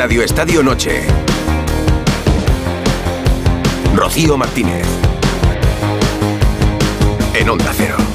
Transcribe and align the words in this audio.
Radio 0.00 0.22
Estadio 0.22 0.62
Noche. 0.62 1.02
Rocío 3.94 4.38
Martínez. 4.38 4.86
En 7.34 7.50
Onda 7.50 7.70
Cero. 7.76 8.09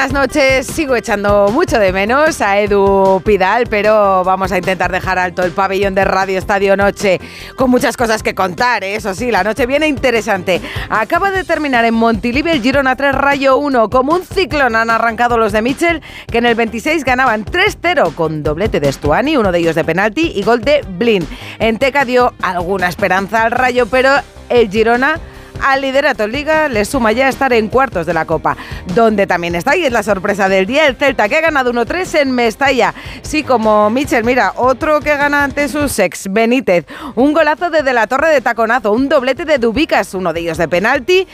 Buenas 0.00 0.14
noches. 0.14 0.66
Sigo 0.66 0.96
echando 0.96 1.48
mucho 1.52 1.78
de 1.78 1.92
menos 1.92 2.40
a 2.40 2.58
Edu 2.58 3.20
Pidal, 3.22 3.66
pero 3.68 4.24
vamos 4.24 4.50
a 4.50 4.56
intentar 4.56 4.90
dejar 4.90 5.18
alto 5.18 5.42
el 5.42 5.52
pabellón 5.52 5.94
de 5.94 6.06
Radio 6.06 6.38
Estadio 6.38 6.74
Noche 6.74 7.20
con 7.54 7.68
muchas 7.70 7.98
cosas 7.98 8.22
que 8.22 8.34
contar. 8.34 8.82
¿eh? 8.82 8.94
Eso 8.94 9.12
sí, 9.12 9.30
la 9.30 9.44
noche 9.44 9.66
viene 9.66 9.88
interesante. 9.88 10.62
Acaba 10.88 11.30
de 11.30 11.44
terminar 11.44 11.84
en 11.84 11.92
Montilivi 11.92 12.50
el 12.50 12.62
Girona 12.62 12.96
3 12.96 13.14
Rayo 13.14 13.58
1. 13.58 13.90
Como 13.90 14.14
un 14.14 14.24
ciclón 14.24 14.74
han 14.74 14.88
arrancado 14.88 15.36
los 15.36 15.52
de 15.52 15.60
Mitchell, 15.60 16.00
que 16.32 16.38
en 16.38 16.46
el 16.46 16.54
26 16.54 17.04
ganaban 17.04 17.44
3-0 17.44 18.14
con 18.14 18.42
doblete 18.42 18.80
de 18.80 18.90
Stuani, 18.90 19.36
uno 19.36 19.52
de 19.52 19.58
ellos 19.58 19.74
de 19.74 19.84
penalti 19.84 20.32
y 20.34 20.42
gol 20.42 20.62
de 20.62 20.82
Blin. 20.88 21.28
En 21.58 21.78
Teca 21.78 22.06
dio 22.06 22.32
alguna 22.40 22.88
esperanza 22.88 23.42
al 23.42 23.50
Rayo, 23.50 23.84
pero 23.84 24.12
el 24.48 24.70
Girona 24.70 25.20
al 25.62 25.80
liderato 25.80 26.26
Liga 26.26 26.68
le 26.68 26.84
suma 26.84 27.12
ya 27.12 27.28
estar 27.28 27.52
en 27.52 27.68
cuartos 27.68 28.06
de 28.06 28.14
la 28.14 28.24
Copa, 28.24 28.56
donde 28.94 29.26
también 29.26 29.54
está 29.54 29.76
y 29.76 29.84
es 29.84 29.92
la 29.92 30.02
sorpresa 30.02 30.48
del 30.48 30.66
día 30.66 30.86
el 30.86 30.96
Celta 30.96 31.28
que 31.28 31.36
ha 31.36 31.40
ganado 31.40 31.72
1-3 31.72 32.20
en 32.20 32.32
Mestalla. 32.32 32.94
Sí, 33.22 33.42
como 33.42 33.90
Michel, 33.90 34.24
mira, 34.24 34.52
otro 34.56 35.00
que 35.00 35.16
gana 35.16 35.44
ante 35.44 35.68
sus 35.68 35.98
ex, 35.98 36.30
Benítez, 36.30 36.86
un 37.14 37.32
golazo 37.32 37.70
desde 37.70 37.92
la 37.92 38.06
torre 38.06 38.30
de 38.30 38.40
taconazo, 38.40 38.92
un 38.92 39.08
doblete 39.08 39.44
de 39.44 39.58
Dubicas, 39.58 40.14
uno 40.14 40.32
de 40.32 40.40
ellos 40.40 40.58
de 40.58 40.68
penalti 40.68 41.26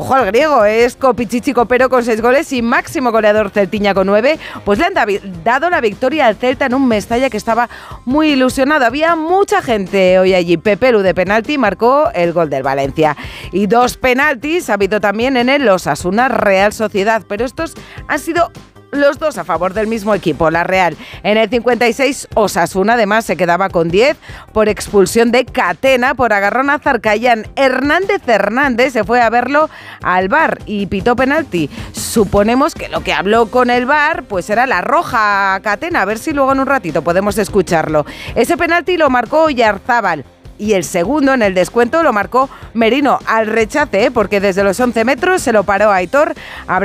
Ojo 0.00 0.14
al 0.14 0.26
griego, 0.26 0.64
es 0.64 0.94
Copichichi 0.94 1.52
Copero 1.52 1.88
con 1.88 2.04
seis 2.04 2.22
goles 2.22 2.52
y 2.52 2.62
máximo 2.62 3.10
goleador 3.10 3.50
Celtiña 3.50 3.94
con 3.94 4.06
nueve. 4.06 4.38
Pues 4.64 4.78
le 4.78 4.84
han 4.84 4.94
dado 5.42 5.70
la 5.70 5.80
victoria 5.80 6.28
al 6.28 6.36
Celta 6.36 6.66
en 6.66 6.74
un 6.74 6.86
Mestalla 6.86 7.28
que 7.28 7.36
estaba 7.36 7.68
muy 8.04 8.28
ilusionado. 8.28 8.86
Había 8.86 9.16
mucha 9.16 9.60
gente 9.60 10.20
hoy 10.20 10.34
allí. 10.34 10.56
Pepe 10.56 10.92
Lu 10.92 11.00
de 11.00 11.14
penalti 11.14 11.58
marcó 11.58 12.12
el 12.14 12.32
gol 12.32 12.48
del 12.48 12.62
Valencia. 12.62 13.16
Y 13.50 13.66
dos 13.66 13.96
penaltis 13.96 14.70
ha 14.70 14.74
habido 14.74 15.00
también 15.00 15.36
en 15.36 15.48
el 15.48 15.68
Osasuna 15.68 16.28
Real 16.28 16.72
Sociedad. 16.72 17.24
Pero 17.28 17.44
estos 17.44 17.74
han 18.06 18.20
sido 18.20 18.52
los 18.90 19.18
dos 19.18 19.38
a 19.38 19.44
favor 19.44 19.74
del 19.74 19.86
mismo 19.86 20.14
equipo, 20.14 20.50
la 20.50 20.64
Real. 20.64 20.96
En 21.22 21.36
el 21.36 21.48
56, 21.48 22.28
Osasuna 22.34 22.94
además 22.94 23.24
se 23.24 23.36
quedaba 23.36 23.68
con 23.68 23.88
10 23.88 24.16
por 24.52 24.68
expulsión 24.68 25.30
de 25.30 25.44
Catena 25.44 26.14
por 26.14 26.32
agarrón 26.32 26.70
a 26.70 26.78
Zarcayán. 26.78 27.46
Hernández 27.56 28.22
Hernández 28.26 28.92
se 28.92 29.04
fue 29.04 29.20
a 29.20 29.30
verlo 29.30 29.68
al 30.02 30.28
bar 30.28 30.58
y 30.66 30.86
pitó 30.86 31.16
penalti. 31.16 31.70
Suponemos 31.92 32.74
que 32.74 32.88
lo 32.88 33.02
que 33.02 33.12
habló 33.12 33.50
con 33.50 33.70
el 33.70 33.86
bar 33.86 34.24
pues 34.24 34.48
era 34.50 34.66
la 34.66 34.80
roja 34.80 35.58
Catena, 35.62 36.02
a 36.02 36.06
ver 36.06 36.18
si 36.18 36.32
luego 36.32 36.52
en 36.52 36.60
un 36.60 36.66
ratito 36.66 37.02
podemos 37.02 37.38
escucharlo. 37.38 38.06
Ese 38.34 38.56
penalti 38.56 38.96
lo 38.96 39.10
marcó 39.10 39.50
Yarzábal 39.50 40.24
y 40.58 40.72
el 40.74 40.84
segundo 40.84 41.32
en 41.32 41.42
el 41.42 41.54
descuento 41.54 42.02
lo 42.02 42.12
marcó 42.12 42.50
Merino 42.74 43.18
al 43.26 43.46
rechace, 43.46 44.06
¿eh? 44.06 44.10
porque 44.10 44.40
desde 44.40 44.64
los 44.64 44.78
11 44.78 45.04
metros 45.04 45.40
se 45.42 45.52
lo 45.52 45.62
paró 45.62 45.90
Aitor 45.90 46.34
a 46.66 46.80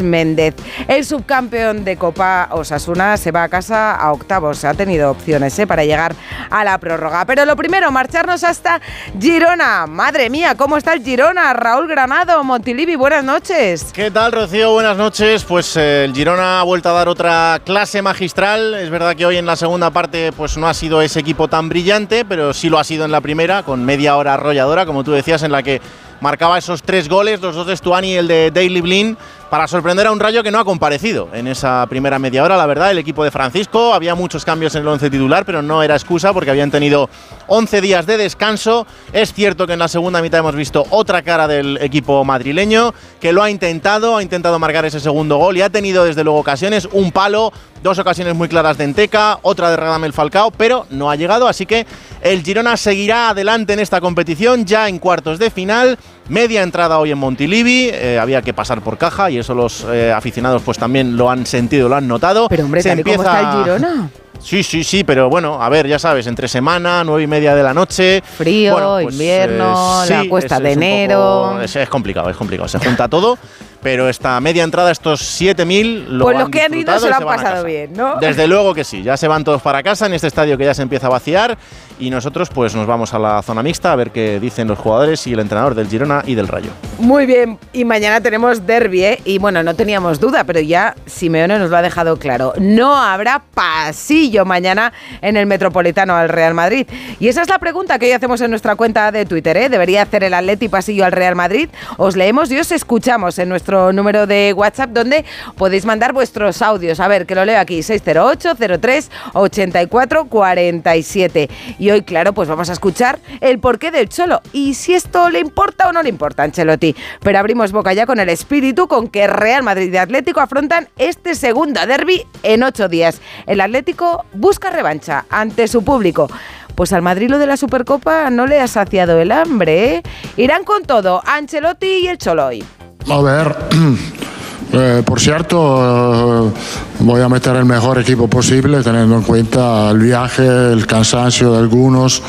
Méndez. 0.00 0.54
El 0.88 1.04
subcampeón 1.04 1.84
de 1.84 1.96
Copa 1.96 2.48
Osasuna 2.50 3.16
se 3.16 3.30
va 3.30 3.44
a 3.44 3.48
casa 3.48 3.94
a 3.94 4.12
octavos. 4.12 4.64
Ha 4.64 4.74
tenido 4.74 5.10
opciones 5.10 5.58
¿eh? 5.58 5.66
para 5.66 5.84
llegar 5.84 6.14
a 6.50 6.64
la 6.64 6.78
prórroga. 6.78 7.24
Pero 7.24 7.44
lo 7.44 7.56
primero, 7.56 7.90
marcharnos 7.90 8.44
hasta 8.44 8.80
Girona. 9.20 9.86
Madre 9.86 10.30
mía, 10.30 10.54
¿cómo 10.56 10.76
está 10.76 10.92
el 10.92 11.02
Girona? 11.02 11.52
Raúl 11.52 11.86
Granado, 11.88 12.42
Montilivi, 12.42 12.96
buenas 12.96 13.24
noches. 13.24 13.92
¿Qué 13.92 14.10
tal, 14.10 14.32
Rocío? 14.32 14.72
Buenas 14.72 14.96
noches. 14.96 15.44
Pues 15.44 15.76
eh, 15.76 16.04
el 16.04 16.14
Girona 16.14 16.60
ha 16.60 16.62
vuelto 16.64 16.88
a 16.88 16.92
dar 16.92 17.08
otra 17.08 17.60
clase 17.64 18.02
magistral. 18.02 18.74
Es 18.74 18.90
verdad 18.90 19.14
que 19.14 19.26
hoy 19.26 19.36
en 19.36 19.46
la 19.46 19.56
segunda 19.56 19.90
parte 19.90 20.32
pues 20.32 20.56
no 20.56 20.66
ha 20.66 20.74
sido 20.74 21.02
ese 21.02 21.20
equipo 21.20 21.48
tan 21.48 21.68
brillante, 21.68 22.24
pero 22.24 22.52
sí 22.52 22.68
lo 22.68 22.78
ha 22.78 22.84
sido 22.84 23.04
en 23.04 23.11
la 23.12 23.20
primera, 23.20 23.62
con 23.62 23.84
media 23.84 24.16
hora 24.16 24.34
arrolladora, 24.34 24.86
como 24.86 25.04
tú 25.04 25.12
decías, 25.12 25.42
en 25.42 25.52
la 25.52 25.62
que 25.62 25.80
marcaba 26.22 26.56
esos 26.56 26.82
tres 26.82 27.08
goles, 27.08 27.40
los 27.40 27.54
dos 27.54 27.66
de 27.66 27.76
Stuani 27.76 28.12
y 28.12 28.16
el 28.16 28.28
de 28.28 28.50
Daily 28.52 28.80
Blin, 28.80 29.16
para 29.50 29.68
sorprender 29.68 30.06
a 30.06 30.12
un 30.12 30.20
Rayo 30.20 30.42
que 30.42 30.50
no 30.50 30.58
ha 30.58 30.64
comparecido 30.64 31.28
en 31.34 31.46
esa 31.46 31.84
primera 31.86 32.18
media 32.18 32.42
hora, 32.42 32.56
la 32.56 32.64
verdad, 32.64 32.90
el 32.90 32.98
equipo 32.98 33.22
de 33.22 33.30
Francisco. 33.30 33.92
Había 33.92 34.14
muchos 34.14 34.44
cambios 34.44 34.74
en 34.74 34.82
el 34.82 34.88
once 34.88 35.10
titular, 35.10 35.44
pero 35.44 35.60
no 35.60 35.82
era 35.82 35.94
excusa 35.94 36.32
porque 36.32 36.50
habían 36.50 36.70
tenido 36.70 37.10
11 37.48 37.80
días 37.82 38.06
de 38.06 38.16
descanso. 38.16 38.86
Es 39.12 39.34
cierto 39.34 39.66
que 39.66 39.74
en 39.74 39.80
la 39.80 39.88
segunda 39.88 40.22
mitad 40.22 40.40
hemos 40.40 40.54
visto 40.54 40.86
otra 40.88 41.22
cara 41.22 41.48
del 41.48 41.76
equipo 41.82 42.24
madrileño, 42.24 42.94
que 43.20 43.32
lo 43.32 43.42
ha 43.42 43.50
intentado, 43.50 44.16
ha 44.16 44.22
intentado 44.22 44.58
marcar 44.58 44.86
ese 44.86 45.00
segundo 45.00 45.36
gol 45.36 45.58
y 45.58 45.62
ha 45.62 45.70
tenido 45.70 46.04
desde 46.04 46.24
luego 46.24 46.38
ocasiones, 46.38 46.88
un 46.90 47.12
palo, 47.12 47.52
dos 47.82 47.98
ocasiones 47.98 48.34
muy 48.34 48.48
claras 48.48 48.78
de 48.78 48.84
Enteca, 48.84 49.38
otra 49.42 49.70
de 49.70 49.76
Radamel 49.76 50.12
Falcao, 50.12 50.50
pero 50.50 50.86
no 50.90 51.10
ha 51.10 51.16
llegado, 51.16 51.48
así 51.48 51.66
que 51.66 51.86
el 52.22 52.42
Girona 52.42 52.76
seguirá 52.76 53.30
adelante 53.30 53.72
en 53.72 53.80
esta 53.80 54.00
competición, 54.00 54.64
ya 54.64 54.88
en 54.88 54.98
cuartos 54.98 55.38
de 55.38 55.50
final. 55.50 55.98
Media 56.28 56.62
entrada 56.62 56.98
hoy 56.98 57.10
en 57.10 57.18
Montilivi, 57.18 57.90
eh, 57.92 58.18
había 58.20 58.42
que 58.42 58.54
pasar 58.54 58.80
por 58.80 58.96
caja 58.96 59.30
y 59.30 59.38
eso 59.38 59.54
los 59.54 59.84
eh, 59.90 60.12
aficionados 60.12 60.62
pues 60.62 60.78
también 60.78 61.16
lo 61.16 61.30
han 61.30 61.44
sentido, 61.46 61.88
lo 61.88 61.96
han 61.96 62.06
notado. 62.06 62.48
Pero 62.48 62.64
hombre, 62.64 62.82
Se 62.82 62.92
empieza... 62.92 63.24
¿cómo 63.24 63.28
está 63.28 63.50
el 63.50 63.64
Girona? 63.64 64.10
Sí, 64.42 64.62
sí, 64.62 64.82
sí, 64.82 65.04
pero 65.04 65.30
bueno, 65.30 65.62
a 65.62 65.68
ver, 65.68 65.86
ya 65.86 65.98
sabes, 65.98 66.26
entre 66.26 66.48
semana, 66.48 67.04
nueve 67.04 67.22
y 67.22 67.26
media 67.28 67.54
de 67.54 67.62
la 67.62 67.72
noche. 67.72 68.20
Frío, 68.22 68.76
pues, 69.02 69.12
invierno, 69.12 70.04
eh, 70.04 70.10
la 70.10 70.28
cuesta 70.28 70.58
de 70.58 70.72
enero. 70.72 71.60
es, 71.62 71.88
complicado, 71.88 72.28
es 72.28 72.36
complicado. 72.36 72.68
Se 72.68 72.78
junta 72.78 73.08
todo 73.08 73.38
pero 73.82 74.08
esta 74.08 74.40
media 74.40 74.62
entrada, 74.62 74.90
estos 74.90 75.20
7.000, 75.40 76.06
lo 76.06 76.24
Pues 76.24 76.38
los 76.38 76.48
que 76.48 76.62
han 76.62 76.72
ido 76.72 76.98
se 76.98 77.08
lo 77.08 77.16
han 77.16 77.24
pasado 77.24 77.64
bien, 77.64 77.92
¿no? 77.94 78.16
Desde 78.16 78.46
luego 78.46 78.74
que 78.74 78.84
sí, 78.84 79.02
ya 79.02 79.16
se 79.16 79.26
van 79.26 79.42
todos 79.42 79.60
para 79.60 79.82
casa 79.82 80.06
en 80.06 80.14
este 80.14 80.28
estadio 80.28 80.56
que 80.56 80.64
ya 80.64 80.74
se 80.74 80.82
empieza 80.82 81.08
a 81.08 81.10
vaciar 81.10 81.58
y 82.02 82.10
nosotros 82.10 82.48
pues 82.52 82.74
nos 82.74 82.86
vamos 82.86 83.14
a 83.14 83.18
la 83.20 83.40
zona 83.42 83.62
mixta 83.62 83.92
a 83.92 83.96
ver 83.96 84.10
qué 84.10 84.40
dicen 84.40 84.66
los 84.66 84.78
jugadores 84.78 85.24
y 85.28 85.34
el 85.34 85.38
entrenador 85.38 85.76
del 85.76 85.86
Girona 85.86 86.24
y 86.26 86.34
del 86.34 86.48
Rayo. 86.48 86.70
Muy 86.98 87.26
bien, 87.26 87.58
y 87.72 87.84
mañana 87.84 88.20
tenemos 88.20 88.66
derby, 88.66 89.04
¿eh? 89.04 89.20
Y 89.24 89.38
bueno, 89.38 89.62
no 89.62 89.74
teníamos 89.74 90.18
duda, 90.18 90.42
pero 90.42 90.58
ya 90.58 90.96
Simeone 91.06 91.60
nos 91.60 91.70
lo 91.70 91.76
ha 91.76 91.82
dejado 91.82 92.18
claro. 92.18 92.54
No 92.58 92.96
habrá 92.96 93.42
pasillo 93.54 94.44
mañana 94.44 94.92
en 95.20 95.36
el 95.36 95.46
Metropolitano 95.46 96.16
al 96.16 96.28
Real 96.28 96.54
Madrid. 96.54 96.88
Y 97.20 97.28
esa 97.28 97.42
es 97.42 97.48
la 97.48 97.60
pregunta 97.60 98.00
que 98.00 98.06
hoy 98.06 98.12
hacemos 98.12 98.40
en 98.40 98.50
nuestra 98.50 98.74
cuenta 98.74 99.12
de 99.12 99.24
Twitter, 99.24 99.56
¿eh? 99.56 99.68
¿Debería 99.68 100.02
hacer 100.02 100.24
el 100.24 100.34
Atleti 100.34 100.68
pasillo 100.68 101.04
al 101.04 101.12
Real 101.12 101.36
Madrid? 101.36 101.68
Os 101.98 102.16
leemos 102.16 102.50
y 102.50 102.58
os 102.58 102.72
escuchamos 102.72 103.38
en 103.38 103.48
nuestro 103.48 103.92
número 103.92 104.26
de 104.26 104.52
WhatsApp 104.56 104.90
donde 104.90 105.24
podéis 105.56 105.84
mandar 105.84 106.12
vuestros 106.12 106.62
audios. 106.62 106.98
A 106.98 107.06
ver, 107.06 107.26
que 107.26 107.36
lo 107.36 107.44
leo 107.44 107.60
aquí, 107.60 107.82
608 107.84 108.56
03 108.80 109.10
84 109.34 110.24
47. 110.24 111.48
Y 111.78 111.91
hoy, 111.92 112.02
claro, 112.02 112.32
pues 112.32 112.48
vamos 112.48 112.68
a 112.70 112.72
escuchar 112.72 113.18
el 113.40 113.58
porqué 113.58 113.90
del 113.90 114.08
Cholo 114.08 114.40
y 114.52 114.74
si 114.74 114.94
esto 114.94 115.30
le 115.30 115.38
importa 115.38 115.88
o 115.88 115.92
no 115.92 116.02
le 116.02 116.08
importa 116.08 116.42
a 116.42 116.46
Ancelotti. 116.46 116.96
Pero 117.20 117.38
abrimos 117.38 117.72
boca 117.72 117.92
ya 117.92 118.06
con 118.06 118.18
el 118.20 118.28
espíritu 118.28 118.88
con 118.88 119.08
que 119.08 119.26
Real 119.26 119.62
Madrid 119.62 119.92
y 119.92 119.96
Atlético 119.96 120.40
afrontan 120.40 120.88
este 120.98 121.34
segundo 121.34 121.84
derby 121.86 122.26
en 122.42 122.62
ocho 122.62 122.88
días. 122.88 123.20
El 123.46 123.60
Atlético 123.60 124.24
busca 124.32 124.70
revancha 124.70 125.24
ante 125.30 125.68
su 125.68 125.84
público. 125.84 126.28
Pues 126.74 126.92
al 126.92 127.02
Madrid 127.02 127.28
lo 127.28 127.38
de 127.38 127.46
la 127.46 127.56
Supercopa 127.56 128.30
no 128.30 128.46
le 128.46 128.60
ha 128.60 128.66
saciado 128.66 129.20
el 129.20 129.30
hambre, 129.30 129.96
¿eh? 129.96 130.02
Irán 130.36 130.64
con 130.64 130.84
todo, 130.84 131.22
Ancelotti 131.26 131.86
y 131.86 132.08
el 132.08 132.18
Cholo 132.18 132.46
hoy. 132.46 132.64
A 133.10 133.20
ver, 133.20 133.56
eh, 134.72 135.02
por 135.04 135.20
cierto, 135.20 136.48
eh, 136.48 136.52
voy 137.00 137.20
a 137.20 137.28
meter 137.28 137.56
el 137.56 137.64
mejor 137.66 137.98
equipo 137.98 138.28
posible, 138.28 138.82
teniendo 138.82 139.16
en 139.16 139.22
cuenta 139.22 139.90
el 139.90 139.98
viaje, 139.98 140.46
el 140.72 140.86
cansancio 140.86 141.52
de 141.52 141.58
algunos. 141.58 142.22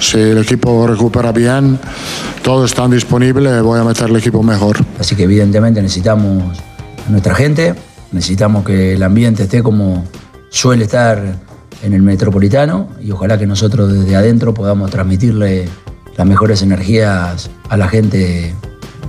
Si 0.00 0.18
el 0.18 0.38
equipo 0.38 0.86
recupera 0.86 1.30
bien, 1.32 1.78
todos 2.42 2.70
están 2.70 2.90
disponibles, 2.90 3.62
voy 3.62 3.80
a 3.80 3.84
meter 3.84 4.08
el 4.08 4.16
equipo 4.16 4.42
mejor. 4.42 4.78
Así 4.98 5.14
que 5.14 5.24
evidentemente 5.24 5.82
necesitamos 5.82 6.58
a 7.06 7.10
nuestra 7.10 7.34
gente, 7.34 7.74
necesitamos 8.12 8.64
que 8.64 8.94
el 8.94 9.02
ambiente 9.02 9.42
esté 9.42 9.62
como 9.62 10.04
suele 10.50 10.84
estar 10.84 11.22
en 11.82 11.92
el 11.92 12.02
metropolitano 12.02 12.88
y 13.02 13.10
ojalá 13.10 13.38
que 13.38 13.46
nosotros 13.46 13.92
desde 13.92 14.16
adentro 14.16 14.54
podamos 14.54 14.90
transmitirle 14.90 15.68
las 16.16 16.26
mejores 16.26 16.62
energías 16.62 17.50
a 17.68 17.76
la 17.76 17.88
gente 17.88 18.54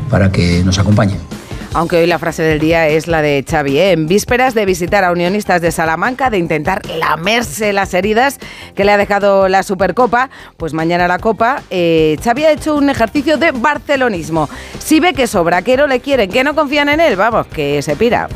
para 0.10 0.32
que 0.32 0.64
nos 0.64 0.78
acompañe. 0.78 1.16
Aunque 1.76 1.98
hoy 1.98 2.08
la 2.08 2.20
frase 2.20 2.42
del 2.42 2.60
día 2.60 2.88
es 2.88 3.06
la 3.06 3.22
de 3.22 3.44
Xavi, 3.46 3.78
¿eh? 3.78 3.92
en 3.92 4.08
vísperas 4.08 4.54
de 4.54 4.66
visitar 4.66 5.04
a 5.04 5.12
unionistas 5.12 5.62
de 5.62 5.74
Salamanca, 5.74 6.30
de 6.30 6.38
intentar 6.38 6.82
lamerse 6.86 7.74
las 7.74 7.94
heridas 7.94 8.40
que 8.76 8.86
le 8.86 8.94
ha 8.94 8.98
dejado 8.98 9.50
la 9.50 9.62
Supercopa, 9.62 10.30
pues 10.56 10.72
mañana 10.72 11.06
la 11.10 11.20
Copa, 11.20 11.64
eh, 11.70 12.16
Xavi 12.24 12.46
ha 12.46 12.54
hecho 12.54 12.76
un 12.76 12.90
ejercicio 12.90 13.36
de 13.36 13.52
barcelonismo. 13.52 14.48
Si 14.80 15.02
ve 15.02 15.14
que 15.14 15.28
sobra, 15.28 15.64
que 15.64 15.76
no 15.76 15.86
le 15.86 16.00
quieren, 16.00 16.32
que 16.32 16.46
no 16.46 16.56
confían 16.56 16.88
en 16.88 17.02
él, 17.02 17.18
vamos, 17.18 17.46
que 17.48 17.82
se 17.82 17.98
pira. 17.98 18.30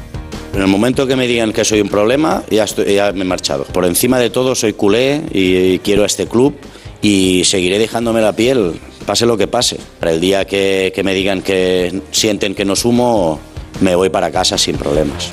En 0.54 0.60
el 0.60 0.68
momento 0.68 1.08
que 1.08 1.16
me 1.16 1.26
digan 1.26 1.54
que 1.54 1.64
soy 1.64 1.80
un 1.80 1.88
problema, 1.88 2.44
ya, 2.50 2.66
estoy, 2.66 2.96
ya 2.96 3.14
me 3.14 3.22
he 3.22 3.24
marchado. 3.24 3.64
Por 3.64 3.86
encima 3.86 4.20
de 4.20 4.30
todo, 4.30 4.54
soy 4.54 4.74
culé 4.74 5.22
y 5.32 5.80
quiero 5.80 6.04
a 6.04 6.08
este 6.08 6.28
club 6.28 6.58
y 7.02 7.44
seguiré 7.46 7.80
dejándome 7.80 8.20
la 8.20 8.34
piel, 8.34 8.82
pase 9.10 9.26
lo 9.26 9.36
que 9.40 9.48
pase. 9.48 9.78
Para 10.00 10.12
el 10.12 10.22
día 10.22 10.46
que, 10.46 10.94
me 11.04 11.16
digan 11.16 11.42
que 11.42 12.00
sienten 12.12 12.54
que 12.54 12.64
no 12.64 12.76
sumo, 12.76 13.40
me 13.82 13.96
voy 13.96 14.10
para 14.10 14.30
casa 14.30 14.56
sin 14.56 14.78
problemas. 14.78 15.32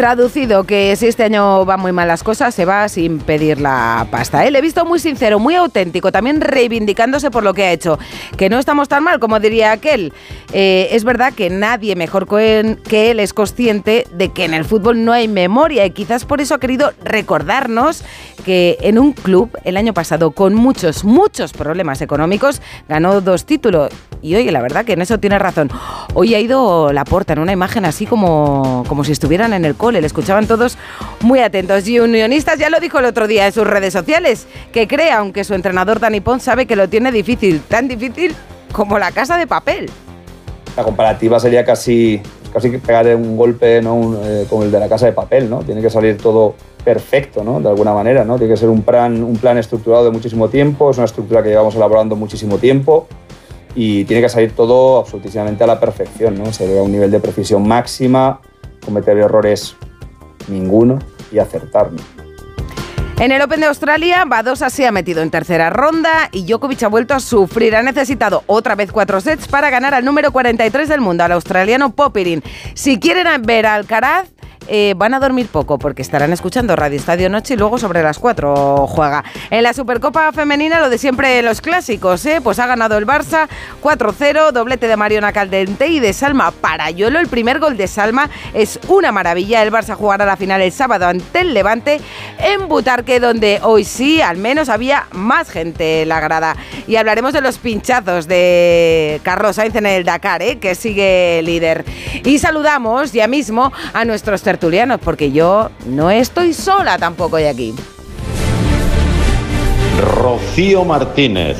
Traducido, 0.00 0.64
que 0.64 0.96
si 0.96 1.08
este 1.08 1.24
año 1.24 1.66
van 1.66 1.78
muy 1.78 1.92
mal 1.92 2.08
las 2.08 2.22
cosas, 2.22 2.54
se 2.54 2.64
va 2.64 2.88
sin 2.88 3.18
pedir 3.18 3.60
la 3.60 4.06
pasta. 4.10 4.46
¿eh? 4.46 4.50
Le 4.50 4.60
he 4.60 4.62
visto 4.62 4.86
muy 4.86 4.98
sincero, 4.98 5.38
muy 5.38 5.56
auténtico, 5.56 6.10
también 6.10 6.40
reivindicándose 6.40 7.30
por 7.30 7.42
lo 7.42 7.52
que 7.52 7.64
ha 7.64 7.72
hecho. 7.72 7.98
Que 8.38 8.48
no 8.48 8.58
estamos 8.58 8.88
tan 8.88 9.04
mal, 9.04 9.20
como 9.20 9.38
diría 9.40 9.72
aquel. 9.72 10.14
Eh, 10.54 10.88
es 10.92 11.04
verdad 11.04 11.34
que 11.34 11.50
nadie 11.50 11.96
mejor 11.96 12.26
que 12.26 13.10
él 13.10 13.20
es 13.20 13.34
consciente 13.34 14.06
de 14.10 14.30
que 14.30 14.46
en 14.46 14.54
el 14.54 14.64
fútbol 14.64 15.04
no 15.04 15.12
hay 15.12 15.28
memoria 15.28 15.84
y 15.84 15.90
quizás 15.90 16.24
por 16.24 16.40
eso 16.40 16.54
ha 16.54 16.60
querido 16.60 16.94
recordarnos 17.04 18.02
que 18.40 18.78
en 18.80 18.98
un 18.98 19.12
club 19.12 19.50
el 19.64 19.76
año 19.76 19.92
pasado, 19.92 20.30
con 20.30 20.54
muchos, 20.54 21.04
muchos 21.04 21.52
problemas 21.52 22.00
económicos, 22.00 22.62
ganó 22.88 23.20
dos 23.20 23.44
títulos. 23.44 23.92
Y 24.22 24.34
oye, 24.34 24.50
la 24.52 24.60
verdad 24.60 24.84
que 24.84 24.92
en 24.92 25.02
eso 25.02 25.18
tiene 25.18 25.38
razón. 25.38 25.70
Hoy 26.14 26.34
ha 26.34 26.40
ido 26.40 26.92
la 26.92 27.04
porta 27.04 27.32
en 27.32 27.38
una 27.38 27.52
imagen 27.52 27.84
así 27.84 28.06
como, 28.06 28.84
como 28.86 29.04
si 29.04 29.12
estuvieran 29.12 29.52
en 29.52 29.64
el 29.64 29.74
cole, 29.74 29.89
le 29.98 30.06
escuchaban 30.06 30.46
todos 30.46 30.78
muy 31.20 31.40
atentos. 31.40 31.88
Y 31.88 31.98
Unionistas 31.98 32.58
ya 32.58 32.70
lo 32.70 32.78
dijo 32.80 32.98
el 32.98 33.06
otro 33.06 33.26
día 33.26 33.46
en 33.46 33.52
sus 33.52 33.66
redes 33.66 33.92
sociales, 33.92 34.46
que 34.72 34.86
cree, 34.86 35.10
aunque 35.10 35.44
su 35.44 35.54
entrenador 35.54 36.00
Dani 36.00 36.20
Pons 36.20 36.42
sabe 36.42 36.66
que 36.66 36.76
lo 36.76 36.88
tiene 36.88 37.10
difícil, 37.12 37.60
tan 37.62 37.88
difícil 37.88 38.34
como 38.72 38.98
la 38.98 39.10
casa 39.12 39.36
de 39.36 39.46
papel. 39.46 39.90
La 40.76 40.84
comparativa 40.84 41.40
sería 41.40 41.64
casi, 41.64 42.20
casi 42.52 42.70
pegar 42.78 43.06
un 43.16 43.36
golpe 43.36 43.82
¿no? 43.82 44.20
Eh, 44.22 44.46
como 44.48 44.62
el 44.62 44.70
de 44.70 44.78
la 44.78 44.88
casa 44.88 45.06
de 45.06 45.12
papel, 45.12 45.50
¿no? 45.50 45.60
Tiene 45.60 45.82
que 45.82 45.90
salir 45.90 46.16
todo 46.16 46.54
perfecto, 46.84 47.42
¿no? 47.44 47.60
De 47.60 47.68
alguna 47.68 47.92
manera, 47.92 48.24
¿no? 48.24 48.38
Tiene 48.38 48.54
que 48.54 48.58
ser 48.58 48.68
un 48.68 48.82
plan, 48.82 49.22
un 49.22 49.36
plan 49.36 49.58
estructurado 49.58 50.04
de 50.04 50.10
muchísimo 50.10 50.48
tiempo, 50.48 50.90
es 50.90 50.96
una 50.96 51.06
estructura 51.06 51.42
que 51.42 51.50
llevamos 51.50 51.74
elaborando 51.74 52.16
muchísimo 52.16 52.58
tiempo 52.58 53.06
y 53.74 54.04
tiene 54.04 54.22
que 54.22 54.28
salir 54.28 54.52
todo 54.52 54.98
absolutamente 54.98 55.64
a 55.64 55.66
la 55.66 55.78
perfección, 55.78 56.36
¿no? 56.36 56.52
Se 56.52 56.66
debe 56.66 56.80
a 56.80 56.82
un 56.82 56.92
nivel 56.92 57.10
de 57.10 57.20
precisión 57.20 57.66
máxima, 57.66 58.40
cometer 58.90 59.16
errores 59.18 59.76
ninguno 60.48 60.98
y 61.30 61.38
acertar. 61.38 61.90
En 63.20 63.30
el 63.30 63.40
Open 63.40 63.60
de 63.60 63.66
Australia, 63.66 64.24
Badosa 64.26 64.68
se 64.68 64.84
ha 64.86 64.90
metido 64.90 65.22
en 65.22 65.30
tercera 65.30 65.70
ronda 65.70 66.28
y 66.32 66.44
Djokovic 66.44 66.82
ha 66.82 66.88
vuelto 66.88 67.14
a 67.14 67.20
sufrir. 67.20 67.76
Ha 67.76 67.82
necesitado 67.82 68.42
otra 68.46 68.74
vez 68.74 68.90
cuatro 68.90 69.20
sets 69.20 69.46
para 69.46 69.70
ganar 69.70 69.94
al 69.94 70.04
número 70.04 70.32
43 70.32 70.88
del 70.88 71.00
mundo, 71.00 71.22
al 71.22 71.32
australiano 71.32 71.94
Popirin. 71.94 72.42
Si 72.74 72.98
quieren 72.98 73.42
ver 73.42 73.66
al 73.66 73.80
Alcaraz, 73.80 74.30
eh, 74.72 74.94
van 74.96 75.14
a 75.14 75.18
dormir 75.18 75.48
poco 75.48 75.80
porque 75.80 76.00
estarán 76.00 76.32
escuchando 76.32 76.76
Radio 76.76 76.96
Estadio 76.96 77.28
Noche 77.28 77.54
y 77.54 77.56
luego 77.56 77.76
sobre 77.76 78.04
las 78.04 78.20
4 78.20 78.86
juega. 78.86 79.24
En 79.50 79.64
la 79.64 79.74
Supercopa 79.74 80.30
Femenina, 80.30 80.78
lo 80.78 80.88
de 80.88 80.96
siempre 80.96 81.42
los 81.42 81.60
clásicos, 81.60 82.24
¿eh? 82.24 82.40
pues 82.40 82.60
ha 82.60 82.68
ganado 82.68 82.96
el 82.96 83.04
Barça 83.04 83.48
4-0, 83.82 84.52
doblete 84.52 84.86
de 84.86 84.96
Mariona 84.96 85.32
Caldente 85.32 85.88
y 85.88 85.98
de 85.98 86.12
Salma 86.12 86.52
Parayolo. 86.52 87.18
El 87.18 87.26
primer 87.26 87.58
gol 87.58 87.76
de 87.76 87.88
Salma 87.88 88.30
es 88.54 88.78
una 88.86 89.10
maravilla. 89.10 89.60
El 89.64 89.72
Barça 89.72 89.96
jugará 89.96 90.24
la 90.24 90.36
final 90.36 90.60
el 90.60 90.70
sábado 90.70 91.06
ante 91.06 91.40
el 91.40 91.52
Levante 91.52 92.00
en 92.38 92.68
Butarque, 92.68 93.18
donde 93.18 93.58
hoy 93.64 93.82
sí, 93.82 94.20
al 94.20 94.36
menos 94.36 94.68
había 94.68 95.08
más 95.10 95.50
gente 95.50 96.02
en 96.02 96.10
la 96.10 96.20
grada. 96.20 96.54
Y 96.90 96.96
hablaremos 96.96 97.32
de 97.32 97.40
los 97.40 97.56
pinchazos 97.58 98.26
de 98.26 99.20
Carlos 99.22 99.54
Sainz 99.54 99.76
en 99.76 99.86
el 99.86 100.02
Dakar, 100.02 100.42
¿eh? 100.42 100.58
que 100.58 100.74
sigue 100.74 101.40
líder. 101.44 101.84
Y 102.24 102.40
saludamos 102.40 103.12
ya 103.12 103.28
mismo 103.28 103.72
a 103.92 104.04
nuestros 104.04 104.42
tertulianos 104.42 104.98
porque 104.98 105.30
yo 105.30 105.70
no 105.86 106.10
estoy 106.10 106.52
sola 106.52 106.98
tampoco 106.98 107.36
de 107.36 107.48
aquí. 107.48 107.74
Rocío 110.16 110.84
Martínez, 110.84 111.58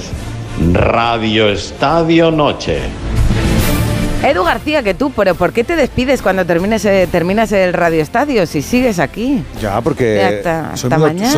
Radio 0.73 1.49
Estadio 1.49 2.33
Noche. 2.33 2.81
Edu 4.23 4.45
García, 4.45 4.83
que 4.83 4.93
tú, 4.93 5.11
pero 5.17 5.35
¿por 5.35 5.55
qué 5.55 5.65
te 5.65 5.77
despides 5.77 6.21
cuando 6.21 6.45
termines, 6.45 6.85
eh, 6.85 7.09
terminas 7.11 7.53
el 7.53 7.73
Radio 7.73 8.03
Estadio 8.03 8.45
si 8.45 8.61
sigues 8.61 8.99
aquí? 8.99 9.43
Ya, 9.63 9.81
porque 9.81 10.43
soy, 10.75 10.91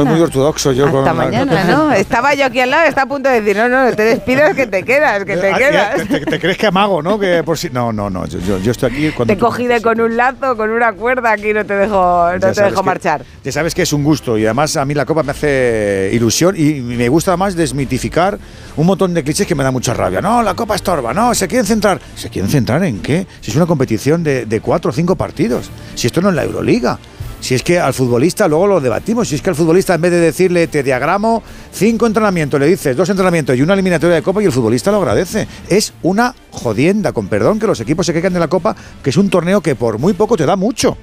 muy, 0.04 0.20
ortodoxo 0.20 0.72
yo. 0.72 0.86
Hasta 0.86 1.14
mañana, 1.14 1.62
¿no? 1.62 1.92
Estaba 1.92 2.34
yo 2.34 2.44
aquí 2.44 2.58
al 2.58 2.70
lado, 2.70 2.88
está 2.88 3.02
a 3.02 3.06
punto 3.06 3.28
de 3.28 3.40
decir, 3.40 3.56
no, 3.56 3.68
no, 3.68 3.94
te 3.94 4.02
despidas 4.02 4.56
que 4.56 4.66
te 4.66 4.82
quedas, 4.82 5.24
que 5.24 5.36
te 5.36 5.52
ah, 5.52 5.56
quedas. 5.56 6.08
Te, 6.08 6.40
crees 6.40 6.58
que 6.58 6.66
amago, 6.66 7.00
no? 7.02 7.20
Que 7.20 7.44
por 7.44 7.56
si... 7.56 7.70
No, 7.70 7.92
no, 7.92 8.10
no, 8.10 8.26
yo, 8.26 8.58
yo 8.58 8.72
estoy 8.72 8.90
aquí 8.90 9.10
cuando... 9.12 9.32
Te 9.32 9.38
cogí 9.38 9.68
de 9.68 9.80
con 9.80 10.00
un 10.00 10.16
lazo, 10.16 10.56
con 10.56 10.68
una 10.70 10.92
cuerda, 10.92 11.30
aquí 11.30 11.52
no 11.52 11.64
te 11.64 11.74
dejo, 11.74 12.32
no 12.32 12.52
te 12.52 12.62
dejo 12.62 12.82
marchar. 12.82 13.24
Ya 13.44 13.52
sabes 13.52 13.76
que 13.76 13.82
es 13.82 13.92
un 13.92 14.02
gusto 14.02 14.36
y 14.36 14.44
además 14.44 14.76
a 14.76 14.84
mí 14.84 14.94
la 14.94 15.06
Copa 15.06 15.22
me 15.22 15.30
hace 15.30 16.10
ilusión 16.12 16.56
y 16.58 16.80
me 16.80 17.08
gusta 17.08 17.30
además 17.30 17.54
desmitificar 17.54 18.40
un 18.76 18.86
montón 18.86 19.14
de 19.14 19.22
clichés 19.22 19.46
que 19.46 19.54
me 19.54 19.62
da 19.62 19.70
mucha 19.70 19.94
rabia. 19.94 20.20
No, 20.20 20.42
la 20.42 20.54
Copa 20.54 20.74
estorba, 20.74 21.14
no, 21.14 21.32
se 21.32 21.46
quieren 21.46 21.64
centrar. 21.64 22.00
¿Se 22.16 22.28
quieren 22.28 22.50
centrar 22.50 22.71
en 22.80 23.00
qué? 23.00 23.26
Si 23.40 23.50
es 23.50 23.56
una 23.56 23.66
competición 23.66 24.22
de, 24.24 24.46
de 24.46 24.60
cuatro 24.60 24.90
o 24.90 24.94
cinco 24.94 25.16
partidos, 25.16 25.70
si 25.94 26.06
esto 26.06 26.20
no 26.22 26.30
es 26.30 26.34
la 26.34 26.44
Euroliga. 26.44 26.98
Si 27.40 27.56
es 27.56 27.64
que 27.64 27.80
al 27.80 27.92
futbolista, 27.92 28.46
luego 28.46 28.68
lo 28.68 28.80
debatimos, 28.80 29.26
si 29.26 29.34
es 29.34 29.42
que 29.42 29.50
al 29.50 29.56
futbolista 29.56 29.94
en 29.94 30.00
vez 30.00 30.12
de 30.12 30.20
decirle 30.20 30.68
te 30.68 30.84
diagramo 30.84 31.42
cinco 31.72 32.06
entrenamientos, 32.06 32.60
le 32.60 32.68
dices 32.68 32.96
dos 32.96 33.10
entrenamientos 33.10 33.56
y 33.56 33.62
una 33.62 33.74
eliminatoria 33.74 34.14
de 34.14 34.22
copa 34.22 34.40
y 34.40 34.46
el 34.46 34.52
futbolista 34.52 34.92
lo 34.92 34.98
agradece. 34.98 35.48
Es 35.68 35.92
una 36.02 36.36
jodienda, 36.52 37.10
con 37.10 37.26
perdón, 37.26 37.58
que 37.58 37.66
los 37.66 37.80
equipos 37.80 38.06
se 38.06 38.12
quejan 38.12 38.32
de 38.32 38.38
la 38.38 38.46
copa, 38.46 38.76
que 39.02 39.10
es 39.10 39.16
un 39.16 39.28
torneo 39.28 39.60
que 39.60 39.74
por 39.74 39.98
muy 39.98 40.12
poco 40.12 40.36
te 40.36 40.46
da 40.46 40.54
mucho. 40.54 40.96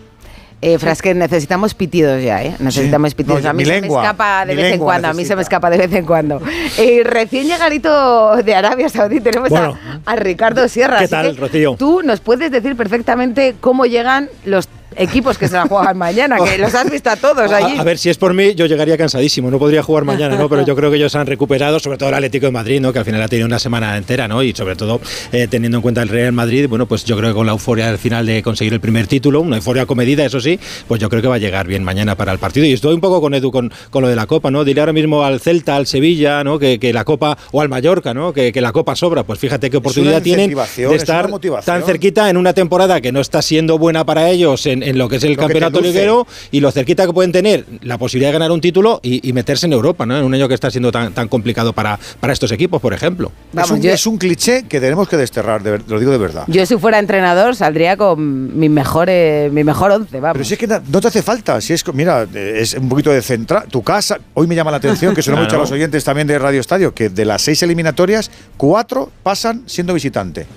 Eh, 0.62 0.78
Frasque, 0.78 1.14
necesitamos 1.14 1.74
pitidos 1.74 2.22
ya, 2.22 2.44
¿eh? 2.44 2.56
Necesitamos 2.60 3.16
pitidos. 3.16 3.46
a 3.46 3.54
mí 3.54 3.64
se 3.64 3.80
me 3.80 3.88
escapa 3.88 4.46
de 4.46 4.56
vez 4.56 4.74
en 4.74 4.80
cuando, 4.80 5.08
a 5.08 5.14
mí 5.14 5.24
se 5.24 5.36
me 5.36 5.42
escapa 5.42 5.70
de 5.70 5.78
vez 5.78 5.94
en 5.94 6.06
cuando. 6.06 6.42
Eh, 6.78 7.02
recién 7.04 7.48
llegadito 7.48 8.36
de 8.38 8.56
Arabia 8.56 8.90
Saudí 8.90 9.22
tenemos 9.22 9.50
a, 9.52 10.16
Ricardo 10.16 10.68
Sierra. 10.68 11.00
¿Qué 11.00 11.08
tal, 11.08 11.36
Rocío? 11.38 11.76
Tú 11.78 12.02
nos 12.04 12.20
puedes 12.20 12.52
decir 12.52 12.76
perfectamente 12.76 13.56
cómo 13.60 13.86
llegan 13.86 14.30
los 14.46 14.68
equipos 15.00 15.38
que 15.38 15.48
se 15.48 15.56
la 15.56 15.66
juegan 15.68 15.98
mañana, 15.98 16.38
que 16.38 16.58
los 16.58 16.76
has 16.76 16.90
visto 16.92 17.10
a 17.10 17.16
todos 17.16 17.52
allí. 17.52 17.78
A, 17.80 17.84
ver, 17.84 17.98
si 17.98 18.10
es 18.10 18.18
por 18.18 18.34
mí, 18.34 18.54
yo 18.54 18.66
llegaría 18.66 18.98
cansadísimo, 18.98 19.50
no 19.50 19.58
podría 19.58 19.82
jugar 19.82 20.04
mañana, 20.04 20.36
¿no? 20.36 20.50
Pero 20.50 20.66
yo 20.66 20.76
creo 20.76 20.92
que 20.92 20.98
ellos 20.98 21.16
han 21.16 21.26
recuperado, 21.26 21.80
sobre 21.80 21.98
todo 21.98 22.10
el 22.10 22.16
Atlético 22.16 22.46
de 22.46 22.52
Madrid, 22.52 22.82
¿no? 22.82 22.92
Que 22.92 23.00
al 23.00 23.06
final 23.06 23.22
ha 23.22 23.28
tenido 23.28 23.48
una 23.48 23.60
semana 23.60 23.96
entera, 23.98 24.28
¿no? 24.28 24.44
Y 24.44 24.54
sobre 24.54 24.76
todo 24.76 25.00
eh, 25.32 25.48
teniendo 25.50 25.78
en 25.78 25.82
cuenta 25.82 26.02
el 26.02 26.10
Real 26.10 26.34
Madrid, 26.34 26.68
bueno, 26.68 26.86
pues 26.86 27.06
yo 27.06 27.18
creo 27.18 27.30
que 27.30 27.36
con 27.36 27.46
la 27.46 27.54
euforia 27.54 27.88
del 27.88 27.98
final 27.98 28.26
de 28.26 28.44
conseguir 28.44 28.74
el 28.74 28.82
primer 28.82 29.08
título, 29.08 29.42
una 29.42 29.56
euforia 29.56 29.86
comedida, 29.86 30.26
eso 30.26 30.42
sí, 30.42 30.60
pues 30.88 31.00
yo 31.00 31.10
creo 31.10 31.22
que 31.22 31.28
va 31.30 31.36
a 31.36 31.40
llegar 31.40 31.66
bien 31.66 31.84
mañana 31.84 32.16
para 32.16 32.34
el 32.34 32.40
partido. 32.40 32.66
Y 32.66 32.74
estoy 32.74 32.94
un 32.94 33.02
poco 33.02 33.22
con 33.22 33.34
Edu 33.34 33.52
con, 33.52 33.72
con 33.90 34.02
lo 34.02 34.10
de 34.10 34.16
la 34.16 34.28
Copa, 34.28 34.52
¿no? 34.52 34.66
Diré 34.66 34.82
ahora 34.82 34.94
mismo 34.94 35.24
al 35.24 35.40
Celta, 35.40 35.78
al 35.78 35.88
Sevilla, 35.88 36.44
¿no? 36.44 36.60
Que, 36.60 36.80
que 36.80 36.92
la 36.92 37.06
Copa, 37.06 37.38
o 37.52 37.62
al 37.62 37.70
Mallorca, 37.70 38.14
¿no? 38.14 38.34
Que, 38.34 38.52
que, 38.52 38.62
la 38.62 38.74
Copa 38.74 38.96
sobra. 38.96 39.24
Pues 39.24 39.40
fíjate 39.40 39.70
qué 39.70 39.78
oportunidad 39.78 40.22
tienen 40.22 40.54
de 40.54 40.96
estar 40.96 41.30
tan 41.64 41.84
cerquita 41.84 42.30
en 42.30 42.38
una 42.38 42.54
temporada 42.54 43.00
que 43.02 43.12
no 43.12 43.22
está 43.22 43.42
siendo 43.42 43.78
buena 43.78 44.06
para 44.06 44.30
ellos 44.30 44.66
en, 44.66 44.84
en 44.90 44.98
lo 44.98 45.08
que 45.08 45.18
es 45.18 45.24
el 45.24 45.38
campeonato 45.38 45.80
y 46.52 46.60
lo 46.60 46.72
cerquita 46.72 47.06
que 47.06 47.14
pueden 47.14 47.32
tener 47.32 47.66
la 47.82 47.98
posibilidad 47.98 48.30
de 48.30 48.34
ganar 48.34 48.52
un 48.52 48.62
título 48.62 49.00
y, 49.04 49.30
meterse 49.34 49.68
en 49.68 49.74
Europa, 49.74 50.06
¿no? 50.06 50.18
En 50.18 50.24
un 50.24 50.34
año 50.34 50.48
que 50.48 50.56
está 50.56 50.72
siendo 50.72 50.92
tan, 50.92 51.14
tan 51.14 51.28
complicado 51.28 51.72
para, 51.72 52.00
para 52.20 52.34
estos 52.34 52.52
equipos, 52.52 52.82
por 52.82 52.94
ejemplo. 52.94 53.32
es, 53.56 53.70
un, 53.70 53.86
es, 53.86 54.08
un, 54.08 54.18
cliché 54.18 54.64
que 54.68 54.80
tenemos 54.80 55.08
que 55.08 55.18
desterrar, 55.18 55.62
lo 55.62 56.00
digo 56.00 56.12
de 56.12 56.18
verdad. 56.18 56.46
Yo 56.48 56.66
si 56.66 56.78
fuera 56.78 57.00
entrenador 57.00 57.56
saldría 57.56 57.96
con 57.96 58.58
mi 58.58 58.70
mejor, 58.70 59.10
mi 59.52 59.64
mejor 59.64 59.92
once, 59.92 60.20
vamos. 60.20 60.34
Pero 60.34 60.46
si 60.46 60.54
es 60.56 60.60
que 60.60 60.68
no 60.68 61.02
te 61.02 61.08
hace 61.08 61.22
falta, 61.22 61.62
si 61.62 61.74
es, 61.74 61.84
mira, 61.94 62.28
es 62.34 62.74
un 62.74 62.90
poquito 62.90 63.12
de 63.12 63.22
central, 63.22 63.66
tu 63.70 63.84
casa, 63.84 64.18
hoy 64.34 64.48
me 64.48 64.56
llama 64.56 64.72
la 64.72 64.78
atención, 64.78 65.14
que 65.14 65.22
suena 65.22 65.40
mucho 65.44 65.56
a 65.56 65.60
los 65.60 65.72
oyentes 65.72 66.04
también 66.04 66.28
de 66.28 66.40
Radio 66.40 66.60
Estadio, 66.60 66.94
que 66.94 67.10
de 67.10 67.26
las 67.26 67.44
seis 67.44 67.62
eliminatorias, 67.62 68.32
cuatro 68.58 69.12
pasan 69.24 69.64
siendo 69.68 69.94
visitante. 69.94 70.48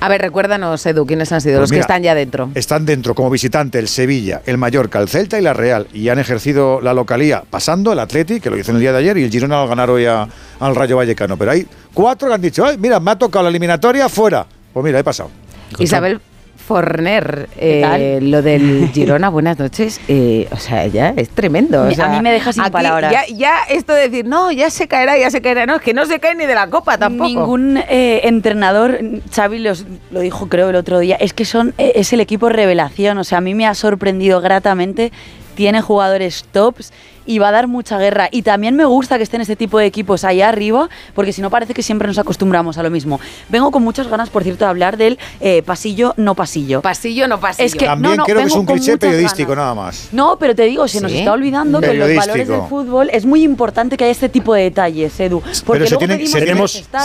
A 0.00 0.08
ver, 0.08 0.20
recuérdanos, 0.20 0.84
Edu, 0.84 1.06
¿quiénes 1.06 1.32
han 1.32 1.40
sido 1.40 1.58
pues 1.58 1.70
los 1.70 1.72
que 1.72 1.80
están 1.80 2.02
ya 2.02 2.14
dentro? 2.14 2.50
Están 2.54 2.84
dentro 2.84 3.14
como 3.14 3.30
visitante 3.30 3.67
el 3.76 3.88
Sevilla, 3.88 4.42
el 4.46 4.56
Mallorca, 4.56 5.00
el 5.00 5.08
Celta 5.08 5.38
y 5.38 5.42
la 5.42 5.52
Real. 5.52 5.86
Y 5.92 6.08
han 6.08 6.18
ejercido 6.18 6.80
la 6.80 6.94
localía 6.94 7.42
pasando 7.48 7.92
el 7.92 7.98
Atleti, 7.98 8.40
que 8.40 8.48
lo 8.50 8.56
hizo 8.56 8.70
en 8.70 8.76
el 8.76 8.80
día 8.80 8.92
de 8.92 8.98
ayer, 8.98 9.18
y 9.18 9.24
el 9.24 9.30
Girona 9.30 9.60
al 9.60 9.68
ganar 9.68 9.90
hoy 9.90 10.06
al 10.06 10.74
Rayo 10.74 10.96
Vallecano. 10.96 11.36
Pero 11.36 11.50
hay 11.50 11.66
cuatro 11.92 12.28
que 12.28 12.34
han 12.34 12.40
dicho, 12.40 12.64
Ay, 12.64 12.78
mira, 12.78 13.00
me 13.00 13.10
ha 13.10 13.18
tocado 13.18 13.42
la 13.42 13.50
eliminatoria 13.50 14.08
fuera. 14.08 14.46
Pues 14.72 14.84
mira, 14.84 14.98
he 14.98 15.04
pasado. 15.04 15.30
Isabel 15.78 16.20
Forner, 16.68 17.48
eh, 17.56 18.18
lo 18.20 18.42
del 18.42 18.90
Girona, 18.92 19.30
buenas 19.30 19.58
noches. 19.58 19.98
Eh, 20.06 20.46
o 20.50 20.58
sea, 20.58 20.86
ya 20.86 21.14
es 21.16 21.30
tremendo. 21.30 21.82
a 21.82 22.08
mí 22.10 22.20
me 22.20 22.30
deja 22.30 22.52
sin 22.52 22.62
palabras. 22.64 23.10
Ya, 23.34 23.60
esto 23.70 23.94
de 23.94 24.10
decir, 24.10 24.26
no, 24.26 24.52
ya 24.52 24.68
se 24.68 24.86
caerá, 24.86 25.16
ya 25.16 25.30
se 25.30 25.40
caerá. 25.40 25.64
No, 25.64 25.76
es 25.76 25.80
que 25.80 25.94
no 25.94 26.04
se 26.04 26.20
cae 26.20 26.34
ni 26.34 26.44
de 26.44 26.54
la 26.54 26.68
copa 26.68 26.98
tampoco. 26.98 27.26
Ningún 27.26 27.78
eh, 27.78 28.20
entrenador, 28.24 29.00
Xavi 29.34 29.60
lo 29.60 30.20
dijo 30.20 30.50
creo 30.50 30.68
el 30.68 30.76
otro 30.76 30.98
día, 30.98 31.16
es 31.16 31.32
que 31.32 31.46
son 31.46 31.72
es 31.78 32.12
el 32.12 32.20
equipo 32.20 32.50
revelación. 32.50 33.16
O 33.16 33.24
sea, 33.24 33.38
a 33.38 33.40
mí 33.40 33.54
me 33.54 33.66
ha 33.66 33.74
sorprendido 33.74 34.42
gratamente 34.42 35.10
tiene 35.58 35.80
jugadores 35.80 36.44
tops 36.52 36.92
y 37.28 37.38
va 37.38 37.48
a 37.48 37.52
dar 37.52 37.68
mucha 37.68 37.98
guerra. 37.98 38.28
Y 38.32 38.42
también 38.42 38.74
me 38.74 38.84
gusta 38.86 39.18
que 39.18 39.22
estén 39.22 39.40
este 39.42 39.54
tipo 39.54 39.78
de 39.78 39.86
equipos 39.86 40.24
ahí 40.24 40.40
arriba, 40.40 40.88
porque 41.14 41.32
si 41.32 41.42
no 41.42 41.50
parece 41.50 41.74
que 41.74 41.82
siempre 41.82 42.08
nos 42.08 42.18
acostumbramos 42.18 42.78
a 42.78 42.82
lo 42.82 42.90
mismo. 42.90 43.20
Vengo 43.50 43.70
con 43.70 43.82
muchas 43.84 44.08
ganas, 44.08 44.30
por 44.30 44.42
cierto, 44.42 44.64
de 44.64 44.70
hablar 44.70 44.96
del 44.96 45.18
eh, 45.40 45.62
pasillo 45.62 46.14
no 46.16 46.34
pasillo. 46.34 46.80
Pasillo 46.80 47.28
no 47.28 47.38
pasillo. 47.38 47.66
Es 47.66 47.74
que 47.74 47.84
También 47.84 48.12
no, 48.12 48.16
no, 48.18 48.24
creo 48.24 48.38
que 48.38 48.44
es 48.44 48.52
un 48.54 48.66
cliché 48.66 48.96
periodístico 48.96 49.50
ganas. 49.50 49.64
nada 49.64 49.74
más. 49.74 50.08
No, 50.12 50.38
pero 50.38 50.54
te 50.54 50.62
digo, 50.64 50.88
se 50.88 51.00
nos 51.02 51.12
¿Sí? 51.12 51.18
está 51.18 51.32
olvidando 51.32 51.80
que 51.80 51.90
en 51.90 51.98
los 51.98 52.14
valores 52.16 52.48
del 52.48 52.62
fútbol 52.62 53.10
es 53.12 53.26
muy 53.26 53.42
importante 53.42 53.96
que 53.96 54.04
haya 54.04 54.12
este 54.12 54.30
tipo 54.30 54.54
de 54.54 54.62
detalles, 54.62 55.20
Edu. 55.20 55.40
Porque 55.40 55.64
Pero 55.66 55.84
se 55.84 55.90
luego 55.94 55.98
tienen, 55.98 56.26
se, 56.26 56.38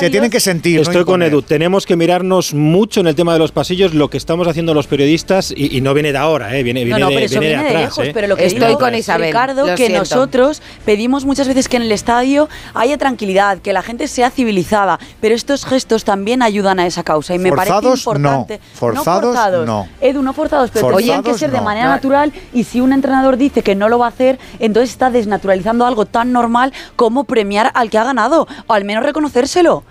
se 0.10 0.30
que 0.30 0.40
sentir. 0.40 0.78
no 0.78 0.82
Estoy 0.84 1.04
con. 1.04 1.22
Edu. 1.22 1.42
Tenemos 1.42 1.86
que 1.86 1.96
mirarnos 1.96 2.54
mucho 2.54 3.02
en 3.02 3.08
el 3.08 3.16
tema 3.16 3.34
de 3.34 3.40
los 3.40 3.52
pasillos 3.52 3.94
lo 3.94 4.10
que 4.10 4.18
estamos 4.18 4.48
haciendo 4.48 4.74
los 4.74 4.88
periodistas 4.88 5.54
y, 5.56 5.78
y 5.78 5.82
no 5.82 5.94
viene 5.94 6.12
de 6.12 6.18
ahora, 6.18 6.56
¿eh? 6.58 6.64
viene, 6.64 6.82
No, 6.86 6.96
viene, 6.96 7.00
no, 7.02 7.10
de, 7.10 7.16
pero 7.16 7.26
eso 7.26 7.40
viene 7.40 7.48
de 7.48 7.56
viene 7.56 7.64
de 7.64 7.78
atrás. 7.78 7.98
lejos. 7.98 8.08
¿eh? 8.08 8.12
Pero 8.14 8.28
lo 8.28 8.36
que 8.36 8.46
Estoy 8.46 8.68
digo, 8.68 8.80
con 8.80 8.96
Isabel, 8.96 9.28
Ricardo, 9.28 9.68
lo 9.68 9.76
que 9.76 9.88
siento. 9.88 9.94
Nosotros 10.16 10.62
pedimos 10.86 11.26
muchas 11.26 11.48
veces 11.48 11.68
que 11.68 11.78
en 11.78 11.84
el 11.84 11.92
estadio 11.92 12.50
haya 12.74 12.98
tranquilidad, 12.98 13.60
que 13.60 13.74
la 13.74 13.82
gente 13.82 14.08
sea 14.08 14.30
civilizada, 14.30 15.00
pero 15.22 15.36
estos 15.36 15.66
gestos 15.66 16.04
también 16.04 16.42
ayudan 16.42 16.80
a 16.80 16.86
esa 16.86 17.04
causa 17.04 17.34
y 17.36 17.40
me 17.40 17.50
Forzados, 17.50 17.82
parece 17.84 18.00
importante. 18.00 18.60
no. 18.60 18.78
Forzados, 19.04 19.66
no. 19.66 19.88
Edu, 20.02 20.22
no 20.22 20.34
forzados, 20.34 20.70
pero 20.72 20.82
Forzados, 20.88 21.02
tendrían 21.04 21.24
que 21.24 21.34
ser 21.38 21.52
de 21.52 21.58
no. 21.58 21.64
manera 21.64 21.88
No. 21.88 21.92
natural 21.94 22.34
y 22.54 22.64
si 22.64 22.82
un 22.82 22.94
entrenador 22.94 23.38
dice 23.38 23.62
que 23.62 23.76
no 23.76 23.90
lo 23.90 24.00
va 24.00 24.06
a 24.08 24.10
hacer, 24.10 24.40
entonces 24.60 24.90
está 24.92 25.10
desnaturalizando 25.10 25.86
algo 25.86 26.06
tan 26.06 26.32
normal 26.32 26.74
como 26.96 27.24
premiar 27.24 27.72
al 27.74 27.90
que 27.90 27.98
ha 27.98 28.04
ganado 28.04 28.48
o 28.68 28.74
al 28.74 28.86
menos 28.86 29.04
reconocérselo. 29.04 29.84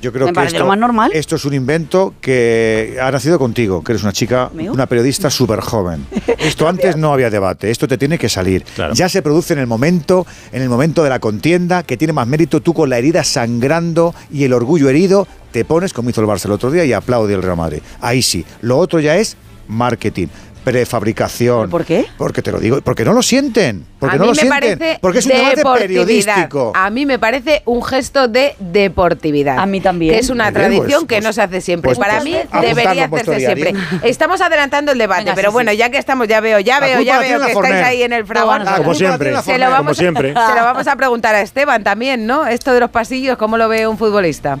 Yo 0.00 0.12
creo 0.12 0.26
Me 0.26 0.32
que 0.32 0.44
esto, 0.44 0.58
lo 0.60 0.66
más 0.66 0.78
normal. 0.78 1.10
esto 1.14 1.36
es 1.36 1.44
un 1.44 1.54
invento 1.54 2.14
que 2.20 2.98
ha 3.02 3.10
nacido 3.10 3.38
contigo, 3.38 3.84
que 3.84 3.92
eres 3.92 4.02
una 4.02 4.12
chica, 4.12 4.50
¿Mío? 4.54 4.72
una 4.72 4.86
periodista 4.86 5.28
súper 5.30 5.60
joven. 5.60 6.06
Esto 6.38 6.68
antes 6.68 6.96
no 6.96 7.12
había 7.12 7.28
debate, 7.30 7.70
esto 7.70 7.86
te 7.86 7.98
tiene 7.98 8.18
que 8.18 8.28
salir. 8.28 8.64
Claro. 8.74 8.94
Ya 8.94 9.08
se 9.08 9.20
produce 9.22 9.52
en 9.52 9.58
el 9.58 9.66
momento, 9.66 10.26
en 10.52 10.62
el 10.62 10.68
momento 10.68 11.02
de 11.04 11.10
la 11.10 11.18
contienda, 11.18 11.82
que 11.82 11.96
tiene 11.96 12.12
más 12.12 12.26
mérito 12.26 12.60
tú 12.60 12.72
con 12.72 12.88
la 12.88 12.98
herida 12.98 13.24
sangrando 13.24 14.14
y 14.32 14.44
el 14.44 14.52
orgullo 14.52 14.88
herido, 14.88 15.26
te 15.52 15.64
pones 15.64 15.92
como 15.92 16.10
hizo 16.10 16.20
el 16.20 16.26
Barça 16.26 16.46
el 16.46 16.52
otro 16.52 16.70
día 16.70 16.84
y 16.84 16.92
aplaude 16.92 17.34
el 17.34 17.42
Real 17.42 17.56
Madrid. 17.56 17.80
Ahí 18.00 18.22
sí. 18.22 18.44
Lo 18.62 18.78
otro 18.78 19.00
ya 19.00 19.16
es 19.16 19.36
marketing. 19.68 20.28
Prefabricación. 20.64 21.60
¿Pero 21.60 21.70
por 21.70 21.84
qué? 21.84 22.06
Porque 22.18 22.42
te 22.42 22.52
lo 22.52 22.58
digo, 22.60 22.80
porque 22.82 23.04
no 23.04 23.12
lo 23.12 23.22
sienten. 23.22 23.86
Porque 23.98 24.16
a 24.16 24.18
no 24.18 24.24
mí 24.24 24.28
lo 24.28 24.34
me 24.34 24.40
sienten. 24.40 24.78
parece 24.78 24.98
porque 25.00 25.18
es 25.20 25.26
un 25.26 25.32
debate 25.32 25.62
periodístico. 25.80 26.72
A 26.74 26.90
mí 26.90 27.06
me 27.06 27.18
parece 27.18 27.62
un 27.64 27.82
gesto 27.82 28.28
de 28.28 28.54
deportividad. 28.58 29.58
A 29.58 29.66
mí 29.66 29.80
también. 29.80 30.14
Que 30.14 30.20
es 30.20 30.30
una 30.30 30.50
bien, 30.50 30.54
tradición 30.54 30.86
pues- 30.86 31.08
que 31.08 31.14
pues- 31.16 31.24
no 31.24 31.32
se 31.32 31.42
hace 31.42 31.60
siempre. 31.60 31.88
pues 31.88 31.98
Para 31.98 32.20
mí 32.22 32.36
debería 32.60 33.04
hacerse 33.06 33.38
siempre. 33.40 33.72
Estamos 34.02 34.40
adelantando 34.40 34.92
el 34.92 34.98
debate, 34.98 35.22
Venga, 35.24 35.34
pero 35.34 35.50
sí, 35.50 35.52
bueno, 35.54 35.70
sí. 35.70 35.76
ya 35.78 35.90
que 35.90 35.98
estamos, 35.98 36.28
ya 36.28 36.40
veo, 36.40 36.60
ya 36.60 36.80
La 36.80 36.86
veo, 36.86 37.00
ya 37.00 37.18
veo 37.18 37.40
que 37.44 37.52
estáis 37.52 37.74
ahí 37.86 38.02
en 38.02 38.12
el 38.12 38.24
Ah, 38.34 38.58
La 38.64 38.76
Como 38.76 38.94
siempre. 38.94 39.34
Se 39.42 39.58
lo, 39.58 39.64
vamos, 39.70 39.78
Como 39.78 39.94
siempre. 39.94 40.28
se 40.34 40.54
lo 40.54 40.64
vamos 40.64 40.86
a 40.86 40.96
preguntar 40.96 41.34
a 41.34 41.40
Esteban 41.40 41.82
también, 41.84 42.26
¿no? 42.26 42.46
Esto 42.46 42.72
de 42.72 42.80
los 42.80 42.90
pasillos, 42.90 43.36
¿cómo 43.38 43.56
lo 43.56 43.68
ve 43.68 43.86
un 43.86 43.98
futbolista? 43.98 44.58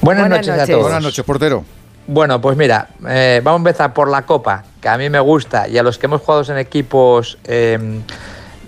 Buenas, 0.00 0.24
Buenas 0.24 0.28
noches, 0.38 0.48
noches. 0.48 0.62
a 0.62 0.66
todos. 0.72 0.82
Buenas 0.82 1.02
noches, 1.02 1.24
portero. 1.24 1.64
Bueno, 2.06 2.38
pues 2.38 2.56
mira, 2.56 2.88
eh, 3.08 3.40
vamos 3.42 3.60
a 3.60 3.62
empezar 3.62 3.94
por 3.94 4.08
la 4.08 4.22
Copa, 4.22 4.64
que 4.80 4.88
a 4.90 4.98
mí 4.98 5.08
me 5.08 5.20
gusta, 5.20 5.66
y 5.68 5.78
a 5.78 5.82
los 5.82 5.96
que 5.96 6.04
hemos 6.04 6.20
jugado 6.20 6.44
en 6.52 6.58
equipos 6.58 7.38
eh, 7.44 8.02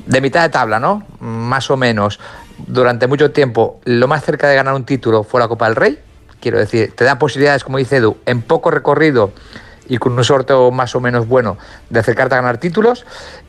de 0.07 0.21
mitad 0.23 0.43
de 0.43 0.49
tabla, 0.49 0.81
¿no? 0.81 1.03
Más 1.21 1.71
o 1.71 1.77
menos, 1.77 2.19
durante 2.67 3.07
mucho 3.07 3.33
tiempo, 3.33 3.81
lo 3.85 4.09
más 4.09 4.25
cerca 4.25 4.49
de 4.49 4.57
ganar 4.57 4.75
un 4.75 4.85
título 4.85 5.23
fue 5.23 5.39
la 5.41 5.49
Copa 5.49 5.67
del 5.67 5.77
Rey. 5.77 5.99
Quiero 6.41 6.59
decir, 6.59 6.95
te 6.97 7.05
da 7.05 7.19
posibilidades, 7.19 7.63
como 7.63 7.77
dice 7.77 7.97
Edu, 7.97 8.17
en 8.25 8.41
poco 8.41 8.71
recorrido 8.71 9.33
y 9.89 9.99
con 9.99 10.15
un 10.15 10.25
sorteo 10.25 10.71
más 10.71 10.95
o 10.95 11.01
menos 11.01 11.29
bueno 11.29 11.59
de 11.91 12.01
acercarte 12.01 12.35
a 12.35 12.39
ganar 12.39 12.59
títulos. 12.59 13.05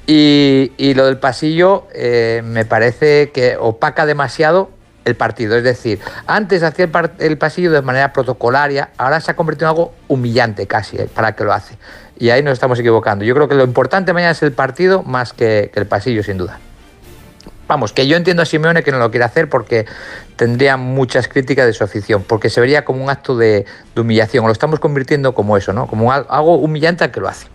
Y, 0.06 0.74
y 0.77 0.96
lo 0.96 1.06
del 1.06 1.17
pasillo 1.17 1.88
eh, 1.94 2.41
me 2.44 2.65
parece 2.65 3.32
que 3.32 3.58
opaca 3.58 4.06
demasiado 4.06 4.70
el 5.08 5.16
partido. 5.16 5.56
Es 5.56 5.64
decir, 5.64 6.00
antes 6.28 6.62
hacía 6.62 6.86
el, 6.86 6.92
el 7.20 7.38
pasillo 7.38 7.72
de 7.72 7.82
manera 7.82 8.14
protocolaria, 8.14 8.90
ahora 8.98 9.20
se 9.22 9.32
ha 9.32 9.36
convertido 9.36 9.68
en 9.68 9.70
algo 9.70 9.94
humillante 10.08 10.68
casi 10.68 10.98
eh, 10.98 11.10
para 11.14 11.36
que 11.36 11.44
lo 11.44 11.54
hace. 11.54 11.78
Y 12.20 12.30
ahí 12.30 12.44
nos 12.44 12.54
estamos 12.54 12.78
equivocando. 12.80 13.24
Yo 13.26 13.34
creo 13.34 13.48
que 13.48 13.56
lo 13.56 13.64
importante 13.64 14.14
mañana 14.14 14.32
es 14.32 14.44
el 14.44 14.52
partido 14.52 15.04
más 15.04 15.34
que, 15.34 15.72
el 15.74 15.86
pasillo, 15.86 16.24
sin 16.24 16.38
duda. 16.38 16.60
Vamos, 17.68 17.92
que 17.92 18.08
yo 18.08 18.16
entiendo 18.16 18.44
a 18.44 18.46
Simeone 18.46 18.82
que 18.82 18.92
no 18.92 18.98
lo 18.98 19.12
quiere 19.12 19.26
hacer 19.26 19.50
porque 19.50 19.86
tendría 20.36 20.78
muchas 20.78 21.28
críticas 21.28 21.66
de 21.66 21.74
su 21.74 21.84
afición, 21.84 22.24
porque 22.24 22.50
se 22.50 22.62
vería 22.62 22.86
como 22.86 23.04
un 23.04 23.10
acto 23.10 23.36
de, 23.36 23.66
de 23.94 24.02
humillación, 24.02 24.46
lo 24.46 24.52
estamos 24.54 24.80
convirtiendo 24.80 25.34
como 25.34 25.58
eso, 25.58 25.74
¿no? 25.74 25.86
Como 25.86 26.12
al- 26.14 26.26
algo 26.30 26.56
humillante 26.56 27.04
al 27.04 27.12
que 27.12 27.20
lo 27.20 27.28
hace. 27.28 27.48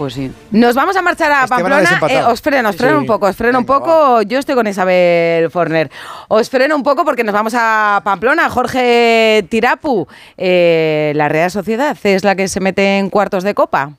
Pues 0.00 0.14
sí. 0.14 0.32
Nos 0.50 0.74
vamos 0.74 0.96
a 0.96 1.02
marchar 1.02 1.30
a 1.30 1.44
Esteban 1.44 1.62
Pamplona. 1.62 2.00
Eh, 2.08 2.22
os 2.22 2.40
freno, 2.40 2.70
os 2.70 2.76
freno 2.76 2.94
Sí. 2.94 3.00
un 3.00 3.06
poco, 3.06 3.26
os 3.26 3.36
freno 3.36 3.58
un 3.58 3.66
poco. 3.66 4.22
Yo 4.22 4.38
estoy 4.38 4.54
con 4.54 4.66
Isabel 4.66 5.50
Forner. 5.50 5.90
Os 6.28 6.48
freno 6.48 6.74
un 6.74 6.82
poco 6.82 7.04
porque 7.04 7.22
nos 7.22 7.34
vamos 7.34 7.52
a 7.54 8.00
Pamplona. 8.02 8.48
Jorge 8.48 9.44
Tirapu, 9.50 10.06
eh, 10.38 11.12
la 11.14 11.28
Real 11.28 11.50
Sociedad 11.50 11.98
es 12.02 12.24
la 12.24 12.34
que 12.34 12.48
se 12.48 12.60
mete 12.60 12.96
en 12.96 13.10
cuartos 13.10 13.44
de 13.44 13.52
copa. 13.54 13.90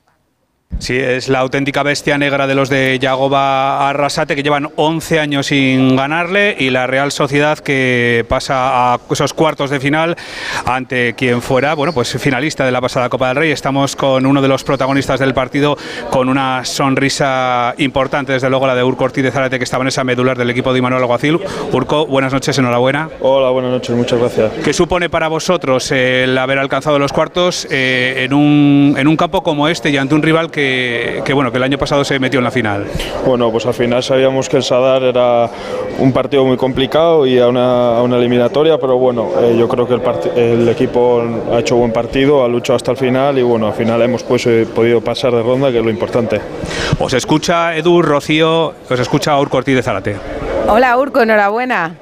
Sí, 0.78 0.96
es 0.96 1.28
la 1.28 1.38
auténtica 1.38 1.82
bestia 1.82 2.18
negra 2.18 2.46
de 2.46 2.54
los 2.54 2.68
de 2.68 2.98
Yagoba 2.98 3.88
Arrasate 3.88 4.34
que 4.34 4.42
llevan 4.42 4.68
11 4.74 5.20
años 5.20 5.46
sin 5.46 5.94
ganarle 5.94 6.56
y 6.58 6.70
la 6.70 6.88
Real 6.88 7.12
Sociedad 7.12 7.58
que 7.58 8.24
pasa 8.28 8.94
a 8.94 9.00
esos 9.10 9.32
cuartos 9.32 9.70
de 9.70 9.78
final 9.78 10.16
ante 10.66 11.14
quien 11.14 11.40
fuera, 11.40 11.74
bueno, 11.74 11.92
pues 11.92 12.12
finalista 12.18 12.64
de 12.64 12.72
la 12.72 12.80
pasada 12.80 13.08
Copa 13.08 13.28
del 13.28 13.36
Rey. 13.36 13.50
Estamos 13.52 13.94
con 13.94 14.26
uno 14.26 14.42
de 14.42 14.48
los 14.48 14.64
protagonistas 14.64 15.20
del 15.20 15.34
partido 15.34 15.76
con 16.10 16.28
una 16.28 16.64
sonrisa 16.64 17.74
importante, 17.78 18.32
desde 18.32 18.50
luego 18.50 18.66
la 18.66 18.74
de 18.74 18.82
Urco 18.82 19.04
Ortiz 19.04 19.22
de 19.22 19.30
Zárate 19.30 19.58
que 19.58 19.64
estaba 19.64 19.82
en 19.84 19.88
esa 19.88 20.02
medular 20.02 20.36
del 20.36 20.50
equipo 20.50 20.72
de 20.72 20.80
Imanuel 20.80 21.02
Alguacil. 21.02 21.38
Urco, 21.70 22.06
buenas 22.06 22.32
noches, 22.32 22.58
enhorabuena. 22.58 23.08
Hola, 23.20 23.50
buenas 23.50 23.70
noches, 23.70 23.94
muchas 23.94 24.18
gracias. 24.18 24.52
¿Qué 24.64 24.72
supone 24.72 25.08
para 25.08 25.28
vosotros 25.28 25.92
el 25.92 26.36
haber 26.36 26.58
alcanzado 26.58 26.98
los 26.98 27.12
cuartos 27.12 27.68
eh, 27.70 28.24
en, 28.24 28.34
un, 28.34 28.96
en 28.98 29.06
un 29.06 29.16
campo 29.16 29.42
como 29.42 29.68
este 29.68 29.90
y 29.90 29.96
ante 29.96 30.14
un 30.14 30.22
rival 30.22 30.50
que, 30.50 30.61
que, 31.24 31.32
bueno, 31.32 31.50
que 31.50 31.58
el 31.58 31.64
año 31.64 31.78
pasado 31.78 32.04
se 32.04 32.18
metió 32.18 32.38
en 32.38 32.44
la 32.44 32.50
final? 32.50 32.86
Bueno, 33.26 33.50
pues 33.50 33.66
al 33.66 33.74
final 33.74 34.02
sabíamos 34.02 34.48
que 34.48 34.56
el 34.56 34.62
Sadar 34.62 35.02
era 35.02 35.48
un 35.98 36.12
partido 36.12 36.44
muy 36.44 36.56
complicado 36.56 37.26
y 37.26 37.38
a 37.38 37.48
una, 37.48 37.96
a 37.96 38.02
una 38.02 38.16
eliminatoria, 38.16 38.78
pero 38.78 38.98
bueno, 38.98 39.30
eh, 39.40 39.56
yo 39.58 39.68
creo 39.68 39.86
que 39.86 40.00
el, 40.36 40.68
equipo 40.68 41.22
ha 41.52 41.60
hecho 41.60 41.76
buen 41.76 41.92
partido, 41.92 42.44
ha 42.44 42.48
luchado 42.48 42.76
hasta 42.76 42.92
el 42.92 42.96
final 42.96 43.38
y 43.38 43.42
bueno, 43.42 43.66
al 43.66 43.74
final 43.74 44.00
hemos 44.02 44.22
pues, 44.22 44.46
eh, 44.46 44.66
podido 44.72 45.00
pasar 45.00 45.32
de 45.32 45.42
ronda, 45.42 45.70
que 45.70 45.78
es 45.78 45.84
lo 45.84 45.90
importante. 45.90 46.40
Os 46.98 47.12
escucha 47.12 47.76
Edu, 47.76 48.02
Rocío, 48.02 48.74
os 48.88 49.00
escucha 49.00 49.38
Urco 49.38 49.58
Ortiz 49.58 49.74
de 49.74 49.82
Zárate. 49.82 50.16
Hola 50.68 50.96
Urco, 50.96 51.22
enhorabuena. 51.22 51.96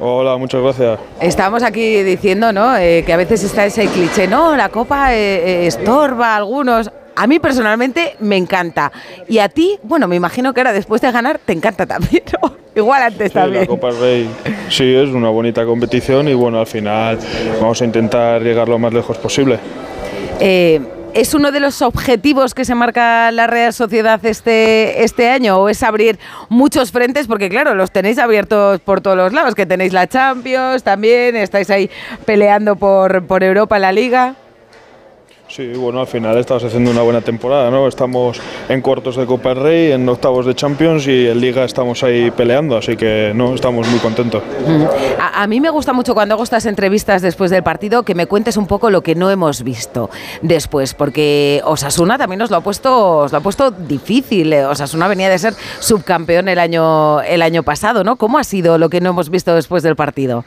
Hola, 0.00 0.36
muchas 0.36 0.60
gracias. 0.60 0.98
Estamos 1.20 1.62
aquí 1.62 2.02
diciendo, 2.02 2.52
¿no? 2.52 2.76
Eh, 2.76 3.04
que 3.06 3.12
a 3.12 3.16
veces 3.16 3.44
está 3.44 3.64
ese 3.64 3.86
cliché, 3.86 4.26
no, 4.26 4.56
la 4.56 4.68
copa 4.68 5.14
eh, 5.14 5.66
estorba 5.66 6.34
a 6.34 6.36
algunos. 6.36 6.90
A 7.16 7.26
mí 7.26 7.38
personalmente 7.38 8.16
me 8.20 8.36
encanta. 8.36 8.90
Y 9.28 9.38
a 9.38 9.48
ti, 9.48 9.78
bueno, 9.82 10.08
me 10.08 10.16
imagino 10.16 10.52
que 10.52 10.60
ahora 10.60 10.72
después 10.72 11.00
de 11.00 11.10
ganar 11.12 11.38
te 11.44 11.52
encanta 11.52 11.86
también, 11.86 12.22
¿no? 12.42 12.54
Igual 12.74 13.02
antes 13.02 13.30
Sí, 13.30 13.38
la 13.38 13.42
también. 13.44 13.66
Copa 13.66 13.92
del 13.92 14.00
Rey 14.00 14.30
sí 14.68 14.94
es 14.94 15.10
una 15.10 15.28
bonita 15.28 15.64
competición 15.64 16.26
y 16.28 16.34
bueno, 16.34 16.58
al 16.58 16.66
final 16.66 17.18
vamos 17.60 17.80
a 17.80 17.84
intentar 17.84 18.42
llegar 18.42 18.68
lo 18.68 18.78
más 18.80 18.92
lejos 18.92 19.16
posible. 19.18 19.58
Eh, 20.40 20.80
¿Es 21.14 21.32
uno 21.32 21.52
de 21.52 21.60
los 21.60 21.80
objetivos 21.82 22.54
que 22.54 22.64
se 22.64 22.74
marca 22.74 23.30
la 23.30 23.46
Real 23.46 23.72
Sociedad 23.72 24.18
este, 24.26 25.04
este 25.04 25.28
año 25.30 25.58
o 25.58 25.68
es 25.68 25.84
abrir 25.84 26.18
muchos 26.48 26.90
frentes? 26.90 27.28
Porque 27.28 27.48
claro, 27.48 27.76
los 27.76 27.92
tenéis 27.92 28.18
abiertos 28.18 28.80
por 28.80 29.00
todos 29.00 29.16
los 29.16 29.32
lados, 29.32 29.54
que 29.54 29.64
tenéis 29.64 29.92
la 29.92 30.08
Champions 30.08 30.82
también, 30.82 31.36
estáis 31.36 31.70
ahí 31.70 31.88
peleando 32.24 32.74
por, 32.74 33.24
por 33.28 33.44
Europa 33.44 33.78
la 33.78 33.92
Liga. 33.92 34.34
Sí, 35.46 35.72
bueno, 35.74 36.00
al 36.00 36.06
final 36.06 36.36
estamos 36.38 36.64
haciendo 36.64 36.90
una 36.90 37.02
buena 37.02 37.20
temporada, 37.20 37.70
¿no? 37.70 37.86
Estamos 37.86 38.40
en 38.68 38.80
cuartos 38.80 39.16
de 39.16 39.26
Copa 39.26 39.50
del 39.50 39.62
Rey, 39.62 39.92
en 39.92 40.08
octavos 40.08 40.46
de 40.46 40.54
Champions 40.54 41.06
y 41.06 41.28
en 41.28 41.38
Liga 41.38 41.64
estamos 41.64 42.02
ahí 42.02 42.30
peleando, 42.30 42.78
así 42.78 42.96
que 42.96 43.32
no, 43.34 43.54
estamos 43.54 43.86
muy 43.88 43.98
contentos. 44.00 44.42
A, 45.20 45.46
mí 45.46 45.60
me 45.60 45.68
gusta 45.68 45.92
mucho 45.92 46.14
cuando 46.14 46.34
hago 46.34 46.42
estas 46.42 46.64
entrevistas 46.64 47.20
después 47.20 47.50
del 47.50 47.62
partido 47.62 48.04
que 48.04 48.14
me 48.14 48.26
cuentes 48.26 48.56
un 48.56 48.66
poco 48.66 48.88
lo 48.88 49.02
que 49.02 49.14
no 49.14 49.30
hemos 49.30 49.62
visto 49.62 50.10
después, 50.40 50.94
porque 50.94 51.60
Osasuna 51.64 52.16
también 52.16 52.38
nos 52.38 52.50
lo 52.50 52.56
ha 52.56 52.60
puesto, 52.62 53.18
os 53.18 53.32
lo 53.32 53.38
ha 53.38 53.42
puesto 53.42 53.70
difícil. 53.70 54.52
Eh, 54.52 54.64
Osasuna 54.64 55.08
venía 55.08 55.28
de 55.28 55.38
ser 55.38 55.54
subcampeón 55.78 56.48
el 56.48 56.58
año, 56.58 57.20
el 57.20 57.42
año 57.42 57.62
pasado, 57.62 58.02
¿no? 58.02 58.16
¿Cómo 58.16 58.38
ha 58.38 58.44
sido 58.44 58.78
lo 58.78 58.88
que 58.88 59.02
no 59.02 59.10
hemos 59.10 59.28
visto 59.28 59.54
después 59.54 59.82
del 59.82 59.94
partido? 59.94 60.44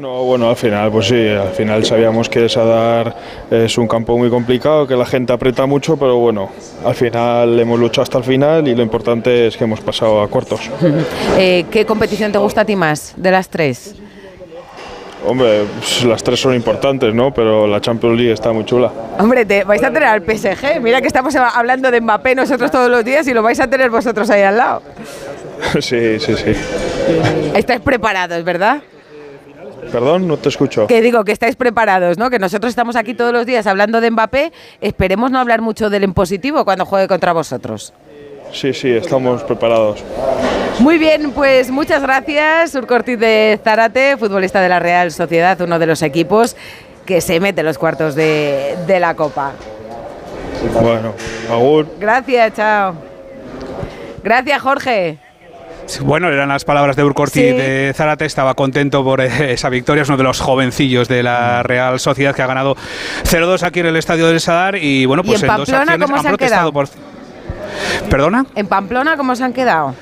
No, 0.00 0.24
bueno, 0.24 0.48
al 0.48 0.56
final, 0.56 0.90
pues 0.90 1.08
sí, 1.08 1.28
al 1.28 1.50
final 1.50 1.84
sabíamos 1.84 2.30
que 2.30 2.48
Sadar 2.48 3.14
es 3.50 3.76
un 3.76 3.86
campo 3.86 4.16
muy 4.16 4.30
complicado, 4.30 4.86
que 4.86 4.96
la 4.96 5.04
gente 5.04 5.30
aprieta 5.30 5.66
mucho, 5.66 5.98
pero 5.98 6.16
bueno, 6.16 6.48
al 6.82 6.94
final 6.94 7.60
hemos 7.60 7.78
luchado 7.78 8.04
hasta 8.04 8.16
el 8.16 8.24
final 8.24 8.66
y 8.66 8.74
lo 8.74 8.82
importante 8.82 9.48
es 9.48 9.58
que 9.58 9.64
hemos 9.64 9.82
pasado 9.82 10.22
a 10.22 10.28
cuartos. 10.28 10.70
Eh, 11.36 11.66
¿Qué 11.70 11.84
competición 11.84 12.32
te 12.32 12.38
gusta 12.38 12.62
a 12.62 12.64
ti 12.64 12.76
más 12.76 13.12
de 13.16 13.30
las 13.30 13.48
tres? 13.50 13.94
Hombre, 15.26 15.64
pues, 15.78 16.04
las 16.04 16.22
tres 16.22 16.40
son 16.40 16.54
importantes, 16.54 17.14
¿no? 17.14 17.32
Pero 17.32 17.66
la 17.66 17.80
Champions 17.80 18.16
League 18.16 18.32
está 18.32 18.52
muy 18.52 18.64
chula. 18.64 18.90
Hombre, 19.18 19.44
te 19.44 19.64
vais 19.64 19.82
a 19.82 19.88
tener 19.88 20.04
al 20.04 20.22
PSG. 20.22 20.80
Mira 20.80 21.00
que 21.02 21.08
estamos 21.08 21.36
hablando 21.36 21.90
de 21.90 22.00
Mbappé 22.00 22.34
nosotros 22.34 22.70
todos 22.70 22.90
los 22.90 23.04
días 23.04 23.26
y 23.28 23.34
lo 23.34 23.42
vais 23.42 23.60
a 23.60 23.68
tener 23.68 23.90
vosotros 23.90 24.30
ahí 24.30 24.42
al 24.42 24.56
lado. 24.56 24.82
sí, 25.80 26.18
sí, 26.18 26.34
sí. 26.36 26.52
Estáis 27.54 27.80
preparados, 27.80 28.42
¿verdad? 28.44 28.82
Perdón, 29.90 30.28
no 30.28 30.36
te 30.36 30.48
escucho. 30.48 30.86
Que 30.86 31.00
digo 31.00 31.24
que 31.24 31.32
estáis 31.32 31.56
preparados, 31.56 32.18
¿no? 32.18 32.30
Que 32.30 32.38
nosotros 32.38 32.70
estamos 32.70 32.96
aquí 32.96 33.14
todos 33.14 33.32
los 33.32 33.46
días 33.46 33.66
hablando 33.66 34.00
de 34.00 34.10
Mbappé. 34.10 34.52
Esperemos 34.80 35.30
no 35.30 35.38
hablar 35.38 35.60
mucho 35.60 35.90
del 35.90 36.04
en 36.04 36.14
positivo 36.14 36.64
cuando 36.64 36.84
juegue 36.86 37.08
contra 37.08 37.32
vosotros. 37.32 37.92
Sí, 38.52 38.72
sí, 38.72 38.90
estamos 38.90 39.42
preparados. 39.44 40.02
Muy 40.80 40.98
bien, 40.98 41.30
pues 41.32 41.70
muchas 41.70 42.02
gracias, 42.02 42.74
Urcortiz 42.74 43.18
de 43.18 43.60
Zárate, 43.62 44.16
futbolista 44.16 44.60
de 44.60 44.68
la 44.68 44.80
Real 44.80 45.12
Sociedad, 45.12 45.60
uno 45.60 45.78
de 45.78 45.86
los 45.86 46.02
equipos 46.02 46.56
que 47.06 47.20
se 47.20 47.38
mete 47.38 47.60
en 47.60 47.66
los 47.66 47.78
cuartos 47.78 48.14
de, 48.14 48.76
de 48.86 49.00
la 49.00 49.14
Copa. 49.14 49.52
Bueno, 50.80 51.14
Agur. 51.50 51.86
Gracias, 51.98 52.54
chao. 52.54 52.94
Gracias, 54.22 54.60
Jorge. 54.60 55.18
Bueno, 56.02 56.28
eran 56.28 56.48
las 56.48 56.64
palabras 56.64 56.96
de 56.96 57.04
Urcorti 57.04 57.40
Sí. 57.40 57.52
de 57.52 57.92
Zárate. 57.94 58.24
Estaba 58.24 58.54
contento 58.54 59.02
por 59.04 59.20
eh, 59.20 59.28
esa 59.52 59.68
victoria. 59.68 60.02
Es 60.02 60.08
uno 60.08 60.16
de 60.18 60.24
los 60.24 60.40
jovencillos 60.40 61.08
de 61.08 61.22
la 61.22 61.62
Real 61.62 61.98
Sociedad 62.00 62.34
que 62.34 62.42
ha 62.42 62.46
ganado 62.46 62.76
0-2 63.24 63.62
aquí 63.64 63.80
en 63.80 63.86
el 63.86 63.96
estadio 63.96 64.26
del 64.28 64.40
Sadar. 64.40 64.76
Y 64.76 65.06
bueno, 65.06 65.22
¿Y 65.24 65.28
pues 65.28 65.42
en 65.42 65.48
dos 65.48 65.56
Pamplona 65.56 65.80
acciones 65.82 66.06
cómo 66.06 66.22
se 66.22 66.28
han 66.28 66.34
protestado 66.36 66.70
quedado? 66.70 66.72
por. 66.72 68.08
¿Perdona? 68.08 68.46
¿En 68.54 68.66
Pamplona 68.66 69.16
cómo 69.16 69.34
se 69.36 69.44
han 69.44 69.52
quedado? 69.52 69.94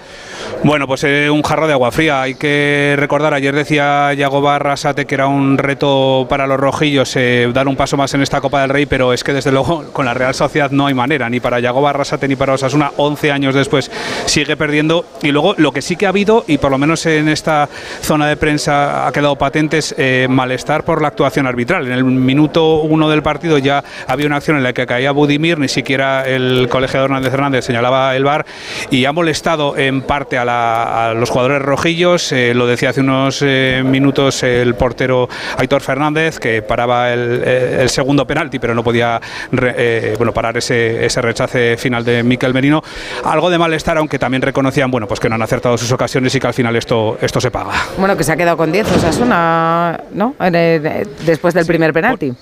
Bueno, 0.64 0.86
pues 0.86 1.04
eh, 1.04 1.30
un 1.30 1.42
jarro 1.42 1.66
de 1.66 1.72
agua 1.72 1.90
fría. 1.90 2.22
Hay 2.22 2.34
que 2.34 2.94
recordar, 2.98 3.34
ayer 3.34 3.54
decía 3.54 4.12
Yago 4.14 4.40
Barrasate 4.40 5.06
que 5.06 5.14
era 5.14 5.26
un 5.26 5.58
reto 5.58 6.26
para 6.28 6.46
los 6.46 6.58
rojillos 6.58 7.14
eh, 7.16 7.50
dar 7.52 7.68
un 7.68 7.76
paso 7.76 7.96
más 7.96 8.12
en 8.14 8.22
esta 8.22 8.40
Copa 8.40 8.60
del 8.60 8.70
Rey, 8.70 8.86
pero 8.86 9.12
es 9.12 9.24
que 9.24 9.32
desde 9.32 9.52
luego 9.52 9.84
con 9.92 10.04
la 10.04 10.14
Real 10.14 10.34
Sociedad 10.34 10.70
no 10.70 10.86
hay 10.86 10.94
manera, 10.94 11.28
ni 11.30 11.40
para 11.40 11.60
Yago 11.60 11.80
Barrasate 11.80 12.28
ni 12.28 12.36
para 12.36 12.54
Osasuna. 12.54 12.92
11 12.96 13.32
años 13.32 13.54
después 13.54 13.90
sigue 14.26 14.56
perdiendo. 14.56 15.04
Y 15.22 15.30
luego 15.30 15.54
lo 15.58 15.72
que 15.72 15.82
sí 15.82 15.96
que 15.96 16.06
ha 16.06 16.10
habido, 16.10 16.44
y 16.46 16.58
por 16.58 16.70
lo 16.70 16.78
menos 16.78 17.04
en 17.06 17.28
esta 17.28 17.68
zona 18.02 18.26
de 18.26 18.36
prensa 18.36 19.06
ha 19.06 19.12
quedado 19.12 19.36
patente, 19.36 19.78
es 19.78 19.94
eh, 19.98 20.26
malestar 20.28 20.84
por 20.84 21.02
la 21.02 21.08
actuación 21.08 21.46
arbitral. 21.46 21.86
En 21.86 21.92
el 21.92 22.04
minuto 22.04 22.80
uno 22.80 23.08
del 23.08 23.22
partido 23.22 23.58
ya 23.58 23.82
había 24.06 24.26
una 24.26 24.36
acción 24.36 24.56
en 24.56 24.62
la 24.62 24.72
que 24.72 24.86
caía 24.86 25.12
Budimir, 25.12 25.58
ni 25.58 25.68
siquiera 25.68 26.26
el 26.26 26.68
colegiador 26.68 27.08
Hernández 27.08 27.32
Hernández 27.32 27.64
señalaba 27.64 28.14
el 28.16 28.24
bar 28.24 28.44
y 28.90 29.04
ha 29.04 29.12
molestado 29.12 29.76
en 29.76 30.02
parte 30.02 30.27
a, 30.36 30.44
la- 30.44 31.10
a 31.10 31.14
los 31.14 31.30
jugadores 31.30 31.62
rojillos. 31.62 32.32
eh, 32.32 32.52
lo 32.54 32.66
decía 32.66 32.90
hace 32.90 33.00
unos 33.00 33.40
eh, 33.42 33.82
minutos 33.84 34.42
el 34.42 34.74
portero 34.74 35.28
Aitor 35.56 35.80
Fernández, 35.80 36.38
que 36.38 36.60
paraba 36.62 37.12
el, 37.12 37.42
eh, 37.44 37.78
el 37.82 37.88
segundo 37.88 38.26
penalti, 38.26 38.58
pero 38.58 38.74
no 38.74 38.82
podía 38.84 39.20
re- 39.52 39.74
eh, 39.76 40.14
bueno, 40.18 40.32
parar 40.34 40.56
ese, 40.56 41.06
ese 41.06 41.22
rechace 41.22 41.76
final 41.76 42.04
de 42.04 42.22
Miquel 42.22 42.52
Merino. 42.52 42.82
Algo 43.24 43.48
de 43.50 43.58
malestar, 43.58 43.96
aunque 43.98 44.18
también 44.18 44.42
reconocían 44.42 44.90
bueno, 44.90 45.06
pues 45.06 45.20
que 45.20 45.28
no 45.28 45.36
han 45.36 45.42
acertado 45.42 45.78
sus 45.78 45.92
ocasiones 45.92 46.34
y 46.34 46.40
que 46.40 46.46
al 46.48 46.54
final 46.54 46.74
esto, 46.76 47.16
esto 47.20 47.40
se 47.40 47.50
paga. 47.50 47.72
Bueno, 47.96 48.16
que 48.16 48.24
se 48.24 48.32
ha 48.32 48.36
quedado 48.36 48.56
con 48.56 48.72
10, 48.72 48.90
Osasuna, 48.92 50.00
¿no? 50.12 50.34
En 50.40 50.54
el- 50.54 51.08
después 51.24 51.54
del 51.54 51.64
primer 51.66 51.92
penalti. 51.92 52.32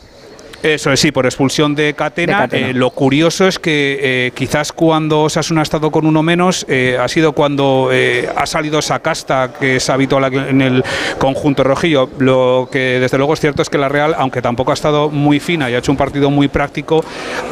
Eso 0.62 0.92
es, 0.92 1.00
sí, 1.00 1.12
por 1.12 1.26
expulsión 1.26 1.74
de 1.74 1.94
Catena. 1.94 2.32
De 2.32 2.38
Catena. 2.38 2.68
Eh, 2.68 2.74
lo 2.74 2.90
curioso 2.90 3.46
es 3.46 3.58
que 3.58 3.98
eh, 4.00 4.30
quizás 4.34 4.72
cuando 4.72 5.22
Osasuna 5.22 5.60
ha 5.60 5.62
estado 5.62 5.90
con 5.90 6.06
uno 6.06 6.22
menos 6.22 6.66
eh, 6.68 6.98
ha 7.00 7.08
sido 7.08 7.32
cuando 7.32 7.90
ha 8.36 8.46
salido 8.46 8.78
esa 8.78 9.00
casta 9.00 9.52
que 9.58 9.76
es 9.76 9.90
habitual 9.90 10.32
en 10.32 10.62
el 10.62 10.84
conjunto 11.18 11.64
rojillo. 11.64 12.08
Lo 12.18 12.68
que 12.70 12.98
desde 13.00 13.18
luego 13.18 13.34
es 13.34 13.40
cierto 13.40 13.62
es 13.62 13.70
que 13.70 13.78
la 13.78 13.88
Real, 13.88 14.14
aunque 14.18 14.42
tampoco 14.42 14.70
ha 14.70 14.74
estado 14.74 15.10
muy 15.10 15.40
fina 15.40 15.70
y 15.70 15.74
ha 15.74 15.78
hecho 15.78 15.92
un 15.92 15.98
partido 15.98 16.30
muy 16.30 16.48
práctico, 16.48 17.04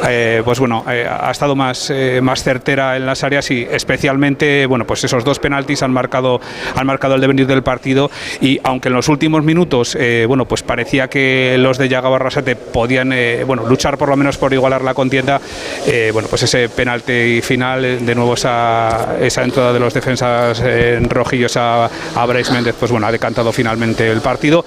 eh, 0.07 0.41
pues 0.43 0.59
bueno, 0.59 0.83
ha 0.85 1.31
estado 1.31 1.55
más, 1.55 1.89
eh, 1.89 2.19
más 2.21 2.43
certera 2.43 2.97
en 2.97 3.05
las 3.05 3.23
áreas 3.23 3.49
y 3.51 3.67
especialmente, 3.69 4.65
bueno, 4.65 4.85
pues 4.85 5.03
esos 5.03 5.23
dos 5.23 5.39
penaltis 5.39 5.83
han 5.83 5.91
marcado, 5.91 6.39
han 6.75 6.85
marcado 6.85 7.15
el 7.15 7.21
devenir 7.21 7.47
del 7.47 7.63
partido 7.63 8.09
y 8.41 8.59
aunque 8.63 8.89
en 8.89 8.93
los 8.93 9.09
últimos 9.09 9.43
minutos, 9.43 9.95
eh, 9.99 10.25
bueno, 10.27 10.45
pues 10.45 10.63
parecía 10.63 11.07
que 11.07 11.57
los 11.59 11.77
de 11.77 11.89
Yaga 11.89 12.09
Barrasate 12.09 12.55
podían, 12.55 12.94
eh, 13.13 13.43
bueno, 13.45 13.65
luchar 13.65 13.97
por 13.97 14.09
lo 14.09 14.15
menos 14.15 14.37
por 14.37 14.53
igualar 14.53 14.83
la 14.83 14.93
contienda, 14.93 15.39
eh, 15.87 16.11
bueno, 16.13 16.27
pues 16.27 16.43
ese 16.43 16.69
penalti 16.69 17.41
final, 17.41 17.85
eh, 17.85 17.97
de 17.97 18.15
nuevo 18.15 18.33
esa, 18.33 19.17
esa 19.19 19.43
entrada 19.43 19.73
de 19.73 19.79
los 19.79 19.93
defensas 19.93 20.61
eh, 20.63 20.99
rojillos 21.07 21.57
a, 21.57 21.89
a 22.15 22.25
Bryce 22.25 22.51
Méndez, 22.51 22.75
pues 22.79 22.91
bueno, 22.91 23.07
ha 23.07 23.11
decantado 23.11 23.51
finalmente 23.51 24.09
el 24.09 24.21
partido 24.21 24.65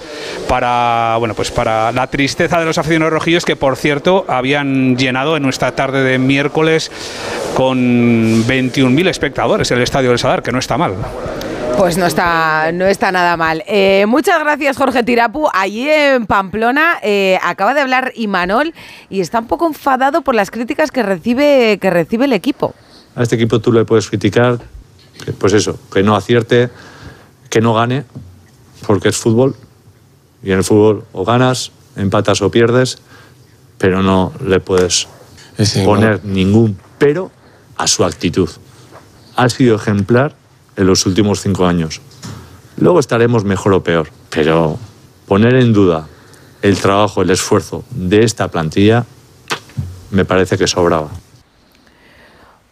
para, 0.48 1.16
bueno, 1.18 1.34
pues 1.34 1.50
para 1.50 1.92
la 1.92 2.06
tristeza 2.06 2.58
de 2.58 2.64
los 2.64 2.78
aficionados 2.78 3.12
rojillos 3.12 3.44
que, 3.44 3.56
por 3.56 3.76
cierto, 3.76 4.24
habían 4.28 4.96
llenado 4.96 5.36
en 5.36 5.42
nuestra 5.42 5.72
tarde 5.72 6.02
de 6.02 6.18
miércoles 6.18 6.90
con 7.54 8.46
21.000 8.46 9.08
espectadores 9.08 9.70
el 9.70 9.82
estadio 9.82 10.10
del 10.10 10.18
Sadar, 10.18 10.42
que 10.42 10.52
no 10.52 10.58
está 10.58 10.76
mal. 10.76 10.94
Pues 11.78 11.96
no 11.96 12.06
está, 12.06 12.72
no 12.72 12.86
está 12.86 13.12
nada 13.12 13.36
mal. 13.36 13.62
Eh, 13.68 14.04
muchas 14.08 14.40
gracias, 14.40 14.76
Jorge 14.76 15.04
Tirapu. 15.04 15.46
Allí 15.54 15.88
en 15.88 16.26
Pamplona 16.26 16.98
eh, 17.04 17.38
acaba 17.40 17.72
de 17.72 17.80
hablar 17.80 18.12
Imanol 18.16 18.74
y 19.08 19.20
está 19.20 19.38
un 19.38 19.46
poco 19.46 19.64
enfadado 19.64 20.22
por 20.22 20.34
las 20.34 20.50
críticas 20.50 20.90
que 20.90 21.04
recibe, 21.04 21.78
que 21.80 21.88
recibe 21.88 22.24
el 22.24 22.32
equipo. 22.32 22.74
A 23.14 23.22
este 23.22 23.36
equipo 23.36 23.60
tú 23.60 23.72
le 23.72 23.84
puedes 23.84 24.08
criticar, 24.08 24.58
pues 25.38 25.52
eso, 25.52 25.78
que 25.92 26.02
no 26.02 26.16
acierte, 26.16 26.68
que 27.48 27.60
no 27.60 27.74
gane, 27.74 28.04
porque 28.84 29.10
es 29.10 29.16
fútbol. 29.16 29.54
Y 30.42 30.50
en 30.50 30.58
el 30.58 30.64
fútbol 30.64 31.04
o 31.12 31.24
ganas, 31.24 31.70
empatas 31.94 32.42
o 32.42 32.50
pierdes, 32.50 32.98
pero 33.78 34.02
no 34.02 34.32
le 34.44 34.58
puedes 34.58 35.06
poner 35.84 36.24
ningún 36.24 36.76
pero 36.98 37.30
a 37.76 37.86
su 37.86 38.04
actitud. 38.04 38.50
Ha 39.36 39.48
sido 39.48 39.76
ejemplar 39.76 40.34
en 40.78 40.86
los 40.86 41.04
últimos 41.04 41.40
cinco 41.40 41.66
años. 41.66 42.00
Luego 42.78 43.00
estaremos 43.00 43.44
mejor 43.44 43.74
o 43.74 43.82
peor, 43.82 44.08
pero 44.30 44.78
poner 45.26 45.54
en 45.56 45.72
duda 45.72 46.06
el 46.62 46.78
trabajo, 46.78 47.20
el 47.20 47.30
esfuerzo 47.30 47.84
de 47.90 48.22
esta 48.22 48.48
plantilla 48.48 49.04
me 50.12 50.24
parece 50.24 50.56
que 50.56 50.66
sobraba. 50.66 51.10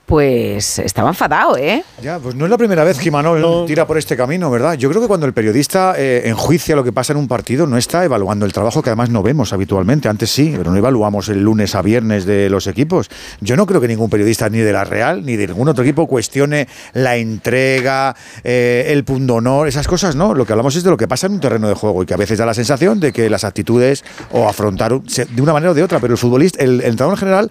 Pues 0.07 0.79
estaba 0.79 1.09
enfadado, 1.09 1.57
¿eh? 1.57 1.83
Ya, 2.01 2.21
pues 2.21 2.37
no 2.37 2.45
es 2.45 2.51
la 2.51 2.57
primera 2.57 2.85
vez 2.85 2.97
que 2.97 3.09
Imanol 3.09 3.67
tira 3.67 3.89
por 3.89 3.99
este 3.99 4.17
camino, 4.17 4.49
¿verdad? 4.53 4.75
Yo 4.75 4.89
creo 4.89 5.03
que 5.03 5.09
cuando 5.09 5.27
el 5.27 5.33
periodista 5.33 5.95
eh, 5.99 6.23
enjuicia 6.27 6.77
lo 6.77 6.85
que 6.85 6.93
pasa 6.93 7.13
en 7.13 7.19
un 7.19 7.27
partido, 7.27 7.67
no 7.67 7.77
está 7.77 8.05
evaluando 8.05 8.47
el 8.47 8.53
trabajo 8.53 8.83
que 8.83 8.91
además 8.91 9.11
no 9.11 9.25
vemos 9.25 9.53
habitualmente. 9.53 10.09
Antes 10.09 10.31
sí, 10.31 10.55
pero 10.57 10.71
no 10.71 10.77
evaluamos 10.77 11.29
el 11.29 11.43
lunes 11.43 11.75
a 11.75 11.83
viernes 11.83 12.25
de 12.25 12.49
los 12.49 12.69
equipos. 12.69 13.11
Yo 13.41 13.57
no 13.57 13.67
creo 13.67 13.81
que 13.81 13.89
ningún 13.89 14.09
periodista, 14.09 14.49
ni 14.49 14.59
de 14.59 14.73
la 14.73 14.85
Real, 14.85 15.27
ni 15.27 15.35
de 15.35 15.49
ningún 15.49 15.69
otro 15.69 15.83
equipo, 15.83 16.07
cuestione 16.07 16.69
la 16.93 17.17
entrega, 17.17 18.15
eh, 18.45 18.85
el 18.91 19.03
pundonor, 19.03 19.67
esas 19.67 19.89
cosas, 19.89 20.15
¿no? 20.15 20.35
Lo 20.35 20.47
que 20.47 20.53
hablamos 20.53 20.77
es 20.77 20.85
de 20.85 20.91
lo 20.91 20.97
que 20.97 21.09
pasa 21.09 21.27
en 21.27 21.33
un 21.33 21.41
terreno 21.41 21.69
de 21.69 21.75
juego 21.75 22.05
y 22.05 22.07
que 22.07 22.15
a 22.15 22.17
veces 22.17 22.39
da 22.39 22.47
la 22.47 22.55
sensación 22.55 23.01
de 23.01 23.13
que 23.13 23.29
las 23.29 23.43
actitudes 23.43 24.05
o 24.31 24.49
afrontar 24.49 25.01
de 25.01 25.43
una 25.43 25.53
manera 25.53 25.73
o 25.73 25.75
de 25.75 25.83
otra, 25.83 25.99
pero 25.99 26.15
el 26.15 26.19
futbolista, 26.19 26.63
el, 26.63 26.81
el 26.81 26.91
entrenador 26.91 27.15
en 27.15 27.19
general, 27.19 27.51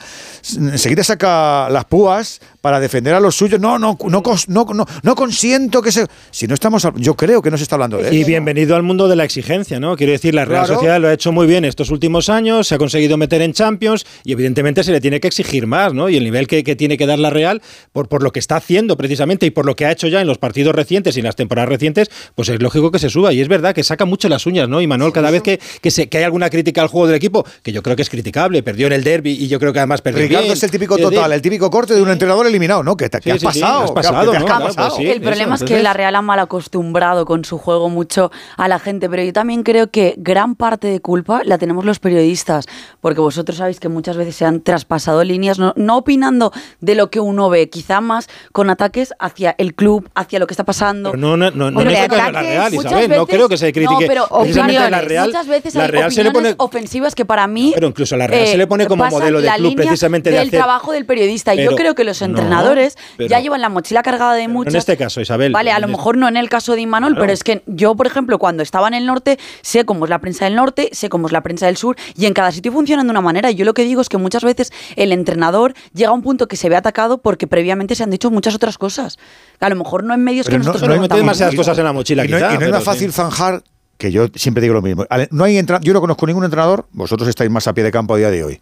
enseguida 0.58 1.04
saca 1.04 1.68
las 1.70 1.84
púas 1.84 2.40
para 2.62 2.80
defender 2.80 3.14
a 3.14 3.20
los 3.20 3.36
suyos. 3.36 3.60
No, 3.60 3.78
no, 3.80 3.98
no, 4.08 4.22
no, 4.48 4.66
no, 4.74 4.86
no 5.04 5.16
consiento 5.16 5.82
que 5.82 5.92
se. 5.92 6.06
Si 6.32 6.48
no 6.48 6.54
estamos. 6.54 6.88
Yo 6.96 7.16
creo 7.16 7.42
que 7.42 7.52
no 7.52 7.58
se 7.58 7.64
está 7.64 7.76
hablando 7.76 7.98
de 7.98 8.14
Y 8.16 8.20
eso. 8.22 8.28
bienvenido 8.28 8.76
al 8.76 8.84
mundo 8.84 9.08
de 9.08 9.16
la 9.16 9.24
exigencia, 9.24 9.80
¿no? 9.80 9.96
Quiero 9.96 10.12
decir, 10.12 10.34
la 10.36 10.46
Real 10.46 10.66
Claro. 10.66 10.76
Sociedad 10.76 11.00
lo 11.00 11.08
ha 11.08 11.14
hecho 11.14 11.32
muy 11.32 11.48
bien 11.48 11.66
estos 11.66 11.90
últimos 11.92 12.30
años, 12.30 12.68
se 12.68 12.76
ha 12.76 12.78
conseguido 12.78 13.18
meter 13.18 13.42
en 13.42 13.54
Champions 13.54 14.06
y 14.24 14.32
evidentemente 14.32 14.84
se 14.84 14.92
le 14.92 15.02
tiene 15.02 15.20
que 15.20 15.28
exigir 15.28 15.68
más, 15.68 15.94
¿no? 15.94 16.10
Y 16.10 16.18
el 16.18 16.24
nivel 16.24 16.48
que, 16.48 16.64
que 16.64 16.76
tiene 16.76 16.98
que 16.98 17.06
dar 17.06 17.20
la 17.20 17.30
Real 17.30 17.62
por, 17.94 18.08
por 18.08 18.24
lo 18.24 18.32
que 18.32 18.40
está 18.40 18.56
haciendo 18.58 18.98
precisamente 18.98 19.46
y 19.46 19.52
por 19.52 19.66
lo 19.66 19.76
que 19.76 19.86
ha 19.86 19.92
hecho 19.92 20.08
ya 20.08 20.22
en 20.22 20.28
los 20.28 20.38
partidos 20.38 20.74
recientes 20.76 21.16
y 21.16 21.20
en 21.20 21.26
las 21.26 21.36
temporadas 21.36 21.70
recientes, 21.70 22.10
pues 22.36 22.50
es 22.50 22.62
lógico 22.62 22.92
que 22.92 23.00
se 23.00 23.10
suba. 23.10 23.32
Y 23.34 23.42
es 23.42 23.48
verdad 23.48 23.74
que 23.76 23.84
saca 23.84 24.06
mucho 24.06 24.28
las 24.30 24.46
uñas, 24.46 24.68
¿no? 24.70 24.82
Y 24.82 24.88
Manuel, 24.88 25.12
cada 25.14 25.32
vez 25.32 25.42
que, 25.44 25.60
que, 25.82 25.92
se- 25.92 26.08
que 26.10 26.18
hay 26.18 26.24
alguna 26.24 26.50
crítica 26.50 26.82
al 26.82 26.88
juego 26.88 27.08
del 27.08 27.16
equipo, 27.16 27.46
que 27.64 27.72
yo 27.72 27.84
creo 27.84 27.96
que 27.96 28.02
es 28.02 28.10
criticable, 28.10 28.64
perdió 28.64 28.88
en 28.88 28.94
el 28.94 29.04
derby 29.04 29.32
y 29.32 29.48
yo 29.48 29.60
creo 29.60 29.72
que 29.74 29.80
además 29.80 30.02
perdió 30.02 30.24
Ricardo 30.24 30.44
bien. 30.44 30.54
es 30.54 30.64
el 30.64 30.72
típico 30.72 30.98
total, 30.98 31.32
el 31.32 31.42
típico 31.42 31.70
corte 31.70 31.94
de 31.94 32.02
un 32.02 32.10
entrenador 32.10 32.35
eliminado, 32.44 32.84
¿no? 32.84 32.98
¿Qué, 32.98 33.10
te- 33.10 33.22
Sí, 33.22 33.30
has 33.32 33.40
sí, 33.40 33.48
sí, 33.52 33.60
pasado? 33.62 33.84
has 33.84 33.90
¿Qué- 33.92 33.96
pasado, 33.96 34.32
qué 34.32 34.38
te 34.38 34.40
¿no? 34.40 34.46
ha 34.46 34.48
Claro, 34.48 34.66
pasado? 34.66 34.88
pues 34.96 34.98
sí. 35.08 35.12
el 35.12 35.22
problema 35.22 35.56
es 35.56 35.64
que 35.64 35.82
la 35.84 35.94
Real 35.94 36.16
ha 36.16 36.22
mal 36.22 36.40
acostumbrado 36.40 37.26
con 37.26 37.46
su 37.46 37.58
juego 37.58 37.90
mucho 37.90 38.32
a 38.58 38.68
la 38.68 38.80
gente, 38.80 39.10
pero 39.10 39.24
yo 39.24 39.34
también 39.34 39.64
creo 39.64 39.90
que 39.92 40.16
gran 40.18 40.56
parte 40.56 40.88
de 40.88 41.00
culpa 41.00 41.42
la 41.46 41.58
tenemos 41.58 41.86
los 41.86 42.00
periodistas, 42.00 42.66
porque 43.02 43.22
vosotros 43.22 43.58
sabéis 43.58 43.80
que 43.80 43.90
muchas 43.90 44.18
veces 44.18 44.36
se 44.36 44.46
han 44.46 44.62
traspasado 44.62 45.24
líneas, 45.24 45.60
no, 45.60 45.74
no 45.76 45.98
opinando 45.98 46.52
de 46.82 46.96
lo 46.96 47.10
que 47.10 47.20
uno 47.20 47.50
ve, 47.50 47.70
quizá 47.70 48.02
más 48.02 48.28
con 48.52 48.70
ataques 48.70 49.14
hacia 49.20 49.56
el 49.58 49.76
club, 49.76 50.10
hacia 50.16 50.40
lo 50.40 50.48
que 50.48 50.54
está 50.54 50.64
pasando. 50.64 51.12
Pero 51.12 51.22
no, 51.22 51.38
no, 51.38 51.52
no, 51.52 51.72
no, 51.72 51.80
Hombre, 51.80 51.96
me 52.02 52.08
toca 52.08 52.18
la 52.18 52.26
ataques, 52.26 52.50
Real, 52.50 52.74
Isabel. 52.74 53.10
no 53.10 53.26
veces- 53.26 53.36
creo 53.36 53.50
que 53.50 53.58
se 53.58 53.72
critique 53.74 54.02
No, 54.02 54.08
pero 54.08 54.24
a 54.26 54.30
la 54.30 54.38
opiniones. 54.42 55.06
Real. 55.06 55.28
Muchas 55.28 55.48
veces 55.48 55.76
la 55.76 55.84
hay 55.84 55.92
Real 55.92 56.12
se 56.12 56.24
le 56.24 56.30
opiniones 56.30 56.56
pone 56.56 56.66
ofensivas 56.70 57.16
que 57.16 57.26
para 57.26 57.48
mí 57.48 57.72
Pero 57.76 57.88
incluso 57.88 58.16
a 58.16 58.18
la 58.18 58.28
Real 58.28 58.48
se 58.48 58.58
le 58.58 58.68
pone 58.68 58.88
como 58.88 59.06
modelo 59.06 59.42
de 59.42 59.50
club 59.58 59.76
precisamente 59.76 60.30
de 60.32 60.38
del 60.38 60.48
hacer- 60.48 60.60
trabajo 60.60 60.92
del 60.92 61.06
periodista. 61.06 61.54
y 61.56 61.64
yo 61.64 61.76
creo 61.76 61.96
que 61.96 62.04
los 62.04 62.22
entrenadores 62.26 62.98
pero- 63.18 63.30
ya 63.30 63.40
llevan 63.40 63.62
la 63.62 63.70
mochila 63.70 64.04
cargada 64.04 64.34
de 64.34 64.48
No 64.48 64.54
muchas. 64.54 64.74
en 64.74 64.78
este 64.80 64.98
caso, 64.98 65.22
Isabel. 65.22 65.52
Vale, 65.52 65.72
a 65.72 65.80
lo 65.80 65.86
este- 65.88 65.98
mejor 65.98 66.18
no 66.18 66.28
en 66.28 66.38
el 66.38 66.50
caso 66.50 66.74
de 66.76 66.82
Imanol, 66.82 67.12
Claro. 67.14 67.22
pero 67.22 67.34
es 67.34 67.44
que 67.44 67.64
yo, 67.68 67.96
por 67.96 68.08
ejemplo, 68.08 68.38
cuando 68.40 68.64
estaba 68.64 68.88
en 68.88 68.94
el 68.94 69.06
norte, 69.06 69.38
sé 69.62 69.86
cómo 69.86 70.06
es 70.06 70.10
la 70.10 70.20
prensa 70.20 70.46
del 70.46 70.56
norte, 70.56 70.90
sé 70.92 71.10
cómo 71.10 71.28
es 71.28 71.34
la 71.34 71.42
prensa 71.42 71.66
del 71.66 71.78
sur, 71.78 71.96
y 72.18 72.26
en 72.26 72.34
cada 72.34 72.52
sitio 72.52 72.72
funcionan 72.72 73.08
de 73.08 73.12
una 73.12 73.22
manera. 73.22 73.52
Y 73.52 73.56
yo 73.56 73.66
lo 73.66 73.74
que 73.74 73.84
digo 73.84 74.02
es 74.02 74.10
que 74.10 74.18
muchas 74.18 74.44
veces 74.44 74.72
el 74.96 75.12
entrenador 75.12 75.74
llega 75.94 76.10
a 76.10 76.14
un 76.14 76.22
punto 76.22 76.48
que 76.48 76.56
se 76.58 76.70
ve 76.70 76.76
atacado 76.76 77.18
porque 77.20 77.48
previamente 77.48 77.96
se 77.96 78.04
han 78.04 78.10
dicho 78.10 78.30
muchas 78.32 78.56
otras 78.56 78.78
cosas. 78.78 79.18
A 79.60 79.70
lo 79.70 79.76
mejor 79.76 80.04
no 80.04 80.14
en 80.14 80.24
medios 80.24 80.48
que 80.48 80.58
nosotros 80.58 80.84
preguntamos. 80.84 81.38
cosas 81.56 81.78
en 81.78 81.84
la 81.86 81.94
mochila, 81.94 82.26
Y 82.26 82.28
no, 82.30 82.38
quizá, 82.38 82.48
y 82.48 82.50
no 82.50 82.54
es 82.54 82.60
pero 82.60 82.72
más 82.72 82.80
sí. 82.82 82.86
fácil 82.86 83.14
zanjar, 83.14 83.64
que 83.98 84.12
yo 84.12 84.28
siempre 84.36 84.62
digo 84.62 84.74
lo 84.74 84.82
mismo. 84.82 85.06
No 85.32 85.44
hay 85.46 85.58
entra- 85.58 85.80
yo 85.82 85.94
no 85.94 86.02
conozco 86.02 86.26
ningún 86.28 86.44
entrenador, 86.44 86.86
vosotros 86.92 87.30
estáis 87.30 87.50
más 87.50 87.66
a 87.68 87.74
pie 87.74 87.84
de 87.84 87.92
campo 87.92 88.14
a 88.16 88.18
día 88.18 88.30
de 88.30 88.44
hoy, 88.44 88.60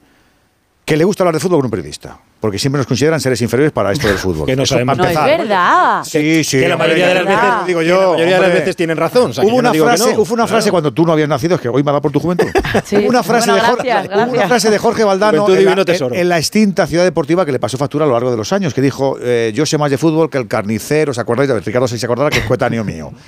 que 0.85 0.95
le 0.97 1.03
gusta 1.05 1.23
hablar 1.23 1.33
de 1.33 1.39
fútbol 1.39 1.59
con 1.59 1.65
un 1.65 1.71
periodista. 1.71 2.19
Porque 2.43 2.59
siempre 2.59 2.77
nos 2.79 2.87
consideran 2.87 3.21
seres 3.21 3.41
inferiores 3.41 3.71
para 3.71 3.93
esto 3.93 4.05
del 4.05 4.17
fútbol. 4.17 4.45
Que 4.47 4.55
no 4.57 4.63
Eso 4.63 4.73
sabemos. 4.73 4.97
No 4.97 5.05
es 5.05 5.15
verdad. 5.15 6.03
Sí, 6.03 6.43
sí. 6.43 6.59
que 6.59 6.67
la 6.67 6.75
mayoría 6.75 7.07
de 7.07 7.13
las 7.13 7.23
hombre, 7.23 7.35
veces- 7.37 7.67
digo 7.67 7.81
yo. 7.83 7.95
la 8.01 8.07
mayoría 8.09 8.25
de 8.25 8.31
las 8.31 8.39
hombre. 8.49 8.59
veces 8.59 8.75
tienen 8.75 8.97
razón, 8.97 9.31
o 9.31 9.33
sea, 9.33 9.45
hubo 9.45 9.51
no 9.53 9.57
una 9.59 9.71
que 9.71 9.79
frase, 9.81 10.13
no. 10.13 10.21
hubo 10.21 10.33
una 10.33 10.45
frase 10.47 10.63
Claro. 10.63 10.71
cuando 10.73 10.93
tú 10.93 11.05
no 11.05 11.13
habías 11.13 11.29
nacido, 11.29 11.55
es 11.55 11.61
que 11.61 11.69
hoy 11.69 11.83
me 11.83 11.91
da 11.93 12.01
por 12.01 12.11
tu 12.11 12.19
juventud. 12.19 12.47
Sí. 12.83 12.97
Hubo 12.97 13.07
una 13.07 13.23
frase, 13.23 13.49
Bueno, 13.49 13.63
de 13.63 13.69
Jorge, 13.69 13.87
gracias, 13.87 14.13
una 14.13 14.25
gracias. 14.25 14.47
frase 14.49 14.69
de 14.71 14.77
Jorge 14.77 15.03
Valdano 15.05 15.47
en 15.47 15.63
la, 15.65 15.71
en- 15.71 16.13
en 16.15 16.27
la 16.29 16.37
extinta 16.37 16.85
ciudad 16.85 17.05
deportiva 17.05 17.45
que 17.45 17.53
le 17.53 17.59
pasó 17.59 17.77
factura 17.77 18.03
a 18.03 18.07
lo 18.09 18.13
largo 18.13 18.29
de 18.29 18.35
los 18.35 18.51
años, 18.51 18.73
que 18.73 18.81
dijo, 18.81 19.15
eh, 19.21 19.53
yo 19.55 19.65
sé 19.65 19.77
más 19.77 19.89
de 19.89 19.97
fútbol 19.97 20.29
que 20.29 20.37
el 20.37 20.49
carnicero, 20.49 21.11
¿os 21.11 21.19
acordáis? 21.19 21.47
De 21.47 21.57
Ricardo 21.61 21.87
se 21.87 22.05
acordará 22.05 22.29
que 22.29 22.39
es 22.39 22.45
coetáneo 22.45 22.83
mío. 22.83 23.13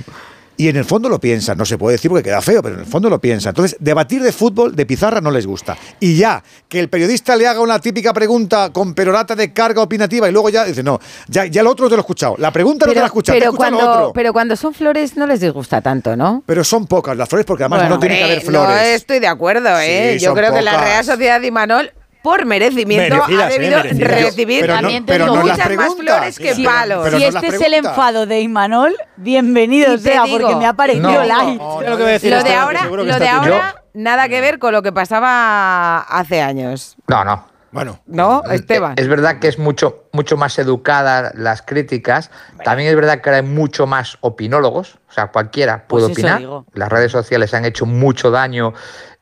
Y 0.57 0.69
en 0.69 0.77
el 0.77 0.85
fondo 0.85 1.09
lo 1.09 1.19
piensan, 1.19 1.57
no 1.57 1.65
se 1.65 1.77
puede 1.77 1.95
decir 1.95 2.09
porque 2.09 2.23
queda 2.23 2.41
feo, 2.41 2.63
pero 2.63 2.75
en 2.75 2.81
el 2.81 2.87
fondo 2.87 3.09
lo 3.09 3.19
piensan. 3.19 3.51
Entonces, 3.51 3.77
debatir 3.79 4.21
de 4.21 4.31
fútbol 4.31 4.75
de 4.75 4.85
pizarra 4.85 5.19
no 5.21 5.31
les 5.31 5.45
gusta. 5.45 5.77
Y 5.99 6.15
ya, 6.15 6.41
que 6.69 6.79
el 6.79 6.89
periodista 6.89 7.35
le 7.35 7.47
haga 7.47 7.59
una 7.61 7.79
típica 7.79 8.13
pregunta 8.13 8.71
con 8.71 8.93
perorata 8.93 9.35
de 9.35 9.51
carga 9.53 9.81
opinativa 9.81 10.29
y 10.29 10.31
luego 10.31 10.49
ya 10.49 10.63
dice, 10.65 10.81
no, 10.83 10.99
ya, 11.27 11.45
ya 11.45 11.61
el 11.61 11.67
otro 11.67 11.87
te 11.87 11.95
lo 11.95 11.97
he 11.97 12.01
escuchado. 12.01 12.35
La 12.37 12.51
pregunta 12.51 12.85
no 12.85 12.93
te 12.93 12.99
la 12.99 13.05
he 13.05 13.07
escuchado, 13.07 13.35
te 13.35 13.39
pero 13.41 13.51
lo 13.51 13.57
cuando, 13.57 13.79
otro. 13.79 14.11
pero 14.13 14.31
cuando 14.33 14.55
son 14.55 14.73
flores 14.73 15.17
no 15.17 15.27
les 15.27 15.39
disgusta 15.41 15.81
tanto, 15.81 16.15
¿no? 16.15 16.43
Pero 16.45 16.63
son 16.63 16.87
pocas 16.87 17.17
las 17.17 17.27
flores 17.27 17.45
porque 17.45 17.63
además 17.63 17.81
Bueno, 17.81 17.95
no 17.95 17.99
tiene 17.99 18.17
que 18.17 18.23
haber 18.23 18.41
flores. 18.41 18.75
No 18.75 18.81
estoy 18.81 19.19
de 19.19 19.27
acuerdo, 19.27 19.79
¿eh? 19.79 20.15
Sí, 20.17 20.25
Yo 20.25 20.33
creo 20.33 20.53
que 20.53 20.61
la 20.61 20.71
pocas. 20.71 20.85
Real 20.87 21.03
Sociedad 21.05 21.41
de 21.41 21.47
Imanol, 21.47 21.91
por 22.25 22.43
merecimiento, 22.45 23.23
ha 23.23 23.27
¿eh? 23.29 23.49
debido 23.59 23.77
Merecidas. 23.83 24.09
recibir 24.23 24.61
Pero 24.61 24.73
no- 24.73 24.81
también 24.81 25.05
pero 25.05 25.25
tengo 25.25 25.37
no 25.37 25.43
las 25.43 25.51
muchas 25.57 25.57
más 25.59 25.67
preguntas. 25.77 26.15
flores 26.15 26.39
que 26.39 26.55
Sí, 26.55 26.63
palos. 26.65 26.99
pero 27.03 27.17
si 27.19 27.23
no 27.25 27.31
las 27.31 27.43
este 27.43 27.55
es 27.55 27.61
el 27.61 27.67
preguntas. 27.69 27.91
enfado 27.91 28.25
de 28.25 28.41
Imanol, 28.41 28.95
bienvenido 29.17 29.93
Y 29.93 29.97
te 29.97 30.03
sea, 30.11 30.23
digo- 30.23 30.39
porque 30.39 30.55
me 30.55 30.65
ha 30.65 30.73
parecido 30.73 31.11
No, 31.11 31.23
light. 31.23 31.59
no, 31.61 31.81
Yo 31.83 31.89
lo 31.89 31.97
que 31.97 32.01
voy 32.03 32.09
a 32.09 32.13
decir 32.13 32.31
Lo 32.31 32.37
es 32.39 32.43
de 32.43 32.53
ahora, 32.55 32.81
seguro 32.81 33.03
que 33.03 33.11
lo 33.11 33.19
de 33.19 33.25
está 33.25 33.37
ahora 33.37 33.75
Tino. 33.93 34.03
nada 34.03 34.27
que 34.27 34.41
ver 34.41 34.57
con 34.59 34.73
lo 34.73 34.81
que 34.81 34.91
pasaba 34.91 35.99
hace 35.99 36.41
años. 36.41 36.95
No, 37.07 37.23
no. 37.23 37.47
Bueno, 37.71 37.99
¿No, 38.05 38.41
Esteban? 38.49 38.93
Es 38.95 39.09
verdad 39.09 39.39
que 39.39 39.49
es 39.49 39.59
mucho, 39.59 40.05
mucho 40.13 40.37
más 40.37 40.57
educada 40.59 41.31
las 41.35 41.61
críticas. 41.61 42.31
También 42.63 42.87
es 42.89 42.95
verdad 42.95 43.19
que 43.19 43.29
ahora 43.29 43.37
hay 43.41 43.45
mucho 43.45 43.85
más 43.85 44.17
opinólogos. 44.21 44.97
O 45.09 45.11
sea, 45.11 45.27
cualquiera 45.27 45.85
puede 45.85 46.05
Pues 46.05 46.17
eso 46.17 46.21
opinar. 46.21 46.39
digo. 46.39 46.65
Las 46.73 46.87
redes 46.89 47.11
sociales 47.11 47.53
han 47.53 47.65
hecho 47.65 47.85
mucho 47.85 48.31
daño 48.31 48.73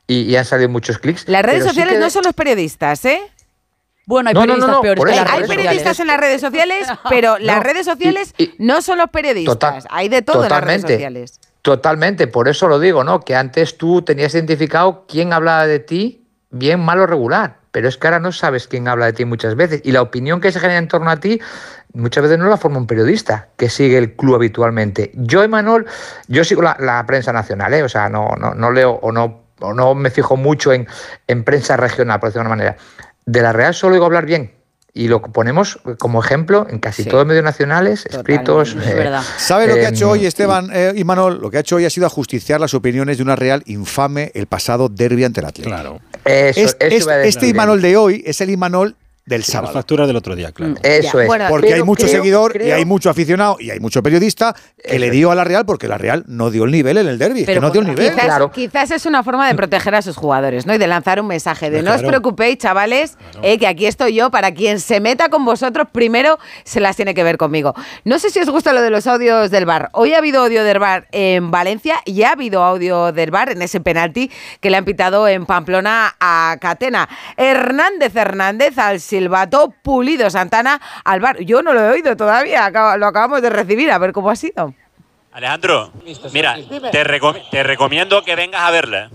y, 0.06 0.22
y 0.22 0.36
han 0.36 0.44
salido 0.44 0.68
muchos 0.68 0.98
clics. 0.98 1.28
Las 1.28 1.42
redes 1.42 1.62
sí 1.62 1.68
sociales 1.70 1.94
que- 1.94 2.00
no 2.00 2.10
son 2.10 2.24
los 2.24 2.34
periodistas, 2.34 3.04
¿eh? 3.04 3.20
Bueno, 4.06 4.28
hay 4.28 4.34
No, 4.34 4.40
no, 4.40 4.46
no, 4.46 4.52
periodistas 4.66 4.74
no, 4.76 4.82
peores 4.82 4.98
por 4.98 5.08
que 5.08 5.14
eso, 5.14 5.22
las 5.22 5.30
por 5.30 5.34
Hay 5.34 5.40
redes 5.42 5.56
periodistas 5.56 5.96
sociales. 5.96 6.00
en 6.00 6.06
las 6.06 6.20
redes 6.20 6.40
sociales, 6.40 6.88
pero 7.08 7.38
las 7.38 7.56
No, 7.56 7.62
redes 7.62 7.84
sociales 7.86 8.34
y- 8.36 8.44
y- 8.44 8.54
no 8.58 8.82
son 8.82 8.98
los 8.98 9.08
periodistas. 9.10 9.54
Total- 9.54 9.82
Hay 9.90 10.08
de 10.08 10.22
todo 10.22 10.44
en 10.44 10.50
las 10.50 10.62
redes 10.64 10.82
sociales. 10.82 11.40
Totalmente, 11.62 12.26
por 12.26 12.48
eso 12.48 12.68
lo 12.68 12.78
digo, 12.78 13.04
¿no? 13.04 13.20
Que 13.20 13.34
antes 13.34 13.78
tú 13.78 14.02
tenías 14.02 14.34
identificado 14.34 15.06
quién 15.08 15.32
hablaba 15.32 15.66
de 15.66 15.78
ti, 15.78 16.26
bien, 16.50 16.80
mal 16.80 17.00
o 17.00 17.06
regular. 17.06 17.56
Pero 17.70 17.88
es 17.88 17.96
que 17.96 18.06
ahora 18.06 18.20
no 18.20 18.30
sabes 18.30 18.68
quién 18.68 18.86
habla 18.86 19.06
de 19.06 19.14
ti 19.14 19.24
muchas 19.24 19.56
veces. 19.56 19.80
Y 19.82 19.90
la 19.92 20.02
opinión 20.02 20.40
que 20.40 20.52
se 20.52 20.60
genera 20.60 20.78
en 20.78 20.86
torno 20.86 21.10
a 21.10 21.18
ti, 21.18 21.40
muchas 21.94 22.22
veces 22.22 22.38
no 22.38 22.46
la 22.46 22.56
forma 22.58 22.76
un 22.78 22.86
periodista 22.86 23.48
que 23.56 23.68
sigue 23.70 23.96
el 23.98 24.14
club 24.14 24.34
habitualmente. 24.36 25.10
Yo, 25.14 25.42
Emanuel, 25.42 25.86
yo 26.28 26.44
sigo 26.44 26.60
la, 26.62 26.76
la 26.78 27.04
prensa 27.06 27.32
nacional, 27.32 27.72
¿eh? 27.74 27.82
O 27.82 27.88
sea, 27.88 28.08
no, 28.10 28.28
no, 28.38 28.54
no 28.54 28.70
leo 28.70 28.92
o 29.02 29.10
no, 29.10 29.43
o 29.64 29.74
no 29.74 29.94
me 29.94 30.10
fijo 30.10 30.36
mucho 30.36 30.72
en, 30.72 30.86
en 31.26 31.44
prensa 31.44 31.76
regional, 31.76 32.20
por 32.20 32.28
decirlo 32.30 32.44
de 32.44 32.46
una 32.46 32.56
manera. 32.56 32.76
De 33.26 33.40
la 33.42 33.52
Real 33.52 33.74
solo 33.74 33.94
oigo 33.94 34.06
hablar 34.06 34.26
bien. 34.26 34.52
Y 34.96 35.08
lo 35.08 35.20
ponemos 35.22 35.80
como 35.98 36.22
ejemplo 36.22 36.68
en 36.70 36.78
casi 36.78 37.02
Sí. 37.02 37.08
todos 37.08 37.22
los 37.22 37.26
medios 37.28 37.42
nacionales, 37.42 38.06
escritos. 38.06 38.76
Es 38.80 38.94
verdad. 38.94 39.22
¿Sabe 39.38 39.66
lo 39.66 39.74
que 39.74 39.86
ha 39.86 39.88
hecho 39.88 40.04
em, 40.04 40.10
hoy 40.12 40.26
Esteban 40.26 40.70
eh, 40.72 40.92
y 40.94 41.02
Manol? 41.02 41.40
Lo 41.40 41.50
que 41.50 41.56
ha 41.56 41.60
hecho 41.60 41.74
hoy 41.76 41.84
ha 41.84 41.90
sido 41.90 42.06
ajusticiar 42.06 42.60
las 42.60 42.74
opiniones 42.74 43.16
de 43.16 43.24
una 43.24 43.34
Real 43.34 43.64
infame 43.66 44.30
el 44.34 44.46
pasado 44.46 44.88
derbi 44.88 45.24
ante 45.24 45.40
el 45.40 45.46
Atlético. 45.46 45.74
claro. 45.74 46.00
Eso, 46.24 46.60
Es- 46.60 46.76
eso 46.78 46.96
es- 46.96 47.02
iba 47.02 47.12
a 47.12 47.16
decir. 47.16 47.28
este 47.30 47.48
Imanol 47.48 47.82
de 47.82 47.96
hoy 47.96 48.22
es 48.24 48.40
el 48.40 48.50
Imanol 48.50 48.94
del 49.26 49.40
Las 49.40 49.46
sábado. 49.48 49.72
facturas 49.72 50.06
del 50.06 50.16
otro 50.16 50.36
día, 50.36 50.52
claro. 50.52 50.74
Eso 50.82 51.12
Ya, 51.18 51.22
es. 51.22 51.26
bueno, 51.26 51.46
Porque 51.48 51.72
hay 51.74 51.82
mucho 51.82 52.06
creo- 52.06 52.16
seguidor 52.16 52.60
y 52.60 52.70
hay 52.70 52.84
mucho 52.84 53.08
aficionado 53.08 53.56
y 53.58 53.70
hay 53.70 53.80
mucho 53.80 54.02
periodista 54.02 54.52
que 54.76 54.90
Eso 54.92 54.98
le 54.98 55.10
dio 55.10 55.30
a 55.30 55.34
la 55.34 55.44
Real 55.44 55.64
porque 55.64 55.88
la 55.88 55.96
Real 55.96 56.24
no 56.26 56.50
dio 56.50 56.64
el 56.64 56.70
nivel 56.70 56.98
en 56.98 57.08
el 57.08 57.18
derby. 57.18 57.40
Es 57.40 57.46
que 57.46 57.52
Pero 57.52 57.60
no 57.62 57.70
dio 57.70 57.80
el 57.80 57.86
por- 57.86 57.94
nivel. 57.96 58.12
Quizás, 58.12 58.24
Claro. 58.26 58.50
quizás 58.50 58.90
es 58.90 59.06
una 59.06 59.22
forma 59.22 59.48
de 59.48 59.54
proteger 59.54 59.94
a 59.94 60.02
sus 60.02 60.16
jugadores, 60.16 60.66
¿no? 60.66 60.74
Y 60.74 60.78
de 60.78 60.86
lanzar 60.86 61.20
un 61.20 61.26
mensaje 61.26 61.70
de 61.70 61.82
no 61.82 61.94
os 61.94 62.02
preocupéis, 62.02 62.58
chavales, 62.58 63.16
eh, 63.42 63.58
que 63.58 63.66
aquí 63.66 63.86
estoy 63.86 64.14
yo. 64.14 64.30
Para 64.30 64.52
quien 64.52 64.78
se 64.80 65.00
meta 65.00 65.28
con 65.30 65.44
vosotros, 65.44 65.86
primero 65.90 66.38
se 66.64 66.80
las 66.80 66.96
tiene 66.96 67.14
que 67.14 67.22
ver 67.24 67.38
conmigo. 67.38 67.74
No 68.04 68.18
sé 68.18 68.28
si 68.30 68.40
os 68.40 68.50
gusta 68.50 68.72
lo 68.74 68.82
de 68.82 68.90
los 68.90 69.06
audios 69.06 69.50
del 69.50 69.64
bar. 69.64 69.88
Hoy 69.92 70.12
ha 70.12 70.18
habido 70.18 70.42
audio 70.42 70.64
del 70.64 70.78
bar 70.78 71.08
en 71.12 71.50
Valencia 71.50 71.96
y 72.04 72.22
ha 72.24 72.32
habido 72.32 72.62
audio 72.62 73.10
del 73.12 73.30
bar 73.30 73.50
en 73.50 73.62
ese 73.62 73.80
penalti 73.80 74.30
que 74.60 74.68
le 74.70 74.76
han 74.76 74.84
pitado 74.84 75.26
en 75.28 75.46
Pamplona 75.46 76.14
a 76.20 76.56
Catena. 76.60 77.08
Hernández 77.36 78.14
Hernández 78.16 78.76
al 78.78 79.00
silbato, 79.18 79.72
Pulido 79.82 80.28
Santana 80.28 80.80
al 81.04 81.20
bar. 81.20 81.38
Yo 81.40 81.62
no 81.62 81.72
lo 81.72 81.80
he 81.80 81.88
oído 81.90 82.16
todavía, 82.16 82.68
lo 82.96 83.06
acabamos 83.06 83.42
de 83.42 83.50
recibir, 83.50 83.90
a 83.92 83.98
ver 83.98 84.12
cómo 84.12 84.30
ha 84.30 84.36
sido. 84.36 84.74
Alejandro, 85.32 85.92
mira, 86.32 86.54
te, 86.92 87.04
recom- 87.04 87.40
te 87.50 87.62
recomiendo 87.62 88.22
que 88.24 88.34
vengas 88.36 88.60
a 88.62 88.70
verla. 88.70 89.10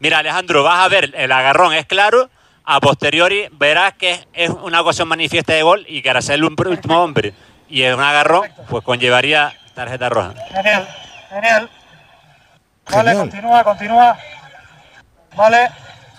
Mira, 0.00 0.18
Alejandro, 0.18 0.62
vas 0.62 0.84
a 0.84 0.88
ver 0.88 1.12
el 1.16 1.30
agarrón, 1.32 1.72
es 1.74 1.86
claro. 1.86 2.30
A 2.64 2.80
posteriori 2.80 3.48
verás 3.52 3.94
que 3.94 4.10
es- 4.12 4.26
es 4.34 4.50
una 4.50 4.80
ocasión 4.80 5.08
manifiesta 5.08 5.52
de 5.54 5.62
gol 5.62 5.84
y 5.88 6.02
que 6.02 6.10
hará 6.10 6.20
ser 6.20 6.42
un 6.44 6.54
último 6.66 7.02
hombre. 7.02 7.32
Y 7.68 7.82
es 7.82 7.94
un 7.94 8.00
agarrón, 8.02 8.42
pues 8.68 8.84
conllevaría 8.84 9.52
tarjeta 9.74 10.08
roja. 10.08 10.34
Genial, 10.52 10.88
genial. 11.30 11.70
Vale, 12.90 12.96
Genial. 13.10 13.16
continúa, 13.18 13.64
continúa. 13.64 14.18
Vale. 15.36 15.68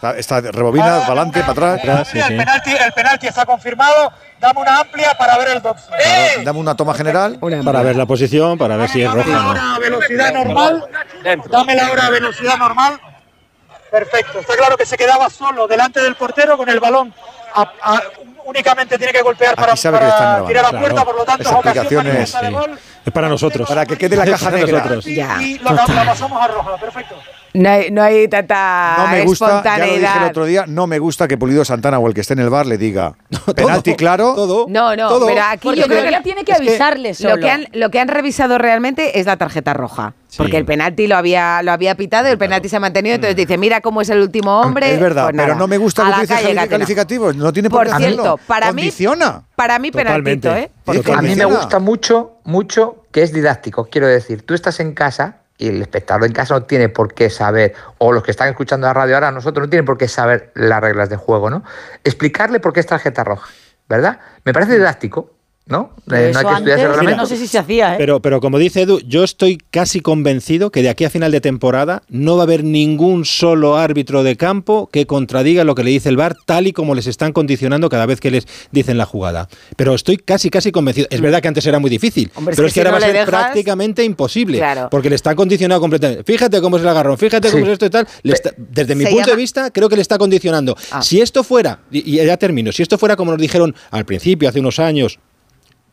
Está, 0.02 0.18
está 0.18 0.40
rebobina, 0.52 0.86
para 0.86 1.06
adelante, 1.08 1.42
para 1.44 1.74
atrás. 1.74 2.16
el, 2.16 2.38
penalti, 2.38 2.72
el 2.72 2.94
penalti 2.94 3.28
está 3.28 3.46
confirmado. 3.46 4.14
Dame 4.40 4.62
una 4.62 4.80
amplia 4.80 5.14
para 5.18 5.38
ver 5.38 5.50
el 5.50 5.60
box. 5.60 5.82
¡Eh! 6.00 6.42
Dame 6.44 6.58
una 6.60 6.74
toma 6.74 6.94
general. 6.94 7.38
Para 7.66 7.82
ver 7.82 7.98
la 7.98 8.06
posición, 8.06 8.58
para 8.58 8.78
ver 8.78 8.90
si 8.90 9.02
es 9.02 9.12
roja 9.12 9.30
o 9.30 9.34
no. 9.34 9.40
Ahora 9.50 9.76
a 9.76 9.80
velocidad 9.80 10.34
normal. 10.34 10.86
Dame 11.52 11.76
la 11.76 11.92
hora 11.92 12.06
a 12.06 12.10
velocidad 12.12 12.58
normal. 12.58 13.00
Perfecto. 13.92 14.40
Está 14.40 14.56
claro 14.56 14.78
que 14.78 14.86
se 14.86 14.96
quedaba 14.98 15.30
solo 15.30 15.68
delante 15.68 16.00
del 16.00 16.16
portero 16.16 16.56
con 16.56 16.70
el 16.70 16.80
balón. 16.80 17.14
A- 17.56 17.70
a- 17.82 18.02
únicamente 18.46 18.98
tiene 18.98 19.12
que 19.12 19.22
golpear 19.22 19.56
para, 19.56 19.74
Aquí 19.74 19.82
sabe 19.82 19.98
que 19.98 20.04
le 20.06 20.10
están 20.10 20.20
para 20.22 20.30
grabando. 20.30 20.48
tirar 20.48 20.66
a 20.66 20.70
Claro. 20.70 20.86
puerta, 20.86 21.06
por 21.06 21.16
lo 21.16 21.26
tanto 21.26 21.42
Esa 21.42 21.50
es 21.50 21.90
de 21.90 22.26
sí. 23.04 23.12
para 23.12 23.28
nosotros. 23.28 23.68
Para 23.68 23.86
que 23.86 23.98
quede 23.98 24.16
la 24.16 24.26
caja 24.26 24.46
para 24.46 24.58
negra. 24.58 24.78
nosotros. 24.80 25.06
Ya, 25.06 25.38
Y 25.42 25.58
lo, 25.60 25.72
la 25.74 26.06
pasamos 26.06 26.42
a 26.42 26.48
roja. 26.48 26.78
Perfecto. 26.78 27.16
No 27.54 27.70
hay, 27.70 27.90
no 27.92 28.04
hay 28.04 28.28
tanta 28.28 28.96
No 29.00 29.08
me 29.08 29.24
gusta, 29.26 29.64
ya 29.64 29.78
lo 29.78 29.84
dije 29.86 29.96
el 29.98 30.04
espontaneidad. 30.04 30.30
otro 30.30 30.46
día, 30.46 30.66
no 30.68 30.86
me 30.88 31.00
gusta 31.00 31.28
que 31.28 31.38
Pulido 31.38 31.66
Santana 31.66 31.98
o 32.00 32.08
el 32.08 32.14
que 32.14 32.22
esté 32.22 32.34
en 32.34 32.40
el 32.40 32.50
bar 32.50 32.66
le 32.66 32.78
diga 32.78 33.16
penalti 33.56 33.96
claro. 33.96 34.34
Todo. 34.36 34.66
No, 34.70 34.96
no, 34.96 35.10
Todo. 35.10 35.26
pero 35.28 35.42
aquí 35.44 35.60
Porque 35.64 35.80
yo 35.80 35.86
creo 35.88 35.98
todavía 36.00 36.18
que 36.20 36.24
tiene 36.24 36.44
que 36.44 36.54
avisarle 36.54 37.14
solo. 37.14 37.36
lo 37.36 37.42
que, 37.42 37.50
han, 37.50 37.66
lo 37.74 37.90
que 37.90 38.00
han 38.00 38.08
revisado 38.08 38.58
realmente 38.58 39.20
es 39.20 39.26
la 39.26 39.38
tarjeta 39.38 39.74
roja. 39.74 40.14
Porque 40.38 40.58
el 40.58 40.66
penalti 40.66 41.08
lo 41.08 41.18
había, 41.18 41.64
lo 41.64 41.72
había 41.72 41.96
pitado 41.96 42.28
y 42.28 42.32
el 42.32 42.38
penalti 42.38 42.70
se 42.70 42.76
ha 42.76 42.80
mantenido. 42.80 43.16
Entonces 43.16 43.36
dice, 43.36 43.58
mira 43.58 43.82
cómo 43.82 44.00
es 44.02 44.10
el 44.10 44.22
último 44.22 44.62
hombre. 44.62 44.94
Es 44.94 45.00
verdad, 45.00 45.24
Pues 45.32 45.36
pero 45.38 45.56
no 45.56 45.68
me 45.68 45.78
gusta 45.80 46.06
a 46.08 46.22
que 46.22 46.28
Catena. 46.28 46.68
calificativos. 46.68 47.36
No 47.36 47.52
tiene 47.52 47.68
por, 47.70 47.88
Por 47.88 47.98
qué 47.98 48.04
cierto, 48.04 48.22
hacerlo. 48.22 48.40
para 48.46 48.68
mí, 48.72 48.84
Condiciona. 48.84 49.42
para 49.56 49.80
mí 49.80 49.90
penaltito. 49.90 50.56
¿eh? 50.56 50.70
Sí, 50.92 51.02
A 51.12 51.22
mí 51.24 51.36
me 51.36 51.46
gusta 51.46 51.80
mucho, 51.80 52.34
mucho 52.44 53.06
que 53.12 53.24
es 53.24 53.34
didáctico. 53.34 53.86
Quiero 53.86 54.06
decir, 54.06 54.46
tú 54.46 54.54
estás 54.54 54.80
en 54.80 54.94
casa 54.94 55.38
y 55.60 55.68
el 55.68 55.82
espectador 55.82 56.26
en 56.26 56.32
casa 56.32 56.56
no 56.56 56.64
tiene 56.64 56.90
por 56.90 57.14
qué 57.14 57.30
saber, 57.30 57.76
o 58.00 58.12
los 58.12 58.24
que 58.24 58.32
están 58.32 58.48
escuchando 58.48 58.88
la 58.88 58.94
radio 58.94 59.16
ahora, 59.16 59.32
nosotros 59.32 59.68
no 59.68 59.70
tienen 59.70 59.86
por 59.86 59.98
qué 59.98 60.08
saber 60.08 60.52
las 60.56 60.80
reglas 60.82 61.10
de 61.10 61.18
juego, 61.18 61.50
¿no? 61.50 61.64
Explicarle 62.04 62.62
por 62.62 62.74
qué 62.74 62.80
es 62.80 62.88
tarjeta 62.88 63.26
roja, 63.26 63.50
¿verdad? 63.88 64.20
Me 64.46 64.54
parece 64.54 64.78
didáctico. 64.78 65.39
¿No? 65.70 65.92
Eh, 66.12 66.32
no 66.34 66.40
hay 66.40 66.46
que 66.46 66.52
estudiar 66.52 66.58
ese 66.58 66.58
antes, 66.58 66.88
reglamento. 66.88 67.22
no 67.22 67.26
sé 67.28 67.38
si 67.38 67.48
se 67.48 67.58
hacía, 67.60 67.94
¿eh? 67.94 67.98
Pero, 67.98 68.20
pero 68.22 68.42
como 68.42 68.58
dice 68.58 68.82
Edu, 68.82 69.00
yo 69.08 69.24
estoy 69.24 69.58
casi 69.72 70.02
convencido 70.02 70.72
que 70.72 70.82
de 70.82 70.90
aquí 70.90 71.06
a 71.06 71.10
final 71.10 71.32
de 71.32 71.40
temporada 71.42 72.02
no 72.10 72.36
va 72.36 72.42
a 72.42 72.46
haber 72.46 72.64
ningún 72.64 73.24
solo 73.26 73.78
árbitro 73.78 74.24
de 74.24 74.36
campo 74.36 74.90
que 74.92 75.06
contradiga 75.06 75.64
lo 75.64 75.76
que 75.76 75.84
le 75.84 75.92
dice 75.92 76.10
el 76.10 76.18
VAR, 76.18 76.36
tal 76.46 76.68
y 76.68 76.74
como 76.74 76.96
les 76.96 77.08
están 77.08 77.32
condicionando 77.32 77.88
cada 77.90 78.06
vez 78.06 78.20
que 78.20 78.32
les 78.32 78.48
dicen 78.72 78.98
la 78.98 79.06
jugada. 79.06 79.48
Pero 79.76 79.94
estoy 79.94 80.18
casi, 80.18 80.50
casi 80.50 80.72
convencido. 80.72 81.08
Es 81.12 81.22
verdad 81.22 81.42
que 81.42 81.48
antes 81.48 81.66
era 81.68 81.80
muy 81.80 81.90
difícil, 81.90 82.32
Hombre, 82.36 82.54
es 82.54 82.58
pero 82.58 82.66
que 82.66 82.68
es 82.70 82.74
que 82.74 82.82
si 82.82 82.88
ahora 82.88 82.90
no 82.90 82.94
va 82.94 82.98
a 82.98 83.08
ser 83.08 83.16
dejas- 83.16 83.30
prácticamente 83.30 84.04
imposible. 84.04 84.58
Claro. 84.58 84.88
Porque 84.90 85.10
le 85.10 85.16
está 85.16 85.36
condicionado 85.36 85.80
completamente. 85.80 86.24
Fíjate 86.24 86.60
cómo 86.62 86.78
es 86.78 86.84
el 86.84 86.90
agarrón, 86.90 87.18
fíjate 87.18 87.52
cómo 87.52 87.64
Sí. 87.66 87.70
es 87.70 87.74
esto 87.74 87.86
y 87.86 87.90
tal. 87.92 88.08
Le 88.24 88.34
está- 88.34 88.52
desde 88.58 88.96
mi 88.96 89.04
punto 89.06 89.20
llama- 89.20 89.32
de 89.32 89.36
vista, 89.38 89.70
creo 89.72 89.88
que 89.88 89.96
le 89.96 90.02
está 90.02 90.18
condicionando. 90.18 90.76
Ah. 90.92 91.02
Si 91.04 91.22
esto 91.22 91.44
fuera, 91.44 91.80
y 91.92 92.10
y 92.20 92.26
ya 92.26 92.38
termino, 92.38 92.72
si 92.72 92.82
esto 92.82 92.98
fuera 92.98 93.16
como 93.16 93.32
nos 93.32 93.40
dijeron 93.40 93.76
al 93.92 94.06
principio, 94.06 94.50
hace 94.50 94.60
unos 94.60 94.80
años, 94.80 95.20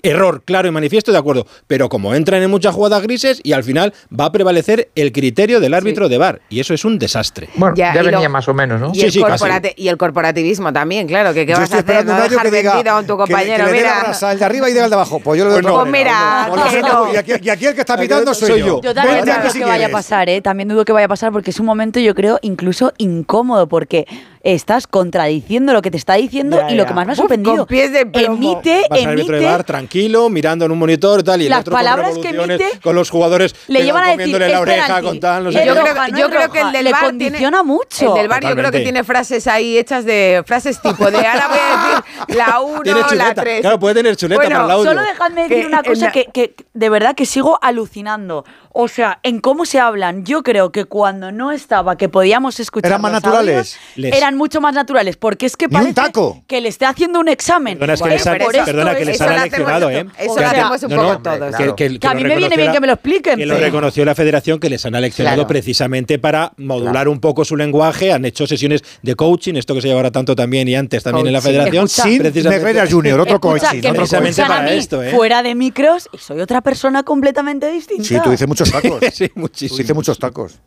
Error 0.03 0.43
claro 0.45 0.69
y 0.69 0.71
manifiesto, 0.71 1.13
de 1.13 1.19
acuerdo. 1.19 1.47
Pero 1.67 1.89
como 1.89 2.15
entran 2.15 2.43
en 2.43 2.51
muchas 2.51 2.75
jugadas 2.75 3.03
grises 3.03 3.41
y 3.43 3.53
al 3.53 3.65
final 3.65 3.93
va 4.19 4.27
a 4.27 4.33
prevalecer 4.33 4.89
el 4.95 5.13
criterio 5.13 5.61
del 5.61 5.75
árbitro 5.75 6.09
de 6.09 6.19
VAR. 6.19 6.41
Y 6.49 6.61
eso 6.61 6.75
es 6.75 6.85
un 6.85 6.99
desastre. 6.99 7.49
Bueno, 7.57 7.75
Ya, 7.77 7.95
ya, 7.95 8.01
y 8.01 8.05
lo- 8.05 8.11
venía 8.13 8.29
más 8.29 8.47
o 8.49 8.55
menos, 8.55 8.81
¿no? 8.81 8.93
Y, 8.95 9.03
el 9.03 9.13
corporati- 9.13 9.75
y 9.77 9.89
el 9.89 9.97
corporativismo 9.97 10.73
también, 10.73 11.07
claro, 11.07 11.33
que 11.35 11.45
qué 11.47 11.53
Yo 11.53 11.59
vas 11.59 11.63
a 11.73 11.79
hacer, 11.79 11.79
esperando 11.79 12.13
no 12.15 12.23
dejar 12.29 12.51
que 12.51 12.57
diga 12.57 12.75
vendido 12.75 12.95
a 12.97 13.01
tu 13.03 13.07
que 13.07 13.13
le- 13.13 13.17
compañero, 13.17 13.65
que 13.67 13.73
le 13.73 13.83
la 13.83 13.95
mira. 14.05 14.19
al 14.31 14.39
de 14.39 14.45
arriba 14.45 14.71
y 14.71 14.73
del 14.73 14.89
de 14.89 14.95
abajo. 14.95 15.21
Pues 15.21 15.39
yo 15.39 15.45
lo 15.45 15.51
veo 15.51 15.61
Pues 15.63 15.73
no. 15.73 15.81
Pues 15.81 15.91
mira, 15.93 16.49
que 16.71 16.81
no. 16.83 17.13
y, 17.13 17.17
aquí, 17.17 17.33
y 17.43 17.49
aquí 17.51 17.67
el 17.67 17.75
que 17.75 17.81
está 17.81 17.97
pitando 17.99 18.35
soy, 18.35 18.61
yo. 18.61 18.81
Yo 18.83 18.95
también 18.95 19.25
dudo 19.25 19.35
que 19.43 19.51
si 19.51 19.61
vaya 19.61 19.87
a 19.87 19.91
pasar, 19.91 20.29
¿eh? 20.29 20.41
También 20.41 20.69
dudo 20.69 20.85
que 20.85 20.93
vaya 20.93 21.07
a 21.07 21.09
pasar 21.09 21.33
porque 21.33 21.51
es 21.51 21.59
un 21.61 21.67
momento, 21.67 21.99
yo 22.01 22.15
creo, 22.15 22.39
incluso 22.43 22.93
incómodo 22.99 23.67
porque 23.69 24.07
estás 24.55 24.87
contradiciendo 24.87 25.73
lo 25.73 25.83
que 25.83 25.91
te 25.91 25.97
está 25.97 26.15
diciendo 26.15 26.57
Ya, 26.59 26.71
y 26.71 26.75
lo 26.77 26.85
ya. 26.85 26.89
que 26.89 26.95
más 26.95 27.07
me 27.07 27.13
ha 27.13 27.15
Uf, 27.15 27.19
sorprendido. 27.19 27.57
con 27.59 27.67
pies 27.67 27.93
de 27.93 28.07
plomo. 28.07 28.37
Emite, 28.37 28.83
Vas 28.91 29.01
al 29.03 29.09
árbitro 29.09 29.33
de 29.33 29.39
emite 29.39 29.51
VAR 29.53 29.65
tranquilo, 29.65 30.29
mirando 30.29 30.65
en 30.65 30.71
un 30.73 30.79
monitor 30.79 31.23
tal, 31.23 31.41
y 31.43 31.45
el 31.47 31.51
Las 31.51 31.61
otro 31.61 31.73
con 31.73 31.79
palabras 31.81 32.17
que 32.19 32.31
revoluciones, 32.33 32.61
emite 32.61 32.81
con 32.81 32.95
los 32.95 33.11
jugadores 33.11 33.55
le 33.69 33.79
que 33.81 33.85
llevan 33.85 34.03
van 34.03 34.09
a 34.11 34.17
decir, 34.17 34.39
la 34.39 34.47
"Es 34.47 34.57
oreja 34.59 34.87
penalti". 34.87 35.07
con 35.07 35.21
tal, 35.21 35.45
no 35.45 35.53
sé. 35.53 35.67
Yo 35.67 35.73
creo, 35.73 35.87
roja, 35.87 36.09
no 36.09 36.19
yo 36.19 36.27
es 36.27 36.31
creo 36.35 36.51
que 36.53 36.61
el 36.61 36.73
del 36.73 36.85
Le 36.85 36.93
bar 36.93 37.05
condiciona 37.05 37.59
tiene, 37.59 37.63
mucho. 37.63 38.09
El 38.15 38.15
del 38.21 38.29
bar 38.29 38.43
yo 38.43 38.55
creo 38.57 38.71
que 38.71 38.81
tiene 38.81 39.05
frases 39.05 39.47
ahí 39.47 39.79
hechas 39.79 40.05
de 40.05 40.43
frases 40.47 40.81
tipo 40.81 41.11
de 41.11 41.19
ahora 41.19 41.49
voy 41.49 41.59
a 41.59 42.01
decir 42.27 42.37
la 42.37 42.61
1, 42.61 42.81
Tiene 42.83 43.01
la 43.01 43.07
chuleta. 43.09 43.35
3. 43.43 43.61
Claro, 43.63 43.79
puede 43.79 43.95
tener 43.95 44.17
chuleta 44.17 44.43
para 44.43 44.65
el 44.65 44.71
audio. 44.71 44.91
Solo 44.91 45.03
dejadme 45.03 45.43
decir 45.49 45.61
Que 45.63 45.67
una 45.67 45.83
cosa 45.83 46.13
que, 46.13 46.27
que 46.33 46.55
de 46.73 46.89
verdad 46.89 47.15
que 47.15 47.27
sigo 47.27 47.59
alucinando. 47.63 48.45
O 48.79 48.89
sea, 48.89 49.21
en 49.23 49.41
cómo 49.41 49.65
se 49.65 49.81
hablan, 49.81 50.25
yo 50.27 50.43
creo 50.43 50.71
que 50.71 50.85
cuando 50.85 51.33
no 51.33 51.51
estaba, 51.51 51.97
que 51.97 52.11
podíamos 52.11 52.61
escuchar 52.61 52.91
¿Eran 52.91 53.01
más 53.01 53.13
los 53.13 53.23
naturales? 53.23 53.57
audios, 53.57 53.77
Les- 53.97 54.15
eran 54.15 54.37
mucho 54.37 54.61
más 54.61 54.75
naturales, 54.75 55.17
porque 55.17 55.47
es 55.47 55.57
que 55.57 55.67
parece 55.69 55.95
taco. 55.95 56.43
que 56.47 56.61
le 56.61 56.69
esté 56.69 56.85
haciendo 56.85 57.19
un 57.21 57.29
examen. 57.29 57.79
Perdona, 57.79 57.95
es 57.95 57.99
que 58.01 58.03
Bueno, 58.03 58.13
les 58.15 58.21
esto 58.21 58.67
perdona, 58.67 58.95
que 58.95 59.05
les 59.07 59.21
han 59.21 59.29
aleccionado, 59.31 59.89
¿eh? 59.91 60.07
eso- 60.19 60.41
lo 60.41 60.47
hacemos 60.47 60.83
un 60.83 60.91
poco 60.91 61.19
todos. 61.23 61.57
Que, 61.57 61.75
que- 61.75 61.99
Que 61.99 62.07
a 62.07 62.13
mí 62.15 62.23
me 62.23 62.37
viene 62.37 62.55
bien 62.55 62.67
la- 62.67 62.73
que 62.75 62.81
me 62.81 62.87
lo 62.87 62.93
expliquen. 62.93 63.39
Que 63.39 63.47
lo 63.47 63.57
reconoció 63.57 64.05
la 64.05 64.15
federación, 64.15 64.61
que 64.61 64.69
les 64.69 64.85
han 64.85 64.95
aleccionado 64.95 65.37
Claro. 65.37 65.49
precisamente 65.49 66.19
para 66.19 66.53
modular 66.59 67.09
un 67.09 67.19
poco 67.21 67.47
su 67.47 67.57
lenguaje. 67.57 68.13
Han 68.13 68.27
hecho 68.27 68.47
sesiones 68.47 68.83
de 69.03 69.15
coaching, 69.15 69.55
esto 69.55 69.75
que 69.75 69.81
se 69.81 69.89
lleva 69.89 70.01
ahora 70.01 70.11
tanto 70.11 70.37
también 70.37 70.69
y 70.69 70.75
antes 70.75 71.03
también 71.03 71.27
en 71.29 71.33
la 71.33 71.41
federación. 71.41 71.87
Escucha, 71.87 72.03
Sin 72.03 72.19
precisamente- 72.19 72.63
Negreira 72.65 72.91
Junior, 72.91 73.21
otro 73.21 73.35
Escucha, 73.37 73.67
coaching. 73.69 73.81
que 73.81 73.89
me 73.89 73.99
otro 74.01 74.03
precisamente 74.21 74.43
para 74.45 74.71
esto, 74.73 75.03
¿eh? 75.03 75.13
fuera 75.13 75.43
de 75.43 75.55
micros 75.55 76.11
y 76.13 76.19
soy 76.19 76.41
otra 76.41 76.61
persona 76.61 77.03
completamente 77.05 77.71
distinta. 77.71 78.05
Sí, 78.05 78.19
tú 78.23 78.31
dices 78.31 78.47
muchos 78.73 78.83
tacos. 79.01 79.05
sí, 79.15 79.29
Tú 79.29 79.41
muchísimo. 79.41 79.79
dices 79.79 79.95
muchos 79.97 80.19
tacos. 80.19 80.59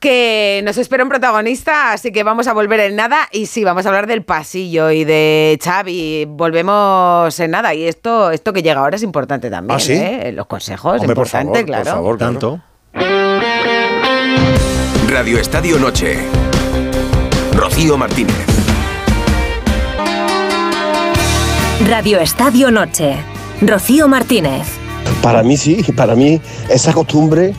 Que 0.00 0.60
nos 0.64 0.76
espera 0.76 1.02
un 1.02 1.08
protagonista, 1.08 1.92
así 1.92 2.12
que 2.12 2.22
vamos 2.22 2.46
a 2.46 2.52
volver 2.52 2.80
en 2.80 2.96
nada. 2.96 3.28
Y 3.32 3.46
sí, 3.46 3.64
vamos 3.64 3.86
a 3.86 3.88
hablar 3.88 4.06
del 4.06 4.22
pasillo 4.22 4.90
y 4.90 5.04
de 5.04 5.58
Xavi. 5.62 6.26
Volvemos 6.28 7.38
en 7.40 7.50
nada. 7.52 7.74
Y 7.74 7.84
esto, 7.84 8.30
esto 8.30 8.52
que 8.52 8.62
llega 8.62 8.80
ahora 8.80 8.96
es 8.96 9.02
importante 9.02 9.50
también. 9.50 9.76
¿Ah, 9.76 9.80
sí? 9.80 9.94
¿eh? 9.94 10.32
Los 10.34 10.46
consejos, 10.46 11.00
Hombre, 11.00 11.14
por 11.14 11.26
importante, 11.26 11.52
favor, 11.60 11.66
claro. 11.66 11.84
por 11.84 11.92
favor. 11.94 12.18
Tanto. 12.18 12.60
Radio 15.08 15.38
Estadio 15.38 15.78
Noche. 15.78 16.18
Rocío 17.54 17.96
Martínez. 17.96 18.34
Radio 21.88 22.18
Estadio 22.18 22.70
Noche. 22.70 23.16
Rocío 23.60 24.08
Martínez. 24.08 24.66
Para 25.22 25.42
mí 25.42 25.56
sí, 25.56 25.82
para 25.96 26.14
mí 26.14 26.40
esa 26.68 26.92
costumbre 26.92 27.54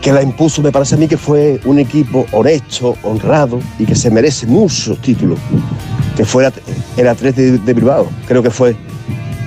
que 0.00 0.12
la 0.12 0.22
impuso 0.22 0.62
me 0.62 0.70
parece 0.70 0.94
a 0.94 0.98
mí 0.98 1.08
que 1.08 1.16
fue 1.16 1.60
un 1.64 1.78
equipo 1.78 2.26
honesto, 2.32 2.96
honrado 3.02 3.60
y 3.78 3.84
que 3.84 3.94
se 3.94 4.10
merece 4.10 4.46
muchos 4.46 5.00
títulos, 5.00 5.38
que 6.16 6.24
fue 6.24 6.50
el 6.96 7.08
Atleti 7.08 7.42
de, 7.42 7.74
Bilbao. 7.74 8.08
Creo 8.26 8.42
que 8.42 8.50
fue 8.50 8.76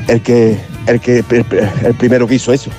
el 0.07 0.21
que, 0.21 0.57
el 0.87 0.99
que 0.99 1.23
el 1.83 1.95
primero 1.95 2.27
que 2.27 2.35
hizo 2.35 2.51
eso. 2.51 2.69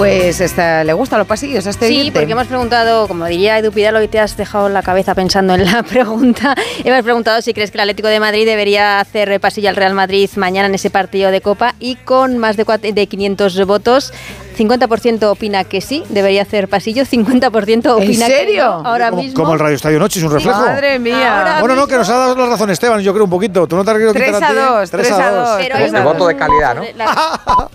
Pues 0.00 0.40
esta, 0.40 0.82
¿le 0.82 0.94
gustan 0.94 1.18
los 1.18 1.28
pasillos 1.28 1.66
a 1.66 1.70
este 1.70 1.88
Sí, 1.88 2.10
porque 2.10 2.32
hemos 2.32 2.46
preguntado, 2.46 3.06
como 3.06 3.26
diría 3.26 3.58
Edu 3.58 3.70
Pidal, 3.70 3.96
hoy 3.96 4.08
te 4.08 4.18
has 4.18 4.34
dejado 4.34 4.70
la 4.70 4.82
cabeza 4.82 5.14
pensando 5.14 5.54
en 5.54 5.66
la 5.66 5.82
pregunta. 5.90 6.54
hemos 6.82 7.02
preguntado 7.02 7.42
si 7.42 7.52
crees 7.52 7.70
que 7.70 7.76
el 7.76 7.82
Atlético 7.82 8.08
de 8.08 8.18
Madrid 8.18 8.46
debería 8.46 8.98
hacer 8.98 9.38
pasillo 9.40 9.68
al 9.68 9.76
Real 9.76 9.92
Madrid 9.92 10.30
mañana 10.36 10.68
en 10.68 10.74
ese 10.74 10.88
partido 10.88 11.30
de 11.30 11.42
Copa 11.42 11.74
y 11.80 11.96
con 11.96 12.38
más 12.38 12.56
de, 12.56 12.64
de 12.94 13.06
500 13.08 13.66
votos, 13.66 14.14
50% 14.56 15.22
opina 15.24 15.64
que 15.64 15.80
sí, 15.80 16.04
debería 16.08 16.42
hacer 16.42 16.68
pasillo, 16.68 17.04
50% 17.04 17.86
opina 17.96 18.26
que 18.26 18.32
serio? 18.32 18.64
no. 18.64 18.88
Ahora 18.88 19.10
como, 19.10 19.22
mismo. 19.22 19.34
como 19.40 19.52
el 19.54 19.58
Radio 19.60 19.76
Estadio 19.76 19.98
Noche 19.98 20.18
es 20.20 20.24
un 20.24 20.32
reflejo. 20.32 20.58
Madre 20.60 20.98
mía. 20.98 21.38
Ahora 21.38 21.60
bueno, 21.60 21.74
no, 21.76 21.86
que 21.86 21.96
nos 21.96 22.08
ha 22.08 22.16
dado 22.16 22.36
la 22.36 22.46
razón 22.46 22.70
Esteban, 22.70 23.00
yo 23.00 23.12
creo 23.12 23.24
un 23.24 23.30
poquito. 23.30 23.66
Tú 23.66 23.76
no 23.76 23.84
te 23.84 23.90
has 23.90 23.94
querido 23.96 24.12
3 24.12 24.24
quitar 24.26 24.44
a 24.44 24.48
ti, 24.48 24.56
¿eh? 24.58 24.60
2, 24.60 24.90
3 24.90 25.10
a 25.12 25.30
2. 25.30 25.48
Pero 25.58 25.76
El 25.76 25.90
una- 25.90 26.04
voto 26.04 26.26
de 26.26 26.36
calidad, 26.36 26.74
¿no? 26.74 26.82
la- 26.96 27.68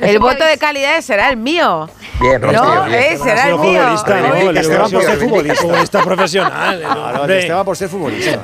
El 0.00 0.12
que 0.12 0.18
voto 0.18 0.44
de 0.44 0.58
calidad 0.58 1.00
será 1.00 1.28
el 1.30 1.36
mío. 1.36 1.88
Bien, 2.20 2.40
No, 2.40 2.46
Rocío, 2.52 2.84
bien. 2.84 3.00
eh, 3.00 3.18
será 3.20 3.48
el 3.48 3.58
mío. 3.58 3.94
Esteban, 3.94 4.90
por 4.90 5.02
ser 5.02 5.16
futbolista. 5.18 6.02
profesional. 6.02 6.82
Esteban 7.30 7.64
por 7.64 7.76
ser 7.76 7.88
futbolista. 7.88 8.38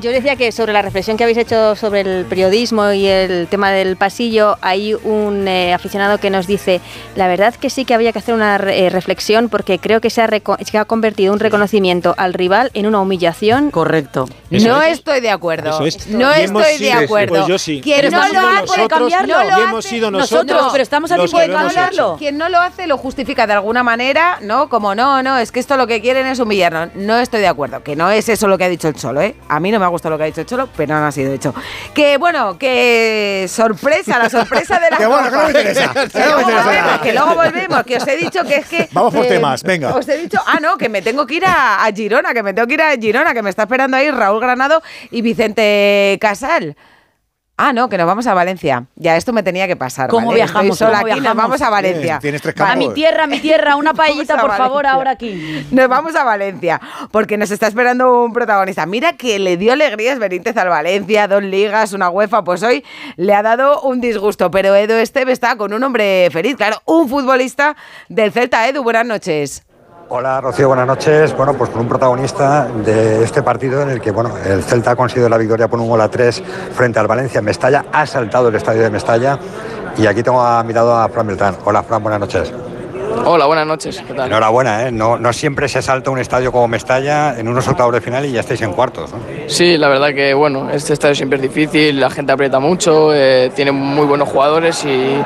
Yo 0.00 0.10
decía 0.10 0.36
que 0.36 0.52
sobre 0.52 0.72
la 0.72 0.82
reflexión 0.82 1.16
que 1.16 1.24
habéis 1.24 1.38
hecho 1.38 1.74
sobre 1.76 2.00
el 2.02 2.24
periodismo 2.26 2.90
y 2.92 3.06
el 3.06 3.46
tema 3.48 3.70
del 3.70 3.96
pasillo, 3.96 4.56
hay 4.60 4.94
un 4.94 5.46
eh, 5.48 5.72
aficionado 5.72 6.18
que 6.18 6.30
nos 6.30 6.46
dice, 6.46 6.80
la 7.16 7.28
verdad 7.28 7.54
que 7.54 7.70
sí 7.70 7.84
que 7.84 7.94
había 7.94 8.12
que 8.12 8.18
hacer 8.18 8.34
una 8.34 8.58
re- 8.58 8.86
eh, 8.86 8.90
reflexión 8.90 9.48
porque 9.48 9.78
creo 9.78 10.00
que 10.00 10.10
se 10.10 10.22
ha, 10.22 10.28
se 10.64 10.78
ha 10.78 10.84
convertido 10.84 11.32
un 11.32 11.40
reconocimiento 11.40 12.14
al 12.18 12.34
rival 12.34 12.70
en 12.74 12.86
una 12.86 13.00
humillación. 13.00 13.70
Correcto. 13.70 14.26
Eso 14.50 14.68
no 14.68 14.82
es. 14.82 14.92
estoy 14.98 15.20
de 15.20 15.30
acuerdo. 15.30 15.70
Eso 15.70 15.86
es. 15.86 16.06
No 16.08 16.32
estoy 16.32 16.78
de 16.78 16.92
acuerdo. 16.92 17.34
Pues 17.36 17.46
yo 17.46 17.58
sí. 17.58 17.80
Quien 17.82 18.00
Pero 18.00 18.10
no 18.10 18.18
lo 18.32 18.40
hace, 18.40 18.60
nosotros, 18.62 18.88
cambiarlo. 18.88 19.44
no 19.44 19.44
lo 19.58 19.62
hemos 19.64 19.84
sido 19.84 20.10
Nosotros, 20.10 20.42
nosotros. 20.46 20.68
pero 20.72 20.82
estamos 20.82 21.10
a 21.12 21.16
tiempo 21.16 21.38
de 21.38 21.50
cambiarlo. 21.50 22.16
Quien 22.18 22.36
no 22.38 22.48
lo 22.48 22.58
hace 22.60 22.86
lo 22.86 22.96
justifica 22.98 23.46
de 23.46 23.52
alguna 23.54 23.82
manera, 23.82 24.38
¿no? 24.42 24.68
Como 24.68 24.94
no, 24.94 25.22
no, 25.22 25.38
es 25.38 25.52
que 25.52 25.60
esto 25.60 25.76
lo 25.76 25.86
que 25.86 26.00
quieren 26.00 26.26
es 26.26 26.38
humillarnos. 26.40 26.90
No 26.94 27.18
estoy 27.18 27.40
de 27.40 27.48
acuerdo, 27.48 27.82
que 27.82 27.96
no 27.96 28.10
es 28.10 28.28
eso 28.28 28.48
lo 28.48 28.58
que 28.58 28.64
ha 28.64 28.68
dicho 28.68 28.88
el 28.88 28.94
Cholo, 28.94 29.20
¿eh? 29.20 29.34
A 29.48 29.60
mí 29.60 29.70
no 29.70 29.78
me 29.78 29.84
ha 29.84 29.88
gustado 29.88 30.10
lo 30.12 30.18
que 30.18 30.24
ha 30.24 30.26
dicho 30.26 30.40
el 30.40 30.46
Cholo, 30.46 30.68
pero 30.76 30.98
no 30.98 31.06
ha 31.06 31.12
sido 31.12 31.32
hecho. 31.32 31.54
Que 31.94 32.16
bueno, 32.18 32.58
que 32.58 33.46
sorpresa, 33.48 34.18
la 34.18 34.28
sorpresa 34.30 34.78
de 34.78 34.90
la 34.90 34.96
Que 34.98 35.06
bueno, 35.06 35.30
que 35.30 35.36
no 35.36 35.42
me 35.42 35.48
interesa. 35.48 35.92
Que 35.92 36.08
Que 36.08 36.18
no 36.26 36.36
me 36.36 36.42
interesa 36.42 36.72
volvemos, 36.82 37.00
que 37.02 37.12
luego 37.12 37.34
volvemos, 37.34 37.82
que 37.84 37.96
os 37.96 38.06
he 38.08 38.16
dicho 38.16 38.44
que 38.44 38.56
es 38.56 38.66
que... 38.66 38.88
Vamos 38.92 39.14
por 39.14 39.24
eh, 39.24 39.28
temas, 39.28 39.62
venga. 39.62 39.94
Os 39.94 40.08
he 40.08 40.18
dicho, 40.18 40.38
ah, 40.46 40.58
no, 40.60 40.76
que 40.76 40.88
me 40.88 41.02
tengo 41.02 41.26
que 41.26 41.36
ir 41.36 41.44
a, 41.44 41.84
a 41.84 41.92
Girona, 41.92 42.32
que 42.34 42.42
me 42.42 42.52
tengo 42.52 42.66
que 42.66 42.74
ir 42.74 42.82
a 42.82 42.96
Girona, 42.96 43.34
que 43.34 43.42
me 43.42 43.50
está 43.50 43.62
esperando 43.62 43.96
ahí 43.96 44.10
Raúl 44.10 44.40
Granado 44.40 44.82
y 45.10 45.22
Vicente 45.22 46.18
Casal. 46.20 46.76
Ah, 47.62 47.74
no, 47.74 47.90
que 47.90 47.98
nos 47.98 48.06
vamos 48.06 48.26
a 48.26 48.32
Valencia. 48.32 48.86
Ya, 48.96 49.18
esto 49.18 49.34
me 49.34 49.42
tenía 49.42 49.66
que 49.66 49.76
pasar. 49.76 50.08
¿Cómo 50.08 50.28
¿vale? 50.28 50.36
viajamos? 50.36 50.72
Estoy 50.72 50.86
sola 50.86 51.00
¿Cómo 51.02 51.12
aquí, 51.12 51.20
nos 51.20 51.36
vamos 51.36 51.60
a 51.60 51.68
Valencia. 51.68 52.18
Tienes 52.18 52.40
tres 52.40 52.54
A 52.54 52.56
campos. 52.56 52.88
mi 52.88 52.94
tierra, 52.94 53.24
a 53.24 53.26
mi 53.26 53.38
tierra, 53.38 53.76
una 53.76 53.92
paellita, 54.00 54.36
a 54.36 54.40
por 54.40 54.56
favor, 54.56 54.86
ahora 54.86 55.10
aquí. 55.10 55.66
Nos 55.70 55.86
vamos 55.86 56.16
a 56.16 56.24
Valencia, 56.24 56.80
porque 57.10 57.36
nos 57.36 57.50
está 57.50 57.66
esperando 57.66 58.24
un 58.24 58.32
protagonista. 58.32 58.86
Mira 58.86 59.12
que 59.12 59.38
le 59.38 59.58
dio 59.58 59.74
alegrías 59.74 60.18
Benítez 60.18 60.56
al 60.56 60.70
Valencia, 60.70 61.28
dos 61.28 61.42
ligas, 61.42 61.92
una 61.92 62.08
UEFA, 62.08 62.44
pues 62.44 62.62
hoy 62.62 62.82
le 63.16 63.34
ha 63.34 63.42
dado 63.42 63.82
un 63.82 64.00
disgusto. 64.00 64.50
Pero 64.50 64.74
Edu 64.74 64.94
Esteve 64.94 65.32
está 65.32 65.56
con 65.56 65.74
un 65.74 65.82
hombre 65.82 66.30
feliz, 66.32 66.56
claro, 66.56 66.80
un 66.86 67.10
futbolista 67.10 67.76
del 68.08 68.32
Celta. 68.32 68.66
Edu, 68.68 68.82
buenas 68.82 69.04
noches. 69.04 69.64
Hola 70.12 70.40
Rocío, 70.40 70.66
buenas 70.66 70.88
noches. 70.88 71.36
Bueno, 71.36 71.54
pues 71.54 71.70
con 71.70 71.82
un 71.82 71.88
protagonista 71.88 72.66
de 72.84 73.22
este 73.22 73.44
partido 73.44 73.80
en 73.82 73.90
el 73.90 74.00
que 74.00 74.10
bueno, 74.10 74.32
el 74.44 74.64
Celta 74.64 74.90
ha 74.90 74.96
conseguido 74.96 75.28
la 75.28 75.38
victoria 75.38 75.68
por 75.68 75.78
un 75.78 75.88
gol 75.88 76.00
a 76.00 76.08
tres 76.08 76.42
frente 76.74 76.98
al 76.98 77.06
Valencia. 77.06 77.40
Mestalla 77.40 77.84
ha 77.92 78.04
saltado 78.06 78.48
el 78.48 78.56
estadio 78.56 78.82
de 78.82 78.90
Mestalla 78.90 79.38
y 79.96 80.08
aquí 80.08 80.24
tengo 80.24 80.42
a 80.42 80.64
mi 80.64 80.72
lado 80.72 80.96
a 80.96 81.08
Fran 81.08 81.28
Beltrán. 81.28 81.58
Hola 81.64 81.84
Fran, 81.84 82.02
buenas 82.02 82.18
noches. 82.18 82.52
Hola, 83.24 83.46
buenas 83.46 83.66
noches. 83.66 84.02
¿Qué 84.06 84.14
tal? 84.14 84.26
Enhorabuena, 84.28 84.86
¿eh? 84.86 84.92
no, 84.92 85.18
no 85.18 85.32
siempre 85.32 85.68
se 85.68 85.82
salta 85.82 86.10
un 86.10 86.18
estadio 86.18 86.50
como 86.52 86.68
Mestalla 86.68 87.38
en 87.38 87.48
unos 87.48 87.66
octavos 87.68 87.92
de 87.94 88.00
final 88.00 88.24
y 88.24 88.32
ya 88.32 88.40
estáis 88.40 88.62
en 88.62 88.72
cuartos. 88.72 89.12
¿no? 89.12 89.18
Sí, 89.46 89.76
la 89.76 89.88
verdad 89.88 90.08
que 90.14 90.32
bueno, 90.34 90.70
este 90.70 90.92
estadio 90.92 91.14
siempre 91.14 91.36
es 91.36 91.42
difícil, 91.42 91.98
la 92.00 92.10
gente 92.10 92.32
aprieta 92.32 92.58
mucho, 92.60 93.10
eh, 93.14 93.50
tiene 93.54 93.72
muy 93.72 94.06
buenos 94.06 94.28
jugadores 94.28 94.84
y, 94.84 95.22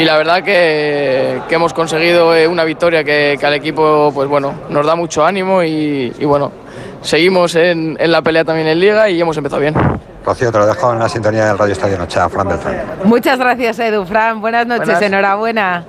y 0.00 0.04
la 0.04 0.16
verdad 0.16 0.42
que, 0.42 1.40
que 1.48 1.54
hemos 1.54 1.74
conseguido 1.74 2.34
eh, 2.34 2.46
una 2.48 2.64
victoria 2.64 3.04
que, 3.04 3.36
que 3.38 3.46
al 3.46 3.54
equipo 3.54 4.10
pues 4.14 4.28
bueno, 4.28 4.52
nos 4.70 4.86
da 4.86 4.94
mucho 4.94 5.24
ánimo 5.24 5.62
y, 5.62 6.12
y 6.18 6.24
bueno, 6.24 6.52
seguimos 7.02 7.54
en, 7.56 7.96
en 8.00 8.12
la 8.12 8.22
pelea 8.22 8.44
también 8.44 8.68
en 8.68 8.80
Liga 8.80 9.08
y 9.10 9.20
hemos 9.20 9.36
empezado 9.36 9.60
bien. 9.60 9.74
Rocío, 10.24 10.50
te 10.50 10.58
lo 10.58 10.66
dejo 10.66 10.92
en 10.92 10.98
la 11.00 11.08
sintonía 11.08 11.44
del 11.46 11.58
Radio 11.58 11.72
Estadio 11.72 11.98
Noche, 11.98 12.18
a 12.18 12.28
Fran 12.30 12.48
Beltrán. 12.48 12.82
Muchas 13.04 13.38
gracias, 13.38 13.78
Edu. 13.78 14.06
Fran, 14.06 14.40
buenas 14.40 14.66
noches, 14.66 14.86
Buenas. 14.86 15.02
enhorabuena. 15.02 15.84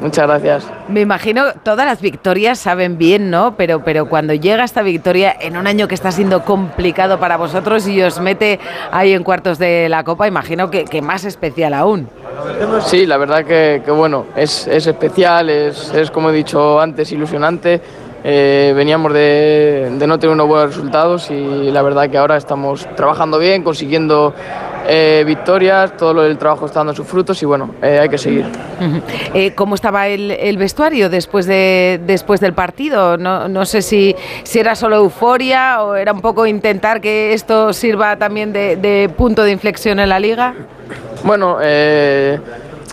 Muchas 0.00 0.26
gracias. 0.26 0.66
Me 0.88 1.00
imagino 1.02 1.44
todas 1.62 1.86
las 1.86 2.00
victorias 2.00 2.58
saben 2.58 2.96
bien, 2.96 3.30
¿no? 3.30 3.54
Pero, 3.56 3.84
pero 3.84 4.08
cuando 4.08 4.32
llega 4.34 4.64
esta 4.64 4.82
victoria 4.82 5.34
en 5.40 5.56
un 5.56 5.66
año 5.66 5.88
que 5.88 5.94
está 5.94 6.10
siendo 6.10 6.44
complicado 6.44 7.18
para 7.18 7.36
vosotros 7.36 7.86
y 7.86 8.00
os 8.02 8.20
mete 8.20 8.58
ahí 8.90 9.12
en 9.12 9.22
cuartos 9.22 9.58
de 9.58 9.88
la 9.88 10.04
Copa, 10.04 10.26
imagino 10.26 10.70
que, 10.70 10.84
que 10.84 11.02
más 11.02 11.24
especial 11.24 11.74
aún. 11.74 12.08
Sí, 12.82 13.06
la 13.06 13.18
verdad 13.18 13.44
que, 13.44 13.82
que 13.84 13.90
bueno, 13.90 14.26
es, 14.36 14.66
es 14.66 14.86
especial, 14.86 15.50
es, 15.50 15.92
es 15.94 16.10
como 16.10 16.30
he 16.30 16.32
dicho 16.32 16.80
antes, 16.80 17.12
ilusionante. 17.12 17.80
Eh, 18.22 18.72
veníamos 18.76 19.12
de, 19.14 19.90
de 19.98 20.06
no 20.06 20.18
tener 20.18 20.34
unos 20.34 20.46
buenos 20.46 20.74
resultados 20.74 21.30
y 21.30 21.70
la 21.70 21.80
verdad 21.82 22.10
que 22.10 22.18
ahora 22.18 22.36
estamos 22.36 22.86
trabajando 22.94 23.38
bien, 23.38 23.62
consiguiendo 23.62 24.34
eh, 24.86 25.24
victorias, 25.26 25.96
todo 25.96 26.12
lo 26.12 26.22
del 26.22 26.36
trabajo 26.36 26.66
está 26.66 26.80
dando 26.80 26.94
sus 26.94 27.06
frutos 27.06 27.42
y 27.42 27.46
bueno, 27.46 27.74
eh, 27.82 27.98
hay 27.98 28.08
que 28.08 28.18
seguir. 28.18 28.46
¿Cómo 29.54 29.74
estaba 29.74 30.08
el, 30.08 30.30
el 30.32 30.58
vestuario 30.58 31.08
después, 31.08 31.46
de, 31.46 32.00
después 32.04 32.40
del 32.40 32.52
partido? 32.52 33.16
No, 33.16 33.48
no 33.48 33.64
sé 33.64 33.80
si, 33.80 34.14
si 34.42 34.58
era 34.58 34.74
solo 34.74 34.96
euforia 34.96 35.82
o 35.82 35.94
era 35.94 36.12
un 36.12 36.20
poco 36.20 36.46
intentar 36.46 37.00
que 37.00 37.32
esto 37.32 37.72
sirva 37.72 38.16
también 38.16 38.52
de, 38.52 38.76
de 38.76 39.08
punto 39.16 39.44
de 39.44 39.52
inflexión 39.52 39.98
en 39.98 40.08
la 40.10 40.20
liga. 40.20 40.54
Bueno, 41.24 41.58
eh, 41.62 42.38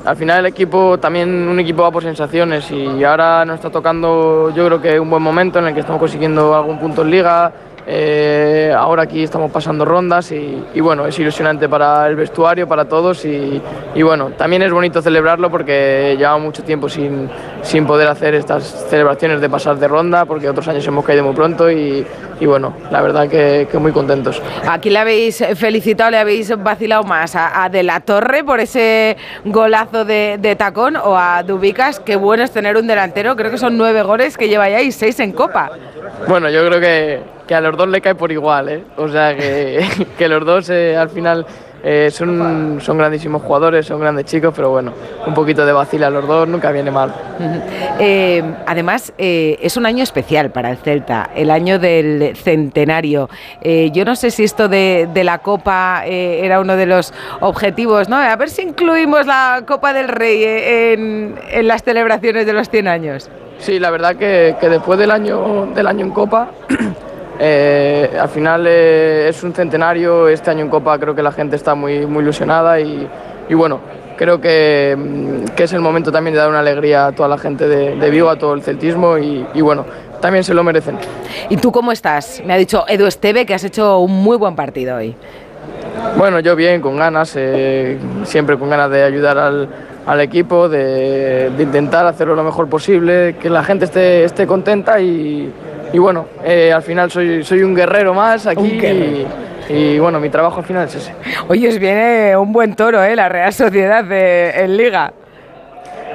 al 0.08 0.16
final 0.16 0.40
el 0.40 0.46
equipo, 0.46 0.98
también 0.98 1.30
un 1.30 1.60
equipo 1.60 1.82
va 1.82 1.92
por 1.92 2.02
sensaciones 2.02 2.72
y 2.72 3.04
ahora 3.04 3.44
nos 3.44 3.56
está 3.56 3.70
tocando 3.70 4.54
yo 4.56 4.66
creo 4.66 4.82
que 4.82 4.98
un 4.98 5.10
buen 5.10 5.22
momento 5.22 5.60
en 5.60 5.68
el 5.68 5.74
que 5.74 5.82
estamos 5.82 6.00
consiguiendo 6.00 6.56
algún 6.56 6.80
punto 6.80 7.02
en 7.02 7.12
liga. 7.12 7.52
Eh, 7.90 8.74
ahora 8.78 9.04
aquí 9.04 9.24
estamos 9.24 9.50
pasando 9.50 9.86
rondas 9.86 10.32
y, 10.34 10.62
y 10.74 10.82
bueno, 10.82 11.06
es 11.08 11.18
ilusionante 11.18 11.70
para 11.70 12.06
el 12.08 12.18
vestuario, 12.18 12.68
para 12.68 12.86
todos 12.86 13.24
y, 13.24 13.62
y 13.96 14.02
bueno, 14.04 14.32
también 14.38 14.62
es 14.62 14.72
bonito 14.72 15.02
celebrarlo 15.02 15.50
porque 15.50 16.16
llevamos 16.18 16.42
mucho 16.42 16.64
tiempo 16.64 16.90
sin, 16.90 17.30
sin 17.62 17.88
poder 17.88 18.10
hacer 18.10 18.36
estas 18.36 18.88
celebraciones 18.90 19.40
de 19.40 19.50
pasar 19.50 19.78
de 19.78 19.88
ronda 19.88 20.26
porque 20.26 20.50
otros 20.50 20.68
años 20.68 20.86
hemos 20.86 21.06
caído 21.06 21.24
muy 21.24 21.34
pronto 21.34 21.72
y, 21.72 22.06
y 22.40 22.46
bueno, 22.46 22.74
la 22.92 23.02
verdad 23.02 23.30
que, 23.30 23.68
que 23.72 23.78
muy 23.78 23.94
contentos. 23.94 24.42
Aquí 24.68 24.90
le 24.90 25.00
habéis 25.00 25.44
felicitado, 25.56 26.12
le 26.12 26.18
habéis 26.18 26.56
vacilado 26.62 27.04
más 27.04 27.36
a, 27.36 27.64
a 27.64 27.70
De 27.70 27.84
la 27.84 28.02
Torre 28.02 28.44
por 28.44 28.60
ese 28.60 29.16
golazo 29.46 30.04
de, 30.04 30.38
de 30.40 30.56
tacón 30.58 30.98
o 30.98 31.18
a 31.18 31.42
Dubicas. 31.44 32.02
Qué 32.02 32.18
bueno 32.18 32.44
es 32.44 32.52
tener 32.52 32.76
un 32.76 32.86
delantero, 32.86 33.36
creo 33.38 33.50
que 33.50 33.58
son 33.58 33.78
nueve 33.78 34.02
goles 34.04 34.38
que 34.38 34.50
lleva 34.50 34.70
ya 34.70 34.82
y 34.82 34.92
seis 34.92 35.20
en 35.22 35.32
Copa. 35.32 35.72
Bueno, 36.28 36.50
yo 36.50 36.66
creo 36.68 36.82
que, 36.82 37.37
que 37.48 37.56
a 37.56 37.62
los 37.62 37.78
dos 37.78 37.88
le 37.88 38.02
cae 38.02 38.16
por 38.16 38.32
igual, 38.32 38.70
¿eh? 38.70 38.84
O 38.98 39.08
sea, 39.08 39.36
que, 39.36 39.86
que 40.18 40.28
los 40.28 40.46
dos 40.46 40.70
eh, 40.70 40.96
al 40.98 41.10
final 41.10 41.46
eh, 41.84 42.10
son, 42.12 42.80
son 42.82 42.98
grandísimos 42.98 43.42
jugadores, 43.44 43.86
son 43.86 44.00
grandes 44.00 44.26
chicos, 44.26 44.52
pero 44.56 44.72
bueno, 44.72 44.94
un 45.26 45.34
poquito 45.34 45.66
de 45.66 45.72
vacila 45.72 46.08
a 46.08 46.10
los 46.10 46.28
dos 46.28 46.48
nunca 46.48 46.72
viene 46.72 46.90
mal. 46.90 47.14
Eh, 48.00 48.44
además, 48.66 49.14
eh, 49.18 49.58
es 49.62 49.78
un 49.78 49.86
año 49.86 50.04
especial 50.04 50.50
para 50.52 50.72
el 50.72 50.78
Celta, 50.78 51.30
el 51.36 51.52
año 51.52 51.78
del 51.78 52.36
centenario. 52.36 53.30
Yo 53.64 54.06
no 54.06 54.16
sé 54.16 54.32
si 54.32 54.44
esto 54.44 54.68
de, 54.68 55.08
de 55.14 55.24
la 55.24 55.40
Copa 55.40 56.04
era 56.06 56.60
uno 56.60 56.76
de 56.76 56.86
los 56.88 57.14
objetivos, 57.42 58.10
¿no? 58.10 58.18
A 58.18 58.36
ver 58.36 58.50
si 58.50 58.64
incluimos 58.64 59.26
la 59.26 59.64
Copa 59.66 59.94
del 59.94 60.08
Rey 60.08 60.44
en, 60.44 61.36
en 61.50 61.68
las 61.68 61.84
celebraciones 61.84 62.46
de 62.46 62.54
los 62.54 62.70
100 62.70 62.88
años. 62.88 63.30
Sí, 63.60 63.80
la 63.80 63.92
verdad 63.92 64.16
que, 64.16 64.56
que 64.60 64.70
después 64.70 65.00
del 65.00 65.12
año, 65.12 65.68
del 65.74 65.88
año 65.88 66.06
en 66.06 66.12
Copa, 66.12 66.52
eh, 67.40 68.18
al 68.20 68.30
final 68.30 68.66
eh, 68.68 69.28
es 69.30 69.44
un 69.44 69.54
centenario, 69.54 70.28
este 70.28 70.52
año 70.52 70.62
en 70.62 70.70
Copa 70.70 70.98
creo 70.98 71.14
que 71.14 71.22
la 71.22 71.32
gente 71.32 71.56
está 71.56 71.76
muy, 71.76 72.06
muy 72.06 72.24
ilusionada 72.24 72.80
y, 72.80 73.08
y 73.48 73.54
bueno, 73.54 73.80
creo 74.18 74.42
que, 74.42 74.96
mm, 74.98 75.56
que 75.56 75.64
es 75.64 75.74
el 75.74 75.82
momento 75.82 76.12
también 76.12 76.34
de 76.34 76.40
dar 76.40 76.50
una 76.50 76.60
alegría 76.60 77.08
a 77.08 77.12
toda 77.12 77.30
la 77.30 77.38
gente 77.38 77.68
de, 77.68 77.96
de 77.96 78.10
Vigo, 78.10 78.30
a 78.30 78.38
todo 78.38 78.54
el 78.54 78.64
celtismo 78.64 79.18
y, 79.18 79.46
y 79.54 79.62
bueno, 79.62 79.86
también 80.20 80.44
se 80.44 80.54
lo 80.54 80.64
merecen. 80.64 80.98
¿Y 81.50 81.58
tú 81.58 81.72
cómo 81.72 81.92
estás? 81.92 82.42
Me 82.46 82.54
ha 82.54 82.58
dicho 82.58 82.86
Edu 82.88 83.06
Esteve 83.06 83.46
que 83.46 83.54
has 83.54 83.64
hecho 83.64 84.00
un 84.00 84.12
muy 84.12 84.38
buen 84.38 84.56
partido 84.56 84.98
hoy. 84.98 85.16
Bueno, 86.18 86.40
yo 86.40 86.56
bien, 86.56 86.82
con 86.82 86.98
ganas, 86.98 87.34
eh, 87.36 87.98
siempre 88.24 88.58
con 88.58 88.70
ganas 88.70 88.90
de 88.90 89.04
ayudar 89.04 89.38
al, 89.38 89.68
al 90.06 90.22
equipo, 90.22 90.70
de, 90.70 91.52
de 91.56 91.64
intentar 91.64 92.06
hacerlo 92.06 92.36
lo 92.36 92.44
mejor 92.44 92.68
posible, 92.68 93.36
que 93.40 93.50
la 93.50 93.64
gente 93.64 93.86
esté, 93.86 94.24
esté 94.24 94.48
contenta 94.48 95.00
y, 95.00 95.52
y 95.94 95.98
bueno, 96.00 96.26
eh, 96.44 96.72
al 96.74 96.82
final 96.84 97.10
soy, 97.12 97.44
soy 97.44 97.64
un 97.64 97.74
guerrero 97.76 98.14
más 98.14 98.46
aquí 98.48 98.62
Un 98.62 98.80
guerrero. 98.80 99.28
y, 99.70 99.74
y 99.74 100.00
bueno, 100.00 100.20
mi 100.20 100.30
trabajo 100.30 100.60
al 100.60 100.66
final 100.66 100.86
es 100.88 100.96
ese. 100.96 101.14
Hoy 101.48 101.66
os 101.68 101.78
viene 101.80 102.36
un 102.38 102.52
buen 102.54 102.76
toro, 102.76 103.04
¿eh? 103.04 103.16
La 103.16 103.30
Real 103.30 103.54
Sociedad 103.54 104.04
de, 104.04 104.50
en 104.64 104.78
Liga. 104.78 105.14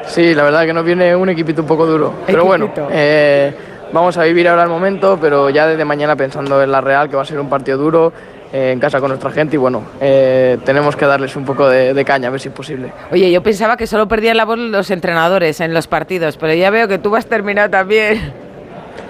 Sí, 0.07 0.35
la 0.35 0.43
verdad 0.45 0.65
que 0.67 0.73
nos 0.73 0.85
viene 0.85 1.15
un 1.15 1.29
equipito 1.29 1.63
un 1.63 1.69
poco 1.69 1.87
duro, 1.87 2.13
pero 2.27 2.45
bueno, 2.45 2.71
eh, 2.91 3.53
vamos 3.93 4.17
a 4.19 4.25
vivir 4.25 4.49
ahora 4.49 4.65
el 4.65 4.69
momento, 4.69 5.17
pero 5.21 5.49
ya 5.49 5.67
desde 5.67 5.85
mañana 5.85 6.17
pensando 6.17 6.61
en 6.63 6.73
la 6.73 6.81
Real, 6.81 7.09
que 7.09 7.17
va 7.17 7.23
a 7.23 7.25
ser 7.27 7.39
un 7.39 7.49
partido 7.49 7.79
duro. 7.79 8.13
eh, 8.53 8.73
en 8.73 8.81
casa 8.81 9.01
con 9.01 9.09
nuestra 9.09 9.31
gente 9.31 9.57
y 9.57 9.59
bueno, 9.59 9.83
eh, 10.01 10.59
tenemos 10.67 10.95
que 10.95 11.07
darles 11.07 11.35
un 11.37 11.45
poco 11.47 11.69
de, 11.71 11.95
de 11.95 12.05
caña, 12.05 12.29
a 12.29 12.31
ver 12.31 12.39
si 12.41 12.49
es 12.49 12.55
posible. 12.55 12.93
Oye, 13.11 13.31
yo 13.33 13.43
pensaba 13.43 13.79
que 13.79 13.87
solo 13.87 14.07
perdían 14.09 14.37
la 14.37 14.45
voz 14.45 14.59
los 14.59 14.91
entrenadores 14.91 15.61
en 15.61 15.73
los 15.73 15.87
partidos, 15.87 16.37
pero 16.37 16.53
ya 16.53 16.69
veo 16.69 16.87
que 16.87 16.99
tú 16.99 17.09
vas 17.11 17.25
terminado 17.25 17.71
también. 17.71 18.35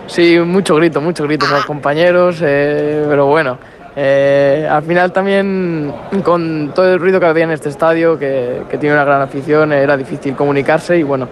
Sí, 0.06 0.38
mucho 0.38 0.76
grito, 0.76 1.00
mucho 1.00 1.24
grito 1.24 1.46
a 1.46 1.50
los 1.50 1.64
compañeros, 1.64 2.40
eh, 2.42 3.04
pero 3.08 3.26
bueno, 3.26 3.58
eh, 3.96 4.68
al 4.70 4.82
final 4.82 5.12
también 5.12 5.92
con 6.22 6.72
todo 6.74 6.92
el 6.92 7.00
ruido 7.00 7.20
que 7.20 7.26
había 7.26 7.44
en 7.44 7.50
este 7.50 7.68
estadio, 7.68 8.18
que, 8.18 8.62
que 8.70 8.78
tiene 8.78 8.94
una 8.94 9.04
gran 9.04 9.22
afición, 9.22 9.72
era 9.72 9.96
difícil 9.96 10.34
comunicarse 10.34 10.98
y 10.98 11.02
bueno, 11.02 11.28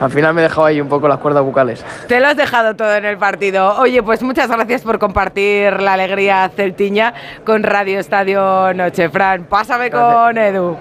al 0.00 0.10
final 0.10 0.34
me 0.34 0.42
dejaba 0.42 0.68
ahí 0.68 0.80
un 0.80 0.88
poco 0.88 1.08
las 1.08 1.18
cuerdas 1.18 1.42
bucales. 1.42 1.84
Te 2.06 2.20
lo 2.20 2.26
has 2.28 2.36
dejado 2.36 2.76
todo 2.76 2.94
en 2.94 3.04
el 3.04 3.16
partido. 3.16 3.78
Oye, 3.78 4.02
pues 4.02 4.22
muchas 4.22 4.50
gracias 4.50 4.82
por 4.82 4.98
compartir 4.98 5.80
la 5.80 5.94
alegría 5.94 6.50
celtiña 6.54 7.14
con 7.44 7.62
Radio 7.62 7.98
Estadio 7.98 8.74
Noche. 8.74 9.08
Fran, 9.08 9.44
pásame 9.44 9.90
con 9.90 10.36
Edu. 10.36 10.76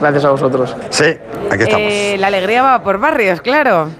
Gracias 0.00 0.24
a 0.24 0.30
vosotros. 0.30 0.74
Sí, 0.90 1.04
aquí 1.50 1.62
estamos. 1.62 1.86
Eh, 1.88 2.16
la 2.18 2.28
alegría 2.28 2.62
va 2.62 2.82
por 2.82 2.98
barrios, 2.98 3.40
claro. 3.40 3.90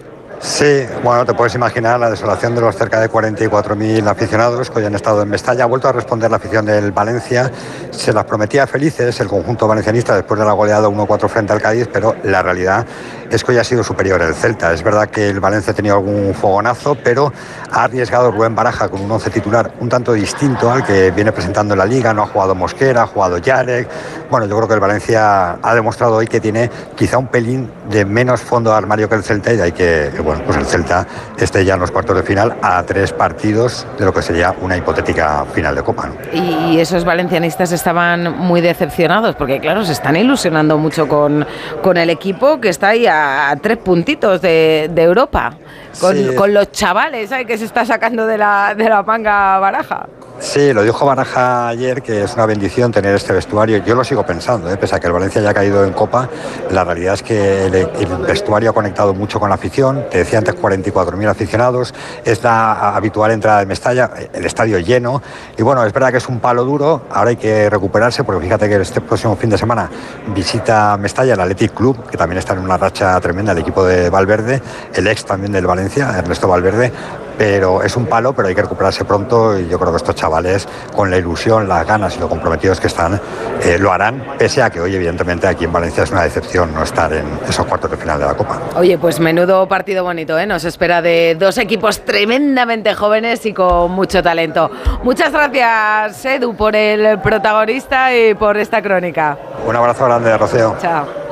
Sí, 0.45 0.85
bueno, 1.03 1.25
te 1.25 1.33
puedes 1.33 1.55
imaginar 1.55 1.99
la 1.99 2.11
desolación 2.11 2.55
de 2.55 2.61
los 2.61 2.77
cerca 2.77 3.01
de 3.01 3.11
44.000 3.11 4.07
aficionados 4.07 4.69
que 4.69 4.79
hoy 4.79 4.85
han 4.85 4.95
estado 4.95 5.23
en 5.23 5.31
Mestalla. 5.31 5.65
Ha 5.65 5.67
vuelto 5.67 5.89
a 5.89 5.93
responder 5.93 6.31
la 6.31 6.37
afición 6.37 6.67
del 6.67 6.93
Valencia. 6.93 7.51
Se 7.91 8.13
las 8.13 8.27
prometía 8.27 8.67
felices 8.67 9.19
el 9.21 9.27
conjunto 9.27 9.67
valencianista 9.67 10.15
después 10.15 10.39
de 10.39 10.45
la 10.45 10.53
goleada 10.53 10.87
1-4 10.87 11.29
frente 11.31 11.55
al 11.55 11.63
Cádiz, 11.63 11.89
pero 11.91 12.15
la 12.25 12.43
realidad 12.43 12.85
es 13.31 13.43
que 13.43 13.53
hoy 13.53 13.59
ha 13.59 13.65
sido 13.65 13.83
superior 13.83 14.21
el 14.21 14.35
Celta. 14.35 14.75
Es 14.75 14.83
verdad 14.83 15.09
que 15.09 15.31
el 15.31 15.41
Valencia 15.41 15.73
ha 15.73 15.75
tenido 15.75 15.97
algún 15.97 16.35
fogonazo, 16.35 16.95
pero 17.03 17.33
ha 17.73 17.85
arriesgado 17.85 18.31
Rubén 18.31 18.55
Baraja 18.55 18.91
con 18.91 19.01
un 19.01 19.11
once 19.11 19.31
titular 19.31 19.73
un 19.81 19.89
tanto 19.89 20.13
distinto 20.13 20.71
al 20.71 20.85
que 20.85 21.11
viene 21.11 21.33
presentando 21.33 21.73
en 21.73 21.79
la 21.79 21.87
Liga. 21.87 22.13
No 22.13 22.23
ha 22.23 22.27
jugado 22.27 22.55
Mosquera, 22.55 23.05
ha 23.05 23.07
jugado 23.07 23.39
Yarek. 23.39 23.89
Bueno, 24.31 24.47
yo 24.47 24.57
creo 24.57 24.69
que 24.69 24.75
el 24.75 24.81
Valencia 24.81 25.59
ha 25.63 25.75
demostrado 25.75 26.17
hoy 26.17 26.27
que 26.27 26.39
tiene 26.39 26.71
quizá 26.95 27.17
un 27.17 27.29
pelín 27.29 27.71
de 27.89 28.05
menos 28.05 28.43
fondo 28.43 28.71
de 28.71 28.77
armario 28.77 29.09
que 29.09 29.15
el 29.15 29.25
Celta 29.25 29.55
y 29.55 29.61
hay 29.61 29.73
que, 29.73 30.13
que, 30.15 30.34
pues 30.45 30.59
el 30.59 30.67
Celta 30.67 31.07
esté 31.39 31.65
ya 31.65 31.75
en 31.75 31.81
los 31.81 31.91
cuartos 31.91 32.17
de 32.17 32.23
final 32.23 32.57
a 32.63 32.83
tres 32.83 33.13
partidos 33.13 33.87
de 33.99 34.05
lo 34.05 34.13
que 34.13 34.23
sería 34.23 34.55
una 34.61 34.77
hipotética 34.77 35.45
final 35.53 35.75
de 35.75 35.83
Copa. 35.83 36.11
Y 36.33 36.79
esos 36.79 37.05
valencianistas 37.05 37.73
estaban 37.73 38.37
muy 38.39 38.61
decepcionados 38.61 39.35
porque, 39.37 39.61
claro, 39.61 39.85
se 39.85 39.93
están 39.93 40.17
ilusionando 40.17 40.79
mucho 40.79 41.09
con, 41.09 41.47
con 41.83 41.97
el 41.97 42.11
equipo 42.11 42.61
que 42.61 42.69
está 42.69 42.89
ahí 42.89 43.07
a, 43.07 43.57
tres 43.63 43.79
puntitos 43.79 44.41
de 44.41 44.91
Europa. 44.97 45.55
Con, 46.01 46.17
Sí. 46.17 46.35
con 46.35 46.53
los 46.55 46.71
chavales 46.73 47.31
¿sabes? 47.31 47.47
que 47.47 47.59
se 47.59 47.65
está 47.65 47.85
sacando 47.85 48.27
de 48.27 48.39
la, 48.39 48.75
de 48.75 48.89
la 48.89 49.03
manga 49.03 49.59
baraja. 49.59 50.07
Sí, 50.41 50.73
lo 50.73 50.83
dijo 50.83 51.07
Baraja 51.07 51.69
ayer, 51.69 52.03
que 52.03 52.25
es 52.25 52.35
una 52.35 52.45
bendición 52.45 52.91
tener 52.91 53.15
este 53.15 53.33
vestuario. 53.33 53.79
Yo 53.85 53.95
lo 53.95 54.03
sigo 54.03 54.27
pensando, 54.27 54.69
¿eh? 54.71 54.77
pese 54.77 54.97
a 54.97 55.01
que 55.01 55.07
el 55.07 55.13
Valencia 55.13 55.41
ya 55.41 55.51
ha 55.51 55.55
caído 55.55 55.85
en 55.85 55.93
Copa, 55.93 56.29
la 56.73 56.83
realidad 56.83 57.15
es 57.15 57.23
que 57.23 57.67
el, 57.67 57.75
el 57.75 57.89
vestuario 58.27 58.71
ha 58.71 58.73
conectado 58.73 59.15
mucho 59.15 59.39
con 59.39 59.49
la 59.49 59.55
afición. 59.55 60.05
Te 60.11 60.19
decía 60.19 60.39
antes 60.41 60.57
44.000 60.57 61.29
aficionados, 61.31 61.95
es 62.25 62.43
la 62.43 62.95
habitual 62.97 63.31
entrada 63.31 63.61
de 63.61 63.67
Mestalla, 63.67 64.11
el 64.33 64.45
estadio 64.45 64.79
lleno. 64.81 65.23
Y 65.57 65.63
bueno, 65.63 65.85
es 65.85 65.93
verdad 65.93 66.11
que 66.11 66.19
es 66.19 66.29
un 66.29 66.41
palo 66.41 66.65
duro, 66.65 67.03
ahora 67.11 67.31
hay 67.31 67.37
que 67.37 67.71
recuperarse, 67.71 68.25
porque 68.25 68.43
fíjate 68.45 68.69
que 68.69 68.75
este 68.77 69.01
próximo 69.01 69.37
fin 69.37 69.51
de 69.51 69.57
semana 69.57 69.89
visita 70.35 70.97
Mestalla 70.97 71.35
el 71.35 71.41
Athletic 71.41 71.75
Club, 71.75 72.07
que 72.11 72.17
también 72.17 72.39
está 72.39 72.55
en 72.55 72.59
una 72.59 72.77
racha 72.77 73.19
tremenda, 73.21 73.53
el 73.53 73.59
equipo 73.59 73.85
de 73.85 74.11
Valverde, 74.11 74.61
el 74.95 75.07
ex 75.07 75.25
también 75.25 75.53
del 75.53 75.67
Valencia, 75.67 75.84
Ernesto 76.17 76.49
Valverde. 76.49 76.93
pero 77.37 77.83
es 77.83 77.97
un 77.97 78.07
palo, 78.07 78.33
pero 78.33 78.49
hay 78.49 78.55
que 78.55 78.63
recuperarse 78.63 79.05
pronto 79.05 79.59
y 79.59 79.69
yo 79.69 79.79
creo 79.79 79.91
que 79.91 79.97
estos 79.97 80.15
chavales, 80.15 80.69
con 80.95 81.11
la 81.11 81.17
ilusión, 81.17 81.69
las 81.69 81.87
ganas 81.87 82.17
y 82.17 82.21
lo 82.21 82.29
comprometidos 82.29 82.79
que 82.79 82.87
están, 82.87 83.21
eh, 83.63 83.77
lo 83.79 83.93
harán, 83.93 84.25
pese 84.39 84.63
a 84.63 84.71
que 84.71 84.81
hoy 84.81 84.95
evidentemente 84.95 85.47
aquí 85.47 85.65
en 85.65 85.73
Valencia 85.73 86.05
es 86.05 86.11
una 86.11 86.23
decepción 86.23 86.73
no 86.73 86.83
estar 86.83 87.13
en 87.13 87.27
esos 87.49 87.67
cuartos 87.67 87.91
de 87.91 87.97
final 87.97 88.21
de 88.21 88.27
la 88.27 88.35
Copa. 88.35 88.61
Oye, 88.77 88.99
pues 88.99 89.19
menudo 89.19 89.67
partido 89.67 90.05
bonito, 90.05 90.39
¿eh? 90.39 90.47
Nos 90.47 90.65
espera 90.65 91.03
de 91.03 91.37
dos 91.39 91.59
equipos 91.59 92.05
tremendamente 92.05 92.95
jóvenes 92.95 93.45
y 93.47 93.53
con 93.53 93.91
mucho 93.91 94.23
talento. 94.23 94.71
Muchas 95.03 95.33
gracias, 95.33 96.25
Edu, 96.25 96.55
por 96.55 96.77
el 96.77 97.19
protagonista 97.21 98.15
y 98.15 98.35
por 98.35 98.57
esta 98.57 98.81
crónica. 98.81 99.37
Un 99.67 99.75
abrazo 99.75 100.05
grande, 100.05 100.37
Rocío. 100.39 100.77
Chao. 100.81 101.24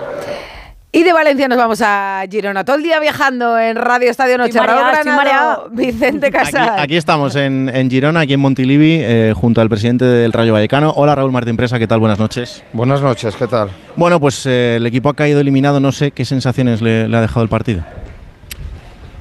Y 0.94 1.04
de 1.04 1.12
Valencia 1.14 1.48
nos 1.48 1.56
vamos 1.56 1.80
a 1.80 2.22
Girona. 2.30 2.66
Todo 2.66 2.76
el 2.76 2.82
día 2.82 3.00
viajando 3.00 3.58
en 3.58 3.76
Radio 3.76 4.10
Estadio 4.10 4.36
Noche. 4.36 4.60
Raúl 4.60 4.92
estoy 4.92 5.10
Granado. 5.10 5.70
Vicente 5.72 6.26
Aquí, 6.26 6.36
Casal. 6.36 6.78
aquí 6.78 6.96
estamos 6.96 7.34
en, 7.34 7.70
en 7.74 7.90
Girona, 7.90 8.20
aquí 8.20 8.34
en 8.34 8.40
Montilivi, 8.40 8.98
eh, 9.00 9.32
junto 9.34 9.62
al 9.62 9.70
presidente 9.70 10.04
del 10.04 10.34
Rayo 10.34 10.52
Vallecano. 10.52 10.92
Hola 10.94 11.14
Raúl 11.14 11.32
Martín 11.32 11.56
Presa, 11.56 11.78
¿qué 11.78 11.86
tal? 11.86 11.98
Buenas 11.98 12.18
noches. 12.18 12.62
Buenas 12.74 13.00
noches, 13.00 13.34
¿qué 13.36 13.46
tal? 13.46 13.70
Bueno, 13.96 14.20
pues 14.20 14.44
eh, 14.44 14.76
el 14.76 14.86
equipo 14.86 15.08
ha 15.08 15.14
caído 15.14 15.40
eliminado, 15.40 15.80
no 15.80 15.92
sé 15.92 16.10
qué 16.10 16.26
sensaciones 16.26 16.82
le, 16.82 17.08
le 17.08 17.16
ha 17.16 17.22
dejado 17.22 17.42
el 17.42 17.48
partido. 17.48 17.82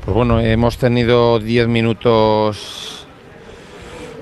Pues 0.03 0.13
bueno, 0.13 0.41
hemos 0.41 0.77
tenido 0.77 1.39
10 1.39 1.69
minutos 1.69 3.07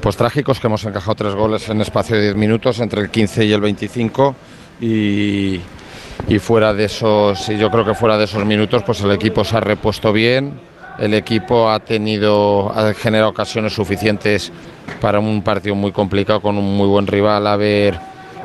pues 0.01 0.15
trágicos 0.17 0.59
que 0.59 0.67
hemos 0.67 0.85
encajado 0.85 1.15
tres 1.15 1.33
goles 1.33 1.67
en 1.67 1.81
espacio 1.81 2.15
de 2.15 2.25
10 2.25 2.35
minutos 2.35 2.79
entre 2.79 3.01
el 3.01 3.09
15 3.09 3.45
y 3.45 3.53
el 3.53 3.61
25 3.61 4.35
y, 4.81 5.61
y 6.27 6.39
fuera 6.39 6.73
de 6.73 6.85
esos 6.85 7.47
yo 7.47 7.71
creo 7.71 7.85
que 7.85 7.93
fuera 7.93 8.17
de 8.17 8.25
esos 8.25 8.45
minutos 8.45 8.83
pues 8.83 9.01
el 9.01 9.11
equipo 9.11 9.43
se 9.43 9.57
ha 9.57 9.61
repuesto 9.61 10.11
bien, 10.11 10.59
el 10.99 11.13
equipo 11.13 11.69
ha 11.69 11.79
tenido 11.79 12.71
ha 12.71 12.93
generado 12.93 13.29
ocasiones 13.29 13.73
suficientes 13.73 14.51
para 15.01 15.19
un 15.19 15.41
partido 15.41 15.75
muy 15.75 15.91
complicado 15.91 16.41
con 16.41 16.57
un 16.57 16.77
muy 16.77 16.87
buen 16.87 17.07
rival 17.07 17.47
haber 17.47 17.99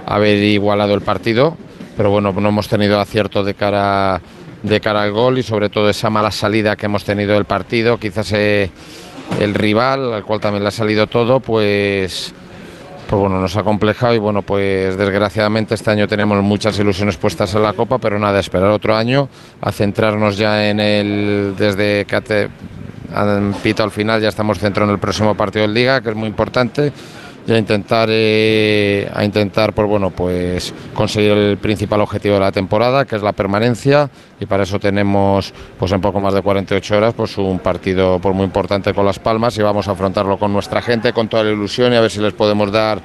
haber 0.07 0.43
igualado 0.43 0.95
el 0.95 1.01
partido, 1.01 1.57
pero 1.97 2.11
bueno, 2.11 2.33
no 2.33 2.49
hemos 2.49 2.68
tenido 2.68 3.01
acierto 3.01 3.43
de 3.43 3.55
cara 3.55 4.20
de 4.62 4.81
cara 4.81 5.03
al 5.03 5.12
gol 5.12 5.39
y 5.39 5.43
sobre 5.43 5.68
todo 5.68 5.91
esa 5.91 6.09
mala 6.11 6.31
salida 6.31 6.75
que 6.75 6.87
hemos 6.87 7.05
tenido 7.05 7.35
del 7.35 7.45
partido, 7.45 7.99
quizás 7.99 8.33
eh, 8.33 8.70
el 9.39 9.55
rival, 9.55 10.12
al 10.14 10.25
cual 10.25 10.41
también 10.41 10.62
le 10.62 10.68
ha 10.68 10.72
salido 10.72 11.07
todo, 11.07 11.41
pues, 11.41 12.35
pues 13.15 13.21
bueno, 13.29 13.41
nos 13.41 13.57
ha 13.57 13.62
complejado 13.62 14.12
y 14.12 14.19
bueno, 14.19 14.43
pues 14.43 14.99
desgraciadamente 14.99 15.77
este 15.77 15.89
año 15.89 16.09
tenemos 16.09 16.43
muchas 16.43 16.77
ilusiones 16.81 17.17
puestas 17.17 17.55
en 17.55 17.62
la 17.62 17.73
Copa, 17.73 17.99
pero 17.99 18.19
nada, 18.19 18.41
esperar 18.41 18.71
otro 18.71 18.97
año, 18.97 19.29
a 19.61 19.71
centrarnos 19.71 20.37
ya 20.37 20.69
en 20.69 20.81
el, 20.81 21.55
desde 21.57 22.07
que 22.07 22.51
han 23.15 23.55
pito 23.62 23.85
al 23.85 23.93
final, 23.93 24.21
ya 24.21 24.31
estamos 24.31 24.59
centrados 24.59 24.89
en 24.89 24.95
el 24.95 24.99
próximo 24.99 25.37
partido 25.37 25.65
de 25.65 25.73
Liga, 25.73 26.01
que 26.01 26.09
es 26.09 26.17
muy 26.17 26.27
importante, 26.27 26.93
y 27.47 27.53
a 27.53 27.59
intentar, 27.59 28.09
eh, 28.11 29.11
a 29.12 29.24
intentar 29.24 29.72
pues 29.74 29.88
bueno, 29.88 30.11
pues 30.11 30.72
conseguir 30.95 31.32
el 31.32 31.59
principal 31.59 32.01
objetivo 32.01 32.34
de 32.34 32.40
la 32.40 32.53
temporada, 32.53 33.05
que 33.05 33.16
es 33.16 33.22
la 33.22 33.32
permanencia, 33.32 34.11
y 34.40 34.47
para 34.47 34.62
eso 34.62 34.78
tenemos 34.78 35.53
pues 35.78 35.92
en 35.92 36.01
poco 36.01 36.20
más 36.20 36.34
de 36.34 36.42
48 36.42 36.97
horas 36.97 37.14
pues 37.14 37.36
un 37.38 37.59
partido 37.59 38.18
pues, 38.18 38.34
muy 38.34 38.45
importante 38.45 38.95
con 38.95 39.05
Las 39.05 39.18
Palmas 39.18 39.57
y 39.59 39.62
vamos 39.62 39.88
a 39.88 39.92
afrontarlo 39.92 40.38
con 40.38 40.53
nuestra 40.53 40.80
gente, 40.80 41.12
con 41.12 41.28
toda 41.28 41.45
la 41.45 41.51
ilusión 41.51 41.92
y 41.92 41.97
a 41.97 42.01
ver 42.01 42.11
si 42.11 42.20
les 42.20 42.32
podemos 42.32 42.72
dar 42.72 43.01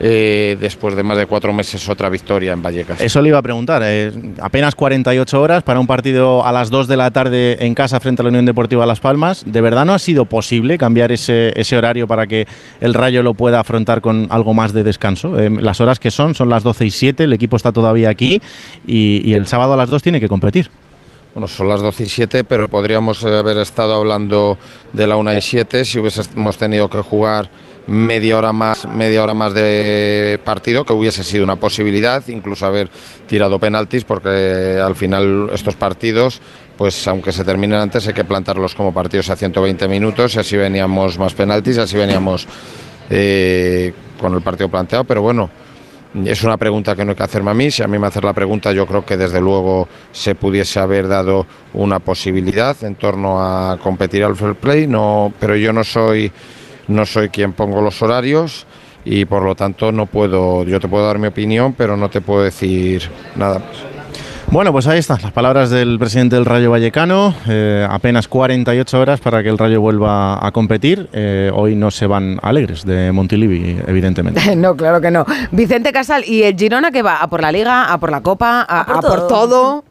eh, 0.00 0.56
después 0.60 0.94
de 0.94 1.02
más 1.02 1.18
de 1.18 1.26
cuatro 1.26 1.52
meses 1.52 1.88
otra 1.88 2.08
victoria 2.08 2.52
en 2.52 2.62
Vallecas. 2.62 3.00
Eso 3.00 3.20
le 3.20 3.28
iba 3.30 3.38
a 3.38 3.42
preguntar. 3.42 3.82
eh, 3.84 4.12
apenas 4.40 4.74
48 4.74 5.40
horas 5.40 5.62
para 5.62 5.80
un 5.80 5.86
partido 5.86 6.44
a 6.46 6.52
las 6.52 6.70
2 6.70 6.86
de 6.88 6.96
la 6.96 7.10
tarde 7.10 7.64
en 7.64 7.74
casa 7.74 7.98
frente 8.00 8.22
a 8.22 8.24
la 8.24 8.28
Unión 8.28 8.44
Deportiva 8.44 8.86
Las 8.86 9.00
Palmas. 9.00 9.42
¿De 9.46 9.60
verdad 9.60 9.84
no 9.84 9.94
ha 9.94 9.98
sido 9.98 10.24
posible 10.24 10.78
cambiar 10.78 11.10
ese, 11.12 11.52
ese 11.58 11.76
horario 11.76 12.06
para 12.06 12.26
que 12.26 12.46
el 12.80 12.94
Rayo 12.94 13.22
lo 13.22 13.34
pueda 13.34 13.60
afrontar 13.60 14.00
con 14.00 14.26
algo 14.30 14.54
más 14.54 14.72
de 14.72 14.84
descanso? 14.84 15.38
Eh, 15.38 15.50
las 15.50 15.80
horas 15.80 15.98
que 15.98 16.10
son 16.10 16.34
son 16.34 16.48
las 16.48 16.62
12 16.62 16.86
y 16.86 16.90
7, 16.90 17.24
el 17.24 17.32
equipo 17.32 17.56
está 17.56 17.72
todavía 17.72 18.08
aquí 18.10 18.40
y, 18.86 19.22
y 19.28 19.34
el 19.34 19.46
sábado 19.46 19.74
a 19.74 19.76
las 19.76 19.90
2 19.90 20.02
tiene 20.02 20.20
que 20.20 20.28
competir. 20.28 20.70
Bueno, 21.34 21.46
son 21.46 21.68
las 21.68 21.80
12 21.82 22.02
y 22.02 22.06
7, 22.06 22.44
pero 22.44 22.68
podríamos 22.68 23.22
haber 23.24 23.58
estado 23.58 23.94
hablando 23.94 24.58
de 24.92 25.06
la 25.06 25.16
1 25.16 25.34
y 25.36 25.42
7 25.42 25.84
si 25.84 25.98
hubiésemos 25.98 26.56
tenido 26.56 26.88
que 26.88 26.98
jugar 27.00 27.50
media 27.88 28.36
hora 28.36 28.52
más, 28.52 28.86
media 28.86 29.22
hora 29.22 29.34
más 29.34 29.54
de 29.54 30.38
partido, 30.44 30.84
que 30.84 30.92
hubiese 30.92 31.24
sido 31.24 31.42
una 31.42 31.56
posibilidad, 31.56 32.22
incluso 32.28 32.66
haber 32.66 32.90
tirado 33.26 33.58
penaltis, 33.58 34.04
porque 34.04 34.78
al 34.82 34.94
final 34.94 35.50
estos 35.52 35.74
partidos, 35.74 36.40
pues 36.76 37.08
aunque 37.08 37.32
se 37.32 37.44
terminen 37.44 37.80
antes, 37.80 38.06
hay 38.06 38.14
que 38.14 38.24
plantarlos 38.24 38.74
como 38.74 38.92
partidos 38.92 39.30
a 39.30 39.36
120 39.36 39.88
minutos, 39.88 40.34
y 40.34 40.38
así 40.38 40.56
veníamos 40.56 41.18
más 41.18 41.32
penaltis, 41.34 41.78
y 41.78 41.80
así 41.80 41.96
veníamos 41.96 42.46
eh, 43.08 43.92
con 44.20 44.34
el 44.34 44.42
partido 44.42 44.68
planteado, 44.68 45.04
pero 45.04 45.22
bueno. 45.22 45.50
Es 46.24 46.42
una 46.42 46.56
pregunta 46.56 46.96
que 46.96 47.04
no 47.04 47.10
hay 47.10 47.16
que 47.16 47.22
hacerme 47.22 47.50
a 47.50 47.54
mí. 47.54 47.70
Si 47.70 47.82
a 47.82 47.86
mí 47.86 47.98
me 47.98 48.06
haces 48.06 48.24
la 48.24 48.32
pregunta, 48.32 48.72
yo 48.72 48.86
creo 48.86 49.04
que 49.04 49.18
desde 49.18 49.42
luego 49.42 49.88
se 50.10 50.34
pudiese 50.34 50.80
haber 50.80 51.06
dado 51.06 51.46
una 51.74 51.98
posibilidad 51.98 52.74
en 52.82 52.94
torno 52.94 53.38
a 53.44 53.76
competir 53.76 54.24
al 54.24 54.34
fair 54.34 54.54
play, 54.54 54.86
no, 54.86 55.32
pero 55.38 55.54
yo 55.54 55.70
no 55.70 55.84
soy, 55.84 56.32
no 56.88 57.06
soy 57.06 57.28
quien 57.28 57.52
pongo 57.52 57.80
los 57.80 58.02
horarios 58.02 58.66
y 59.04 59.24
por 59.24 59.42
lo 59.42 59.54
tanto 59.54 59.92
no 59.92 60.06
puedo, 60.06 60.64
yo 60.64 60.80
te 60.80 60.88
puedo 60.88 61.06
dar 61.06 61.18
mi 61.18 61.28
opinión, 61.28 61.72
pero 61.74 61.96
no 61.96 62.10
te 62.10 62.20
puedo 62.20 62.42
decir 62.42 63.08
nada 63.36 63.58
más. 63.60 63.68
Bueno, 64.50 64.72
pues 64.72 64.86
ahí 64.86 64.98
están 64.98 65.18
las 65.22 65.30
palabras 65.32 65.68
del 65.68 65.98
presidente 65.98 66.34
del 66.36 66.46
Rayo 66.46 66.70
Vallecano. 66.70 67.34
eh, 67.46 67.86
apenas 67.88 68.28
48 68.28 68.98
horas 68.98 69.20
para 69.20 69.42
que 69.42 69.50
el 69.50 69.58
Rayo 69.58 69.82
vuelva 69.82 70.44
a 70.44 70.50
competir. 70.52 71.06
Eh, 71.12 71.50
hoy 71.54 71.74
no 71.76 71.90
se 71.90 72.06
van 72.06 72.38
alegres 72.42 72.86
de 72.86 73.12
Montilivi, 73.12 73.78
evidentemente. 73.86 74.40
No, 74.56 74.74
claro 74.74 75.02
que 75.02 75.10
no. 75.10 75.26
Vicente 75.52 75.92
Casal, 75.92 76.24
¿y 76.26 76.44
el 76.44 76.56
Girona 76.56 76.90
que 76.90 77.02
va? 77.02 77.18
¿A 77.20 77.28
por 77.28 77.42
la 77.42 77.52
Liga? 77.52 77.92
¿A 77.92 77.98
por 78.00 78.10
la 78.10 78.22
Copa? 78.22 78.62
¿A, 78.66 78.80
a 78.80 79.00
por, 79.02 79.28
todo? 79.28 79.84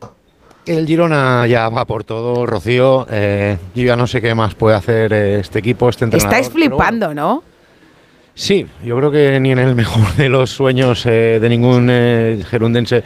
El 0.67 0.85
Girona 0.85 1.47
ya 1.47 1.69
va 1.69 1.85
por 1.85 2.03
todo, 2.03 2.45
Rocío. 2.45 3.07
Eh, 3.09 3.57
yo 3.73 3.83
ya 3.83 3.95
no 3.95 4.05
sé 4.05 4.21
qué 4.21 4.35
más 4.35 4.53
puede 4.55 4.75
hacer 4.75 5.13
eh, 5.13 5.39
este 5.39 5.59
equipo, 5.59 5.87
este 5.89 6.05
entrenador. 6.05 6.33
Estáis 6.33 6.53
flipando, 6.53 7.13
¿no? 7.13 7.43
Sí, 8.37 8.67
yo 8.83 8.95
creo 8.97 9.09
que 9.09 9.39
ni 9.39 9.51
en 9.51 9.59
el 9.59 9.75
mejor 9.83 10.13
de 10.15 10.29
los 10.29 10.51
sueños 10.51 11.05
eh, 11.05 11.39
de 11.41 11.49
ningún 11.49 11.87
eh, 11.89 12.43
gerundense 12.49 13.03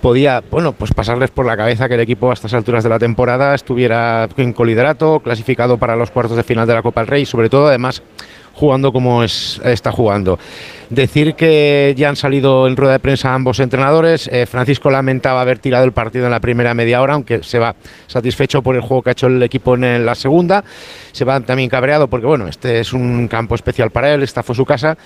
podía, 0.00 0.42
bueno, 0.50 0.72
pues 0.72 0.92
pasarles 0.92 1.30
por 1.30 1.46
la 1.46 1.56
cabeza 1.56 1.88
que 1.88 1.94
el 1.94 2.00
equipo 2.00 2.30
a 2.30 2.34
estas 2.34 2.52
alturas 2.54 2.82
de 2.82 2.90
la 2.90 2.98
temporada 2.98 3.54
estuviera 3.54 4.28
en 4.36 4.52
coliderato, 4.52 5.20
clasificado 5.20 5.78
para 5.78 5.96
los 5.96 6.10
cuartos 6.10 6.36
de 6.36 6.42
final 6.42 6.66
de 6.66 6.74
la 6.74 6.82
Copa 6.82 7.00
del 7.00 7.08
Rey, 7.08 7.26
sobre 7.26 7.48
todo 7.48 7.68
además 7.68 8.02
jugando 8.56 8.90
como 8.92 9.22
es, 9.22 9.60
está 9.64 9.92
jugando. 9.92 10.38
Decir 10.88 11.34
que 11.34 11.94
ya 11.96 12.08
han 12.08 12.16
salido 12.16 12.68
en 12.68 12.76
rueda 12.76 12.92
de 12.92 12.98
prensa 13.00 13.34
ambos 13.34 13.58
entrenadores. 13.58 14.28
Eh, 14.32 14.46
Francisco 14.46 14.88
lamentaba 14.88 15.40
haber 15.40 15.58
tirado 15.58 15.84
el 15.84 15.90
partido 15.90 16.26
en 16.26 16.30
la 16.30 16.38
primera 16.38 16.74
media 16.74 17.02
hora, 17.02 17.14
aunque 17.14 17.42
se 17.42 17.58
va 17.58 17.74
satisfecho 18.06 18.62
por 18.62 18.76
el 18.76 18.82
juego 18.82 19.02
que 19.02 19.10
ha 19.10 19.12
hecho 19.12 19.26
el 19.26 19.42
equipo 19.42 19.74
en 19.74 20.06
la 20.06 20.14
segunda. 20.14 20.64
Se 21.10 21.24
va 21.24 21.40
también 21.40 21.68
cabreado 21.68 22.06
porque, 22.06 22.26
bueno, 22.26 22.46
este 22.46 22.78
es 22.78 22.92
un 22.92 23.26
campo 23.26 23.56
especial 23.56 23.90
para 23.90 24.14
él, 24.14 24.22
esta 24.22 24.44
fue 24.44 24.54
su 24.54 24.64
casa. 24.64 24.96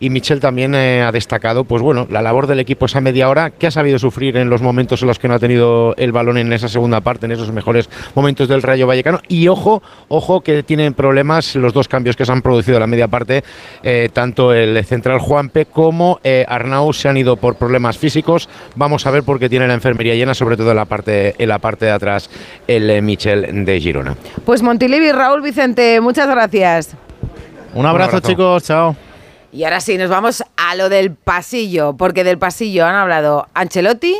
Y 0.00 0.10
Michel 0.10 0.40
también 0.40 0.74
eh, 0.74 1.02
ha 1.02 1.12
destacado, 1.12 1.64
pues 1.64 1.82
bueno, 1.82 2.08
la 2.10 2.20
labor 2.20 2.48
del 2.48 2.58
equipo 2.58 2.86
esa 2.86 3.00
media 3.00 3.28
hora, 3.28 3.50
que 3.50 3.68
ha 3.68 3.70
sabido 3.70 3.98
sufrir 4.00 4.36
en 4.36 4.50
los 4.50 4.60
momentos 4.60 5.02
en 5.02 5.08
los 5.08 5.20
que 5.20 5.28
no 5.28 5.34
ha 5.34 5.38
tenido 5.38 5.94
el 5.96 6.10
balón 6.10 6.38
en 6.38 6.52
esa 6.52 6.68
segunda 6.68 7.00
parte, 7.00 7.26
en 7.26 7.32
esos 7.32 7.52
mejores 7.52 7.88
momentos 8.16 8.48
del 8.48 8.62
Rayo 8.62 8.88
Vallecano. 8.88 9.20
Y 9.28 9.46
ojo, 9.46 9.82
ojo 10.08 10.40
que 10.40 10.64
tienen 10.64 10.94
problemas 10.94 11.54
los 11.54 11.72
dos 11.72 11.86
cambios 11.86 12.16
que 12.16 12.24
se 12.24 12.32
han 12.32 12.42
producido 12.42 12.76
en 12.76 12.80
la 12.80 12.86
media 12.88 12.97
parte, 13.06 13.44
eh, 13.84 14.08
tanto 14.12 14.52
el 14.52 14.84
central 14.84 15.20
Juanpe 15.20 15.66
como 15.66 16.18
eh, 16.24 16.44
Arnau 16.48 16.92
se 16.92 17.08
han 17.08 17.16
ido 17.16 17.36
por 17.36 17.54
problemas 17.54 17.96
físicos. 17.98 18.48
Vamos 18.74 19.06
a 19.06 19.10
ver 19.10 19.22
por 19.22 19.38
qué 19.38 19.48
tiene 19.48 19.68
la 19.68 19.74
enfermería 19.74 20.14
llena, 20.14 20.34
sobre 20.34 20.56
todo 20.56 20.70
en 20.70 20.76
la 20.76 20.86
parte, 20.86 21.36
en 21.38 21.48
la 21.48 21.58
parte 21.60 21.84
de 21.84 21.92
atrás, 21.92 22.30
el 22.66 22.90
eh, 22.90 23.00
Michel 23.00 23.64
de 23.64 23.80
Girona. 23.80 24.16
Pues 24.44 24.62
Montilivi, 24.62 25.12
Raúl 25.12 25.42
Vicente, 25.42 26.00
muchas 26.00 26.28
gracias. 26.28 26.96
Un 27.74 27.86
abrazo, 27.86 28.16
abrazo. 28.16 28.28
chicos, 28.28 28.64
chao. 28.64 28.96
Y 29.52 29.64
ahora 29.64 29.80
sí, 29.80 29.96
nos 29.96 30.10
vamos 30.10 30.42
a 30.56 30.74
lo 30.74 30.88
del 30.88 31.12
pasillo, 31.12 31.94
porque 31.96 32.24
del 32.24 32.38
pasillo 32.38 32.84
han 32.84 32.94
hablado 32.94 33.46
Ancelotti 33.54 34.14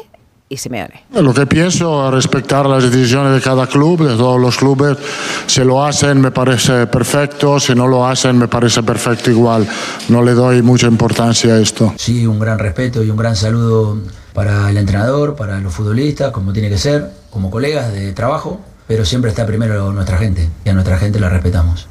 y 0.49 0.57
Simeone. 0.57 1.05
Lo 1.13 1.35
que 1.35 1.47
pienso, 1.47 2.11
respetar 2.11 2.67
las 2.67 2.91
decisiones 2.91 3.35
de 3.35 3.41
cada 3.41 3.67
club, 3.67 4.09
de 4.09 4.17
todos 4.17 4.41
los 4.41 4.57
clubes. 4.57 4.97
Si 5.47 5.63
lo 5.63 5.85
hacen 5.85 6.21
me 6.21 6.31
parece 6.31 6.87
perfecto, 6.87 7.61
si 7.61 7.75
no 7.75 7.87
lo 7.87 8.07
hacen 8.07 8.39
me 8.39 8.49
parece 8.49 8.83
perfecto 8.83 9.31
igual. 9.31 9.67
No 10.09 10.23
le 10.23 10.33
doy 10.33 10.63
mucha 10.63 10.87
importancia 10.87 11.55
a 11.55 11.59
esto. 11.59 11.95
Sí, 11.97 12.27
un 12.27 12.39
gran 12.39 12.59
respeto 12.59 13.03
y 13.03 13.11
un 13.11 13.17
gran 13.17 13.37
saludo 13.37 13.99
para 14.33 14.71
el 14.71 14.77
entrenador, 14.77 15.37
para 15.37 15.59
los 15.61 15.75
futbolistas, 15.75 16.31
como 16.31 16.53
tiene 16.53 16.69
que 16.69 16.79
ser, 16.79 17.11
como 17.31 17.51
colegas 17.51 17.93
de 17.93 18.13
trabajo, 18.13 18.61
pero 18.87 19.05
siempre 19.05 19.31
está 19.31 19.45
primero 19.47 19.93
nuestra 19.93 20.19
gente 20.19 20.49
y 20.65 20.69
a 20.69 20.73
nuestra 20.73 20.99
gente 20.99 21.21
la 21.21 21.29
respetamos. 21.29 21.89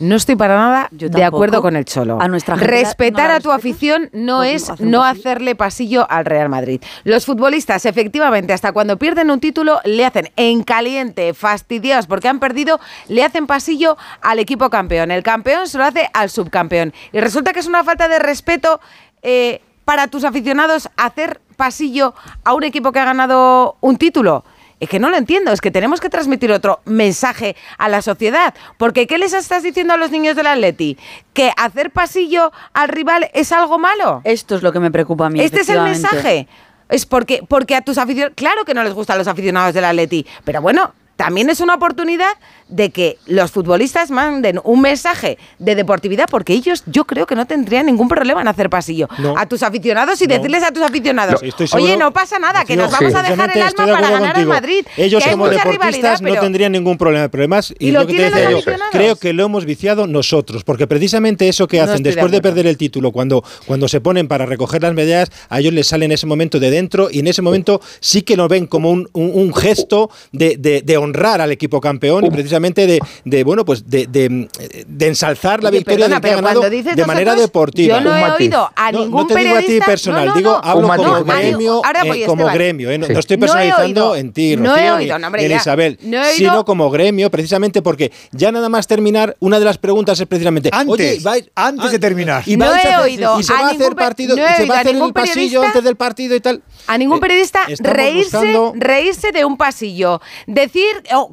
No 0.00 0.16
estoy 0.16 0.34
para 0.34 0.56
nada 0.56 0.88
Yo 0.92 1.10
de 1.10 1.22
acuerdo 1.22 1.60
con 1.60 1.76
el 1.76 1.84
Cholo. 1.84 2.18
A 2.20 2.26
nuestra 2.26 2.56
Respetar 2.56 3.28
no 3.28 3.36
a 3.36 3.40
tu 3.40 3.52
afición 3.52 4.08
no 4.12 4.38
Pues 4.38 4.70
es 4.70 4.80
no 4.80 5.04
hacerle 5.04 5.54
pasillo 5.54 6.10
al 6.10 6.24
Real 6.24 6.48
Madrid. 6.48 6.82
Los 7.04 7.26
futbolistas, 7.26 7.84
efectivamente, 7.84 8.54
hasta 8.54 8.72
cuando 8.72 8.96
pierden 8.98 9.30
un 9.30 9.40
título, 9.40 9.80
le 9.84 10.06
hacen 10.06 10.30
en 10.36 10.62
caliente, 10.62 11.34
fastidiados 11.34 12.06
porque 12.06 12.28
han 12.28 12.40
perdido, 12.40 12.80
le 13.08 13.22
hacen 13.22 13.46
pasillo 13.46 13.98
al 14.22 14.38
equipo 14.38 14.70
campeón. 14.70 15.10
El 15.10 15.22
campeón 15.22 15.68
se 15.68 15.76
lo 15.76 15.84
hace 15.84 16.08
al 16.14 16.30
subcampeón. 16.30 16.94
Y 17.12 17.20
resulta 17.20 17.52
que 17.52 17.60
es 17.60 17.66
una 17.66 17.84
falta 17.84 18.08
de 18.08 18.18
respeto 18.18 18.80
eh, 19.22 19.60
para 19.84 20.08
tus 20.08 20.24
aficionados 20.24 20.88
hacer 20.96 21.40
pasillo 21.56 22.14
a 22.42 22.54
un 22.54 22.64
equipo 22.64 22.90
que 22.90 23.00
ha 23.00 23.04
ganado 23.04 23.76
un 23.80 23.98
título. 23.98 24.44
Es 24.80 24.88
que 24.88 24.98
no 24.98 25.10
lo 25.10 25.16
entiendo, 25.16 25.52
es 25.52 25.60
que 25.60 25.70
tenemos 25.70 26.00
que 26.00 26.08
transmitir 26.08 26.50
otro 26.50 26.80
mensaje 26.86 27.54
a 27.76 27.88
la 27.88 28.00
sociedad. 28.00 28.54
Porque 28.78 29.06
¿qué 29.06 29.18
les 29.18 29.34
estás 29.34 29.62
diciendo 29.62 29.92
a 29.92 29.96
los 29.98 30.10
niños 30.10 30.36
del 30.36 30.46
Atleti? 30.46 30.96
¿Que 31.34 31.52
hacer 31.56 31.90
pasillo 31.90 32.50
al 32.72 32.88
rival 32.88 33.30
es 33.34 33.52
algo 33.52 33.78
malo? 33.78 34.22
Esto 34.24 34.56
es 34.56 34.62
lo 34.62 34.72
que 34.72 34.80
me 34.80 34.90
preocupa 34.90 35.26
a 35.26 35.30
mí. 35.30 35.40
Este 35.40 35.60
es 35.60 35.68
el 35.68 35.82
mensaje. 35.82 36.48
Es 36.88 37.06
porque, 37.06 37.42
porque 37.46 37.76
a 37.76 37.82
tus 37.82 37.98
aficionados, 37.98 38.34
claro 38.34 38.64
que 38.64 38.74
no 38.74 38.82
les 38.82 38.94
gustan 38.94 39.18
los 39.18 39.28
aficionados 39.28 39.74
del 39.74 39.84
Atleti, 39.84 40.26
pero 40.44 40.60
bueno, 40.60 40.92
también 41.20 41.50
es 41.50 41.60
una 41.60 41.74
oportunidad 41.74 42.32
de 42.70 42.90
que 42.90 43.18
los 43.26 43.50
futbolistas 43.50 44.10
manden 44.10 44.60
un 44.64 44.80
mensaje 44.80 45.38
de 45.58 45.74
deportividad, 45.74 46.26
porque 46.30 46.52
ellos 46.52 46.82
yo 46.86 47.04
creo 47.04 47.26
que 47.26 47.34
no 47.34 47.46
tendrían 47.46 47.86
ningún 47.86 48.08
problema 48.08 48.40
en 48.40 48.48
hacer 48.48 48.70
pasillo 48.70 49.08
No. 49.18 49.36
a 49.36 49.46
tus 49.46 49.62
aficionados 49.62 50.20
y 50.22 50.26
No. 50.26 50.34
decirles 50.36 50.62
a 50.62 50.70
tus 50.72 50.82
aficionados, 50.82 51.40
Sí, 51.40 51.48
estoy 51.48 51.66
oye, 51.72 51.86
seguro- 51.88 51.98
no 52.06 52.12
pasa 52.12 52.38
nada, 52.38 52.64
que 52.64 52.76
nos 52.76 52.90
vamos 52.90 53.14
a 53.14 53.22
dejar 53.22 53.50
el 53.56 53.62
alma 53.62 53.86
de 53.86 53.92
para 53.92 54.10
ganar 54.10 54.36
al. 54.36 54.46
Madrid. 54.46 54.84
Ellos 54.96 55.22
que 55.24 55.30
como 55.32 55.48
deportistas 55.48 56.22
no 56.22 56.28
pero- 56.30 56.40
tendrían 56.42 56.72
ningún 56.72 56.96
problema. 56.96 57.24
El 57.24 57.30
problema 57.30 57.58
es, 57.58 57.74
y, 57.78 57.88
Y 57.88 57.90
lo 57.92 58.00
lo 58.00 58.06
que 58.06 58.14
te 58.14 58.22
decía 58.30 58.50
los 58.50 58.64
yo, 58.64 58.72
creo 58.92 59.16
que 59.16 59.32
lo 59.32 59.44
hemos 59.44 59.64
viciado 59.64 60.06
nosotros, 60.06 60.64
porque 60.64 60.86
precisamente 60.86 61.48
eso 61.48 61.66
que 61.68 61.78
No 61.78 61.84
hacen 61.84 62.02
de 62.02 62.10
después 62.10 62.30
de, 62.30 62.38
acuerdo. 62.38 62.54
perder 62.54 62.66
el 62.68 62.76
título, 62.76 63.10
cuando, 63.12 63.42
cuando 63.66 63.88
se 63.88 64.00
ponen 64.00 64.28
para 64.28 64.46
recoger 64.46 64.82
las 64.82 64.94
medallas, 64.94 65.30
a 65.48 65.60
ellos 65.60 65.72
les 65.72 65.86
sale 65.88 66.04
en 66.04 66.12
ese 66.12 66.26
momento 66.26 66.58
de 66.60 66.70
dentro 66.70 67.08
y 67.10 67.18
en 67.20 67.26
ese 67.26 67.42
momento 67.42 67.80
sí 68.00 68.22
que 68.22 68.36
lo 68.36 68.48
ven 68.48 68.66
como 68.66 68.90
un, 68.90 69.08
un- 69.12 69.30
un 69.34 69.54
gesto 69.54 70.10
de, 70.32 70.56
de- 70.58 70.82
de 70.82 70.96
honrar 70.96 71.40
al 71.40 71.50
equipo 71.52 71.80
campeón 71.80 72.24
y 72.26 72.30
precisamente 72.30 72.59
de, 72.60 73.00
de, 73.24 73.44
bueno 73.44 73.64
pues 73.64 73.88
de, 73.88 74.06
de- 74.06 74.48
de 74.86 75.06
ensalzar 75.06 75.62
la 75.62 75.70
Oye, 75.70 75.78
victoria 75.78 76.06
perdona, 76.06 76.20
del 76.20 76.22
que 76.22 76.30
ha 76.30 76.36
ganado 76.36 76.60
cuando 76.60 76.76
dices 76.76 76.96
de 76.96 77.04
manera 77.06 77.34
deportiva. 77.34 77.98
Yo 77.98 78.04
no 78.04 78.16
he 78.16 78.30
oído 78.32 78.70
a 78.76 78.92
No, 78.92 79.00
ningún 79.00 79.22
no 79.22 79.26
te 79.26 79.36
digo 79.36 79.56
a 79.56 79.58
ti 79.60 79.64
periodista- 79.66 79.86
personal, 79.86 80.26
no, 80.26 80.32
no, 80.32 80.38
digo 80.38 80.50
no. 80.52 80.60
hablo 80.70 80.88
matiz. 80.88 81.06
como 81.06 81.18
No, 81.18 81.24
gremio, 81.24 81.82
ahora 81.84 82.00
eh, 82.02 82.08
voy, 82.08 82.22
como 82.24 82.42
Esteban. 82.42 82.54
gremio, 82.54 82.90
eh, 82.90 82.98
no, 82.98 83.06
Sí. 83.06 83.12
no 83.12 83.18
estoy 83.18 83.36
No 83.36 83.40
personalizando 83.40 84.10
oído- 84.10 84.16
en 84.16 84.32
ti, 84.32 84.56
no 84.56 84.64
he 84.64 84.68
Rocío, 84.68 84.94
oído, 84.96 85.14
ni, 85.16 85.20
no, 85.22 85.26
hombre, 85.26 85.46
en. 85.46 85.52
Isabel, 85.56 85.98
No 86.02 86.16
he 86.16 86.20
oído- 86.20 86.34
sino 86.36 86.64
como 86.64 86.90
gremio, 86.90 87.30
precisamente 87.30 87.82
porque 87.82 88.12
ya 88.32 88.52
nada 88.52 88.68
más 88.68 88.86
terminar, 88.86 89.36
una 89.40 89.58
de 89.58 89.64
las 89.64 89.78
preguntas 89.78 90.20
es 90.20 90.26
precisamente, 90.26 90.70
Antes, 90.72 90.88
oye, 90.92 91.18
vais, 91.22 91.50
antes 91.54 91.90
de 91.92 91.98
terminar. 91.98 92.42
y 92.46 92.56
No 92.56 92.66
he 92.66 92.96
oído 92.98 93.38
y 93.40 93.42
se 93.42 93.52
a 93.52 93.56
va 93.56 93.60
a 93.68 93.72
ningún 93.72 93.82
hacer 93.86 93.96
partido, 93.96 94.36
no 94.36 94.42
y 94.42 94.54
se 94.56 94.66
va 94.66 94.76
a 94.76 94.80
hacer 94.80 94.94
el 94.96 95.12
pasillo 95.12 95.34
periodista- 95.34 95.66
antes 95.66 95.84
del 95.84 95.96
partido 95.96 96.34
y 96.36 96.40
tal. 96.40 96.62
A 96.86 96.98
ningún 96.98 97.18
Eh, 97.18 97.20
periodista 97.20 97.60
reírse, 97.78 98.38
reírse 98.74 99.32
de 99.32 99.44
un 99.44 99.56
pasillo. 99.56 100.20
Decir 100.46 100.84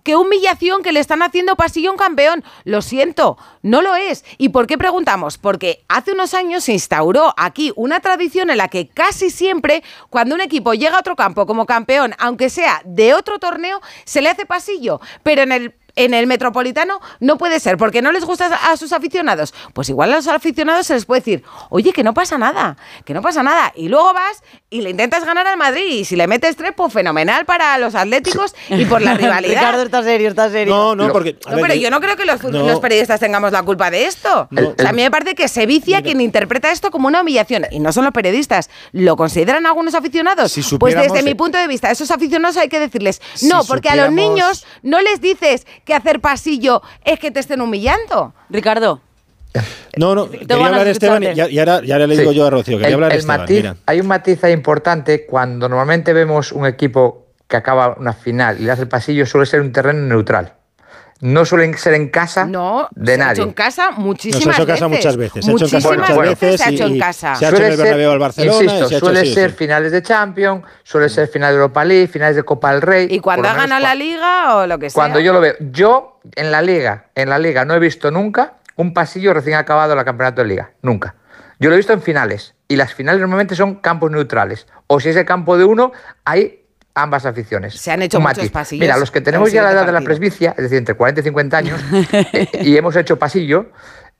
que 0.03 0.15
humillación 0.15 0.83
que 0.83 0.91
le 0.91 0.99
están 0.99 1.16
haciendo 1.21 1.55
pasillo 1.55 1.91
un 1.91 1.97
campeón. 1.97 2.43
Lo 2.63 2.81
siento, 2.81 3.37
no 3.61 3.81
lo 3.81 3.95
es. 3.95 4.25
¿Y 4.37 4.49
por 4.49 4.67
qué 4.67 4.77
preguntamos? 4.77 5.37
Porque 5.37 5.83
hace 5.87 6.13
unos 6.13 6.33
años 6.33 6.63
se 6.63 6.73
instauró 6.73 7.33
aquí 7.37 7.71
una 7.75 7.99
tradición 7.99 8.49
en 8.49 8.57
la 8.57 8.67
que 8.67 8.87
casi 8.87 9.29
siempre, 9.29 9.83
cuando 10.09 10.35
un 10.35 10.41
equipo 10.41 10.73
llega 10.73 10.95
a 10.95 10.99
otro 10.99 11.15
campo 11.15 11.45
como 11.45 11.65
campeón, 11.65 12.13
aunque 12.19 12.49
sea 12.49 12.81
de 12.85 13.13
otro 13.13 13.39
torneo, 13.39 13.81
se 14.05 14.21
le 14.21 14.29
hace 14.29 14.45
pasillo. 14.45 14.99
Pero 15.23 15.41
en 15.41 15.51
el 15.51 15.73
en 15.97 16.13
el 16.13 16.27
Metropolitano 16.27 16.99
no 17.19 17.37
puede 17.37 17.59
ser, 17.59 17.77
porque 17.77 18.01
no 18.01 18.11
les 18.11 18.23
gusta 18.23 18.45
a 18.47 18.77
sus 18.77 18.93
aficionados. 18.93 19.53
Pues 19.73 19.89
igual 19.89 20.13
a 20.13 20.15
los 20.17 20.27
aficionados 20.27 20.87
se 20.87 20.93
les 20.93 21.05
puede 21.05 21.21
decir, 21.21 21.43
oye, 21.69 21.91
que 21.91 22.03
no 22.03 22.13
pasa 22.13 22.37
nada, 22.37 22.77
que 23.03 23.13
no 23.13 23.21
pasa 23.21 23.43
nada. 23.43 23.73
Y 23.75 23.89
luego 23.89 24.13
vas 24.13 24.43
y 24.69 24.81
le 24.81 24.91
intentas 24.91 25.25
ganar 25.25 25.47
al 25.47 25.57
Madrid. 25.57 25.85
Y 25.87 26.05
si 26.05 26.15
le 26.15 26.27
metes 26.27 26.55
tres, 26.55 26.71
pues 26.75 26.93
fenomenal 26.93 27.45
para 27.45 27.77
los 27.77 27.95
atléticos 27.95 28.55
y 28.69 28.85
por 28.85 29.01
la 29.01 29.13
rivalidad. 29.17 29.59
Ricardo, 29.59 29.83
está 29.83 30.03
serio, 30.03 30.29
está 30.29 30.49
serio. 30.49 30.73
No, 30.73 30.95
no, 30.95 31.11
porque... 31.11 31.37
a 31.45 31.49
No, 31.49 31.55
ver, 31.57 31.65
pero 31.67 31.75
yo 31.75 31.89
no 31.89 31.99
creo 31.99 32.15
que 32.15 32.25
los, 32.25 32.41
no. 32.43 32.65
los 32.65 32.79
periodistas 32.79 33.19
tengamos 33.19 33.51
la 33.51 33.63
culpa 33.63 33.89
de 33.91 34.05
esto. 34.05 34.47
No. 34.51 34.69
O 34.69 34.75
sea, 34.77 34.89
a 34.89 34.93
mí 34.93 35.01
me 35.01 35.11
parece 35.11 35.35
que 35.35 35.47
se 35.47 35.65
vicia 35.65 36.01
quien 36.01 36.21
interpreta 36.21 36.71
esto 36.71 36.91
como 36.91 37.07
una 37.07 37.21
humillación. 37.21 37.65
Y 37.71 37.79
no 37.79 37.91
son 37.91 38.05
los 38.05 38.13
periodistas. 38.13 38.69
¿Lo 38.91 39.15
consideran 39.15 39.65
algunos 39.65 39.95
aficionados? 39.95 40.51
Si 40.51 40.77
pues 40.77 40.95
desde 40.95 41.23
mi 41.23 41.33
punto 41.35 41.57
de 41.57 41.67
vista, 41.67 41.87
a 41.87 41.91
esos 41.91 42.11
aficionados 42.11 42.57
hay 42.57 42.69
que 42.69 42.79
decirles, 42.79 43.21
no, 43.43 43.63
Si 43.63 43.67
porque 43.67 43.89
a 43.89 43.95
los 43.95 44.11
niños 44.11 44.65
no 44.83 45.01
les 45.01 45.21
dices 45.21 45.65
que 45.87 45.95
hacer 45.95 46.19
pasillo 46.19 46.83
es 47.03 47.19
que 47.19 47.31
te 47.31 47.39
estén 47.39 47.61
humillando. 47.61 48.33
Ricardo. 48.51 49.01
No, 49.97 50.13
no, 50.13 50.29
quería 50.29 50.55
hablar 50.67 50.87
Esteban 50.87 51.23
y, 51.23 51.27
escucharte. 51.27 51.53
y 51.53 51.59
ahora, 51.59 51.81
y 51.83 51.91
ahora 51.91 52.05
le 52.05 52.17
digo 52.17 52.29
Sí. 52.31 52.37
yo 52.37 52.45
a 52.45 52.49
Rocío, 52.51 52.77
quería 52.77 52.89
El- 52.89 52.93
hablar 52.95 53.11
el 53.13 53.17
Esteban, 53.19 53.41
matiz- 53.41 53.55
mira. 53.55 53.75
Hay 53.87 53.99
un 54.01 54.07
matiz 54.07 54.43
ahí 54.43 54.53
importante 54.53 55.25
cuando 55.25 55.67
normalmente 55.67 56.13
vemos 56.13 56.51
un 56.51 56.67
equipo 56.67 57.25
que 57.47 57.57
acaba 57.57 57.95
una 57.97 58.13
final 58.13 58.57
y 58.59 58.65
le 58.65 58.71
hace 58.71 58.83
el 58.83 58.87
pasillo, 58.87 59.25
suele 59.25 59.47
ser 59.47 59.61
un 59.61 59.71
terreno 59.71 60.01
neutral. 60.01 60.53
No 61.19 61.45
suelen 61.45 61.75
ser 61.77 61.95
en 61.95 62.09
casa 62.09 62.45
No, 62.45 62.87
de 62.91 63.15
se 63.15 63.21
ha 63.21 63.25
nadie. 63.25 63.33
hecho 63.41 63.43
en 63.49 63.53
casa 63.53 63.91
muchísimas 63.91 64.59
No, 64.59 64.65
se 64.65 64.71
ha 64.71 64.75
hecho 64.75 64.85
en 64.85 64.91
casa 64.91 65.17
veces. 65.17 65.47
muchas 65.47 65.71
veces, 65.71 65.77
se 65.77 65.81
ha 65.83 65.89
hecho 65.89 65.93
en 65.93 65.99
casa 65.99 66.07
Muchísimas 66.07 66.09
muchas 66.09 66.17
veces 66.39 66.57
se 66.61 66.63
ha 66.63 66.69
hecho 66.69 66.85
en 66.85 66.99
casa. 66.99 67.35
se 67.35 67.45
ha 67.45 67.49
hecho 67.49 67.57
en 67.57 67.71
el 67.71 67.77
Bernabéu 67.77 68.11
al 68.11 68.19
Barcelona 68.19 68.53
insisto, 68.63 68.87
se 68.87 68.93
ha 68.95 68.97
hecho 68.97 69.05
suele 69.05 69.25
ser 69.33 69.49
sí. 69.51 69.55
finales 69.57 69.91
de 69.91 70.01
Champions, 70.03 70.63
suele 70.83 71.09
ser 71.09 71.27
finales 71.27 71.55
de 71.55 71.61
Europa 71.61 71.85
League, 71.85 72.07
finales 72.07 72.35
de 72.35 72.43
Copa 72.43 72.71
del 72.71 72.81
Rey. 72.81 73.07
Y 73.09 73.19
cuando 73.19 73.47
ha 73.49 73.53
ganado 73.53 73.81
la 73.81 73.95
liga 73.95 74.57
o 74.57 74.67
lo 74.67 74.77
que 74.77 74.89
sea. 74.89 74.95
Cuando 75.01 75.19
yo 75.19 75.33
lo 75.33 75.41
veo, 75.41 75.55
yo 75.71 76.19
en 76.35 76.51
la 76.51 76.61
liga, 76.61 77.05
en 77.15 77.29
la 77.29 77.39
liga 77.39 77.65
no 77.65 77.73
he 77.73 77.79
visto 77.79 78.11
nunca 78.11 78.53
un 78.75 78.93
pasillo 78.93 79.33
recién 79.33 79.55
acabado 79.55 79.95
la 79.95 80.05
campeonato 80.05 80.41
de 80.43 80.47
liga, 80.49 80.71
nunca. 80.83 81.15
Yo 81.59 81.69
lo 81.69 81.75
he 81.75 81.77
visto 81.77 81.93
en 81.93 82.01
finales 82.03 82.53
y 82.67 82.75
las 82.75 82.93
finales 82.93 83.19
normalmente 83.19 83.55
son 83.55 83.75
campos 83.75 84.11
neutrales. 84.11 84.67
O 84.85 84.99
si 84.99 85.09
es 85.09 85.15
el 85.15 85.25
campo 85.25 85.57
de 85.57 85.63
uno, 85.63 85.91
hay 86.25 86.63
ambas 86.97 87.25
aficiones. 87.25 87.75
Se 87.79 87.91
han 87.91 88.01
hecho 88.01 88.19
muchos 88.19 88.49
pasillos 88.49 88.81
Mira, 88.81 88.97
los 88.97 89.11
que 89.11 89.19
en 89.19 89.23
tenemos 89.25 89.51
ya 89.51 89.61
la 89.63 89.71
edad 89.71 89.85
de 89.85 89.91
la 89.91 90.01
presbicia, 90.01 90.51
es 90.57 90.63
decir, 90.63 90.77
entre 90.77 90.95
40 90.95 91.21
y 91.21 91.23
50 91.23 91.57
años, 91.57 91.81
eh, 92.11 92.47
y 92.61 92.75
hemos 92.75 92.95
hecho 92.95 93.17
pasillo, 93.19 93.67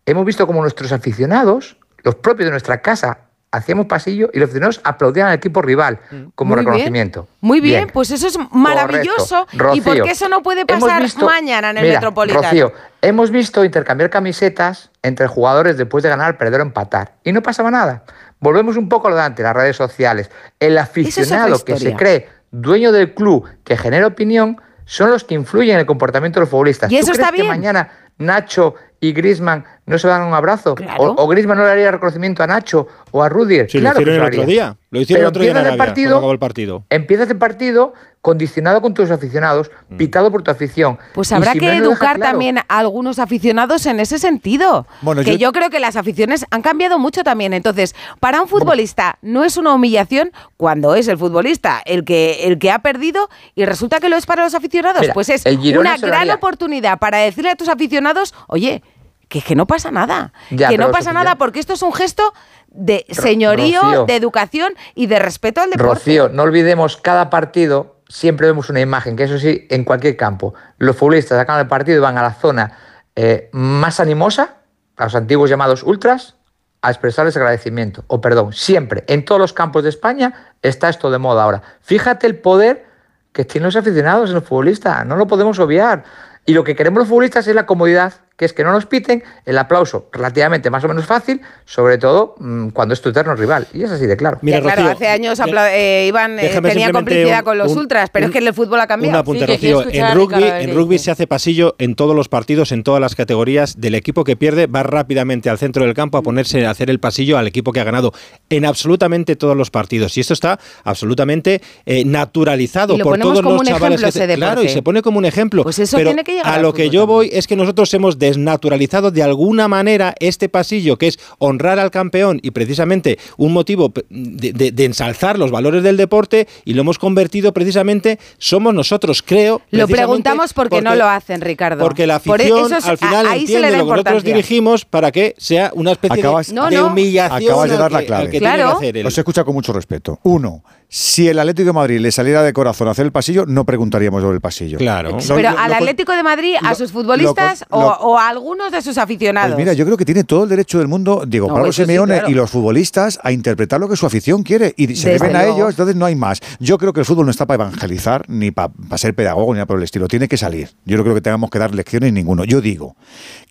hemos 0.06 0.26
visto 0.26 0.46
como 0.48 0.62
nuestros 0.62 0.92
aficionados, 0.92 1.78
los 2.04 2.16
propios 2.16 2.46
de 2.46 2.52
nuestra 2.52 2.82
casa, 2.82 3.20
hacíamos 3.50 3.88
pasillo 3.88 4.30
y 4.34 4.40
los 4.40 4.48
aficionados 4.50 4.82
aplaudían 4.84 5.30
al 5.30 5.34
equipo 5.36 5.62
rival 5.62 6.00
como 6.36 6.50
Muy 6.50 6.58
bien. 6.58 6.66
reconocimiento. 6.66 7.28
Muy 7.42 7.60
bien, 7.62 7.90
pues 7.92 8.12
eso 8.12 8.28
es 8.28 8.38
maravilloso. 8.52 9.48
¿Y 9.74 9.82
por 9.82 10.02
qué 10.04 10.12
eso 10.12 10.30
no 10.30 10.44
puede 10.44 10.66
pasar 10.66 11.02
visto- 11.02 11.26
mañana 11.26 11.72
en 11.72 11.78
el 11.78 11.84
Mira, 11.84 11.96
Metropolitano? 11.96 12.44
Rocío, 12.44 12.74
hemos 13.02 13.32
visto 13.32 13.64
intercambiar 13.66 14.10
camisetas 14.10 14.92
entre 15.02 15.28
jugadores 15.28 15.78
después 15.78 16.04
de 16.04 16.10
ganar, 16.10 16.38
perder 16.38 16.60
o 16.60 16.64
empatar. 16.64 17.14
Y 17.24 17.32
no 17.32 17.42
pasaba 17.42 17.72
nada. 17.72 18.04
Volvemos 18.40 18.78
un 18.78 18.88
poco 18.88 19.08
a 19.08 19.12
lo 19.12 19.16
de 19.16 19.24
antes, 19.24 19.44
las 19.44 19.56
redes 19.56 19.76
sociales. 19.76 20.30
El 20.60 20.78
aficionado 20.78 21.64
que 21.64 21.78
se 21.78 21.96
cree 21.96 22.30
dueño 22.62 22.92
del 22.92 23.14
club, 23.14 23.46
que 23.64 23.78
genera 23.78 24.08
opinión, 24.08 24.60
son 24.86 25.12
los 25.12 25.24
que 25.24 25.36
influyen 25.36 25.76
en 25.76 25.80
el 25.82 25.86
comportamiento 25.86 26.40
de 26.40 26.46
los 26.46 26.50
futbolistas. 26.50 26.92
Y 26.92 26.98
eso 26.98 27.08
¿Tú 27.08 27.14
crees 27.14 27.20
está 27.20 27.36
que 27.36 27.42
bien. 27.42 27.48
mañana 27.48 27.90
Nacho 28.18 28.76
y 29.00 29.12
Grisman 29.12 29.66
no 29.86 30.00
se 30.00 30.08
dan 30.08 30.24
un 30.24 30.34
abrazo? 30.34 30.76
Claro. 30.76 31.04
O, 31.04 31.24
o 31.24 31.28
Griezmann 31.28 31.58
no 31.58 31.66
le 31.66 31.72
haría 31.72 31.92
reconocimiento 31.92 32.42
a 32.42 32.48
Nacho 32.48 32.88
o 33.12 33.22
a 33.22 33.30
Rudier? 33.30 33.70
Sí, 33.70 33.80
claro 33.80 34.00
lo 34.00 34.06
que 34.06 34.12
hicieron 34.12 34.28
el 34.28 34.34
otro 34.34 34.46
día. 34.46 34.78
Lo 34.90 35.02
hicieron 35.02 35.20
Pero 35.20 35.28
el 35.28 35.30
otro 35.30 35.42
día 35.44 35.52
en 35.52 35.74
el 35.74 35.78
partido, 35.78 36.32
el 36.32 36.40
partido. 36.40 36.86
Empiezas 36.90 37.30
el 37.30 37.38
partido 37.38 37.94
condicionado 38.28 38.82
con 38.82 38.94
tus 38.94 39.10
aficionados, 39.10 39.72
Mm. 39.88 39.96
pitado 39.96 40.30
por 40.30 40.44
tu 40.44 40.52
afición. 40.52 41.00
Pues 41.14 41.32
habrá 41.32 41.54
que 41.54 41.78
educar 41.78 42.18
claro. 42.18 42.32
también 42.32 42.58
a 42.58 42.64
algunos 42.68 43.20
aficionados 43.20 43.86
en 43.86 44.02
ese 44.02 44.20
sentido. 44.20 44.86
Bueno, 45.02 45.24
que 45.24 45.38
yo- 45.38 45.48
yo... 45.48 45.52
creo 45.54 45.70
que 45.70 45.80
las 45.80 45.96
aficiones 45.96 46.46
han 46.52 46.62
cambiado 46.62 47.00
mucho 47.00 47.24
también. 47.24 47.54
Entonces, 47.54 47.96
para 48.20 48.42
un 48.42 48.50
futbolista 48.50 49.18
no 49.22 49.46
es 49.46 49.56
una 49.56 49.74
humillación 49.74 50.34
cuando 50.58 50.94
es 50.96 51.08
el 51.08 51.18
futbolista 51.18 51.82
el 51.86 52.04
que, 52.04 52.46
el 52.48 52.60
que 52.60 52.70
ha 52.70 52.80
perdido 52.80 53.30
y 53.56 53.64
resulta 53.64 54.02
que 54.02 54.10
lo 54.10 54.18
es 54.18 54.26
para 54.26 54.44
los 54.44 54.54
aficionados. 54.56 55.00
Mira, 55.00 55.14
pues 55.14 55.30
es 55.30 55.46
una 55.46 55.96
gran 55.98 56.30
oportunidad 56.32 57.00
para 57.00 57.20
decirle 57.20 57.52
a 57.52 57.56
tus 57.56 57.70
aficionados, 57.70 58.34
oye, 58.48 58.84
que 59.30 59.40
es 59.40 59.46
que 59.46 59.56
no 59.56 59.68
pasa 59.68 59.90
nada. 59.90 60.34
Ya, 60.52 60.68
que 60.68 60.78
no 60.78 60.92
pasa 60.92 61.14
nada 61.14 61.38
porque 61.38 61.60
esto 61.62 61.74
es 61.74 61.82
un 61.82 61.94
gesto 61.94 62.34
de 62.68 63.06
señorío, 63.10 63.82
Rocío. 63.82 64.06
de 64.06 64.16
educación 64.16 64.74
y 64.96 65.08
de 65.08 65.20
respeto 65.20 65.62
al 65.62 65.70
deporte. 65.70 65.94
Rocío, 65.96 66.30
no 66.30 66.44
olvidemos 66.44 66.98
cada 66.98 67.30
partido, 67.30 67.97
siempre 68.10 68.48
vemos 68.48 68.70
una 68.70 68.80
imagen, 68.80 69.16
que 69.16 69.24
eso 69.24 69.38
sí, 69.38 69.68
en 69.70 69.84
cualquier 69.84 70.16
campo. 70.16 70.54
Los 70.78 70.96
futbolistas 70.96 71.40
acaban 71.40 71.62
el 71.62 71.68
partido 71.68 71.98
y 71.98 72.02
van 72.02 72.18
a 72.18 72.22
la 72.22 72.34
zona 72.34 72.72
eh, 73.16 73.50
más 73.52 74.00
animosa, 74.00 74.56
a 74.96 75.04
los 75.06 75.16
antiguos 75.16 75.50
llamados 75.50 75.84
ultras, 75.84 76.36
a 76.82 76.90
expresarles 76.90 77.36
agradecimiento. 77.36 78.04
O 78.08 78.22
perdón, 78.22 78.54
siempre, 78.54 79.04
en 79.08 79.26
todos 79.26 79.42
los 79.42 79.54
campos 79.54 79.84
de 79.84 79.90
España 79.90 80.54
está 80.62 80.90
esto 80.90 81.12
de 81.12 81.18
moda 81.18 81.44
ahora. 81.44 81.62
Fíjate 81.82 82.28
el 82.28 82.38
poder 82.38 82.86
que 83.34 83.46
tienen 83.46 83.66
los 83.66 83.76
aficionados 83.76 84.30
en 84.30 84.36
los 84.36 84.44
futbolistas, 84.44 85.06
no 85.06 85.16
lo 85.16 85.28
podemos 85.28 85.60
obviar. 85.60 86.04
Y 86.46 86.54
lo 86.54 86.64
que 86.64 86.76
queremos 86.76 87.00
los 87.00 87.10
futbolistas 87.10 87.48
es 87.48 87.56
la 87.56 87.66
comodidad, 87.66 88.14
que 88.38 88.46
es 88.46 88.54
que 88.54 88.64
no 88.64 88.72
nos 88.72 88.86
piten, 88.86 89.24
el 89.46 89.58
aplauso 89.58 90.08
relativamente 90.14 90.70
más 90.70 90.84
o 90.84 90.88
menos 90.88 91.06
fácil, 91.06 91.42
sobre 91.66 91.98
todo 91.98 92.36
mm, 92.40 92.70
cuando 92.70 92.94
es 92.94 93.02
tu 93.02 93.10
eterno 93.10 93.36
rival. 93.36 93.68
Y 93.74 93.82
es 93.84 93.90
así 93.92 94.06
de 94.06 94.16
claro. 94.16 94.38
Ya, 94.44 94.62
claro, 94.62 94.88
hace 94.90 95.08
años 95.08 95.40
eh, 95.72 96.06
Iván 96.08 96.38
eh, 96.40 96.52
tenía 96.62 96.92
complicidad 96.92 97.40
un- 97.40 97.46
con 97.46 97.58
los 97.58 97.72
un- 97.72 97.80
ultras, 97.80 98.10
pero 98.12 98.28
es 98.28 98.32
que 98.32 98.38
en 98.38 98.48
el 98.48 98.54
fútbol 98.54 98.80
ha 98.80 98.84
Un 98.84 98.88
cambiado. 98.88 99.18
apunte, 99.20 99.46
Sí, 99.58 99.74
Rocío. 99.74 99.84
En 99.92 100.16
rugby, 100.16 100.44
en 100.44 100.76
rugby 100.76 101.00
se 101.00 101.10
hace 101.10 101.26
pasillo 101.26 101.76
en 101.80 101.96
todos 101.96 102.16
los 102.16 102.30
partidos, 102.30 102.72
en 102.72 102.84
todas 102.84 103.02
las 103.02 103.16
categorías. 103.16 103.82
Del 103.82 103.96
equipo 103.96 104.24
que 104.24 104.36
pierde 104.36 104.68
va 104.68 104.84
rápidamente 104.84 105.50
al 105.50 105.58
centro 105.58 105.84
del 105.84 105.96
campo 105.96 106.20
a 106.20 106.22
ponerse 106.22 106.66
a 106.66 106.70
hacer 106.70 106.92
el 106.92 107.00
pasillo 107.00 107.40
al 107.40 107.48
equipo 107.48 107.72
que 107.72 107.80
ha 107.80 107.84
ganado 107.84 108.14
en 108.52 108.66
absolutamente 108.66 109.36
todos 109.36 109.58
los 109.58 109.72
partidos. 109.72 110.16
Y 110.16 110.22
esto 110.22 110.34
está 110.34 110.60
absolutamente 110.84 111.62
eh, 111.88 112.04
naturalizado 112.06 112.94
Y 112.96 112.98
lo 113.00 113.04
por 113.04 113.18
todos 113.20 113.38
como 113.42 113.52
los 113.52 113.62
un 113.62 113.68
chavales. 113.68 114.00
ejemplo 114.02 114.20
que 114.20 114.26
ese 114.26 114.36
claro, 114.36 114.64
y 114.64 114.70
se 114.70 114.82
pone 114.84 115.02
como 115.02 115.18
un 115.18 115.26
ejemplo. 115.26 115.64
Pues 115.64 115.80
eso 115.80 115.98
Pero 115.98 116.10
tiene 116.12 116.24
que 116.24 116.34
llegar 116.34 116.54
a 116.54 116.62
lo 116.62 116.74
que 116.74 116.90
yo 116.90 117.08
voy 117.08 117.30
es 117.34 117.48
que 117.48 117.56
nosotros 117.56 117.92
hemos 117.94 118.20
desnaturalizado 118.28 119.12
de 119.12 119.24
alguna 119.24 119.68
manera 119.68 120.14
este 120.20 120.50
pasillo, 120.50 120.98
que 120.98 121.08
es 121.08 121.20
honrar 121.40 121.80
al 121.80 121.92
campeón 121.92 122.40
y 122.44 122.52
precisamente 122.52 123.18
un 123.38 123.54
motivo 123.54 123.92
de, 124.10 124.54
de- 124.54 124.72
de 124.72 124.86
ensalzar 124.86 125.38
los 125.40 125.52
valores 125.52 125.84
del 125.84 125.98
deporte 125.98 126.48
y 126.66 126.74
lo 126.74 126.82
hemos 126.82 127.00
convertido 127.00 127.54
precisamente, 127.54 128.20
somos 128.38 128.74
nosotros, 128.74 129.22
creo. 129.24 129.62
Lo 129.72 129.88
preguntamos 129.88 130.54
porque, 130.54 130.82
no 130.82 130.96
lo 130.96 131.08
hacen, 131.08 131.42
Ricardo. 131.42 131.84
Porque 131.84 132.06
la 132.08 132.20
Por 132.20 132.40
afición 132.42 132.66
eso 132.68 132.78
es- 132.78 132.86
al 132.86 132.98
final 132.98 133.26
a- 133.26 133.32
ahí 133.32 133.40
se 133.48 133.54
entiende 133.54 133.68
le 133.68 133.72
da 133.72 133.78
lo 133.80 133.86
que 133.86 133.92
nosotros 133.92 134.24
dirigimos 134.24 134.86
para 134.86 135.12
que 135.12 135.36
sea 135.38 135.72
una 135.74 135.92
especie 135.92 136.20
Acabas, 136.20 136.48
de, 136.48 136.54
No, 136.54 136.70
de 136.70 136.76
no. 136.78 136.88
humillación 136.88 137.44
acabas 137.52 137.70
de 137.70 137.78
dar 137.78 137.92
la 137.92 138.00
que- 138.00 138.06
clave. 138.06 138.30
que 138.30 138.40
que 138.40 138.48
hacer 138.48 138.98
el- 138.98 139.06
Os 139.08 139.18
escucha 139.18 139.44
con 139.44 139.54
mucho 139.54 139.74
respeto. 139.74 140.20
Uno, 140.24 140.64
si 140.90 141.28
el 141.28 141.38
Atlético 141.38 141.68
de 141.68 141.74
Madrid 141.74 142.00
le 142.00 142.12
saliera 142.14 142.44
de 142.44 142.54
corazón 142.54 142.88
a 142.88 142.92
hacer 142.92 143.06
el 143.06 143.12
pasillo, 143.12 143.46
no 143.46 143.66
preguntaríamos 143.66 144.22
sobre 144.22 144.36
el 144.36 144.42
pasillo. 144.42 144.78
Claro. 144.78 145.18
Pero 145.28 145.50
al 145.50 145.74
Atlético 145.74 146.14
de 146.14 146.24
Madrid, 146.24 146.56
a 146.64 146.76
sus 146.76 146.94
futbolistas 146.94 147.66
lo- 147.70 147.78
o, 147.78 148.12
o 148.14 148.18
a 148.18 148.30
algunos 148.30 148.72
de 148.72 148.82
sus 148.82 148.98
aficionados. 148.98 149.50
Pues 149.56 149.58
mira, 149.66 149.74
yo 149.74 149.84
creo 149.84 149.98
que 149.98 150.06
tiene 150.06 150.24
todo 150.24 150.44
el 150.44 150.50
derecho 150.50 150.80
del 150.80 150.88
mundo, 150.88 151.24
Diego 151.28 151.48
No, 151.50 151.56
Pablo 151.56 151.74
sí, 151.74 151.82
Simeone 151.84 152.14
claro. 152.16 152.30
y 152.30 152.34
los 152.34 152.50
futbolistas 152.50 153.20
a 153.22 153.32
interpretar 153.34 153.80
lo 153.82 153.90
que 153.90 153.98
su 153.98 154.06
afición 154.06 154.44
quiere 154.44 154.74
y 154.78 154.88
se 154.96 155.10
Desde 155.10 155.26
deben 155.28 155.36
a 155.36 155.46
ellos, 155.46 155.72
entonces 155.72 155.96
no 155.98 156.06
hay 156.06 156.16
más. 156.16 156.40
Yo 156.60 156.78
creo 156.78 156.94
que 156.94 157.02
el 157.02 157.06
fútbol 157.06 157.26
no 157.26 157.32
está 157.32 157.46
para 157.46 157.66
evangelizar 157.66 158.24
ni 158.30 158.52
para 158.52 158.72
ser 158.96 159.14
pedagogo 159.14 159.54
ni 159.54 159.58
nada 159.58 159.66
por 159.66 159.78
el 159.78 159.84
estilo, 159.84 160.08
tiene 160.08 160.28
que 160.30 160.38
salir. 160.38 160.70
Yo 160.86 160.96
no 160.98 161.04
creo 161.04 161.16
que 161.16 161.22
tengamos 161.22 161.50
que 161.50 161.60
dar 161.60 161.76
lecciones 161.76 162.14
ninguno. 162.14 162.46
Yo 162.46 162.62
digo 162.62 162.96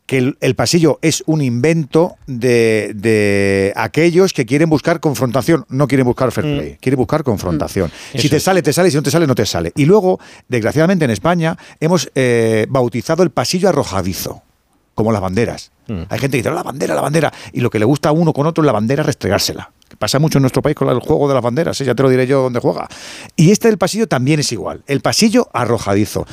que 0.07 0.19
el, 0.19 0.39
el 0.41 0.55
pasillo 0.55 0.99
es 1.03 1.23
un 1.27 1.43
invento 1.43 2.15
de, 2.27 2.93
de 2.95 3.73
aquellos 3.77 4.33
que 4.33 4.47
quieren 4.47 4.71
buscar 4.71 5.01
confrontación, 5.01 5.67
no 5.69 5.89
quieren 5.89 6.07
buscar 6.07 6.31
fair 6.33 6.47
Mm. 6.47 6.59
play, 6.59 6.79
quieren 6.81 6.97
buscar 6.99 7.25
confrontación. 7.25 7.91
Si 8.13 8.19
Eso 8.19 8.29
te 8.31 8.37
es. 8.37 8.43
sale, 8.43 8.63
te 8.63 8.73
sale, 8.73 8.91
si 8.91 8.97
no 8.97 9.03
te 9.03 9.11
sale, 9.11 9.27
no 9.27 9.35
te 9.35 9.45
sale. 9.47 9.73
Y 9.75 9.85
luego, 9.85 10.21
desgraciadamente 10.49 11.05
en 11.05 11.11
España, 11.11 11.57
hemos 11.81 12.11
eh, 12.15 12.67
bautizado 12.69 13.23
el 13.25 13.31
pasillo 13.31 13.69
arrojadizo 13.69 14.43
como 14.95 15.13
las 15.13 15.21
banderas. 15.21 15.73
Mm. 15.89 16.03
Hay 16.09 16.19
gente 16.19 16.29
que 16.37 16.39
dice, 16.39 16.49
"No, 16.49 16.55
la 16.55 16.63
bandera, 16.63 16.95
la 16.95 17.03
bandera. 17.03 17.33
Y 17.53 17.61
lo 17.61 17.69
que 17.69 17.79
le 17.79 17.85
gusta 17.85 18.09
a 18.09 18.13
uno 18.13 18.33
con 18.33 18.47
otro 18.47 18.63
es 18.63 18.67
la 18.67 18.73
bandera 18.73 19.03
restregársela. 19.03 19.71
Que 19.89 19.97
pasa 19.97 20.19
mucho 20.19 20.39
en 20.39 20.43
nuestro 20.43 20.63
país 20.63 20.75
con 20.75 20.89
el 20.89 21.01
juego 21.01 21.29
de 21.29 21.35
las 21.35 21.43
banderas, 21.43 21.81
¿eh? 21.81 21.85
ya 21.85 21.95
te 21.95 22.03
lo 22.03 22.09
diré 22.09 22.27
yo 22.27 22.43
dónde 22.43 22.61
juega. 22.61 22.89
Y 23.37 23.51
este 23.51 23.69
del 23.69 23.77
pasillo 23.79 24.09
también 24.09 24.41
es 24.41 24.51
igual. 24.53 24.83
El 24.87 25.01
pasillo 25.01 25.49
arrojadizo. 25.53 26.27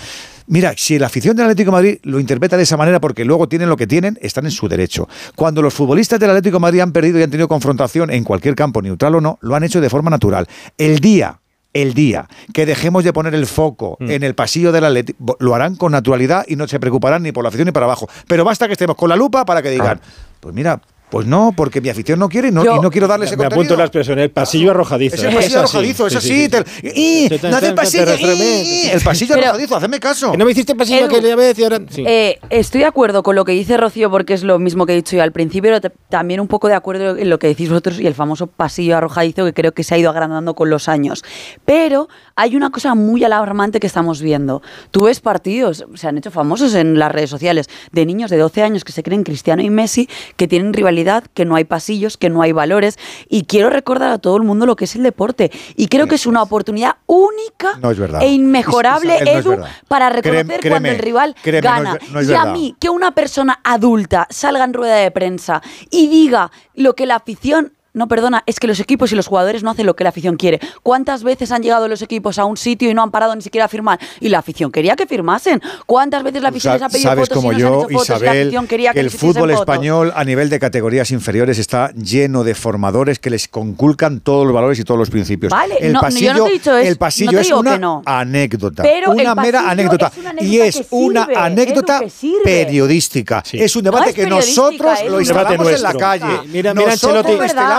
Mira, 0.48 0.74
si 0.78 1.00
la 1.00 1.08
afición 1.08 1.36
del 1.36 1.46
Atlético 1.46 1.72
de 1.72 1.78
Madrid 1.78 1.98
lo 2.04 2.20
interpreta 2.20 2.58
de 2.58 2.64
esa 2.64 2.78
manera 2.78 3.00
porque 3.00 3.26
luego 3.26 3.48
tienen 3.48 3.70
lo 3.70 3.78
que 3.78 3.88
tienen, 3.88 4.18
están 4.22 4.46
en 4.46 4.52
su 4.52 4.68
derecho. 4.68 5.08
Cuando 5.36 5.62
los 5.62 5.74
futbolistas 5.74 6.20
del 6.20 6.30
Atlético 6.32 6.58
de 6.58 6.62
Madrid 6.62 6.80
han 6.82 6.92
perdido 6.92 7.20
y 7.20 7.24
han 7.24 7.32
tenido 7.32 7.48
confrontación 7.48 8.12
en 8.12 8.24
cualquier 8.24 8.56
campo, 8.56 8.82
neutral 8.82 9.16
o 9.16 9.22
no, 9.22 9.38
lo 9.42 9.56
han 9.56 9.64
hecho 9.64 9.82
de 9.82 9.90
forma 9.90 10.10
natural. 10.10 10.48
El 10.78 11.00
día 11.00 11.40
el 11.74 11.96
día 11.96 12.28
que 12.54 12.68
dejemos 12.68 13.04
de 13.04 13.12
poner 13.14 13.34
el 13.34 13.48
foco 13.48 13.98
Mm. 14.00 14.12
en 14.12 14.24
el 14.24 14.36
pasillo 14.36 14.72
del 14.72 14.86
Atlético, 14.86 15.38
lo 15.40 15.56
harán 15.56 15.76
con 15.76 15.92
naturalidad 15.92 16.46
y 16.48 16.56
no 16.56 16.68
se 16.68 16.80
preocuparán 16.80 17.24
ni 17.24 17.32
por 17.32 17.44
la 17.44 17.48
afición 17.48 17.66
ni 17.66 17.72
para 17.72 17.88
abajo. 17.88 18.08
Pero 18.28 18.46
basta 18.46 18.68
que 18.68 18.74
estemos 18.74 18.96
con 18.96 19.10
la 19.10 19.16
lupa 19.16 19.44
para 19.44 19.64
que 19.64 19.72
digan, 19.72 20.00
pues 20.40 20.54
mira, 20.54 20.80
pues 21.14 21.28
no, 21.28 21.54
porque 21.56 21.80
mi 21.80 21.90
afición 21.90 22.18
no 22.18 22.28
quiere 22.28 22.48
y 22.48 22.52
no, 22.52 22.66
Yo- 22.66 22.78
y 22.78 22.80
no 22.80 22.90
quiero 22.90 23.08
darle 23.08 23.28
ese 23.28 23.38
Me 23.38 23.44
contenido. 23.44 23.62
apunto 23.62 23.78
la 23.78 23.84
expresión, 23.84 24.18
el 24.18 24.32
pasillo 24.32 24.72
arrojadizo. 24.72 25.16
Es 25.16 25.24
el 25.24 25.36
pasillo 25.36 25.60
arrojadizo, 25.60 26.08
es 26.08 26.16
así. 26.16 26.48
no 26.52 27.56
hace 27.56 27.68
el 27.68 27.76
pasillo, 27.76 28.04
el 28.04 29.02
pasillo 29.04 29.36
Pero- 29.36 29.46
arrojadizo, 29.50 29.76
hacedme 29.76 30.00
caso. 30.00 30.32
Que 30.32 30.38
no 30.40 30.46
me 30.46 30.52
hiciste 30.54 30.74
pasillo 30.74 31.06
Edu, 31.06 31.16
aquella 31.16 31.36
vez 31.36 31.60
y 31.60 31.64
ahora... 31.66 31.80
Sí. 31.88 32.04
Eh, 32.08 32.40
estoy 32.50 32.82
de 32.82 32.88
acuerdo 32.88 33.22
con 33.22 33.36
lo 33.36 33.46
que 33.46 33.52
dice 33.52 33.78
Rocío 33.78 34.10
porque 34.10 34.34
es 34.34 34.42
lo 34.44 34.58
mismo 34.58 34.88
que 34.88 34.94
he 34.94 34.96
dicho 34.96 35.16
yo 35.16 35.22
al 35.22 35.32
principio, 35.32 35.70
pero 35.70 35.82
te- 35.82 35.92
también 36.10 36.40
un 36.40 36.48
poco 36.48 36.68
de 36.68 36.74
acuerdo 36.74 37.16
en 37.16 37.30
lo 37.30 37.38
que 37.38 37.46
decís 37.46 37.70
vosotros 37.70 38.00
y 38.00 38.08
el 38.08 38.16
famoso 38.16 38.48
pasillo 38.48 38.98
arrojadizo 38.98 39.46
que 39.46 39.54
creo 39.54 39.72
que 39.72 39.84
se 39.84 39.94
ha 39.94 40.00
ido 40.00 40.10
agrandando 40.10 40.56
con 40.56 40.72
los 40.72 40.90
años. 40.90 41.24
Pero 41.64 42.10
hay 42.36 42.56
una 42.56 42.72
cosa 42.72 42.96
muy 42.96 43.24
alarmante 43.24 43.80
que 43.80 43.86
estamos 43.86 44.20
viendo. 44.20 44.64
Tú 44.90 45.04
ves 45.06 45.20
partidos, 45.20 45.86
se 45.94 46.08
han 46.08 46.18
hecho 46.18 46.32
famosos 46.32 46.74
en 46.74 46.98
las 46.98 47.12
redes 47.12 47.30
sociales, 47.30 47.70
de 47.92 48.06
niños 48.08 48.32
de 48.32 48.38
12 48.38 48.64
años 48.64 48.84
que 48.84 48.92
se 48.92 49.04
creen 49.04 49.24
Cristiano 49.24 49.62
y 49.62 49.70
Messi, 49.70 50.10
que 50.38 50.48
tienen 50.48 50.74
rivalidad, 50.74 51.03
que 51.34 51.46
no 51.46 51.56
hay 51.56 51.64
pasillos, 51.64 52.18
que 52.18 52.30
no 52.30 52.42
hay 52.42 52.52
valores. 52.52 52.98
Y 53.30 53.44
quiero 53.44 53.70
recordar 53.70 54.12
a 54.12 54.18
todo 54.18 54.38
el 54.38 54.44
mundo 54.44 54.66
lo 54.66 54.76
que 54.76 54.86
es 54.86 54.96
el 54.96 55.04
deporte. 55.04 55.52
Y 55.76 55.88
creo 55.88 56.08
que 56.08 56.16
es 56.16 56.26
una 56.26 56.42
oportunidad 56.42 56.98
única 57.06 57.78
No 57.82 57.92
e 58.20 58.30
inmejorable, 58.30 59.20
no 59.24 59.32
Edu, 59.32 59.58
para 59.88 60.10
reconocer 60.10 60.60
créeme, 60.60 60.70
cuando 60.70 60.90
el 60.90 61.00
rival 61.00 61.36
créeme, 61.42 61.62
no 61.62 61.70
es 61.70 61.84
gana. 61.84 62.22
es 62.22 62.30
y 62.30 62.34
a 62.34 62.46
mí, 62.46 62.76
que 62.80 62.90
una 62.90 63.14
persona 63.14 63.60
adulta 63.64 64.28
salga 64.30 64.64
en 64.64 64.74
rueda 64.74 64.96
de 64.96 65.12
prensa 65.12 65.62
y 65.90 66.08
diga 66.08 66.52
lo 66.74 66.96
que 66.96 67.06
la 67.06 67.16
afición. 67.16 67.74
No, 67.96 68.08
perdona, 68.08 68.44
es 68.48 68.60
que 68.60 68.66
los 68.66 68.80
equipos 68.80 69.12
y 69.12 69.16
los 69.16 69.28
jugadores 69.28 69.62
no 69.62 69.70
hacen 69.70 69.86
lo 69.86 69.96
que 69.96 70.04
la 70.04 70.10
afición 70.10 70.36
quiere. 70.36 70.60
¿Cuántas 70.82 71.24
veces 71.24 71.52
han 71.52 71.62
llegado 71.62 71.88
los 71.88 72.02
equipos 72.02 72.40
a 72.40 72.46
un 72.46 72.58
sitio 72.58 72.90
y 72.90 72.96
no 72.96 73.04
han 73.04 73.12
parado 73.12 73.36
ni 73.36 73.44
siquiera 73.44 73.66
a 73.66 73.68
firmar? 73.68 74.00
Y 74.20 74.30
la 74.30 74.40
afición 74.40 74.72
quería 74.72 74.96
que 74.96 75.06
firmasen. 75.06 75.62
¿Cuántas 75.86 76.24
veces 76.24 76.42
la 76.42 76.50
afición 76.50 76.74
les 76.74 76.82
ha 76.82 76.90
pedido 76.90 77.10
sabes 77.10 77.30
fotos 77.30 77.38
como 77.38 77.54
y 77.54 77.58
no 77.58 77.60
se 77.60 77.66
han 77.66 77.72
yo, 77.72 77.78
hecho 77.78 77.90
fotos? 77.92 78.08
y 78.08 78.12
la 78.12 78.16
Isabel, 78.16 78.42
afición 78.42 78.68
quería 78.68 78.94
que, 78.94 79.00
el 79.00 79.12
fútbol 79.12 79.52
fotos? 79.52 79.60
español 79.60 80.12
a 80.16 80.24
nivel 80.24 80.50
de 80.50 80.60
categorías 80.60 81.12
inferiores 81.12 81.60
está 81.60 81.92
lleno 81.92 82.44
de 82.44 82.56
formadores 82.56 83.20
que 83.20 83.30
les 83.30 83.48
conculcan 83.48 84.22
todos 84.22 84.48
los 84.48 84.56
valores 84.56 84.80
y 84.80 84.84
todos 84.84 84.98
los 84.98 85.12
principios. 85.12 85.52
Vale, 85.52 85.78
el 85.80 85.94
no, 85.94 86.00
yo 86.00 86.02
pasillo, 86.02 86.34
no 86.34 86.44
te 86.46 86.50
he 86.50 86.54
dicho 86.54 86.76
eso, 86.76 86.90
el 86.90 86.98
pasillo 86.98 87.32
no 87.32 87.38
te 87.38 87.42
es 87.44 87.52
una 87.52 87.78
que 87.78 88.10
anécdota, 88.10 88.82
Pero 88.82 89.14
el 89.14 89.22
una 89.22 89.36
mera 89.36 89.70
anécdota 89.70 90.08
es 90.08 90.18
una 90.18 90.30
anécdota 90.32 90.52
y 90.52 90.62
es 90.62 90.78
que 90.78 90.86
una 90.90 91.28
anécdota 91.36 92.02
periodística. 92.44 93.44
Es 93.52 93.76
un 93.76 93.84
debate 93.84 94.06
No 94.06 94.10
es 94.10 94.16
que 94.16 94.26
nosotros 94.26 95.00
lo 95.08 95.20
instalamos 95.20 95.70
en 95.70 95.82
la 95.84 95.94
calle. 95.94 96.40
Mira, 96.48 96.74
mira 96.74 96.96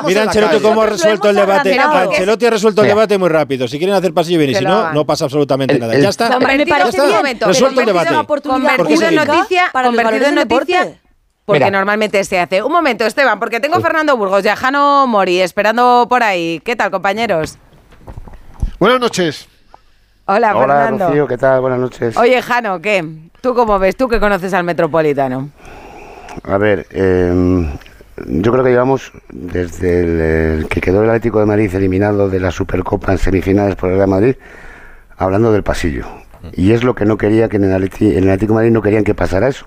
Mira 0.06 0.20
en 0.20 0.26
la 0.26 0.30
Ancelotti 0.30 0.52
calle. 0.56 0.62
cómo 0.68 0.82
ha 0.82 0.86
resuelto 0.86 1.28
el 1.30 1.36
debate. 1.36 1.78
Ancelotti 1.78 2.46
ha 2.46 2.50
resuelto 2.50 2.82
el 2.82 2.88
debate 2.88 3.18
muy 3.18 3.28
rápido. 3.28 3.68
Si 3.68 3.78
quieren 3.78 3.94
hacer 3.96 4.12
pasillo 4.14 4.38
bien 4.38 4.50
y 4.50 4.54
si 4.54 4.64
no, 4.64 4.92
no 4.92 5.04
pasa 5.04 5.24
absolutamente 5.24 5.78
nada. 5.78 5.96
Ya 5.98 6.08
está. 6.08 6.36
Hombre, 6.36 6.56
me 6.58 6.66
parece 6.66 7.00
bien, 7.00 7.16
momento, 7.16 7.46
Resuelto 7.46 7.80
el 7.80 7.86
convertido 7.86 7.92
debate. 7.94 8.14
en 8.14 8.20
oportunidad 8.20 8.76
¿Por 8.76 8.86
qué 8.86 8.94
Convertido 8.94 9.08
en 9.08 9.28
noticia, 9.28 9.62
convertido 9.72 10.26
en 10.26 10.34
noticia, 10.34 11.00
porque 11.44 11.64
Mira. 11.64 11.70
normalmente 11.70 12.24
se 12.24 12.40
hace. 12.40 12.62
Un 12.62 12.72
momento, 12.72 13.04
Esteban, 13.04 13.38
porque 13.38 13.60
tengo 13.60 13.76
a 13.76 13.80
Fernando 13.80 14.16
Burgos 14.16 14.44
y 14.44 14.48
a 14.48 14.56
Jano 14.56 15.06
Mori 15.06 15.40
esperando 15.40 16.06
por 16.08 16.22
ahí. 16.22 16.60
¿Qué 16.64 16.74
tal, 16.76 16.90
compañeros? 16.90 17.58
Buenas 18.78 18.98
noches. 19.00 19.46
Hola, 20.26 20.56
Hola, 20.56 20.74
Fernando. 20.74 21.06
Rocío, 21.08 21.26
¿qué 21.26 21.36
tal? 21.36 21.60
Buenas 21.60 21.78
noches. 21.80 22.16
Oye, 22.16 22.40
Jano, 22.40 22.80
¿qué? 22.80 23.04
¿Tú 23.42 23.54
cómo 23.54 23.78
ves? 23.78 23.94
¿Tú 23.94 24.08
que 24.08 24.18
conoces 24.18 24.54
al 24.54 24.64
Metropolitano? 24.64 25.50
A 26.44 26.56
ver, 26.56 26.86
eh, 26.90 27.68
yo 28.26 28.52
creo 28.52 28.64
que 28.64 28.70
llevamos 28.70 29.12
desde 29.30 30.00
el, 30.00 30.20
el 30.60 30.68
que 30.68 30.80
quedó 30.80 31.02
el 31.02 31.10
Atlético 31.10 31.40
de 31.40 31.46
Madrid 31.46 31.74
eliminado 31.74 32.28
de 32.28 32.40
la 32.40 32.50
Supercopa 32.50 33.12
en 33.12 33.18
semifinales 33.18 33.76
por 33.76 33.90
el 33.90 33.96
Real 33.96 34.08
Madrid, 34.08 34.36
hablando 35.16 35.52
del 35.52 35.62
pasillo. 35.62 36.06
Y 36.52 36.72
es 36.72 36.84
lo 36.84 36.94
que 36.94 37.06
no 37.06 37.16
quería 37.16 37.48
que 37.48 37.56
en 37.56 37.64
el, 37.64 37.72
Atleti- 37.72 38.12
en 38.12 38.24
el 38.24 38.30
Atlético 38.30 38.52
de 38.52 38.56
Madrid 38.56 38.70
no 38.72 38.82
querían 38.82 39.04
que 39.04 39.14
pasara 39.14 39.48
eso. 39.48 39.66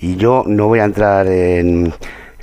Y 0.00 0.16
yo 0.16 0.44
no 0.46 0.68
voy 0.68 0.78
a 0.78 0.84
entrar 0.84 1.26
en, 1.26 1.92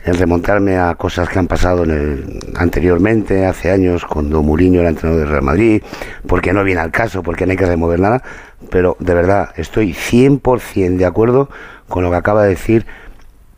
en 0.04 0.14
remontarme 0.14 0.78
a 0.78 0.94
cosas 0.96 1.30
que 1.30 1.40
han 1.40 1.48
pasado 1.48 1.86
en 1.86 1.92
el, 1.92 2.40
anteriormente, 2.58 3.46
hace 3.46 3.72
años, 3.72 4.04
cuando 4.06 4.44
Mourinho 4.44 4.82
era 4.82 4.90
entrenador 4.90 5.22
del 5.22 5.30
Real 5.30 5.44
Madrid, 5.44 5.82
porque 6.28 6.52
no 6.52 6.64
viene 6.66 6.82
al 6.82 6.92
caso, 6.92 7.24
porque 7.24 7.46
no 7.46 7.52
hay 7.52 7.58
que 7.58 7.66
remover 7.66 8.00
nada, 8.00 8.22
pero 8.70 8.98
de 9.00 9.14
verdad 9.14 9.50
estoy 9.56 9.94
100% 9.94 10.98
de 10.98 11.06
acuerdo 11.06 11.50
con 11.88 12.04
lo 12.04 12.12
que 12.12 12.18
acaba 12.18 12.44
de 12.44 12.50
decir 12.50 12.86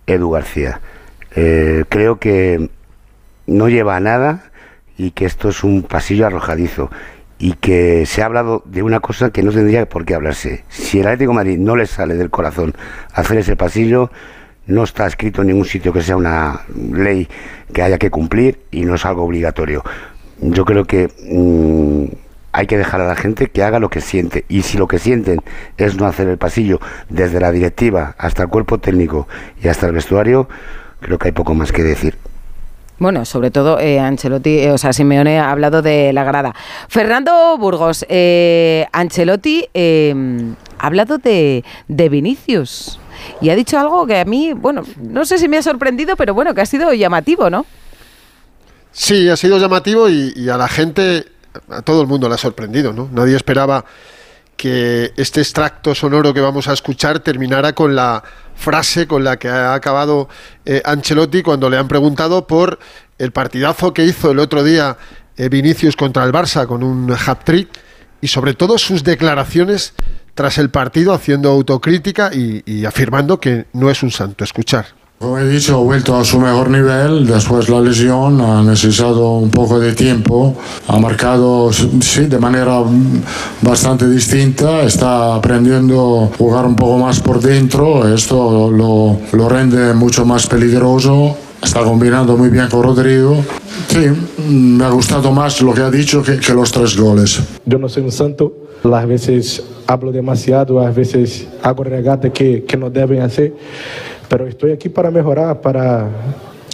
Edu 0.05 0.29
García. 0.29 0.79
Eh, 1.39 1.85
creo 1.87 2.17
que 2.19 2.71
no 3.45 3.69
lleva 3.69 3.95
a 3.95 3.99
nada 3.99 4.49
y 4.97 5.11
que 5.11 5.25
esto 5.25 5.49
es 5.49 5.63
un 5.63 5.83
pasillo 5.83 6.25
arrojadizo 6.25 6.89
y 7.37 7.53
que 7.53 8.07
se 8.07 8.23
ha 8.23 8.25
hablado 8.25 8.63
de 8.65 8.81
una 8.81 9.01
cosa 9.01 9.29
que 9.29 9.43
no 9.43 9.51
tendría 9.51 9.87
por 9.87 10.03
qué 10.03 10.15
hablarse. 10.15 10.63
Si 10.67 10.99
el 10.99 11.05
Atlético 11.05 11.33
Madrid 11.33 11.59
no 11.59 11.75
le 11.75 11.85
sale 11.85 12.15
del 12.15 12.31
corazón 12.31 12.73
hacer 13.13 13.37
ese 13.37 13.55
pasillo, 13.55 14.09
no 14.65 14.83
está 14.83 15.05
escrito 15.05 15.41
en 15.41 15.49
ningún 15.49 15.65
sitio 15.65 15.93
que 15.93 16.01
sea 16.01 16.17
una 16.17 16.61
ley 16.91 17.27
que 17.71 17.83
haya 17.83 17.99
que 17.99 18.09
cumplir 18.09 18.61
y 18.71 18.85
no 18.85 18.95
es 18.95 19.05
algo 19.05 19.23
obligatorio. 19.23 19.83
Yo 20.41 20.65
creo 20.65 20.85
que 20.85 21.07
mm, 21.29 22.15
hay 22.51 22.65
que 22.65 22.79
dejar 22.79 23.01
a 23.01 23.07
la 23.07 23.15
gente 23.15 23.51
que 23.51 23.61
haga 23.61 23.77
lo 23.77 23.91
que 23.91 24.01
siente 24.01 24.45
y 24.49 24.63
si 24.63 24.79
lo 24.79 24.87
que 24.87 24.97
sienten 24.97 25.41
es 25.77 25.97
no 25.97 26.07
hacer 26.07 26.29
el 26.29 26.39
pasillo 26.39 26.79
desde 27.09 27.39
la 27.39 27.51
directiva 27.51 28.15
hasta 28.17 28.41
el 28.41 28.49
cuerpo 28.49 28.79
técnico 28.79 29.27
y 29.61 29.67
hasta 29.67 29.85
el 29.85 29.93
vestuario, 29.93 30.49
creo 30.99 31.17
que 31.17 31.27
hay 31.29 31.31
poco 31.31 31.53
más 31.53 31.71
que 31.71 31.83
decir. 31.83 32.17
Bueno, 32.99 33.25
sobre 33.25 33.51
todo 33.51 33.79
eh, 33.79 33.99
Ancelotti, 33.99 34.57
eh, 34.57 34.71
o 34.71 34.77
sea, 34.79 34.91
Simeone 34.91 35.39
ha 35.39 35.51
hablado 35.51 35.83
de 35.83 36.11
la 36.13 36.23
grada. 36.23 36.55
Fernando 36.89 37.55
Burgos, 37.59 38.03
eh, 38.09 38.87
Ancelotti 38.91 39.67
eh, 39.73 40.15
ha 40.79 40.87
hablado 40.87 41.19
de, 41.19 41.63
de 41.87 42.09
Vinicius 42.09 42.99
y 43.39 43.51
ha 43.51 43.55
dicho 43.55 43.79
algo 43.79 44.07
que 44.07 44.19
a 44.19 44.25
mí, 44.25 44.53
bueno, 44.53 44.81
no 44.99 45.25
sé 45.25 45.37
si 45.37 45.47
me 45.47 45.57
ha 45.57 45.61
sorprendido, 45.61 46.15
pero 46.15 46.33
bueno, 46.33 46.55
que 46.55 46.61
ha 46.61 46.65
sido 46.65 46.91
llamativo, 46.93 47.51
¿no? 47.51 47.67
Sí, 48.91 49.29
ha 49.29 49.35
sido 49.35 49.59
llamativo 49.59 50.09
y, 50.09 50.33
y 50.35 50.49
a 50.49 50.57
la 50.57 50.67
gente, 50.67 51.25
a 51.69 51.83
todo 51.83 52.01
el 52.01 52.07
mundo 52.07 52.27
le 52.27 52.33
ha 52.33 52.39
sorprendido, 52.39 52.93
¿no? 52.93 53.09
Nadie 53.11 53.35
esperaba 53.35 53.85
que 54.57 55.13
este 55.15 55.39
extracto 55.39 55.95
sonoro 55.95 56.33
que 56.33 56.41
vamos 56.41 56.67
a 56.67 56.73
escuchar 56.73 57.19
terminara 57.19 57.73
con 57.73 57.95
la 57.95 58.23
frase 58.55 59.07
con 59.07 59.23
la 59.23 59.37
que 59.37 59.47
ha 59.47 59.75
acabado 59.75 60.27
eh, 60.65 60.81
Ancelotti 60.83 61.43
cuando 61.43 61.69
le 61.69 61.77
han 61.77 61.87
preguntado 61.87 62.47
por 62.47 62.79
el 63.19 63.31
partidazo 63.31 63.93
que 63.93 64.03
hizo 64.03 64.31
el 64.31 64.39
otro 64.39 64.63
día 64.63 64.97
eh, 65.37 65.47
Vinicius 65.47 65.95
contra 65.95 66.23
el 66.23 66.33
Barça 66.33 66.65
con 66.65 66.83
un 66.83 67.11
hat-trick 67.11 67.69
y 68.19 68.27
sobre 68.27 68.55
todo 68.55 68.79
sus 68.79 69.03
declaraciones 69.03 69.93
tras 70.33 70.57
el 70.57 70.71
partido 70.71 71.13
haciendo 71.13 71.49
autocrítica 71.49 72.31
y, 72.33 72.63
y 72.65 72.85
afirmando 72.85 73.39
que 73.39 73.67
no 73.73 73.89
es 73.91 74.01
un 74.01 74.11
santo. 74.11 74.43
Escuchar. 74.43 74.96
Como 75.19 75.39
he 75.39 75.49
dicho, 75.49 75.73
ha 75.73 75.79
vuelto 75.79 76.15
a 76.15 76.23
su 76.23 76.39
mejor 76.39 76.69
nivel 76.69 77.25
después 77.25 77.65
de 77.65 77.73
la 77.73 77.81
lesión, 77.81 78.39
ha 78.39 78.61
necesitado 78.61 79.37
un 79.39 79.49
poco 79.49 79.79
de 79.79 79.93
tiempo, 79.93 80.55
ha 80.87 80.99
marcado 80.99 81.71
sí, 81.73 82.25
de 82.27 82.37
manera 82.37 82.83
bastante 83.63 84.07
distinta, 84.07 84.83
está 84.83 85.33
aprendiendo 85.33 86.29
a 86.31 86.37
jugar 86.37 86.67
un 86.67 86.75
poco 86.75 86.99
más 86.99 87.19
por 87.19 87.41
dentro, 87.41 88.07
esto 88.13 88.69
lo, 88.69 89.17
lo 89.35 89.49
rende 89.49 89.91
mucho 89.95 90.23
más 90.23 90.45
peligroso, 90.45 91.35
está 91.63 91.83
combinando 91.83 92.37
muy 92.37 92.49
bien 92.49 92.67
con 92.69 92.83
Rodrigo. 92.83 93.37
Sí, 93.87 94.05
me 94.47 94.85
ha 94.85 94.89
gustado 94.89 95.31
más 95.31 95.59
lo 95.63 95.73
que 95.73 95.81
ha 95.81 95.89
dicho 95.89 96.21
que, 96.21 96.37
que 96.37 96.53
los 96.53 96.71
tres 96.71 96.95
goles. 96.95 97.41
Yo 97.65 97.79
no 97.79 97.89
soy 97.89 98.03
un 98.03 98.11
santo, 98.11 98.53
las 98.83 99.07
veces 99.07 99.63
hablo 99.87 100.11
demasiado, 100.11 100.79
a 100.79 100.91
veces 100.91 101.47
hago 101.63 101.83
regatas 101.83 102.31
que, 102.31 102.65
que 102.65 102.77
no 102.77 102.91
deben 102.91 103.21
hacer, 103.21 103.55
pero 104.27 104.47
estoy 104.47 104.71
aquí 104.71 104.89
para 104.89 105.11
mejorar, 105.11 105.61
para 105.61 106.09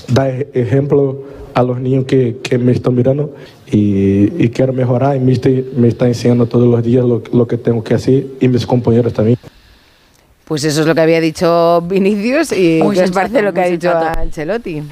dar 0.08 0.30
e- 0.30 0.49
ejemplo 0.54 1.24
a 1.54 1.62
los 1.64 1.80
niños 1.80 2.06
que, 2.06 2.38
que 2.41 2.58
me 2.58 2.72
están 2.72 2.95
mirando 2.95 3.36
y, 3.72 4.43
y 4.43 4.49
quiero 4.49 4.74
mejorar 4.74 5.16
y 5.16 5.20
me 5.20 5.34
está, 5.34 5.49
me 5.76 5.88
está 5.88 6.08
enseñando 6.08 6.47
todos 6.47 6.68
los 6.68 6.84
días 6.84 7.06
lo, 7.06 7.22
lo 7.32 7.47
que 7.47 7.58
tengo 7.58 7.84
que 7.84 7.93
hacer 7.93 8.26
y 8.39 8.47
mis 8.47 8.66
compañeros 8.66 9.14
también. 9.14 9.38
Pues 10.45 10.64
eso 10.64 10.82
es 10.82 10.88
lo 10.88 10.93
que 10.95 11.01
había 11.01 11.22
dicho 11.22 11.82
Vinicius 11.82 12.51
y 12.51 12.80
Muy 12.84 12.95
¿qué 12.95 13.04
os 13.04 13.12
parece 13.12 13.41
lo 13.41 13.54
que 13.54 13.62
ha 13.62 13.68
dicho. 13.68 13.91
Ancelotti? 13.91 14.84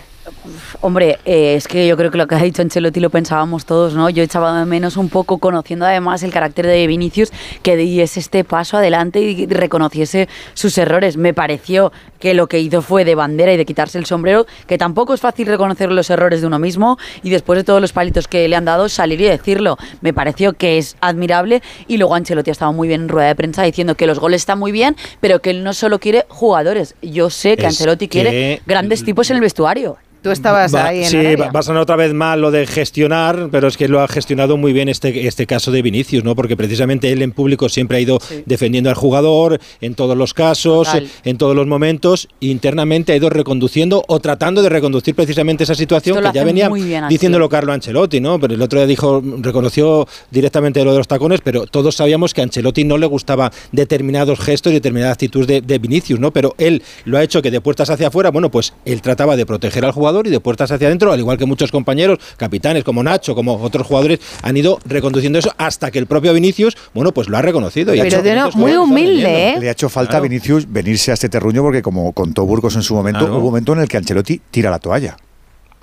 Hombre, 0.81 1.19
eh, 1.25 1.55
es 1.55 1.67
que 1.67 1.87
yo 1.87 1.95
creo 1.97 2.09
que 2.09 2.17
lo 2.17 2.27
que 2.27 2.35
ha 2.35 2.41
dicho 2.41 2.61
Ancelotti 2.61 2.99
lo 2.99 3.09
pensábamos 3.09 3.65
todos, 3.65 3.93
¿no? 3.93 4.09
Yo 4.09 4.23
echaba 4.23 4.57
de 4.59 4.65
menos 4.65 4.97
un 4.97 5.09
poco, 5.09 5.37
conociendo 5.37 5.85
además 5.85 6.23
el 6.23 6.31
carácter 6.31 6.65
de 6.65 6.87
Vinicius, 6.87 7.31
que 7.61 7.75
diese 7.75 8.19
este 8.19 8.43
paso 8.43 8.77
adelante 8.77 9.21
y 9.21 9.45
reconociese 9.45 10.27
sus 10.53 10.77
errores. 10.77 11.17
Me 11.17 11.33
pareció 11.33 11.91
que 12.19 12.33
lo 12.33 12.47
que 12.47 12.59
hizo 12.59 12.81
fue 12.81 13.05
de 13.05 13.15
bandera 13.15 13.53
y 13.53 13.57
de 13.57 13.65
quitarse 13.65 13.97
el 13.97 14.05
sombrero, 14.05 14.45
que 14.67 14.77
tampoco 14.77 15.13
es 15.13 15.21
fácil 15.21 15.47
reconocer 15.47 15.91
los 15.91 16.09
errores 16.09 16.41
de 16.41 16.47
uno 16.47 16.59
mismo 16.59 16.97
y 17.23 17.29
después 17.29 17.57
de 17.57 17.63
todos 17.63 17.81
los 17.81 17.93
palitos 17.93 18.27
que 18.27 18.47
le 18.47 18.55
han 18.55 18.65
dado, 18.65 18.89
salir 18.89 19.21
y 19.21 19.25
decirlo. 19.25 19.77
Me 20.01 20.13
pareció 20.13 20.53
que 20.53 20.77
es 20.77 20.97
admirable 21.01 21.61
y 21.87 21.97
luego 21.97 22.15
Ancelotti 22.15 22.49
ha 22.49 22.53
estado 22.53 22.73
muy 22.73 22.87
bien 22.87 23.01
en 23.01 23.09
rueda 23.09 23.27
de 23.27 23.35
prensa 23.35 23.63
diciendo 23.63 23.95
que 23.95 24.07
los 24.07 24.19
goles 24.19 24.41
están 24.41 24.59
muy 24.59 24.71
bien, 24.71 24.95
pero 25.19 25.39
que 25.39 25.51
él 25.51 25.63
no 25.63 25.73
solo 25.73 25.99
quiere 25.99 26.25
jugadores. 26.29 26.95
Yo 27.01 27.29
sé 27.29 27.57
que 27.57 27.67
Es 27.67 27.79
Ancelotti 27.79 28.07
quiere 28.07 28.61
grandes 28.65 29.03
tipos 29.03 29.29
en 29.29 29.37
el 29.37 29.41
vestuario. 29.41 29.97
Tú 30.21 30.29
estabas 30.29 30.73
Va- 30.73 30.87
ahí 30.87 31.03
en 31.03 31.09
sí, 31.09 31.35
va, 31.35 31.49
a 31.51 31.63
sonar 31.63 31.81
otra 31.81 31.95
vez 31.95 32.13
mal 32.13 32.41
lo 32.41 32.51
de 32.51 32.67
gestionar, 32.67 33.49
pero 33.51 33.67
es 33.67 33.75
que 33.75 33.87
lo 33.87 34.01
ha 34.01 34.07
gestionado 34.07 34.55
muy 34.55 34.71
bien 34.71 34.87
este, 34.87 35.25
este 35.25 35.47
caso 35.47 35.71
de 35.71 35.81
Vinicius, 35.81 36.23
¿no? 36.23 36.35
Porque 36.35 36.55
precisamente 36.55 37.11
él 37.11 37.23
en 37.23 37.31
público 37.31 37.69
siempre 37.69 37.97
ha 37.97 38.01
ido 38.01 38.19
defendiendo 38.45 38.91
al 38.91 38.95
jugador 38.95 39.59
en 39.81 39.95
todos 39.95 40.15
los 40.15 40.35
casos, 40.35 40.87
Total. 40.87 41.07
en 41.23 41.37
todos 41.39 41.55
los 41.55 41.65
momentos, 41.65 42.27
internamente 42.39 43.13
ha 43.13 43.15
ido 43.15 43.31
reconduciendo 43.31 44.03
o 44.07 44.19
tratando 44.19 44.61
de 44.61 44.69
reconducir 44.69 45.15
precisamente 45.15 45.63
esa 45.63 45.73
situación 45.73 46.17
Esto 46.17 46.31
que 46.31 46.35
ya 46.37 46.43
venía 46.43 46.69
diciéndolo 47.09 47.49
Carlo 47.49 47.73
Ancelotti, 47.73 48.19
¿no? 48.19 48.39
Pero 48.39 48.53
el 48.53 48.61
otro 48.61 48.77
día 48.77 48.85
dijo, 48.85 49.23
reconoció 49.39 50.07
directamente 50.29 50.83
lo 50.85 50.91
de 50.91 50.99
los 50.99 51.07
tacones, 51.07 51.41
pero 51.41 51.65
todos 51.65 51.95
sabíamos 51.95 52.35
que 52.35 52.41
a 52.41 52.43
Ancelotti 52.43 52.83
no 52.83 52.99
le 52.99 53.07
gustaba 53.07 53.51
determinados 53.71 54.39
gestos 54.39 54.71
y 54.71 54.75
determinada 54.75 55.13
actitud 55.13 55.47
de, 55.47 55.61
de 55.61 55.79
Vinicius, 55.79 56.19
¿no? 56.19 56.29
Pero 56.31 56.53
él 56.59 56.83
lo 57.05 57.17
ha 57.17 57.23
hecho 57.23 57.41
que 57.41 57.49
de 57.49 57.59
puertas 57.59 57.89
hacia 57.89 58.09
afuera, 58.09 58.29
bueno, 58.29 58.51
pues 58.51 58.73
él 58.85 59.01
trataba 59.01 59.35
de 59.35 59.47
proteger 59.47 59.83
al 59.83 59.91
jugador 59.91 60.10
y 60.27 60.29
de 60.29 60.39
puertas 60.39 60.71
hacia 60.71 60.87
adentro, 60.87 61.11
al 61.11 61.19
igual 61.19 61.37
que 61.37 61.45
muchos 61.45 61.71
compañeros, 61.71 62.19
capitanes 62.37 62.83
como 62.83 63.01
Nacho, 63.03 63.33
como 63.35 63.55
otros 63.61 63.87
jugadores, 63.87 64.19
han 64.43 64.57
ido 64.57 64.79
reconduciendo 64.85 65.39
eso 65.39 65.51
hasta 65.57 65.89
que 65.91 65.99
el 65.99 66.05
propio 66.07 66.33
Vinicius, 66.33 66.77
bueno, 66.93 67.11
pues 67.13 67.29
lo 67.29 67.37
ha 67.37 67.41
reconocido. 67.41 67.93
y 67.95 67.99
ha 67.99 68.03
Pero 68.03 68.17
hecho 68.17 68.23
de 68.23 68.35
no- 68.35 68.51
muy 68.55 68.75
humilde, 68.75 69.23
vendiendo. 69.23 69.57
¿eh? 69.57 69.61
Le 69.61 69.69
ha 69.69 69.71
hecho 69.71 69.89
falta 69.89 70.11
Claro. 70.11 70.25
a 70.25 70.27
Vinicius 70.27 70.71
venirse 70.71 71.11
a 71.11 71.13
este 71.13 71.29
terruño 71.29 71.61
porque, 71.61 71.81
como 71.81 72.11
contó 72.13 72.45
Burgos 72.45 72.75
en 72.75 72.81
su 72.83 72.93
momento, 72.93 73.19
Claro. 73.19 73.33
hubo 73.33 73.39
un 73.39 73.45
momento 73.45 73.73
en 73.73 73.79
el 73.79 73.87
que 73.87 73.97
Ancelotti 73.97 74.41
tira 74.51 74.69
la 74.69 74.79
toalla. 74.79 75.15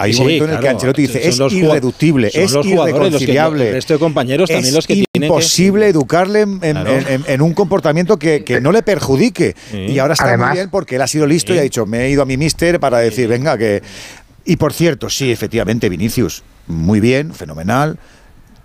Hay 0.00 0.10
un 0.12 0.16
Sí, 0.16 0.22
momento 0.22 0.44
en 0.44 0.50
el 0.50 0.56
que 0.56 0.60
claro. 0.60 0.76
Ancelotti 0.76 1.02
dice 1.02 1.28
es 1.28 1.38
irreductible, 1.52 2.30
es 2.32 2.52
los 2.52 2.64
jugadores 2.66 2.94
los 3.12 3.18
que- 3.18 3.24
irreconciliable. 3.24 3.66
el 3.68 3.74
resto 3.74 3.92
de 3.94 3.98
compañeros 3.98 4.48
también 4.48 4.68
es 4.68 4.74
los 4.74 4.86
que 4.86 4.94
tienen 4.94 5.06
que- 5.12 5.26
imposible 5.26 5.88
educarle 5.88 6.42
en, 6.42 6.52
en- 6.62 6.72
Claro. 6.76 6.90
en- 6.92 7.24
en 7.26 7.42
un 7.42 7.52
comportamiento 7.52 8.16
que, 8.16 8.44
que 8.44 8.60
no 8.60 8.70
le 8.70 8.82
perjudique. 8.82 9.56
Sí. 9.70 9.76
Y 9.76 9.98
ahora 9.98 10.12
está 10.14 10.26
Además- 10.28 10.50
muy 10.50 10.58
bien 10.58 10.70
porque 10.70 10.94
él 10.96 11.02
ha 11.02 11.08
sido 11.08 11.26
listo 11.26 11.52
y 11.52 11.58
ha 11.58 11.62
dicho, 11.62 11.84
me 11.84 12.04
he 12.06 12.10
ido 12.10 12.22
a 12.22 12.26
mi 12.26 12.36
mister 12.36 12.78
para 12.78 12.98
decir, 12.98 13.26
venga, 13.28 13.58
que... 13.58 13.82
Y 14.44 14.56
por 14.56 14.72
cierto, 14.72 15.10
sí, 15.10 15.30
efectivamente, 15.32 15.88
Vinicius, 15.88 16.42
muy 16.68 17.00
bien, 17.00 17.34
fenomenal. 17.34 17.98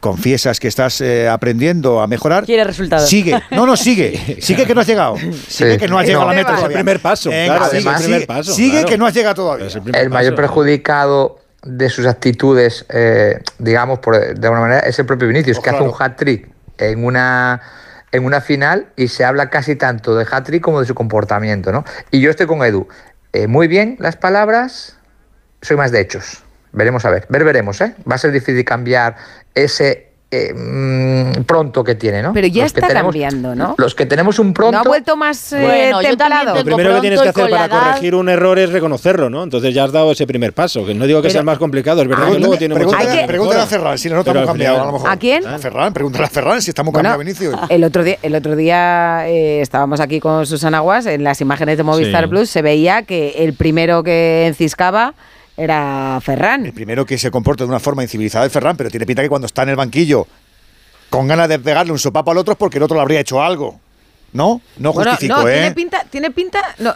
Confiesas 0.04 0.60
que 0.60 0.68
estás 0.68 1.00
eh, 1.00 1.30
aprendiendo 1.30 2.02
a 2.02 2.08
mejorar. 2.08 2.44
Quiere 2.44 2.66
resultados. 2.66 3.08
Sigue. 3.08 3.42
No, 3.52 3.66
no, 3.66 3.78
sigue. 3.78 4.36
Sigue 4.42 4.66
que 4.66 4.76
no 4.76 4.82
has 4.82 4.88
llegado. 4.88 5.16
Sigue 5.48 5.78
que 5.78 5.88
no 5.88 5.98
has 5.98 6.06
llegado 6.06 6.28
a 6.28 6.34
la 6.34 6.42
meta 6.42 6.58
es 6.58 6.64
el 6.64 6.74
primer 6.74 7.00
paso, 7.00 7.30
Venga, 7.30 7.56
claro, 7.56 7.72
sigue, 7.72 7.78
es 7.80 7.86
el 7.86 7.94
primer 8.02 8.16
sigue. 8.20 8.28
paso, 8.28 8.54
Sigue 8.54 8.72
claro. 8.72 8.88
que 8.90 8.98
no 8.98 9.06
has 9.08 9.14
llegado 9.14 9.36
todavía. 9.36 9.68
Es 9.68 9.80
el 9.94 10.10
mayor 10.10 10.36
perjudicado 10.36 11.40
de 11.64 11.90
sus 11.90 12.06
actitudes, 12.06 12.86
eh, 12.90 13.40
digamos, 13.60 14.00
por, 14.00 14.20
de 14.20 14.46
alguna 14.46 14.60
manera, 14.60 14.82
es 14.82 15.00
el 15.00 15.06
propio 15.06 15.30
Vinicius, 15.30 15.56
Pues 15.56 15.64
que 15.64 15.70
claro. 15.70 15.86
hace 15.86 15.96
un 15.96 16.02
hat-trick 16.04 16.50
en 16.80 17.06
una, 17.06 17.62
en 18.12 18.26
una 18.26 18.42
final 18.42 18.88
y 18.98 19.08
se 19.08 19.24
habla 19.24 19.50
casi 19.50 19.78
tanto 19.78 20.18
de 20.18 20.26
hat-trick 20.30 20.62
como 20.62 20.82
de 20.82 20.86
su 20.86 20.96
comportamiento, 20.96 21.72
¿no? 21.72 21.86
Y 22.12 22.20
yo 22.20 22.30
estoy 22.30 22.46
con 22.46 22.62
Edu. 22.62 22.90
Eh, 23.32 23.48
muy 23.48 23.70
bien 23.70 23.96
las 24.00 24.18
palabras, 24.18 24.98
soy 25.62 25.78
más 25.78 25.94
de 25.94 26.02
hechos. 26.02 26.43
Veremos 26.74 27.06
a 27.06 27.10
ver. 27.12 27.26
Ver, 27.30 27.44
veremos, 27.44 27.80
¿eh? 27.82 27.96
Va 28.10 28.16
a 28.16 28.18
ser 28.18 28.32
difícil 28.32 28.66
cambiar 28.66 29.16
ese 29.54 30.08
eh, 30.36 30.52
mm, 30.52 31.44
pronto 31.44 31.84
que 31.84 31.94
tiene, 31.94 32.24
¿no? 32.24 32.34
Pero 32.34 32.48
ya 32.48 32.64
Los 32.64 32.74
está 32.74 32.88
tenemos- 32.88 33.12
cambiando, 33.14 33.54
¿no? 33.54 33.76
Los 33.78 33.94
que 33.94 34.08
tenemos 34.08 34.40
un 34.40 34.52
pronto... 34.52 34.72
¿No 34.72 34.80
ha 34.80 34.84
vuelto 34.84 35.16
más 35.16 35.54
eh, 35.54 35.62
Bueno, 35.62 36.00
templado? 36.00 36.56
Lo 36.56 36.64
primero 36.64 36.96
que 36.96 37.02
tienes 37.02 37.22
que 37.22 37.30
hacer 37.30 37.50
para 37.52 37.66
edad- 37.66 37.80
corregir 37.92 38.16
un 38.16 38.30
error 38.30 38.58
es 38.58 38.72
reconocerlo, 38.72 39.30
¿no? 39.30 39.44
Entonces 39.44 39.76
ya 39.76 39.84
has 39.84 39.92
dado 39.92 40.12
ese 40.12 40.26
primer 40.26 40.52
paso, 40.54 40.84
que 40.88 40.96
no 40.96 41.06
digo 41.06 41.22
que 41.22 41.30
sea 41.30 41.42
el 41.42 41.46
más 41.46 41.60
complicado, 41.60 42.02
es 42.02 42.08
verdad 42.08 42.32
que 42.32 42.40
luego 42.40 42.58
tiene 42.58 42.74
mucho 42.74 42.88
Pregúntale, 42.90 43.12
Hay 43.12 43.22
que- 43.22 43.28
pregúntale 43.28 43.62
a 43.62 43.68
Ferran 43.68 43.98
si 44.00 44.10
no 44.10 44.16
nos 44.16 44.26
Pero 44.26 44.40
a 44.40 44.86
lo 44.86 44.92
mejor. 44.94 45.08
¿A 45.12 45.18
quién? 45.18 45.46
A 45.46 45.60
Ferran, 45.60 45.94
pregúntale 45.94 46.26
a 46.26 46.30
Ferran 46.30 46.62
si 46.64 46.72
estamos 46.72 46.92
Bueno, 46.92 47.10
cambiando 47.12 47.40
Vinicius. 47.40 47.70
El 47.70 47.84
otro 47.84 48.04
día, 48.04 48.18
el 48.24 48.34
otro 48.34 48.56
día 48.56 49.28
eh, 49.30 49.62
estábamos 49.62 50.00
aquí 50.00 50.20
con 50.20 50.48
Susana 50.48 50.80
Guas, 50.80 51.06
en 51.06 51.24
las 51.24 51.42
imágenes 51.42 51.78
de 51.78 51.84
Movistar 51.84 52.24
Sí. 52.24 52.30
Plus 52.32 52.50
se 52.50 52.64
veía 52.64 53.04
que 53.04 53.36
el 53.44 53.54
primero 53.54 54.02
que 54.02 54.48
enciscaba 54.48 55.14
era 55.56 56.20
Ferran. 56.22 56.66
El 56.66 56.74
primero 56.74 57.06
que 57.06 57.18
se 57.18 57.32
comporta 57.32 57.64
de 57.64 57.70
una 57.70 57.80
forma 57.80 58.04
incivilizada 58.04 58.46
es 58.46 58.52
Ferran, 58.52 58.76
pero 58.78 58.90
tiene 58.90 59.06
pinta 59.06 59.22
que 59.22 59.30
cuando 59.30 59.46
está 59.46 59.64
en 59.64 59.70
el 59.70 59.76
banquillo 59.76 60.28
con 61.10 61.28
ganas 61.28 61.48
de 61.48 61.60
pegarle 61.60 61.92
un 61.92 62.00
sopapo 62.00 62.32
al 62.32 62.38
otro 62.38 62.54
es 62.54 62.58
porque 62.58 62.78
el 62.78 62.84
otro 62.84 62.96
le 62.96 63.02
habría 63.02 63.20
hecho 63.20 63.42
algo. 63.42 63.80
¿No? 64.32 64.62
No 64.78 64.94
Bueno, 64.94 65.12
justifico, 65.12 65.42
no, 65.42 65.48
¿eh? 65.48 65.54
tiene 65.54 65.72
pinta, 65.76 66.06
tiene 66.10 66.32
pinta, 66.32 66.76
no, 66.80 66.96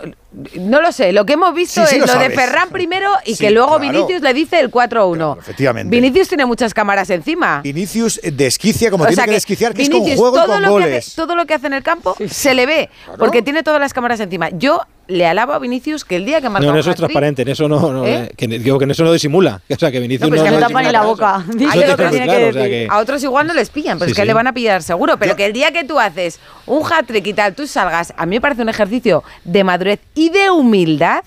no 0.56 0.82
lo 0.82 0.92
sé, 0.92 1.14
lo 1.14 1.26
que 1.26 1.34
hemos 1.34 1.54
visto 1.56 1.82
Sí, 1.86 1.96
sí 1.96 1.96
es 2.02 2.08
lo 2.08 2.14
lo, 2.14 2.20
de. 2.20 2.30
Ferran 2.32 2.70
primero 2.70 3.10
y 3.26 3.36
Sí, 3.36 3.46
que 3.46 3.52
luego 3.52 3.78
claro. 3.78 3.92
Vinicius 3.94 4.22
le 4.22 4.34
dice 4.34 4.60
el 4.60 4.70
4-1. 4.70 5.40
efectivamente. 5.40 5.90
Vinicius 5.96 6.28
tiene 6.28 6.46
muchas 6.46 6.74
cámaras 6.74 7.10
encima. 7.10 7.62
Vinicius 7.64 8.20
desquicia 8.24 8.92
como 8.92 9.06
O 9.06 9.08
tiene 9.08 9.16
sea 9.16 9.26
que, 9.26 9.32
desquiciar, 9.32 9.74
que 9.74 9.84
es 9.84 9.90
Vinicius, 9.90 10.20
con 10.20 10.32
juego 10.32 10.38
y 10.38 10.40
todo 10.42 10.54
con 10.54 10.62
lo 10.62 10.68
que 10.68 10.72
goles. 10.72 11.08
hace, 11.08 11.16
todo 11.16 11.36
lo 11.36 11.46
que 11.46 11.54
hace 11.54 11.68
en 11.68 11.74
el 11.74 11.84
campo 11.84 12.16
se 12.30 12.54
le 12.54 12.66
ve, 12.66 12.90
porque 13.18 13.42
tiene 13.42 13.64
todas 13.64 13.80
las 13.80 13.94
cámaras 13.94 14.20
encima. 14.20 14.50
Yo 14.50 14.82
le 15.08 15.26
alabo 15.26 15.54
a 15.54 15.60
Vinicius 15.60 16.04
que 16.04 16.18
el 16.18 16.26
día 16.26 16.42
que 16.42 16.50
marca 16.50 16.66
No, 16.66 16.72
en 16.72 16.74
un 16.76 16.80
eso 16.82 16.90
es 16.90 16.98
transparente, 16.98 17.44
en 17.44 17.48
eso 17.48 17.70
no, 17.70 17.94
no 17.94 18.06
¿Eh? 18.06 18.24
eh, 18.30 18.34
que, 18.36 18.46
digo 18.48 18.78
que 18.78 18.84
en 18.84 18.92
eso 18.92 19.06
no 19.06 19.14
disimula. 19.14 19.62
O 19.70 19.80
sea, 19.80 19.90
que 19.92 20.00
Vinicius 20.02 20.30
No, 20.30 20.36
pues 20.36 20.42
no, 20.42 20.46
que 20.46 20.52
no 20.52 20.60
no 20.60 20.68
tapa 20.68 20.82
ni 20.84 20.92
la 20.92 21.02
boca. 21.04 21.46
Que 21.58 21.66
claro, 21.66 21.96
que 21.96 22.52
que- 22.54 22.88
A 22.90 22.98
otros 22.98 23.24
igual 23.24 23.48
no 23.48 23.54
les 23.54 23.70
pillan, 23.70 23.98
pero 23.98 24.08
Sí, 24.10 24.12
es 24.12 24.16
que 24.18 24.24
sí. 24.24 24.28
le 24.28 24.34
van 24.34 24.48
a 24.48 24.54
pillar 24.54 24.84
seguro. 24.84 25.18
Pero 25.18 25.36
que 25.38 25.46
el 25.46 25.54
día 25.54 25.72
que 25.72 25.86
tú 25.86 25.98
haces 26.00 26.40
un 26.66 26.84
hat-trick 26.84 27.26
y 27.28 27.34
tal, 27.34 27.56
tú 27.56 27.66
salgas, 27.68 28.14
a 28.18 28.26
mí 28.26 28.36
me 28.36 28.42
parece 28.42 28.64
un 28.64 28.70
ejercicio 28.70 29.24
de 29.46 29.64
madurez 29.64 30.00
y 30.18 30.30
de 30.30 30.50
humildad 30.50 31.24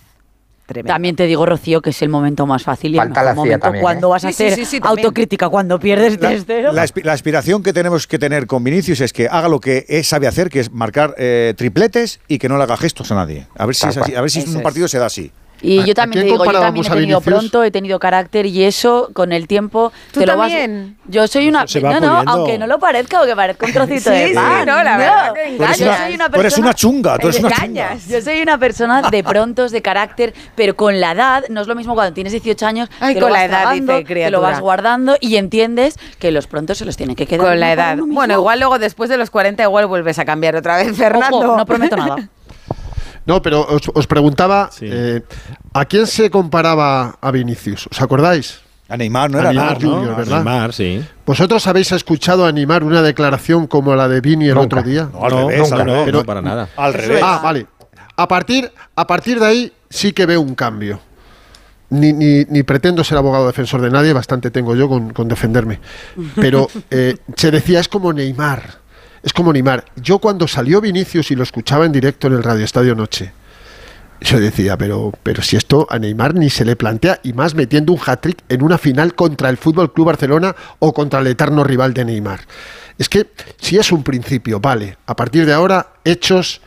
tremendo. 0.66 0.92
También 0.94 1.16
te 1.16 1.26
digo, 1.26 1.44
Rocío, 1.46 1.82
que 1.82 1.90
es 1.90 2.00
el 2.00 2.08
momento 2.10 2.46
más 2.46 2.62
fácil 2.62 2.92
y 2.92 2.94
el 2.94 3.00
Falta 3.00 3.20
mejor 3.22 3.24
la 3.24 3.34
momento 3.34 3.58
también, 3.64 3.82
cuando 3.82 4.06
¿eh? 4.06 4.10
vas 4.10 4.24
a 4.24 4.28
Sí, 4.28 4.34
sí, 4.34 4.44
hacer 4.44 4.54
sí, 4.58 4.64
sí, 4.66 4.80
también. 4.80 5.04
autocrítica, 5.06 5.48
cuando 5.48 5.80
pierdes 5.80 6.20
La, 6.20 6.30
3-0. 6.30 6.72
la 6.72 6.84
aspi- 6.86 7.02
la 7.02 7.12
aspiración 7.12 7.62
que 7.64 7.72
tenemos 7.72 8.06
que 8.06 8.20
tener 8.20 8.46
con 8.46 8.62
Vinicius 8.62 9.00
es 9.00 9.12
que 9.12 9.26
haga 9.26 9.48
lo 9.48 9.58
que 9.58 9.84
él 9.88 10.04
sabe 10.04 10.28
hacer, 10.28 10.48
que 10.48 10.60
es 10.60 10.70
marcar 10.70 11.14
eh, 11.18 11.54
tripletes 11.56 12.20
y 12.28 12.38
que 12.38 12.48
no 12.48 12.56
le 12.56 12.62
haga 12.62 12.76
gestos 12.76 13.10
a 13.10 13.16
nadie. 13.16 13.48
A 13.56 13.66
ver 13.66 13.74
si, 13.74 13.88
es 13.88 13.96
así, 13.96 14.14
a 14.14 14.20
ver 14.20 14.30
si 14.30 14.38
Eso 14.40 14.50
un 14.50 14.56
es. 14.58 14.62
partido 14.62 14.86
se 14.86 14.98
da 14.98 15.06
así. 15.06 15.32
Y 15.62 15.80
¿A- 15.80 15.84
yo 15.84 15.92
a 15.92 15.94
también 15.94 16.22
te 16.26 16.30
digo, 16.32 16.44
yo 16.44 16.52
también 16.52 16.86
he 16.86 16.88
a 16.88 16.92
tenido 16.94 17.20
pronto, 17.20 17.62
he 17.64 17.70
tenido 17.70 17.98
carácter 17.98 18.46
y 18.46 18.64
eso 18.64 19.10
con 19.12 19.32
el 19.32 19.46
tiempo 19.46 19.92
¿Tú 20.12 20.20
te 20.20 20.26
lo 20.26 20.36
vas. 20.36 20.48
también? 20.50 20.96
Yo 21.06 21.26
soy 21.26 21.48
una. 21.48 21.66
Se 21.66 21.80
va 21.80 22.00
no, 22.00 22.22
no, 22.22 22.22
aunque 22.30 22.56
no 22.58 22.66
lo 22.66 22.78
parezca, 22.78 23.18
aunque 23.18 23.36
parezca 23.36 23.66
un 23.66 23.72
trocito 23.72 24.10
Sí, 24.10 24.16
de 24.16 24.28
sí, 24.28 24.34
pan. 24.34 24.66
no, 24.66 24.82
la 24.82 24.96
verdad 24.96 25.32
que 25.34 25.50
Yo 25.52 25.56
Tú 25.58 25.64
eres 25.64 25.76
soy 25.76 25.86
una- 25.86 25.96
una 26.14 26.30
tú 26.30 26.40
eres 26.40 26.42
persona- 26.54 26.66
una 26.66 26.74
chunga, 26.74 27.18
tú 27.18 27.28
eres 27.28 27.40
una 27.42 27.50
chunga. 27.56 27.96
Yo 28.08 28.22
soy 28.22 28.40
una 28.42 28.58
persona 28.58 29.02
de 29.10 29.24
prontos, 29.24 29.70
de 29.72 29.82
carácter, 29.82 30.34
pero 30.54 30.74
con 30.76 30.98
la 31.00 31.12
edad 31.12 31.44
no 31.48 31.60
es 31.60 31.66
lo 31.66 31.74
mismo 31.74 31.94
cuando 31.94 32.14
tienes 32.14 32.32
18 32.32 32.66
años. 32.66 32.88
Ay, 33.00 33.14
te 33.14 33.20
con 33.20 33.28
lo 33.30 33.34
la 33.34 33.40
vas 33.42 33.48
edad, 33.50 33.60
tragando, 33.62 33.98
dice 33.98 34.14
Te 34.14 34.30
lo 34.30 34.40
vas 34.40 34.60
guardando 34.60 35.16
y 35.20 35.36
entiendes 35.36 35.98
que 36.18 36.30
los 36.30 36.46
prontos 36.46 36.78
se 36.78 36.84
los 36.84 36.96
tiene 36.96 37.14
que 37.16 37.26
quedar. 37.26 37.46
Con 37.46 37.60
la 37.60 37.72
edad. 37.72 37.98
Bueno, 37.98 38.34
igual 38.34 38.60
luego 38.60 38.78
después 38.78 39.10
de 39.10 39.16
los 39.16 39.30
40 39.30 39.62
igual 39.62 39.86
vuelves 39.86 40.18
a 40.18 40.24
cambiar 40.24 40.56
otra 40.56 40.76
vez, 40.76 40.96
Fernando. 40.96 41.36
Ojo, 41.38 41.56
no 41.56 41.66
prometo 41.66 41.96
nada. 41.96 42.16
No, 43.30 43.40
pero 43.40 43.64
os, 43.64 43.82
os 43.94 44.06
preguntaba, 44.08 44.70
eh, 44.80 45.22
¿a 45.72 45.84
quién 45.84 46.08
se 46.08 46.30
comparaba 46.30 47.16
a 47.20 47.30
Vinicius? 47.30 47.86
¿Os 47.86 48.02
acordáis? 48.02 48.58
A 48.88 48.96
Neymar, 48.96 49.30
no 49.30 49.38
A 49.38 49.40
era 49.42 49.50
Neymar. 49.52 49.76
Junior, 49.80 50.14
A 50.14 50.16
¿verdad? 50.16 50.36
Neymar, 50.44 50.72
sí. 50.72 51.00
¿Vosotros 51.24 51.64
habéis 51.68 51.92
escuchado 51.92 52.44
animar 52.44 52.82
una 52.82 53.02
declaración 53.02 53.68
como 53.68 53.94
la 53.94 54.08
de 54.08 54.20
Vini 54.20 54.48
el 54.48 54.56
Nunca. 54.56 54.78
otro 54.78 54.82
día? 54.82 55.08
No, 55.12 55.24
al 55.24 55.30
No, 55.30 55.48
revés, 55.48 55.70
nunca, 55.70 55.82
al 55.82 56.12
no, 56.12 56.24
para 56.24 56.42
nada. 56.42 56.68
Al 56.76 56.92
revés. 56.92 57.22
Ah, 57.24 57.38
vale. 57.40 57.68
A 58.16 58.26
partir, 58.26 58.72
a 58.96 59.06
partir 59.06 59.38
de 59.38 59.46
ahí 59.46 59.72
sí 59.88 60.12
que 60.12 60.26
veo 60.26 60.40
un 60.40 60.56
cambio. 60.56 60.98
Ni, 61.90 62.12
ni- 62.12 62.44
ni 62.48 62.64
pretendo 62.64 63.04
ser 63.04 63.16
abogado 63.18 63.46
defensor 63.46 63.80
de 63.80 63.90
nadie, 63.90 64.12
bastante 64.12 64.50
tengo 64.50 64.74
yo 64.74 64.88
con, 64.88 65.12
con 65.12 65.28
defenderme. 65.28 65.78
Pero 66.34 66.66
eh, 66.90 67.16
se 67.36 67.52
decía, 67.52 67.78
es 67.78 67.86
como 67.86 68.12
Neymar. 68.12 68.79
Es 69.22 69.32
como 69.32 69.52
Neymar. 69.52 69.84
Yo 69.96 70.18
cuando 70.18 70.48
salió 70.48 70.80
Vinicius 70.80 71.30
y 71.30 71.36
lo 71.36 71.42
escuchaba 71.42 71.84
en 71.84 71.92
directo 71.92 72.26
en 72.26 72.34
el 72.34 72.42
Radio 72.42 72.64
Estadio 72.64 72.94
Noche, 72.94 73.32
yo 74.22 74.38
decía, 74.38 74.76
pero, 74.76 75.12
pero 75.22 75.42
si 75.42 75.56
esto 75.56 75.86
a 75.88 75.98
Neymar 75.98 76.34
ni 76.34 76.50
se 76.50 76.64
le 76.64 76.76
plantea, 76.76 77.20
y 77.22 77.32
más 77.32 77.54
metiendo 77.54 77.92
un 77.92 78.00
hat-trick 78.04 78.38
en 78.48 78.62
una 78.62 78.76
final 78.76 79.14
contra 79.14 79.48
el 79.48 79.56
Fútbol 79.56 79.92
Club 79.92 80.08
Barcelona 80.08 80.54
o 80.78 80.92
contra 80.92 81.20
el 81.20 81.26
eterno 81.26 81.64
rival 81.64 81.94
de 81.94 82.04
Neymar. 82.04 82.40
Es 82.98 83.08
que 83.08 83.30
si 83.58 83.78
es 83.78 83.92
un 83.92 84.02
principio, 84.02 84.60
vale, 84.60 84.98
a 85.06 85.16
partir 85.16 85.46
de 85.46 85.54
ahora, 85.54 85.94
hechos 86.04 86.60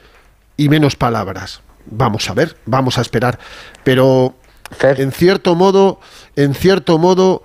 y 0.58 0.68
menos 0.68 0.96
palabras. 0.96 1.62
Vamos 1.86 2.28
a 2.30 2.34
ver, 2.34 2.58
vamos 2.66 2.98
a 2.98 3.02
esperar. 3.02 3.38
Pero 3.84 4.36
en 4.82 5.12
cierto 5.12 5.54
modo, 5.54 6.00
en 6.36 6.56
cierto 6.56 6.98
modo, 6.98 7.44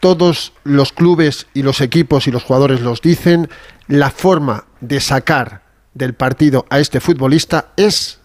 todos 0.00 0.52
los 0.64 0.92
clubes 0.92 1.46
y 1.54 1.62
los 1.62 1.80
equipos 1.80 2.26
y 2.26 2.30
los 2.30 2.42
jugadores 2.42 2.82
los 2.82 3.00
dicen, 3.00 3.48
la 3.88 4.10
forma 4.10 4.64
de 4.80 5.00
sacar 5.00 5.62
del 5.94 6.14
partido 6.14 6.66
a 6.70 6.78
este 6.78 7.00
futbolista 7.00 7.68
es 7.76 8.18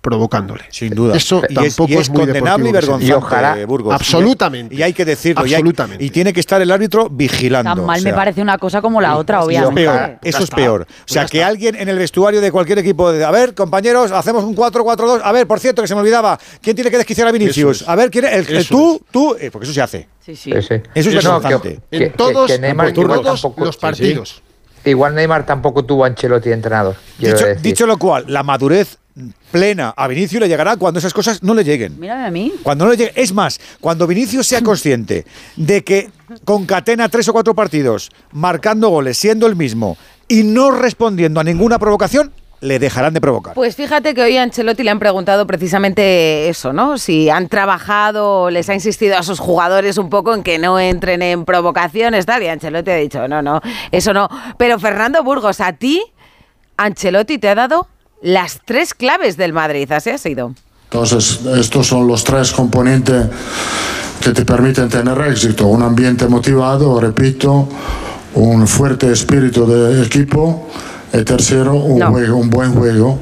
provocándole. 0.00 0.64
Sin 0.68 0.94
duda. 0.94 1.16
Eso 1.16 1.40
y 1.48 1.52
es, 1.64 1.74
tampoco 1.76 1.90
y 1.92 1.94
es, 1.94 2.00
es 2.02 2.10
muy 2.10 2.20
condenable 2.26 2.68
y 2.68 2.72
vergonzante, 2.72 3.06
diga. 3.56 3.66
Burgos. 3.66 3.94
Absolutamente. 3.94 4.74
Y 4.74 4.82
hay 4.82 4.92
que 4.92 5.02
decirlo. 5.06 5.46
y 5.46 5.48
hay- 5.48 5.54
Absolutamente. 5.54 6.04
Y, 6.04 6.10
tiene 6.10 6.30
que 6.34 6.40
estar 6.40 6.60
el 6.60 6.70
árbitro 6.70 7.08
vigilando. 7.08 7.74
Tan 7.74 7.86
mal 7.86 8.00
o 8.00 8.04
me 8.04 8.12
parece 8.12 8.42
una 8.42 8.58
cosa 8.58 8.82
como 8.82 9.00
la 9.00 9.16
otra, 9.16 9.38
Eso 9.38 9.44
es 9.44 9.48
obviamente. 9.62 9.90
peor. 9.90 10.18
Eso 10.22 10.42
es 10.44 10.50
peor. 10.50 10.82
O 10.82 10.86
sea, 11.06 11.24
que 11.24 11.42
alguien 11.42 11.74
en 11.76 11.88
el 11.88 11.96
vestuario 11.98 12.42
de 12.42 12.52
cualquier 12.52 12.78
equipo, 12.80 13.10
de, 13.12 13.24
a 13.24 13.30
ver, 13.30 13.54
compañeros, 13.54 14.12
hacemos 14.12 14.44
un 14.44 14.54
4-4-2. 14.54 15.22
A 15.24 15.32
ver, 15.32 15.46
por 15.46 15.58
cierto, 15.58 15.80
que 15.80 15.88
se 15.88 15.94
me 15.94 16.02
olvidaba, 16.02 16.38
¿quién 16.60 16.76
tiene 16.76 16.90
que 16.90 16.98
desquiciar 16.98 17.26
a 17.26 17.32
Vinicius? 17.32 17.80
Es. 17.80 17.88
A 17.88 17.96
ver, 17.96 18.10
¿quién 18.10 18.26
es? 18.26 18.48
El, 18.50 18.68
tú, 18.68 19.00
tú, 19.10 19.34
eh, 19.40 19.50
porque 19.50 19.64
eso 19.64 19.72
se 19.72 19.80
hace. 19.80 20.08
Sí, 20.20 20.36
sí. 20.36 20.52
Eso 20.52 20.74
es 20.94 21.14
vergonzante. 21.14 21.80
que- 21.90 21.96
En 21.96 22.02
que- 22.02 22.10
todos, 22.10 22.50
que 22.50 22.58
Neymar 22.58 22.88
en 22.90 22.94
igual 23.00 23.22
todos 23.22 23.40
tampoco- 23.40 23.64
los 23.64 23.74
sí, 23.74 23.78
sí. 23.78 23.80
partidos. 23.80 24.42
Igual 24.84 25.14
Neymar 25.14 25.46
tampoco 25.46 25.84
tuvo 25.84 26.04
a 26.04 26.08
Ancelotti 26.08 26.48
de 26.48 26.54
entrenador. 26.54 26.96
dicho 27.62 27.86
lo 27.86 27.96
cual, 27.96 28.24
la 28.28 28.42
madurez 28.42 28.98
plena 29.50 29.94
a 29.96 30.08
Vinicius 30.08 30.40
le 30.40 30.48
llegará 30.48 30.76
cuando 30.76 30.98
esas 30.98 31.14
cosas 31.14 31.42
no 31.42 31.54
le 31.54 31.62
lleguen. 31.62 31.98
Mírame 31.98 32.26
a 32.26 32.30
mí. 32.30 32.52
Cuando 32.62 32.84
no 32.84 32.90
le 32.90 32.96
llegue, 32.96 33.12
es 33.14 33.32
más, 33.32 33.60
cuando 33.80 34.06
Vinicius 34.06 34.46
sea 34.46 34.62
consciente 34.62 35.24
de 35.56 35.84
que 35.84 36.10
concatena 36.44 37.08
tres 37.08 37.28
o 37.28 37.32
cuatro 37.32 37.54
partidos, 37.54 38.10
marcando 38.32 38.88
goles, 38.88 39.16
siendo 39.16 39.46
el 39.46 39.56
mismo 39.56 39.96
y 40.28 40.42
no 40.42 40.70
respondiendo 40.72 41.40
a 41.40 41.44
ninguna 41.44 41.78
provocación, 41.78 42.32
le 42.64 42.78
dejarán 42.78 43.12
de 43.12 43.20
provocar. 43.20 43.54
Pues 43.54 43.76
fíjate 43.76 44.14
que 44.14 44.22
hoy 44.22 44.38
a 44.38 44.42
Ancelotti 44.42 44.82
le 44.82 44.90
han 44.90 44.98
preguntado 44.98 45.46
precisamente 45.46 46.48
eso, 46.48 46.72
¿no? 46.72 46.96
Si 46.96 47.28
han 47.28 47.48
trabajado, 47.48 48.48
les 48.48 48.70
ha 48.70 48.74
insistido 48.74 49.18
a 49.18 49.22
sus 49.22 49.38
jugadores 49.38 49.98
un 49.98 50.08
poco 50.08 50.34
en 50.34 50.42
que 50.42 50.58
no 50.58 50.80
entren 50.80 51.20
en 51.20 51.44
provocaciones, 51.44 52.24
tal, 52.24 52.42
y 52.42 52.48
Ancelotti 52.48 52.90
ha 52.90 52.96
dicho, 52.96 53.28
no, 53.28 53.42
no, 53.42 53.60
eso 53.92 54.14
no. 54.14 54.28
Pero 54.56 54.78
Fernando 54.78 55.22
Burgos, 55.22 55.60
a 55.60 55.74
ti, 55.74 56.02
Ancelotti 56.78 57.36
te 57.38 57.50
ha 57.50 57.54
dado 57.54 57.86
las 58.22 58.60
tres 58.64 58.94
claves 58.94 59.36
del 59.36 59.52
Madrid, 59.52 59.92
así 59.92 60.08
ha 60.08 60.18
sido. 60.18 60.54
Entonces, 60.84 61.40
estos 61.58 61.86
son 61.86 62.06
los 62.06 62.24
tres 62.24 62.50
componentes 62.50 63.26
que 64.22 64.30
te 64.30 64.46
permiten 64.46 64.88
tener 64.88 65.20
éxito. 65.28 65.66
Un 65.66 65.82
ambiente 65.82 66.26
motivado, 66.28 66.98
repito, 66.98 67.68
un 68.34 68.66
fuerte 68.66 69.12
espíritu 69.12 69.66
de 69.66 70.02
equipo 70.02 70.66
y 71.20 71.24
tercero, 71.24 71.74
un, 71.74 71.98
No. 71.98 72.10
juego, 72.10 72.36
un 72.36 72.50
buen 72.50 72.72
juego. 72.74 73.18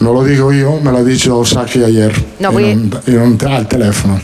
No 0.00 0.12
lo 0.12 0.22
digo 0.24 0.52
yo, 0.52 0.78
me 0.80 0.92
lo 0.92 0.98
ha 0.98 1.02
dicho 1.04 1.44
Saki 1.44 1.82
ayer 1.84 2.12
No, 2.38 2.48
en, 2.50 2.54
voy- 2.54 2.64
un, 2.72 3.00
en 3.06 3.18
un- 3.20 3.46
al 3.48 3.66
teléfono. 3.66 4.20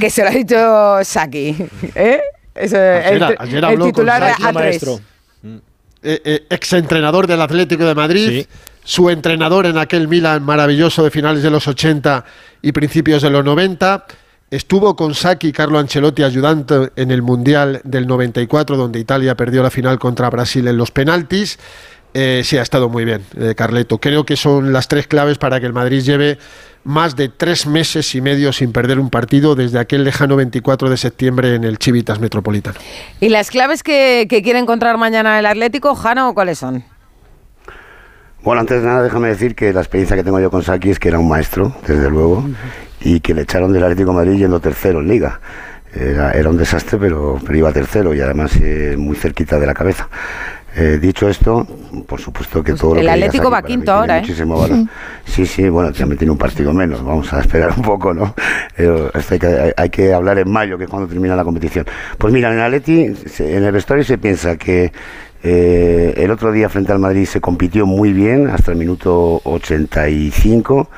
Que 0.00 0.08
se 0.10 0.22
lo 0.22 0.28
ha 0.28 0.32
dicho 0.32 1.04
Saki, 1.04 1.56
¿eh? 1.94 2.20
Ayer- 2.54 3.12
el, 3.14 3.22
ayer 3.38 3.56
el 3.58 3.64
habló 3.64 3.78
con 3.84 3.92
titular 3.92 4.30
Saki, 4.30 4.42
A3. 4.42 4.52
maestro. 4.54 5.00
eh, 6.02 6.20
eh, 6.24 6.46
exentrenador 6.50 7.26
del 7.26 7.40
Atlético 7.42 7.84
de 7.84 7.94
Madrid, 7.94 8.46
su 8.82 9.10
entrenador 9.10 9.66
en 9.66 9.76
aquel 9.76 10.08
Milan 10.08 10.42
maravilloso 10.42 11.02
de 11.04 11.10
finales 11.10 11.42
de 11.42 11.50
los 11.50 11.66
80 11.68 12.24
y 12.62 12.72
principios 12.72 13.22
de 13.22 13.30
los 13.30 13.44
90. 13.44 14.06
Estuvo 14.48 14.94
con 14.94 15.14
Saki 15.14 15.50
Carlo 15.50 15.80
Ancelotti 15.80 16.22
ayudante 16.22 16.92
en 16.94 17.10
el 17.10 17.20
Mundial 17.20 17.80
del 17.82 18.06
94, 18.06 18.76
donde 18.76 19.00
Italia 19.00 19.34
perdió 19.34 19.60
la 19.60 19.70
final 19.70 19.98
contra 19.98 20.30
Brasil 20.30 20.68
en 20.68 20.76
los 20.76 20.92
penaltis. 20.92 21.58
Eh, 22.14 22.42
sí, 22.44 22.56
ha 22.56 22.62
estado 22.62 22.88
muy 22.88 23.04
bien, 23.04 23.22
eh, 23.36 23.56
Carleto. 23.56 23.98
Creo 23.98 24.24
que 24.24 24.36
son 24.36 24.72
las 24.72 24.86
tres 24.86 25.08
claves 25.08 25.36
para 25.38 25.58
que 25.58 25.66
el 25.66 25.72
Madrid 25.72 26.00
lleve 26.00 26.38
más 26.84 27.16
de 27.16 27.28
tres 27.28 27.66
meses 27.66 28.14
y 28.14 28.20
medio 28.20 28.52
sin 28.52 28.70
perder 28.70 29.00
un 29.00 29.10
partido 29.10 29.56
desde 29.56 29.80
aquel 29.80 30.04
lejano 30.04 30.36
24 30.36 30.90
de 30.90 30.96
septiembre 30.96 31.56
en 31.56 31.64
el 31.64 31.78
Chivitas 31.78 32.20
Metropolitano. 32.20 32.78
¿Y 33.18 33.30
las 33.30 33.50
claves 33.50 33.82
que, 33.82 34.28
que 34.30 34.42
quiere 34.42 34.60
encontrar 34.60 34.96
mañana 34.96 35.40
el 35.40 35.46
Atlético, 35.46 35.96
Jano, 35.96 36.32
cuáles 36.34 36.58
son? 36.58 36.84
Bueno, 38.44 38.60
antes 38.60 38.80
de 38.80 38.86
nada, 38.86 39.02
déjame 39.02 39.26
decir 39.26 39.56
que 39.56 39.72
la 39.72 39.80
experiencia 39.80 40.16
que 40.16 40.22
tengo 40.22 40.38
yo 40.38 40.52
con 40.52 40.62
Saki 40.62 40.90
es 40.90 41.00
que 41.00 41.08
era 41.08 41.18
un 41.18 41.28
maestro, 41.28 41.74
desde 41.84 42.08
luego, 42.08 42.44
y 43.00 43.20
que 43.20 43.34
le 43.34 43.42
echaron 43.42 43.72
del 43.72 43.82
Atlético 43.84 44.10
de 44.10 44.16
Madrid 44.16 44.38
yendo 44.38 44.60
tercero 44.60 45.00
en 45.00 45.08
Liga. 45.08 45.40
Era, 45.94 46.32
era 46.32 46.50
un 46.50 46.58
desastre, 46.58 46.98
pero, 46.98 47.38
pero 47.44 47.56
iba 47.58 47.72
tercero 47.72 48.12
y 48.14 48.20
además 48.20 48.52
eh, 48.60 48.96
muy 48.98 49.16
cerquita 49.16 49.58
de 49.58 49.66
la 49.66 49.72
cabeza. 49.74 50.08
Eh, 50.78 50.98
dicho 51.00 51.26
esto, 51.26 51.66
por 52.06 52.20
supuesto 52.20 52.62
que 52.62 52.74
todo 52.74 52.90
lo 52.90 52.94
Pues 52.96 53.00
el 53.00 53.06
que 53.06 53.14
diga 53.14 53.26
Atlético 53.26 53.50
va 53.50 53.62
quinto 53.62 53.92
ahora, 53.92 54.18
¿eh? 54.18 54.20
muchísimo 54.20 54.58
valor. 54.60 54.78
Sí, 55.24 55.46
sí, 55.46 55.68
bueno, 55.70 55.90
también 55.92 56.18
tiene 56.18 56.32
un 56.32 56.36
partido 56.38 56.72
menos, 56.74 57.02
vamos 57.02 57.32
a 57.32 57.40
esperar 57.40 57.72
un 57.76 57.82
poco, 57.82 58.12
¿no? 58.12 58.34
Esto 58.76 59.10
hay, 59.34 59.38
que, 59.38 59.74
hay- 59.74 59.88
que 59.90 60.12
hablar 60.12 60.38
en 60.38 60.50
mayo, 60.50 60.76
que 60.76 60.84
es 60.84 60.90
cuando 60.90 61.08
termina 61.08 61.34
la 61.34 61.44
competición. 61.44 61.86
Pues 62.18 62.32
mira, 62.32 62.50
en 62.52 62.58
el 62.58 62.64
Atleti, 62.64 63.04
en 63.38 63.64
el 63.64 63.72
vestuario 63.72 64.04
se 64.04 64.18
piensa 64.18 64.56
que 64.56 64.92
eh, 65.42 66.12
el 66.18 66.30
otro 66.30 66.52
día 66.52 66.68
frente 66.68 66.92
al 66.92 66.98
Madrid 66.98 67.24
se 67.24 67.40
compitió 67.40 67.86
muy 67.86 68.12
bien 68.12 68.48
hasta 68.50 68.70
el 68.72 68.76
minuto 68.76 69.40
85, 69.44 70.90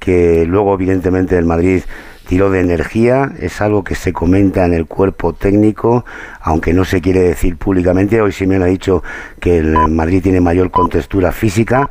que 0.00 0.44
luego 0.46 0.74
evidentemente 0.74 1.38
el 1.38 1.44
Madrid 1.44 1.82
tiró 2.26 2.50
de 2.50 2.60
energía, 2.60 3.32
es 3.40 3.60
algo 3.60 3.84
que 3.84 3.94
se 3.94 4.12
comenta 4.12 4.64
en 4.64 4.72
el 4.72 4.86
cuerpo 4.86 5.32
técnico, 5.32 6.04
aunque 6.40 6.72
no 6.72 6.84
se 6.84 7.00
quiere 7.00 7.20
decir 7.20 7.56
públicamente. 7.56 8.20
Hoy 8.20 8.32
Simeone 8.32 8.64
ha 8.64 8.68
dicho 8.68 9.02
que 9.40 9.58
el 9.58 9.76
Madrid 9.88 10.22
tiene 10.22 10.40
mayor 10.40 10.70
contextura 10.70 11.32
física. 11.32 11.90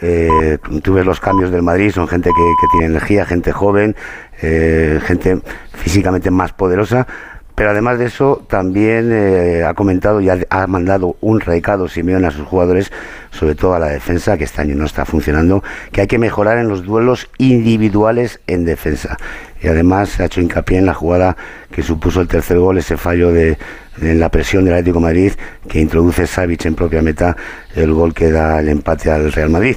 Eh, 0.00 0.58
tú 0.82 0.94
ves 0.94 1.06
los 1.06 1.20
cambios 1.20 1.50
del 1.50 1.62
Madrid, 1.62 1.90
son 1.90 2.08
gente 2.08 2.30
que, 2.30 2.66
tiene 2.72 2.86
energía, 2.86 3.24
gente 3.24 3.52
joven, 3.52 3.94
eh, 4.42 5.00
gente 5.04 5.40
físicamente 5.72 6.30
más 6.30 6.52
poderosa. 6.52 7.06
Pero 7.54 7.70
además 7.70 8.00
de 8.00 8.06
eso, 8.06 8.44
también 8.48 9.10
eh, 9.12 9.62
ha 9.64 9.74
comentado 9.74 10.20
y 10.20 10.28
ha, 10.28 10.66
mandado 10.66 11.16
un 11.20 11.40
recado 11.40 11.86
Simeone 11.86 12.26
a 12.26 12.32
sus 12.32 12.46
jugadores, 12.46 12.90
sobre 13.30 13.54
todo 13.54 13.74
a 13.74 13.78
la 13.78 13.86
defensa, 13.86 14.36
que 14.36 14.42
este 14.42 14.60
año 14.60 14.74
no 14.74 14.84
está 14.84 15.04
funcionando, 15.04 15.62
que 15.92 16.00
hay 16.00 16.06
que 16.08 16.18
mejorar 16.18 16.58
en 16.58 16.68
los 16.68 16.84
duelos 16.84 17.30
individuales 17.38 18.40
en 18.48 18.64
defensa. 18.64 19.18
Y 19.62 19.68
además 19.68 20.08
se 20.08 20.24
ha 20.24 20.26
hecho 20.26 20.40
hincapié 20.40 20.78
en 20.78 20.86
la 20.86 20.94
jugada 20.94 21.36
que 21.70 21.84
supuso 21.84 22.20
el 22.20 22.26
tercer 22.26 22.58
gol, 22.58 22.78
ese 22.78 22.96
fallo 22.96 23.30
de, 23.30 23.56
en 24.02 24.18
la 24.18 24.30
presión 24.30 24.64
del 24.64 24.74
Atlético 24.74 24.98
Madrid, 24.98 25.32
que 25.68 25.80
introduce 25.80 26.26
Savic 26.26 26.64
en 26.64 26.74
propia 26.74 27.02
meta, 27.02 27.36
el 27.76 27.92
gol 27.92 28.14
que 28.14 28.32
da 28.32 28.58
el 28.58 28.68
empate 28.68 29.12
al 29.12 29.32
Real 29.32 29.50
Madrid. 29.50 29.76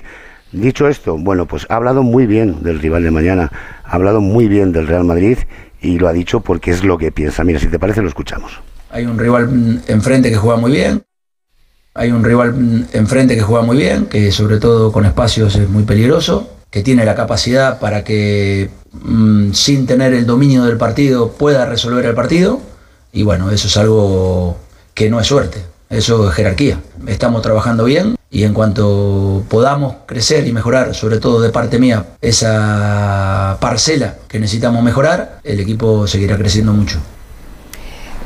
Dicho 0.51 0.87
esto, 0.87 1.17
bueno, 1.17 1.45
pues 1.45 1.67
ha 1.69 1.75
hablado 1.75 2.01
muy 2.01 2.25
bien 2.25 2.63
del 2.63 2.79
rival 2.79 3.03
de 3.03 3.11
mañana, 3.11 3.51
ha 3.83 3.95
hablado 3.95 4.19
muy 4.19 4.47
bien 4.47 4.71
del 4.71 4.87
Real 4.87 5.03
Madrid 5.03 5.37
y 5.87 5.97
lo 5.97 6.07
ha 6.07 6.13
dicho 6.13 6.41
porque 6.41 6.71
es 6.71 6.83
lo 6.83 6.97
que 6.97 7.11
piensa. 7.11 7.43
Mira, 7.43 7.59
si 7.59 7.67
te 7.67 7.79
parece, 7.79 8.01
lo 8.01 8.07
escuchamos. 8.07 8.59
Hay 8.89 9.05
un 9.05 9.17
rival 9.17 9.47
mm, 9.47 9.79
enfrente 9.87 10.29
que 10.29 10.35
juega 10.35 10.59
muy 10.59 10.71
bien. 10.71 11.03
Hay 11.93 12.11
un 12.11 12.23
rival 12.23 12.53
mm, 12.53 12.85
enfrente 12.93 13.35
que 13.35 13.41
juega 13.41 13.65
muy 13.65 13.77
bien, 13.77 14.05
que 14.07 14.31
sobre 14.31 14.59
todo 14.59 14.91
con 14.91 15.05
espacios 15.05 15.55
es 15.55 15.69
muy 15.69 15.83
peligroso. 15.83 16.53
que 16.69 16.83
tiene 16.83 17.05
la 17.05 17.15
capacidad 17.15 17.79
para 17.79 18.03
que 18.03 18.69
mm, 18.91 19.53
sin 19.53 19.87
tener 19.87 20.13
el 20.13 20.25
dominio 20.25 20.65
del 20.65 20.77
partido 20.77 21.31
pueda 21.31 21.65
resolver 21.65 22.05
el 22.05 22.13
partido. 22.13 22.59
Y 23.13 23.23
bueno, 23.23 23.49
eso 23.51 23.67
es 23.67 23.77
algo 23.77 24.57
que 24.93 25.09
no 25.09 25.19
es 25.21 25.27
suerte, 25.27 25.63
eso 25.89 26.29
es 26.29 26.35
jerarquía. 26.35 26.79
Estamos 27.07 27.41
trabajando 27.41 27.85
bien 27.85 28.15
y 28.29 28.43
en 28.43 28.53
cuanto 28.53 29.43
podamos 29.49 29.95
crecer 30.05 30.47
y 30.47 30.51
mejorar, 30.51 30.93
sobre 30.93 31.19
todo 31.19 31.41
de 31.41 31.49
parte 31.49 31.79
mía, 31.79 32.05
esa 32.21 33.57
parcela 33.61 34.15
que 34.27 34.39
necesitamos 34.39 34.83
mejorar, 34.83 35.39
el 35.43 35.59
equipo 35.59 36.07
seguirá 36.07 36.37
creciendo 36.37 36.73
mucho. 36.73 36.99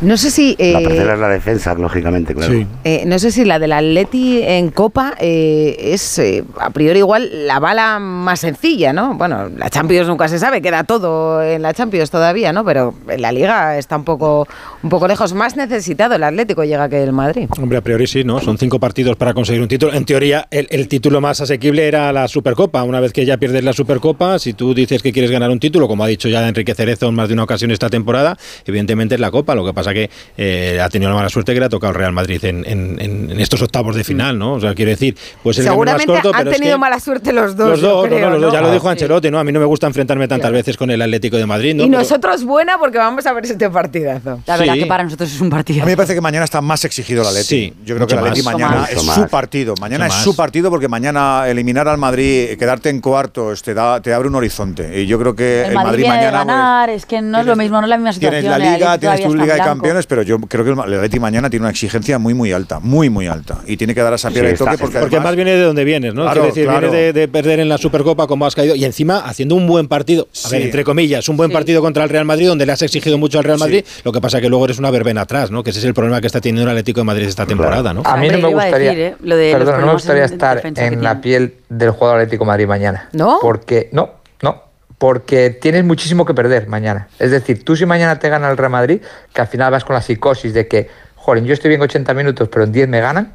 No 0.01 0.17
sé 0.17 0.31
si. 0.31 0.55
La 0.57 0.79
eh, 0.79 0.83
parcela 0.83 1.13
es 1.13 1.19
la 1.19 1.29
defensa, 1.29 1.73
lógicamente, 1.75 2.33
claro. 2.33 2.65
eh, 2.83 3.03
no 3.05 3.19
sé 3.19 3.31
si 3.31 3.45
la 3.45 3.59
del 3.59 3.71
Atleti 3.71 4.41
en 4.41 4.71
Copa 4.71 5.13
eh, 5.19 5.77
es 5.79 6.17
eh, 6.17 6.43
a 6.59 6.71
priori 6.71 6.99
igual 6.99 7.45
la 7.45 7.59
bala 7.59 7.99
más 7.99 8.39
sencilla, 8.39 8.93
¿no? 8.93 9.13
Bueno, 9.13 9.49
la 9.55 9.69
Champions 9.69 10.07
nunca 10.07 10.27
se 10.27 10.39
sabe, 10.39 10.61
queda 10.61 10.83
todo 10.85 11.43
en 11.43 11.61
la 11.61 11.73
Champions 11.75 12.09
todavía, 12.09 12.51
¿no? 12.51 12.65
Pero 12.65 12.95
en 13.07 13.21
la 13.21 13.31
Liga 13.31 13.77
está 13.77 13.95
un 13.95 14.03
poco, 14.03 14.47
un 14.81 14.89
poco 14.89 15.07
lejos. 15.07 15.33
Más 15.33 15.55
necesitado 15.55 16.15
el 16.15 16.23
Atlético 16.23 16.63
llega 16.63 16.89
que 16.89 17.03
el 17.03 17.13
Madrid. 17.13 17.47
Hombre, 17.61 17.77
a 17.77 17.81
priori 17.81 18.07
sí, 18.07 18.23
¿no? 18.23 18.39
Son 18.39 18.57
cinco 18.57 18.79
partidos 18.79 19.15
para 19.17 19.35
conseguir 19.35 19.61
un 19.61 19.67
título. 19.67 19.93
En 19.93 20.05
teoría, 20.05 20.47
el, 20.49 20.67
el 20.71 20.87
título 20.87 21.21
más 21.21 21.41
asequible 21.41 21.87
era 21.87 22.11
la 22.11 22.27
Supercopa. 22.27 22.83
Una 22.83 22.99
vez 22.99 23.13
que 23.13 23.25
ya 23.25 23.37
pierdes 23.37 23.63
la 23.63 23.73
Supercopa, 23.73 24.39
si 24.39 24.53
tú 24.53 24.73
dices 24.73 25.03
que 25.03 25.11
quieres 25.11 25.29
ganar 25.29 25.51
un 25.51 25.59
título, 25.59 25.87
como 25.87 26.03
ha 26.03 26.07
dicho 26.07 26.27
ya 26.27 26.47
Enrique 26.47 26.73
Cerezo 26.73 27.09
en 27.09 27.13
más 27.15 27.27
de 27.27 27.35
una 27.35 27.43
ocasión 27.43 27.69
esta 27.69 27.89
temporada, 27.89 28.37
evidentemente 28.65 29.13
es 29.15 29.21
la 29.21 29.29
Copa. 29.29 29.53
Lo 29.53 29.63
que 29.63 29.73
pasa 29.73 29.90
que 29.93 30.09
eh, 30.37 30.79
ha 30.81 30.89
tenido 30.89 31.09
la 31.09 31.15
mala 31.17 31.29
suerte 31.29 31.53
que 31.53 31.59
le 31.59 31.65
ha 31.65 31.69
tocado 31.69 31.91
el 31.91 31.97
Real 31.99 32.11
Madrid 32.11 32.43
en, 32.45 32.65
en- 32.67 32.99
en- 32.99 33.31
en 33.31 33.39
estos 33.39 33.61
octavos 33.61 33.95
de 33.95 34.03
final, 34.03 34.37
¿no? 34.37 34.53
O 34.53 34.59
sea, 34.59 34.73
quiero 34.75 34.91
decir, 34.91 35.15
pues 35.43 35.57
el 35.59 35.65
camino 35.65 35.79
más 35.85 35.91
Seguramente 36.01 36.13
corto, 36.23 36.29
han 36.37 36.37
pero 36.43 36.51
es 36.51 36.57
tenido 36.57 36.75
que- 36.75 36.79
mala 36.79 36.99
suerte 36.99 37.33
los 37.33 37.55
dos. 37.55 37.69
los 37.69 37.81
dos, 37.81 38.03
no, 38.03 38.09
creo, 38.09 38.19
no, 38.29 38.29
los 38.37 38.41
dos, 38.41 38.53
ya 38.53 38.61
lo 38.61 38.71
dijo 38.71 38.83
Sí. 38.87 38.91
Ancelotti, 38.91 39.31
¿no? 39.31 39.39
A 39.39 39.43
mí 39.43 39.51
no 39.51 39.59
me 39.59 39.65
gusta 39.65 39.87
enfrentarme 39.87 40.27
tantas 40.27 40.51
veces 40.51 40.77
con 40.77 40.91
el 40.91 41.01
Atlético 41.01 41.37
de 41.37 41.45
Madrid, 41.45 41.75
¿no? 41.75 41.83
Y 41.83 41.87
Pero- 41.89 41.99
nosotros 41.99 42.43
buena 42.43 42.77
porque 42.77 42.97
vamos 42.97 43.25
a 43.25 43.33
ver 43.33 43.45
este 43.45 43.69
partidazo. 43.69 44.41
La 44.45 44.57
verdad 44.57 44.73
que 44.75 44.85
para 44.85 45.03
nosotros 45.03 45.31
es 45.33 45.39
un 45.41 45.49
partido. 45.49 45.83
A 45.83 45.85
mí 45.85 45.91
me 45.91 45.97
parece 45.97 46.13
que 46.13 46.21
mañana 46.21 46.45
está 46.45 46.61
más 46.61 46.83
exigido 46.85 47.21
el 47.21 47.27
Atleti. 47.27 47.45
Sí, 47.47 47.73
Yo 47.85 47.95
creo 47.95 48.07
que 48.07 48.15
el 48.15 48.21
más. 48.21 48.43
mañana 48.43 48.87
es 48.91 49.01
su 49.01 49.27
partido. 49.27 49.73
Mañana 49.79 50.07
es 50.07 50.13
su 50.13 50.35
partido 50.35 50.69
porque 50.69 50.87
mañana 50.87 51.45
eliminar 51.47 51.87
al 51.87 51.97
Madrid, 51.97 52.57
quedarte 52.57 52.89
en 52.89 53.01
cuartos, 53.01 53.61
te 53.63 53.73
da, 53.73 54.01
te 54.01 54.13
abre 54.13 54.27
un 54.27 54.35
horizonte. 54.35 55.01
Y 55.01 55.05
yo 55.07 55.19
creo 55.19 55.35
que 55.35 55.61
El, 55.63 55.69
el, 55.69 55.73
Madrid, 55.75 56.05
mañana 56.07 56.83
pues, 56.85 56.97
es 56.97 57.05
que 57.05 57.21
no 57.21 57.39
es 57.41 57.45
lo 57.45 57.55
mismo, 57.55 57.77
no 57.79 57.85
es 57.85 57.89
la 57.89 57.97
misma 57.97 58.13
situación. 58.13 58.41
tienes 58.41 58.59
la 58.59 58.73
Liga, 58.77 58.97
tienes 58.97 59.23
tu 59.23 59.35
Liga 59.35 59.55
de 59.55 59.61
blanco. 59.61 59.80
Campeones, 59.81 60.05
pero 60.07 60.21
yo 60.21 60.39
creo 60.39 60.63
que 60.63 60.71
el 60.71 60.79
Atleti 60.79 61.19
mañana 61.19 61.49
tiene 61.49 61.63
una 61.63 61.71
exigencia 61.71 62.17
muy 62.19 62.33
muy 62.33 62.51
alta, 62.51 62.79
muy 62.79 63.09
muy 63.09 63.27
alta 63.27 63.59
y 63.67 63.77
tiene 63.77 63.93
que 63.95 64.01
dar 64.01 64.13
esa 64.13 64.29
piedra 64.29 64.47
Sí, 64.49 64.53
de 64.53 64.57
toque 64.57 64.71
está- 64.71 64.83
porque, 64.83 64.99
porque 64.99 65.15
además- 65.17 65.31
más 65.31 65.35
viene 65.35 65.51
de 65.51 65.61
donde 65.63 65.83
vienes, 65.83 66.13
¿no? 66.13 66.23
Claro, 66.23 66.45
decir, 66.45 66.65
claro. 66.65 66.89
viene 66.91 66.95
de, 67.05 67.13
de 67.13 67.27
perder 67.27 67.59
en 67.59 67.69
la 67.69 67.77
Supercopa 67.77 68.27
como 68.27 68.45
has 68.45 68.55
caído 68.55 68.75
y 68.75 68.85
encima 68.85 69.19
haciendo 69.19 69.55
un 69.55 69.67
buen 69.67 69.87
partido, 69.87 70.27
a 70.45 70.49
ver, 70.49 70.61
entre 70.63 70.83
comillas, 70.83 71.27
un 71.29 71.37
buen 71.37 71.51
partido 71.51 71.81
contra 71.81 72.03
el 72.03 72.09
Real 72.09 72.25
Madrid 72.25 72.47
donde 72.47 72.65
le 72.65 72.71
has 72.71 72.81
exigido 72.81 73.17
mucho 73.17 73.37
al 73.39 73.43
Real 73.43 73.59
Madrid, 73.59 73.83
lo 74.03 74.11
que 74.11 74.21
pasa 74.21 74.39
que 74.41 74.49
luego 74.49 74.65
eres 74.65 74.79
una 74.79 74.91
verbena 74.91 75.21
atrás, 75.21 75.51
¿no? 75.51 75.63
Que 75.63 75.71
ese 75.71 75.79
es 75.79 75.85
el 75.85 75.93
problema 75.93 76.21
que 76.21 76.27
está 76.27 76.39
teniendo 76.41 76.63
el 76.63 76.69
Atlético 76.69 76.99
de 77.01 77.05
Madrid 77.05 77.25
esta 77.27 77.45
temporada, 77.45 77.93
¿no? 77.93 78.03
A 78.05 78.17
mí 78.17 78.29
no 78.29 78.37
me 78.39 78.47
gustaría, 78.53 78.89
decir, 78.91 78.99
¿eh? 79.03 79.15
Lo 79.23 79.35
de 79.35 79.51
perdona, 79.51 79.77
no 79.79 79.87
me 79.87 79.93
gustaría 79.93 80.25
en- 80.25 80.31
estar 80.33 80.61
en 80.65 81.03
la 81.03 81.21
piel 81.21 81.55
del 81.69 81.91
jugador 81.91 82.19
Atlético 82.19 82.43
de 82.43 82.47
Madrid 82.47 82.67
mañana. 82.67 83.09
¿No? 83.13 83.39
Porque 83.41 83.89
no, 83.91 84.11
no, 84.41 84.63
porque 85.01 85.49
tienes 85.49 85.83
muchísimo 85.83 86.27
que 86.27 86.35
perder 86.35 86.67
mañana. 86.67 87.07
Es 87.17 87.31
decir, 87.31 87.65
tú 87.65 87.75
si 87.75 87.87
mañana 87.87 88.19
te 88.19 88.29
gana 88.29 88.51
el 88.51 88.55
Real 88.55 88.69
Madrid, 88.69 89.01
que 89.33 89.41
al 89.41 89.47
final 89.47 89.71
vas 89.71 89.83
con 89.83 89.95
la 89.95 90.01
psicosis 90.03 90.53
de 90.53 90.67
que, 90.67 90.91
joder, 91.15 91.43
yo 91.43 91.55
estoy 91.55 91.69
bien 91.69 91.81
80 91.81 92.13
minutos, 92.13 92.49
pero 92.49 92.65
en 92.65 92.71
10 92.71 92.87
me 92.87 93.01
ganan 93.01 93.33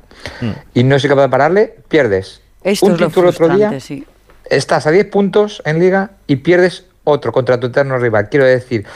y 0.75 0.85
no 0.85 0.97
soy 1.01 1.11
capaz 1.11 1.23
de 1.23 1.29
pararle, 1.29 1.75
pierdes. 1.89 2.41
Esto 2.63 2.87
un 2.87 2.93
es 2.93 3.01
lo 3.01 3.09
título 3.09 3.31
otro 3.31 3.49
día, 3.49 3.81
sí. 3.81 4.07
estás 4.49 4.87
a 4.87 4.93
10 4.93 5.07
puntos 5.07 5.61
en 5.65 5.81
liga 5.81 6.11
y 6.29 6.37
pierdes 6.37 6.85
otro 7.03 7.33
contra 7.33 7.59
tu 7.59 7.67
eterno 7.67 7.99
rival. 7.99 8.29
Quiero 8.29 8.47
decir, 8.47 8.87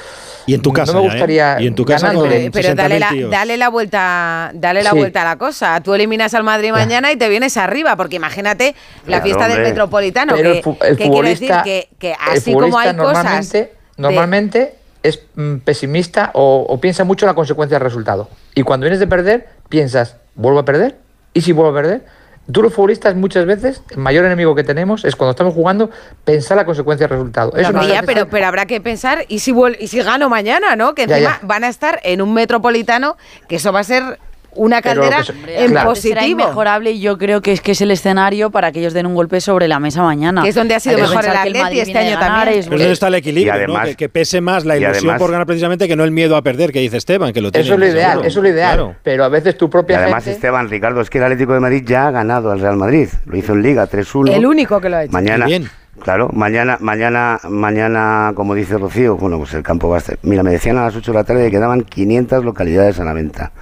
y 0.46 0.54
en 0.54 0.62
tu 0.62 0.72
casa 0.72 0.92
no 0.92 1.00
me 1.00 1.06
¿eh? 1.06 1.10
gustaría 1.10 1.60
Y 1.60 1.66
en 1.66 1.74
tu 1.74 1.84
casa 1.84 2.12
con 2.12 2.28
Pero 2.28 2.74
dale 2.74 2.98
la, 2.98 3.08
60.000 3.10 3.12
tíos. 3.12 3.30
dale 3.30 3.56
la 3.56 3.68
vuelta, 3.68 4.50
dale 4.54 4.82
la 4.82 4.90
Sí. 4.90 4.96
vuelta 4.98 5.22
a 5.22 5.24
la 5.24 5.36
cosa. 5.36 5.80
Tú 5.80 5.94
eliminas 5.94 6.34
al 6.34 6.42
Madrid 6.44 6.70
mañana 6.72 7.12
y 7.12 7.16
te 7.16 7.28
vienes 7.28 7.56
arriba, 7.56 7.96
porque 7.96 8.16
imagínate 8.16 8.74
la 9.06 9.20
Claro, 9.20 9.24
fiesta 9.24 9.48
del. 9.48 9.60
Metropolitano, 9.62 10.34
Pero 10.34 10.52
que, 10.52 10.58
el 10.58 10.64
fu- 10.64 10.76
el 10.82 10.96
que 10.96 11.10
quiere 11.10 11.28
decir 11.30 11.52
que, 11.98 12.14
así 12.18 12.52
como 12.52 12.78
hay 12.78 12.94
cosas. 12.96 12.96
normalmente, 12.96 13.58
de- 13.58 13.72
normalmente 13.96 14.74
es 15.02 15.20
mm, 15.34 15.56
pesimista 15.58 16.30
o, 16.34 16.66
o 16.68 16.80
piensa 16.80 17.04
mucho 17.04 17.24
en 17.26 17.28
la 17.28 17.34
consecuencia 17.34 17.78
del 17.78 17.84
resultado. 17.84 18.28
Y 18.54 18.62
cuando 18.62 18.84
vienes 18.84 19.00
de 19.00 19.06
perder, 19.06 19.48
piensas, 19.68 20.16
¿vuelvo 20.34 20.58
a 20.60 20.64
perder? 20.64 20.96
¿Y 21.34 21.40
si 21.42 21.52
vuelvo 21.52 21.70
a 21.70 21.74
perder? 21.82 22.04
Tú 22.52 22.62
los 22.62 22.72
futbolistas 22.72 23.14
muchas 23.16 23.46
veces, 23.46 23.82
el 23.90 23.98
mayor 23.98 24.24
enemigo 24.24 24.54
que 24.54 24.64
tenemos 24.64 25.04
es 25.04 25.16
cuando 25.16 25.30
estamos 25.32 25.54
jugando, 25.54 25.90
pensar 26.24 26.56
la 26.56 26.64
consecuencia 26.64 27.06
del 27.06 27.16
resultado. 27.16 27.52
Eso 27.56 27.72
No, 27.72 27.86
ya, 27.86 28.02
pero, 28.02 28.28
pero 28.28 28.46
habrá 28.46 28.66
que 28.66 28.80
pensar, 28.80 29.24
¿y 29.28 29.40
si, 29.40 29.54
y 29.78 29.88
si 29.88 30.02
gano 30.02 30.28
mañana, 30.28 30.76
no? 30.76 30.94
Que 30.94 31.06
Ya, 31.06 31.16
encima 31.18 31.38
ya. 31.40 31.46
van 31.46 31.64
a 31.64 31.68
estar 31.68 32.00
en 32.02 32.22
un 32.22 32.32
metropolitano, 32.34 33.16
que 33.48 33.56
eso 33.56 33.72
va 33.72 33.80
a 33.80 33.84
ser 33.84 34.18
una 34.54 34.82
caldera 34.82 35.18
que 35.18 35.24
se- 35.24 35.32
en 35.32 35.70
Claro. 35.70 35.94
Será 35.94 36.14
positivo. 36.20 36.26
inmejorable 36.42 36.90
y 36.92 37.00
yo 37.00 37.18
creo 37.18 37.40
que 37.40 37.52
es 37.52 37.60
que 37.60 37.72
es 37.72 37.80
el 37.80 37.90
escenario 37.90 38.50
para 38.50 38.72
que 38.72 38.80
ellos 38.80 38.92
den 38.92 39.06
un 39.06 39.14
golpe 39.14 39.40
sobre 39.40 39.68
la 39.68 39.78
mesa 39.80 40.02
mañana. 40.02 40.42
Que 40.42 40.48
es 40.48 40.54
donde 40.54 40.74
ha 40.74 40.80
sido 40.80 40.98
mejor 40.98 41.24
el 41.24 41.30
Atleti 41.36 41.80
este 41.80 41.98
año 41.98 42.18
ganar, 42.18 42.38
también. 42.44 42.58
es- 42.60 42.66
Pero 42.66 42.78
¿dónde 42.78 42.92
está 42.92 43.08
el 43.08 43.14
equilibrio? 43.14 43.52
Y 43.54 43.56
además- 43.56 43.82
¿no? 43.82 43.88
que, 43.90 43.94
que 43.96 44.08
pese 44.08 44.40
más 44.40 44.64
la 44.64 44.76
y 44.76 44.80
ilusión 44.82 44.96
además- 45.10 45.18
por 45.20 45.30
ganar 45.30 45.46
precisamente 45.46 45.86
que 45.88 45.96
no 45.96 46.04
el 46.04 46.10
miedo 46.10 46.36
a 46.36 46.42
perder, 46.42 46.72
que 46.72 46.80
dice 46.80 46.96
Esteban, 46.96 47.32
que 47.32 47.40
lo 47.40 47.50
tiene. 47.52 47.64
Eso 47.64 47.74
es 47.74 47.80
lo 47.80 47.86
ideal, 47.86 48.10
seguro. 48.12 48.28
eso 48.28 48.38
es 48.38 48.42
lo 48.42 48.48
ideal. 48.48 48.74
Claro. 48.76 48.94
Pero 49.02 49.24
a 49.24 49.28
veces 49.28 49.56
tu 49.56 49.66
Y 49.66 49.68
propia 49.68 49.98
además, 49.98 50.24
gente... 50.24 50.36
Esteban, 50.36 50.68
Ricardo, 50.68 51.00
es 51.00 51.10
que 51.10 51.18
el 51.18 51.24
Atlético 51.24 51.54
de 51.54 51.60
Madrid 51.60 51.82
ya 51.86 52.08
ha 52.08 52.10
ganado 52.10 52.50
al 52.50 52.60
Real 52.60 52.76
Madrid. 52.76 53.08
Lo 53.26 53.36
hizo 53.36 53.52
en 53.52 53.62
Liga 53.62 53.86
3-1. 53.86 54.32
El 54.34 54.46
único 54.46 54.80
que 54.80 54.88
lo 54.88 54.96
ha 54.96 55.04
hecho. 55.04 55.12
Mañana, 55.12 55.46
bien. 55.46 55.68
claro, 56.02 56.28
mañana, 56.32 56.76
mañana, 56.80 57.38
mañana, 57.48 58.32
como 58.34 58.54
dice 58.54 58.76
Rocío, 58.78 59.16
bueno, 59.16 59.38
pues 59.38 59.54
el 59.54 59.62
campo 59.62 59.88
va 59.88 59.96
a 59.96 59.98
estar. 59.98 60.18
Mira, 60.22 60.42
me 60.42 60.50
decían 60.50 60.76
a 60.78 60.82
las 60.84 60.96
8 60.96 61.12
de 61.12 61.18
la 61.18 61.24
tarde 61.24 61.44
que 61.44 61.50
quedaban 61.50 61.82
500 61.82 62.44
localidades 62.44 62.98
a 63.00 63.04
la 63.04 63.12
venta. 63.12 63.52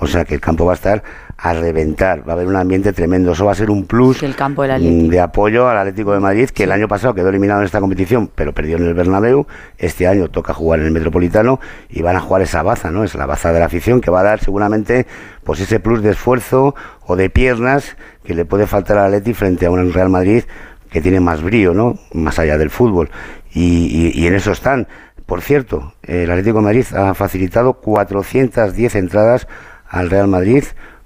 O 0.00 0.06
sea 0.06 0.24
que 0.24 0.34
el 0.34 0.40
campo 0.40 0.64
va 0.64 0.72
a 0.72 0.74
estar 0.74 1.02
a 1.36 1.52
reventar, 1.52 2.26
va 2.28 2.32
a 2.32 2.34
haber 2.36 2.46
un 2.48 2.56
ambiente 2.56 2.92
tremendo. 2.92 3.32
Eso 3.32 3.44
va 3.44 3.52
a 3.52 3.54
ser 3.54 3.70
un 3.70 3.84
plus 3.84 4.22
el 4.22 4.34
campo 4.34 4.64
mm, 4.64 5.08
de 5.08 5.20
apoyo 5.20 5.68
al 5.68 5.78
Atlético 5.78 6.12
de 6.12 6.20
Madrid, 6.20 6.48
que 6.50 6.64
el 6.64 6.72
año 6.72 6.88
pasado 6.88 7.14
quedó 7.14 7.28
eliminado 7.28 7.60
en 7.60 7.66
esta 7.66 7.80
competición, 7.80 8.30
pero 8.34 8.52
perdió 8.52 8.76
en 8.76 8.86
el 8.86 8.94
Bernabéu. 8.94 9.46
Este 9.76 10.06
año 10.08 10.28
toca 10.28 10.52
jugar 10.54 10.80
en 10.80 10.86
el 10.86 10.92
Metropolitano 10.92 11.60
y 11.88 12.02
van 12.02 12.16
a 12.16 12.20
jugar 12.20 12.42
esa 12.42 12.62
baza, 12.62 12.90
¿no? 12.90 13.04
Es 13.04 13.14
la 13.14 13.26
baza 13.26 13.52
de 13.52 13.60
la 13.60 13.66
afición 13.66 14.00
que 14.00 14.10
va 14.10 14.20
a 14.20 14.24
dar 14.24 14.40
seguramente 14.40 15.06
pues 15.44 15.60
ese 15.60 15.80
plus 15.80 16.02
de 16.02 16.10
esfuerzo 16.10 16.74
o 17.06 17.16
de 17.16 17.30
piernas 17.30 17.96
que 18.24 18.34
le 18.34 18.44
puede 18.44 18.66
faltar 18.66 18.98
al 18.98 19.06
Atleti 19.06 19.32
frente 19.34 19.66
a 19.66 19.70
un 19.70 19.92
Real 19.92 20.08
Madrid 20.10 20.42
que 20.90 21.00
tiene 21.00 21.20
más 21.20 21.42
brío, 21.42 21.72
¿no? 21.74 21.98
Más 22.12 22.38
allá 22.38 22.56
del 22.58 22.70
fútbol. 22.70 23.10
Y, 23.52 24.10
y- 24.12 24.12
y 24.22 24.26
en 24.26 24.34
eso 24.34 24.52
están. 24.52 24.88
Por 25.26 25.42
cierto, 25.42 25.92
el 26.02 26.30
Atlético 26.30 26.58
de 26.58 26.64
Madrid 26.64 26.86
ha 26.94 27.12
facilitado 27.14 27.74
410 27.74 28.94
entradas 28.94 29.46
al 29.88 30.10
Real 30.10 30.28
Madrid 30.28 30.64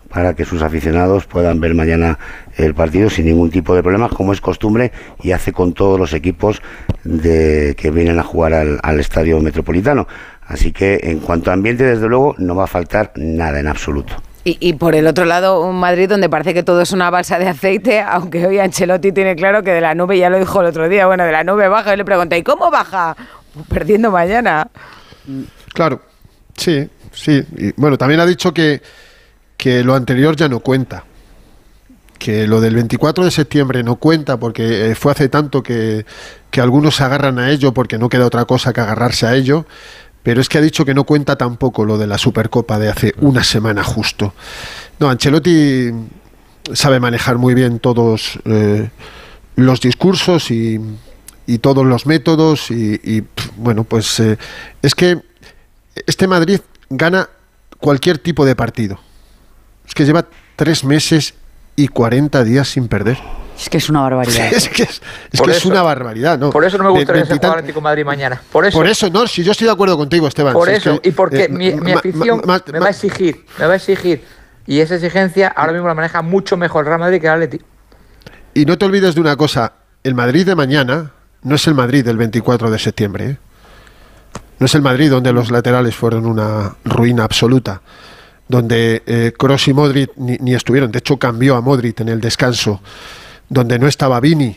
para 0.08 0.34
que 0.34 0.44
sus 0.44 0.62
aficionados 0.62 1.24
puedan 1.24 1.58
ver 1.60 1.74
mañana 1.74 2.18
el 2.56 2.74
partido 2.74 3.08
sin 3.08 3.24
ningún 3.24 3.50
tipo 3.50 3.74
de 3.74 3.82
problemas, 3.82 4.12
como 4.12 4.32
es 4.32 4.40
costumbre 4.40 4.92
y 5.22 5.32
hace 5.32 5.52
con 5.52 5.72
todos 5.72 5.98
los 5.98 6.12
equipos 6.12 6.60
de, 7.02 7.74
que 7.78 7.90
vienen 7.90 8.18
a 8.18 8.22
jugar 8.22 8.52
al, 8.52 8.78
al 8.82 9.00
estadio 9.00 9.40
metropolitano. 9.40 10.06
Así 10.46 10.70
que 10.72 11.00
en 11.04 11.20
cuanto 11.20 11.50
a 11.50 11.54
ambiente, 11.54 11.84
desde 11.84 12.08
luego, 12.08 12.34
no 12.36 12.54
va 12.54 12.64
a 12.64 12.66
faltar 12.66 13.12
nada 13.16 13.58
en 13.58 13.68
absoluto. 13.68 14.14
Y, 14.44 14.58
y 14.60 14.74
por 14.74 14.94
el 14.94 15.06
otro 15.06 15.24
lado, 15.24 15.62
un 15.62 15.76
Madrid 15.76 16.08
donde 16.08 16.28
parece 16.28 16.52
que 16.52 16.62
todo 16.62 16.82
es 16.82 16.92
una 16.92 17.08
balsa 17.10 17.38
de 17.38 17.48
aceite, 17.48 18.00
aunque 18.00 18.46
hoy 18.46 18.58
Ancelotti 18.58 19.12
tiene 19.12 19.34
claro 19.36 19.62
que 19.62 19.70
de 19.70 19.80
la 19.80 19.94
nube, 19.94 20.18
ya 20.18 20.28
lo 20.28 20.38
dijo 20.38 20.60
el 20.60 20.66
otro 20.66 20.88
día, 20.88 21.06
bueno, 21.06 21.24
de 21.24 21.32
la 21.32 21.44
nube 21.44 21.68
baja, 21.68 21.94
y 21.94 21.96
le 21.96 22.04
pregunté, 22.04 22.36
¿y 22.36 22.42
cómo 22.42 22.70
baja? 22.70 23.16
Perdiendo 23.68 24.10
mañana. 24.10 24.68
Claro, 25.72 26.00
sí, 26.56 26.88
sí. 27.12 27.42
Y, 27.56 27.72
bueno, 27.76 27.98
también 27.98 28.20
ha 28.20 28.26
dicho 28.26 28.52
que, 28.52 28.82
que 29.56 29.82
lo 29.84 29.94
anterior 29.94 30.36
ya 30.36 30.48
no 30.48 30.60
cuenta. 30.60 31.04
Que 32.18 32.46
lo 32.46 32.60
del 32.60 32.74
24 32.74 33.24
de 33.24 33.30
septiembre 33.30 33.82
no 33.82 33.96
cuenta 33.96 34.38
porque 34.38 34.90
eh, 34.90 34.94
fue 34.94 35.12
hace 35.12 35.28
tanto 35.28 35.62
que, 35.62 36.06
que 36.50 36.60
algunos 36.60 36.96
se 36.96 37.04
agarran 37.04 37.38
a 37.38 37.50
ello 37.50 37.74
porque 37.74 37.98
no 37.98 38.08
queda 38.08 38.26
otra 38.26 38.44
cosa 38.44 38.72
que 38.72 38.80
agarrarse 38.80 39.26
a 39.26 39.34
ello. 39.34 39.66
Pero 40.22 40.40
es 40.40 40.48
que 40.48 40.58
ha 40.58 40.60
dicho 40.60 40.84
que 40.84 40.94
no 40.94 41.04
cuenta 41.04 41.36
tampoco 41.36 41.84
lo 41.84 41.98
de 41.98 42.06
la 42.06 42.16
Supercopa 42.16 42.78
de 42.78 42.88
hace 42.88 43.14
una 43.20 43.42
semana 43.42 43.82
justo. 43.82 44.34
No, 45.00 45.10
Ancelotti 45.10 45.90
sabe 46.72 47.00
manejar 47.00 47.38
muy 47.38 47.54
bien 47.54 47.80
todos 47.80 48.38
eh, 48.44 48.88
los 49.56 49.80
discursos 49.80 50.52
y, 50.52 50.78
y 51.46 51.58
todos 51.58 51.84
los 51.84 52.06
métodos 52.06 52.70
y, 52.70 53.24
bueno, 53.56 53.84
pues 53.84 54.20
eh, 54.20 54.38
es 54.80 54.94
que 54.94 55.20
este 56.06 56.26
Madrid 56.26 56.60
gana 56.96 57.28
cualquier 57.78 58.18
tipo 58.18 58.44
de 58.44 58.54
partido. 58.56 58.98
Es 59.86 59.94
que 59.94 60.04
lleva 60.04 60.24
tres 60.56 60.84
meses 60.84 61.34
y 61.76 61.88
40 61.88 62.44
días 62.44 62.68
sin 62.68 62.88
perder. 62.88 63.18
Es 63.58 63.68
que 63.68 63.78
es 63.78 63.88
una 63.88 64.00
barbaridad. 64.02 64.46
es 64.52 64.68
que 64.68 64.82
es, 64.84 65.02
es 65.30 65.38
Por 65.38 65.46
que 65.48 65.52
es 65.52 65.58
eso- 65.58 65.68
una 65.68 65.82
barbaridad, 65.82 66.38
¿no? 66.38 66.50
Por 66.50 66.64
eso 66.64 66.78
no 66.78 66.84
me 66.84 66.90
gustaría 66.90 67.24
ser 67.26 67.36
jugador 67.36 67.58
Atlético 67.58 67.80
Madrid 67.80 68.04
mañana. 68.04 68.40
Por 68.50 68.64
eso. 68.66 68.78
Por 68.78 68.86
eso, 68.86 69.10
no, 69.10 69.26
si 69.26 69.42
yo 69.42 69.52
estoy 69.52 69.66
de 69.66 69.72
acuerdo 69.72 69.96
contigo, 69.96 70.26
Esteban. 70.28 70.52
Por 70.54 70.68
si 70.68 70.74
es 70.74 70.78
eso, 70.86 71.00
que, 71.00 71.08
y 71.08 71.12
porque 71.12 71.44
eh, 71.44 71.48
mi, 71.48 71.92
afición 71.92 72.38
ma- 72.44 72.58
ma- 72.58 72.64
me 72.72 72.78
va 72.78 72.86
a 72.86 72.90
exigir, 72.90 73.44
me 73.58 73.66
va 73.66 73.72
a 73.74 73.76
exigir. 73.76 74.24
Y 74.66 74.78
esa 74.80 74.94
exigencia 74.94 75.48
ahora 75.48 75.72
mismo 75.72 75.88
la 75.88 75.94
maneja 75.94 76.22
mucho 76.22 76.56
mejor 76.56 76.84
el 76.84 76.88
Real 76.88 77.00
Madrid 77.00 77.20
que 77.20 77.26
el 77.26 77.32
Atleti. 77.32 77.60
Y 78.54 78.64
no 78.64 78.78
te 78.78 78.84
olvides 78.84 79.14
de 79.14 79.20
una 79.20 79.36
cosa, 79.36 79.72
el 80.04 80.14
Madrid 80.14 80.46
de 80.46 80.54
mañana 80.54 81.10
no 81.42 81.54
es 81.56 81.66
el 81.66 81.74
Madrid 81.74 82.04
del 82.04 82.16
24 82.16 82.70
de 82.70 82.78
septiembre. 82.78 83.24
¿eh? 83.30 83.36
No 84.58 84.66
es 84.66 84.74
el 84.74 84.82
Madrid 84.82 85.10
donde 85.10 85.32
los 85.32 85.50
laterales 85.50 85.94
fueron 85.94 86.26
una 86.26 86.76
ruina 86.84 87.24
absoluta, 87.24 87.82
donde 88.48 89.02
eh, 89.06 89.32
Kroos 89.36 89.66
y 89.68 89.72
Modric 89.72 90.10
ni, 90.16 90.36
ni 90.38 90.54
estuvieron. 90.54 90.92
De 90.92 91.00
hecho, 91.00 91.18
cambió 91.18 91.56
a 91.56 91.60
Modric 91.60 92.00
en 92.00 92.08
el 92.08 92.20
descanso, 92.20 92.80
donde 93.48 93.78
no 93.78 93.88
estaba 93.88 94.20
Vini, 94.20 94.56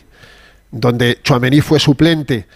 donde 0.70 1.20
Chuamení 1.22 1.60
fue 1.60 1.80
suplente. 1.80 2.46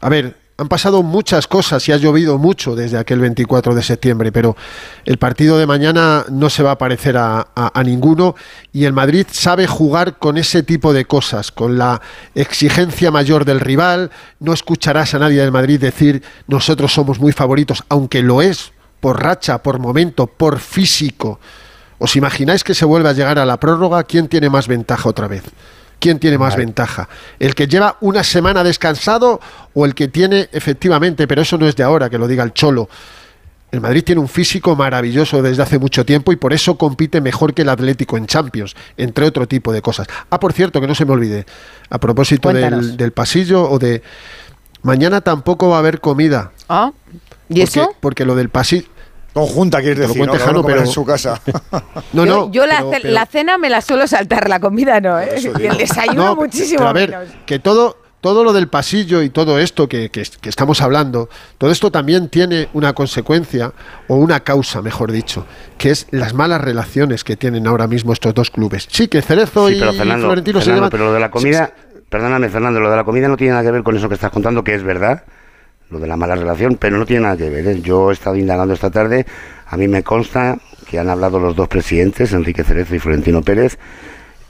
A 0.00 0.08
ver, 0.08 0.36
han 0.60 0.68
pasado 0.68 1.02
muchas 1.02 1.46
cosas 1.46 1.88
y 1.88 1.92
ha 1.92 1.96
llovido 1.96 2.36
mucho 2.36 2.76
desde 2.76 2.98
aquel 2.98 3.18
24 3.20 3.74
de 3.74 3.82
septiembre, 3.82 4.30
pero 4.30 4.58
el 5.06 5.16
partido 5.16 5.56
de 5.56 5.66
mañana 5.66 6.26
no 6.28 6.50
se 6.50 6.62
va 6.62 6.72
a 6.72 6.78
parecer 6.78 7.16
a, 7.16 7.46
ninguno 7.82 8.34
y 8.70 8.84
el 8.84 8.92
Madrid 8.92 9.26
sabe 9.30 9.66
jugar 9.66 10.18
con 10.18 10.36
ese 10.36 10.62
tipo 10.62 10.92
de 10.92 11.06
cosas, 11.06 11.50
con 11.50 11.78
la 11.78 12.02
exigencia 12.34 13.10
mayor 13.10 13.46
del 13.46 13.58
rival. 13.58 14.10
No 14.38 14.52
escucharás 14.52 15.14
a 15.14 15.18
nadie 15.18 15.40
del 15.40 15.50
Madrid 15.50 15.80
decir 15.80 16.22
nosotros 16.46 16.92
somos 16.92 17.18
muy 17.18 17.32
favoritos, 17.32 17.82
aunque 17.88 18.20
lo 18.20 18.42
es, 18.42 18.72
por 19.00 19.22
racha, 19.22 19.62
por 19.62 19.78
momento, 19.78 20.26
por 20.26 20.58
físico. 20.58 21.40
¿Os 21.98 22.16
imagináis 22.16 22.64
que 22.64 22.74
se 22.74 22.84
vuelve 22.84 23.08
a 23.08 23.14
llegar 23.14 23.38
a 23.38 23.46
la 23.46 23.58
prórroga? 23.58 24.04
¿Quién 24.04 24.28
tiene 24.28 24.50
más 24.50 24.68
ventaja 24.68 25.08
otra 25.08 25.26
vez? 25.26 25.44
¿Quién 26.00 26.18
tiene 26.18 26.38
más 26.38 26.56
ventaja? 26.56 27.08
¿El 27.38 27.54
que 27.54 27.68
lleva 27.68 27.96
una 28.00 28.24
semana 28.24 28.64
descansado 28.64 29.38
o 29.74 29.84
el 29.84 29.94
que 29.94 30.08
tiene 30.08 30.48
efectivamente, 30.50 31.28
pero 31.28 31.42
eso 31.42 31.58
no 31.58 31.68
es 31.68 31.76
de 31.76 31.82
ahora, 31.82 32.08
que 32.08 32.18
lo 32.18 32.26
diga 32.26 32.42
el 32.42 32.54
Cholo? 32.54 32.88
El 33.70 33.80
Madrid 33.80 34.02
tiene 34.02 34.20
un 34.20 34.28
físico 34.28 34.74
maravilloso 34.74 35.42
desde 35.42 35.62
hace 35.62 35.78
mucho 35.78 36.04
tiempo 36.04 36.32
y 36.32 36.36
por 36.36 36.52
eso 36.52 36.76
compite 36.76 37.20
mejor 37.20 37.54
que 37.54 37.62
el 37.62 37.68
Atlético 37.68 38.16
en 38.16 38.26
Champions, 38.26 38.74
entre 38.96 39.26
otro 39.26 39.46
tipo 39.46 39.72
de 39.72 39.82
cosas. 39.82 40.08
Ah, 40.30 40.40
por 40.40 40.52
cierto, 40.52 40.80
que 40.80 40.88
no 40.88 40.94
se 40.94 41.04
me 41.04 41.12
olvide, 41.12 41.46
a 41.88 41.98
propósito 42.00 42.52
del, 42.52 42.96
del 42.96 43.12
pasillo 43.12 43.70
o 43.70 43.78
de... 43.78 44.02
Mañana 44.82 45.20
tampoco 45.20 45.68
va 45.68 45.76
a 45.76 45.78
haber 45.80 46.00
comida. 46.00 46.52
Ah, 46.68 46.92
¿y 47.48 47.60
porque, 47.60 47.62
eso? 47.62 47.94
Porque 48.00 48.24
lo 48.24 48.34
del 48.34 48.48
pasillo... 48.48 48.88
Conjunta, 49.32 49.78
quieres 49.80 49.98
decir, 49.98 50.16
¿no? 50.16 50.26
cuente 50.26 50.38
Cada 50.38 50.50
uno 50.50 50.58
Jano, 50.58 50.62
comerá 50.62 50.78
pero- 50.80 50.88
en 50.88 50.92
su 50.94 51.04
casa. 51.04 51.40
No, 52.12 52.24
yo 52.26 52.36
no. 52.46 52.50
yo 52.52 52.66
la, 52.66 52.78
pero- 52.78 52.90
ce- 52.90 52.98
pero- 53.02 53.14
la 53.14 53.26
cena 53.26 53.58
me 53.58 53.70
la 53.70 53.80
suelo 53.80 54.06
saltar, 54.06 54.48
la 54.48 54.58
comida 54.60 55.00
no, 55.00 55.18
¿eh? 55.20 55.36
Y 55.60 55.66
el 55.66 55.76
desayuno 55.76 56.24
No, 56.24 56.36
muchísimo 56.36 56.78
pero 56.78 56.88
a 56.88 56.92
ver, 56.92 57.10
menos. 57.10 57.28
que 57.46 57.58
todo, 57.60 57.96
todo 58.20 58.42
lo 58.44 58.52
del 58.52 58.66
pasillo 58.68 59.22
y 59.22 59.30
todo 59.30 59.58
esto 59.60 59.88
que, 59.88 60.10
que- 60.10 60.24
que 60.40 60.48
estamos 60.48 60.82
hablando, 60.82 61.28
todo 61.58 61.70
esto 61.70 61.90
también 61.92 62.28
tiene 62.28 62.68
una 62.72 62.92
consecuencia 62.92 63.72
o 64.08 64.16
una 64.16 64.40
causa, 64.40 64.82
mejor 64.82 65.12
dicho, 65.12 65.46
que 65.78 65.90
es 65.90 66.06
las 66.10 66.34
malas 66.34 66.60
relaciones 66.60 67.22
que 67.24 67.36
tienen 67.36 67.66
ahora 67.68 67.86
mismo 67.86 68.12
estos 68.12 68.34
dos 68.34 68.50
clubes. 68.50 68.88
Sí, 68.90 69.06
que 69.08 69.22
Cerezo 69.22 69.68
Sí, 69.68 69.74
y 69.76 69.78
pero 69.78 69.92
Fernando, 69.92 70.26
Florentino 70.26 70.58
se 70.58 70.64
Fernando, 70.66 70.80
llevan... 70.86 70.90
pero 70.90 71.04
lo 71.06 71.12
de 71.14 71.20
la 71.20 71.30
comida, 71.30 71.72
perdóname 72.08 72.48
Fernando, 72.48 72.80
lo 72.80 72.90
de 72.90 72.96
la 72.96 73.04
comida 73.04 73.28
no 73.28 73.36
tiene 73.36 73.52
nada 73.52 73.62
que 73.64 73.70
ver 73.70 73.82
con 73.84 73.96
eso 73.96 74.08
que 74.08 74.14
estás 74.16 74.32
contando, 74.32 74.64
que 74.64 74.74
es 74.74 74.82
verdad, 74.82 75.22
lo 75.90 75.98
de 75.98 76.06
la 76.06 76.16
mala 76.16 76.36
relación, 76.36 76.76
pero 76.76 76.96
no 76.96 77.06
tiene 77.06 77.22
nada 77.22 77.36
que 77.36 77.50
ver. 77.50 77.66
¿eh? 77.66 77.80
Yo 77.82 78.10
he 78.10 78.12
estado 78.12 78.36
indagando 78.36 78.74
esta 78.74 78.90
tarde, 78.90 79.26
a 79.66 79.76
mí 79.76 79.88
me 79.88 80.02
consta 80.02 80.58
que 80.88 80.98
han 80.98 81.08
hablado 81.08 81.38
los 81.38 81.54
dos 81.54 81.68
presidentes, 81.68 82.32
Enrique 82.32 82.64
Cerezo 82.64 82.94
y 82.94 82.98
Florentino 82.98 83.42
Pérez, 83.42 83.78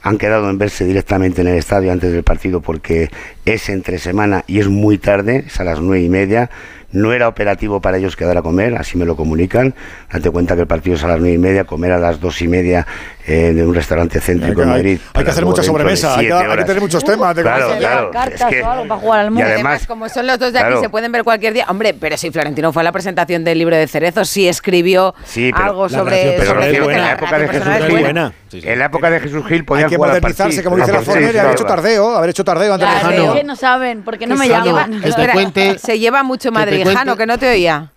han 0.03 0.17
quedado 0.17 0.49
en 0.49 0.57
verse 0.57 0.85
directamente 0.85 1.41
en 1.41 1.47
el 1.47 1.57
estadio 1.57 1.91
antes 1.91 2.11
del 2.11 2.23
partido 2.23 2.61
porque 2.61 3.11
es 3.45 3.69
entre 3.69 3.99
semana 3.99 4.43
y 4.47 4.59
es 4.59 4.67
muy 4.67 4.97
tarde, 4.97 5.43
es 5.47 5.59
a 5.59 5.63
las 5.63 5.79
nueve 5.79 6.03
y 6.03 6.09
media. 6.09 6.49
No 6.91 7.13
era 7.13 7.27
operativo 7.27 7.79
para 7.81 7.97
ellos 7.97 8.15
quedar 8.15 8.37
a 8.37 8.41
comer, 8.41 8.75
así 8.75 8.97
me 8.97 9.05
lo 9.05 9.15
comunican. 9.15 9.73
Date 10.11 10.29
cuenta 10.29 10.55
que 10.55 10.61
el 10.61 10.67
partido 10.67 10.95
es 10.95 11.03
a 11.03 11.07
las 11.07 11.19
nueve 11.19 11.35
y 11.35 11.37
media, 11.37 11.63
comer 11.63 11.91
a 11.93 11.97
las 11.97 12.19
dos 12.19 12.41
y 12.41 12.47
media 12.47 12.85
eh, 13.25 13.49
en 13.55 13.67
un 13.67 13.73
restaurante 13.75 14.19
céntrico 14.19 14.63
en 14.63 14.69
Madrid. 14.69 14.99
hay 15.13 15.23
que 15.23 15.29
hacer 15.31 15.45
mucha 15.45 15.63
sobremesa, 15.63 16.17
hay 16.17 16.27
que- 16.27 16.33
hay 16.33 16.57
que 16.57 16.63
tener 16.65 16.81
muchos 16.81 17.03
temas 17.03 17.35
de 17.35 17.43
Claro, 17.43 17.75
claro. 17.77 18.11
Cartas 18.11 18.41
es 18.41 18.47
que- 18.47 18.61
o 18.63 18.69
algo 18.71 18.87
para 18.87 18.99
jugar 19.01 19.19
al 19.21 19.27
y 19.27 19.29
mundo. 19.31 19.45
además, 19.47 19.85
como 19.87 20.09
son 20.09 20.27
los 20.27 20.39
dos 20.39 20.51
de 20.53 20.59
aquí, 20.59 20.67
claro. 20.67 20.81
se 20.81 20.89
pueden 20.89 21.11
ver 21.11 21.23
cualquier 21.23 21.53
día. 21.53 21.65
Hombre, 21.69 21.93
pero 21.93 22.17
si 22.17 22.31
Florentino 22.31 22.73
fue 22.73 22.81
a 22.81 22.83
la 22.83 22.91
presentación 22.91 23.43
del 23.43 23.57
libro 23.59 23.75
de 23.75 23.87
Cerezo, 23.87 24.25
sí 24.25 24.47
escribió 24.47 25.13
Sí, 25.25 25.51
pero- 25.53 25.65
algo 25.65 25.83
La 25.87 25.97
sobre, 25.97 26.33
pero 26.37 26.45
sobre 26.51 26.71
que 26.71 26.77
en 26.77 26.87
la 27.01 27.11
época 27.13 27.37
de 27.39 27.47
Jesús 27.47 27.73
Gil, 27.87 27.99
buena. 28.01 28.33
en 28.51 28.79
la 28.79 28.85
época 28.85 29.09
de 29.09 29.19
Jesús 29.19 29.45
Gil 29.47 29.65
podían 29.65 29.85
Hay 29.85 29.89
que 29.91 29.95
jugar 29.95 30.09
modernizarse, 30.11 30.63
como 30.63 30.75
dice 30.77 30.91
la 30.91 31.01
Forner, 31.01 31.39
haber 31.39 31.51
hecho 31.53 31.65
tardeo, 31.65 32.15
haber 32.17 32.29
hecho 32.31 32.43
tardeo 32.43 32.73
antes 32.73 32.87
de 32.89 33.43
no 33.43 33.55
saben, 33.55 34.01
porque 34.03 34.27
no 34.27 34.35
me 34.35 34.45
se 34.45 34.51
llaman. 34.51 35.01
cuente- 35.33 35.77
se 35.79 35.99
lleva 35.99 36.23
mucho 36.23 36.51
que 36.51 36.80
cuente- 36.83 37.17
que 37.17 37.25
no 37.27 37.37
te 37.37 37.49
oía. 37.51 37.91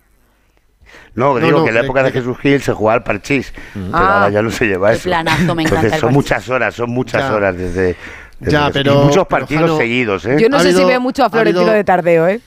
No, 1.15 1.33
No, 1.33 1.45
digo 1.45 1.59
no, 1.59 1.63
que 1.63 1.69
en 1.69 1.75
la 1.75 1.81
que- 1.81 1.85
época 1.85 2.03
de 2.03 2.11
que- 2.11 2.19
Jesús 2.19 2.37
Gil 2.39 2.61
se 2.61 2.73
jugaba 2.73 2.95
al 2.97 3.03
parchís, 3.03 3.53
pero 3.73 3.85
Ah. 3.93 4.15
ahora 4.23 4.29
ya 4.31 4.41
no 4.41 4.51
se 4.51 4.65
lleva 4.65 4.89
Qué 4.89 4.95
eso. 4.97 5.03
planazo, 5.03 5.55
me 5.55 5.63
encanta 5.63 5.79
Entonces 5.81 5.99
son 6.01 6.13
muchas 6.13 6.49
horas, 6.49 6.75
son 6.75 6.89
muchas 6.91 7.21
Ya. 7.21 7.33
horas 7.33 7.57
desde... 7.57 7.95
desde 8.39 8.51
Ya, 8.51 8.67
que- 8.67 8.73
pero- 8.73 8.93
y 8.93 8.97
muchos 8.97 9.11
pero, 9.13 9.27
partidos 9.27 9.61
Jano, 9.63 9.77
seguidos, 9.77 10.25
¿eh? 10.25 10.37
Yo 10.39 10.49
no 10.49 10.57
Ha 10.57 10.59
sé 10.59 10.73
si 10.73 10.83
veo 10.83 10.99
mucho 10.99 11.23
a 11.23 11.27
ha 11.27 11.29
Florentino 11.29 11.61
habido- 11.61 11.73
de 11.75 11.83
tardeo, 11.85 12.27
¿eh? 12.27 12.41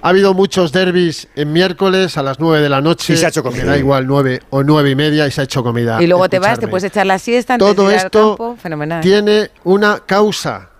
Ha 0.00 0.08
habido 0.08 0.32
muchos 0.32 0.72
derbis 0.72 1.28
en 1.36 1.52
miércoles 1.52 2.16
a 2.16 2.22
las 2.22 2.40
9 2.40 2.62
de 2.62 2.70
la 2.70 2.80
noche. 2.80 3.12
Y 3.12 3.16
se 3.18 3.26
ha 3.26 3.28
hecho 3.28 3.42
comida. 3.42 3.64
Me 3.64 3.68
da 3.68 3.76
igual, 3.76 4.06
9 4.06 4.40
o 4.48 4.62
9 4.62 4.88
y 4.88 4.94
media 4.94 5.26
y 5.26 5.30
se 5.30 5.42
ha 5.42 5.44
hecho 5.44 5.62
comida. 5.62 6.02
Y 6.02 6.06
luego 6.06 6.30
te 6.30 6.38
vas, 6.38 6.58
te 6.58 6.66
puedes 6.66 6.84
echar 6.84 7.04
la 7.04 7.18
siesta 7.18 7.52
antes 7.54 7.74
Todo 7.74 7.88
de 7.88 7.92
ir 7.94 8.00
al 8.00 8.06
esto 8.06 8.36
campo. 8.38 8.56
Fenomenal. 8.56 9.02
tiene 9.02 9.50
una 9.64 9.98
causa. 10.06 10.70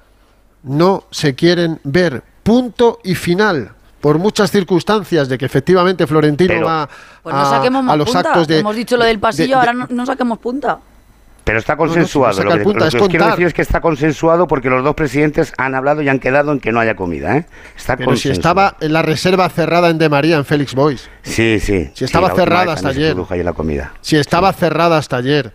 No 0.62 1.04
se 1.10 1.34
quieren 1.34 1.78
ver. 1.84 2.22
Punto 2.42 3.00
y 3.04 3.14
final. 3.16 3.72
Por 4.00 4.18
muchas 4.18 4.50
circunstancias 4.50 5.28
de 5.28 5.38
que 5.38 5.46
efectivamente 5.46 6.06
Florentino 6.06 6.48
Pero- 6.54 6.66
va 6.66 6.88
Pues 7.22 7.34
no 7.34 7.40
a, 7.40 7.50
saquemos 7.50 7.80
a 7.80 7.82
más 7.82 7.98
los 7.98 8.06
punta. 8.10 8.20
actos 8.28 8.46
de. 8.48 8.58
Hemos 8.58 8.76
dicho 8.76 8.96
lo 8.96 9.04
del 9.04 9.16
de- 9.16 9.20
pasillo, 9.20 9.48
de- 9.48 9.54
ahora 9.54 9.72
no, 9.72 9.86
no 9.90 10.06
saquemos 10.06 10.38
punta. 10.38 10.78
Pero 11.44 11.58
está 11.60 11.76
no, 11.76 11.82
si 11.82 11.86
no 11.86 11.92
consensuado. 11.94 12.34
saca 12.34 12.48
lo 12.50 12.56
que, 12.58 12.64
punta, 12.64 12.78
lo 12.80 12.86
es 12.86 12.94
que 12.96 13.00
os 13.02 13.08
quiero 13.08 13.26
decir 13.28 13.46
es 13.46 13.54
que 13.54 13.62
está 13.62 13.80
consensuado 13.80 14.48
porque 14.48 14.68
los 14.68 14.82
dos 14.82 14.94
presidentes 14.96 15.52
han 15.56 15.76
hablado 15.76 16.02
y 16.02 16.08
han 16.08 16.18
quedado 16.18 16.50
en 16.50 16.58
que 16.58 16.72
no 16.72 16.80
haya 16.80 16.96
comida, 16.96 17.36
¿eh? 17.36 17.46
Está 17.76 17.96
Pero 17.96 18.10
si 18.16 18.28
consensuado. 18.28 18.60
estaba 18.68 18.76
en 18.80 18.92
la 18.92 19.02
reserva 19.02 19.48
cerrada 19.48 19.88
en 19.90 19.98
De 19.98 20.08
María, 20.08 20.36
en 20.38 20.44
Félix 20.44 20.74
Boys. 20.74 21.08
Sí, 21.22 21.60
sí. 21.60 21.88
Si 21.94 22.04
estaba 22.04 22.30
sí, 22.30 22.36
cerrada 22.36 22.72
hasta 22.72 22.88
ayer. 22.88 23.16
ahí 23.30 23.42
la 23.44 23.52
comida. 23.52 23.92
Si 24.00 24.16
estaba 24.16 24.52
cerrada 24.52 24.98
hasta 24.98 25.16
ayer. 25.18 25.52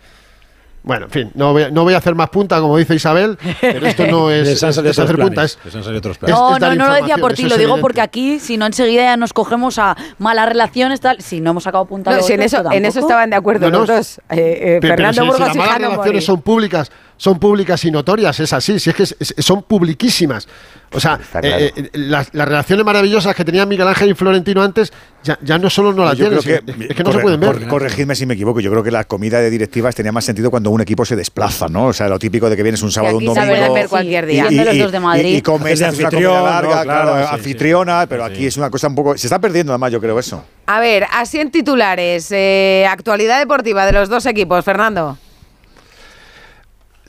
Bueno, 0.83 1.05
en 1.05 1.11
fin, 1.11 1.31
no 1.35 1.51
voy, 1.53 1.63
a- 1.63 1.69
no 1.69 1.83
voy 1.83 1.93
a 1.93 1.97
hacer 1.97 2.15
más 2.15 2.29
punta, 2.29 2.59
como 2.59 2.75
dice 2.75 2.95
Isabel, 2.95 3.37
pero 3.61 3.85
esto 3.85 4.07
no 4.07 4.31
es, 4.31 4.47
es- 4.47 4.63
hacer 4.63 4.83
otros 4.89 5.05
punta. 5.15 5.33
planes, 5.33 5.59
Es, 5.63 6.17
planes. 6.17 6.35
No, 6.35 6.57
no, 6.57 6.75
no 6.75 6.87
lo 6.87 6.93
decía 6.95 7.17
por 7.17 7.33
ti, 7.33 7.43
lo 7.43 7.49
digo 7.49 7.61
evidente. 7.61 7.81
porque 7.81 8.01
aquí, 8.01 8.39
si 8.39 8.57
no 8.57 8.65
enseguida 8.65 9.03
ya 9.03 9.15
nos 9.17 9.31
cogemos 9.31 9.77
a 9.77 9.95
malas 10.17 10.47
relaciones, 10.49 10.99
tal. 10.99 11.21
Si 11.21 11.39
no 11.39 11.51
hemos 11.51 11.63
sacado 11.65 11.85
punta 11.85 12.09
No, 12.09 12.17
en, 12.17 12.41
eso, 12.41 12.57
pero 12.63 12.71
en 12.73 12.85
eso 12.85 12.93
tampoco. 12.95 13.07
estaban 13.11 13.29
de 13.29 13.35
acuerdo 13.35 13.65
No, 13.67 13.71
no, 13.71 13.79
los 13.79 13.87
dos. 13.89 14.17
Eh, 14.17 14.21
eh, 14.31 14.59
Pero- 14.81 14.81
pero 14.81 14.93
Fernando 14.95 15.13
si- 15.13 15.19
si 15.19 15.25
Burgos 15.27 15.39
las 15.47 15.55
y 15.55 15.59
malas 15.59 15.81
relaciones 15.81 16.25
son 16.25 16.41
públicas, 16.41 16.91
son 17.21 17.37
públicas 17.37 17.85
y 17.85 17.91
notorias, 17.91 18.39
es 18.39 18.51
así, 18.51 18.79
si 18.79 18.89
es 18.89 18.95
que 18.95 19.03
es- 19.03 19.15
es- 19.19 19.35
son 19.45 19.61
publiquísimas. 19.61 20.47
O 20.91 20.99
sea, 20.99 21.19
Está 21.21 21.39
claro. 21.39 21.63
eh, 21.63 21.71
eh, 21.75 21.89
las, 21.93 22.33
las 22.33 22.47
relaciones 22.47 22.83
maravillosas 22.83 23.35
que 23.35 23.45
tenían 23.45 23.69
Miguel 23.69 23.87
Ángel 23.87 24.09
y 24.09 24.13
Florentino 24.15 24.63
antes, 24.63 24.91
ya, 25.23 25.37
ya 25.43 25.59
no 25.59 25.69
solo 25.69 25.93
no 25.93 26.03
las 26.03 26.17
Yo 26.17 26.25
tienen, 26.25 26.39
creo 26.39 26.63
que, 26.65 26.71
es, 26.83 26.89
es 26.89 26.95
que 26.95 27.03
no 27.03 27.11
se 27.11 27.19
pueden 27.19 27.39
ver. 27.39 27.49
corre- 27.51 27.67
corregidme 27.67 28.15
si 28.15 28.25
me 28.25 28.33
equivoco, 28.33 28.59
yo 28.59 28.71
creo 28.71 28.81
que 28.81 28.89
la 28.89 29.03
comida 29.03 29.39
de 29.39 29.51
directivas 29.51 29.93
tenía 29.93 30.11
más 30.11 30.25
sentido 30.25 30.49
cuando 30.49 30.71
un 30.71 30.81
equipo 30.81 31.05
se 31.05 31.15
desplaza, 31.15 31.67
¿no? 31.69 31.85
O 31.85 31.93
sea, 31.93 32.09
lo 32.09 32.17
típico 32.17 32.49
de 32.49 32.55
que 32.57 32.63
vienes 32.63 32.81
un 32.81 32.91
sábado, 32.91 33.17
un 33.17 33.25
domingo. 33.25 33.71
ver 33.73 33.87
cualquier 33.87 34.25
día. 34.25 34.47
Viendo 34.47 34.71
los 34.71 34.79
dos 34.79 34.91
de 34.91 34.99
Madrid. 34.99 35.25
Y, 35.27 35.35
y 35.37 35.41
comes, 35.43 35.79
haces 35.79 35.99
una 35.99 36.07
anfitrión, 36.07 36.33
comida 36.33 36.49
larga, 36.51 36.75
¿no? 36.77 36.81
claro, 36.83 37.11
Claro, 37.11 37.27
sí, 37.27 37.33
anfitriona, 37.35 38.01
sí. 38.01 38.07
pero 38.09 38.25
Sí, 38.25 38.33
aquí 38.33 38.45
es 38.47 38.57
una 38.57 38.71
cosa 38.71 38.87
un 38.87 38.95
poco. 38.95 39.15
Se 39.15 39.27
está 39.27 39.37
perdiendo, 39.39 39.71
además, 39.73 39.91
yo 39.91 40.01
creo 40.01 40.17
eso. 40.17 40.43
A 40.65 40.79
ver, 40.79 41.05
así 41.13 41.39
en 41.39 41.51
titulares, 41.51 42.29
eh, 42.31 42.87
actualidad 42.89 43.37
deportiva 43.37 43.85
de 43.85 43.91
los 43.91 44.09
dos 44.09 44.25
equipos, 44.25 44.65
Fernando. 44.65 45.19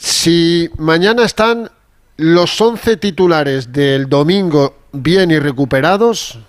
Si 0.03 0.69
mañana 0.79 1.25
están 1.25 1.71
los 2.17 2.61
11 2.61 2.97
titulares 2.97 3.73
del 3.73 4.09
domingo 4.09 4.75
bien 4.91 5.31
y 5.31 5.39
recuperados, 5.39 6.41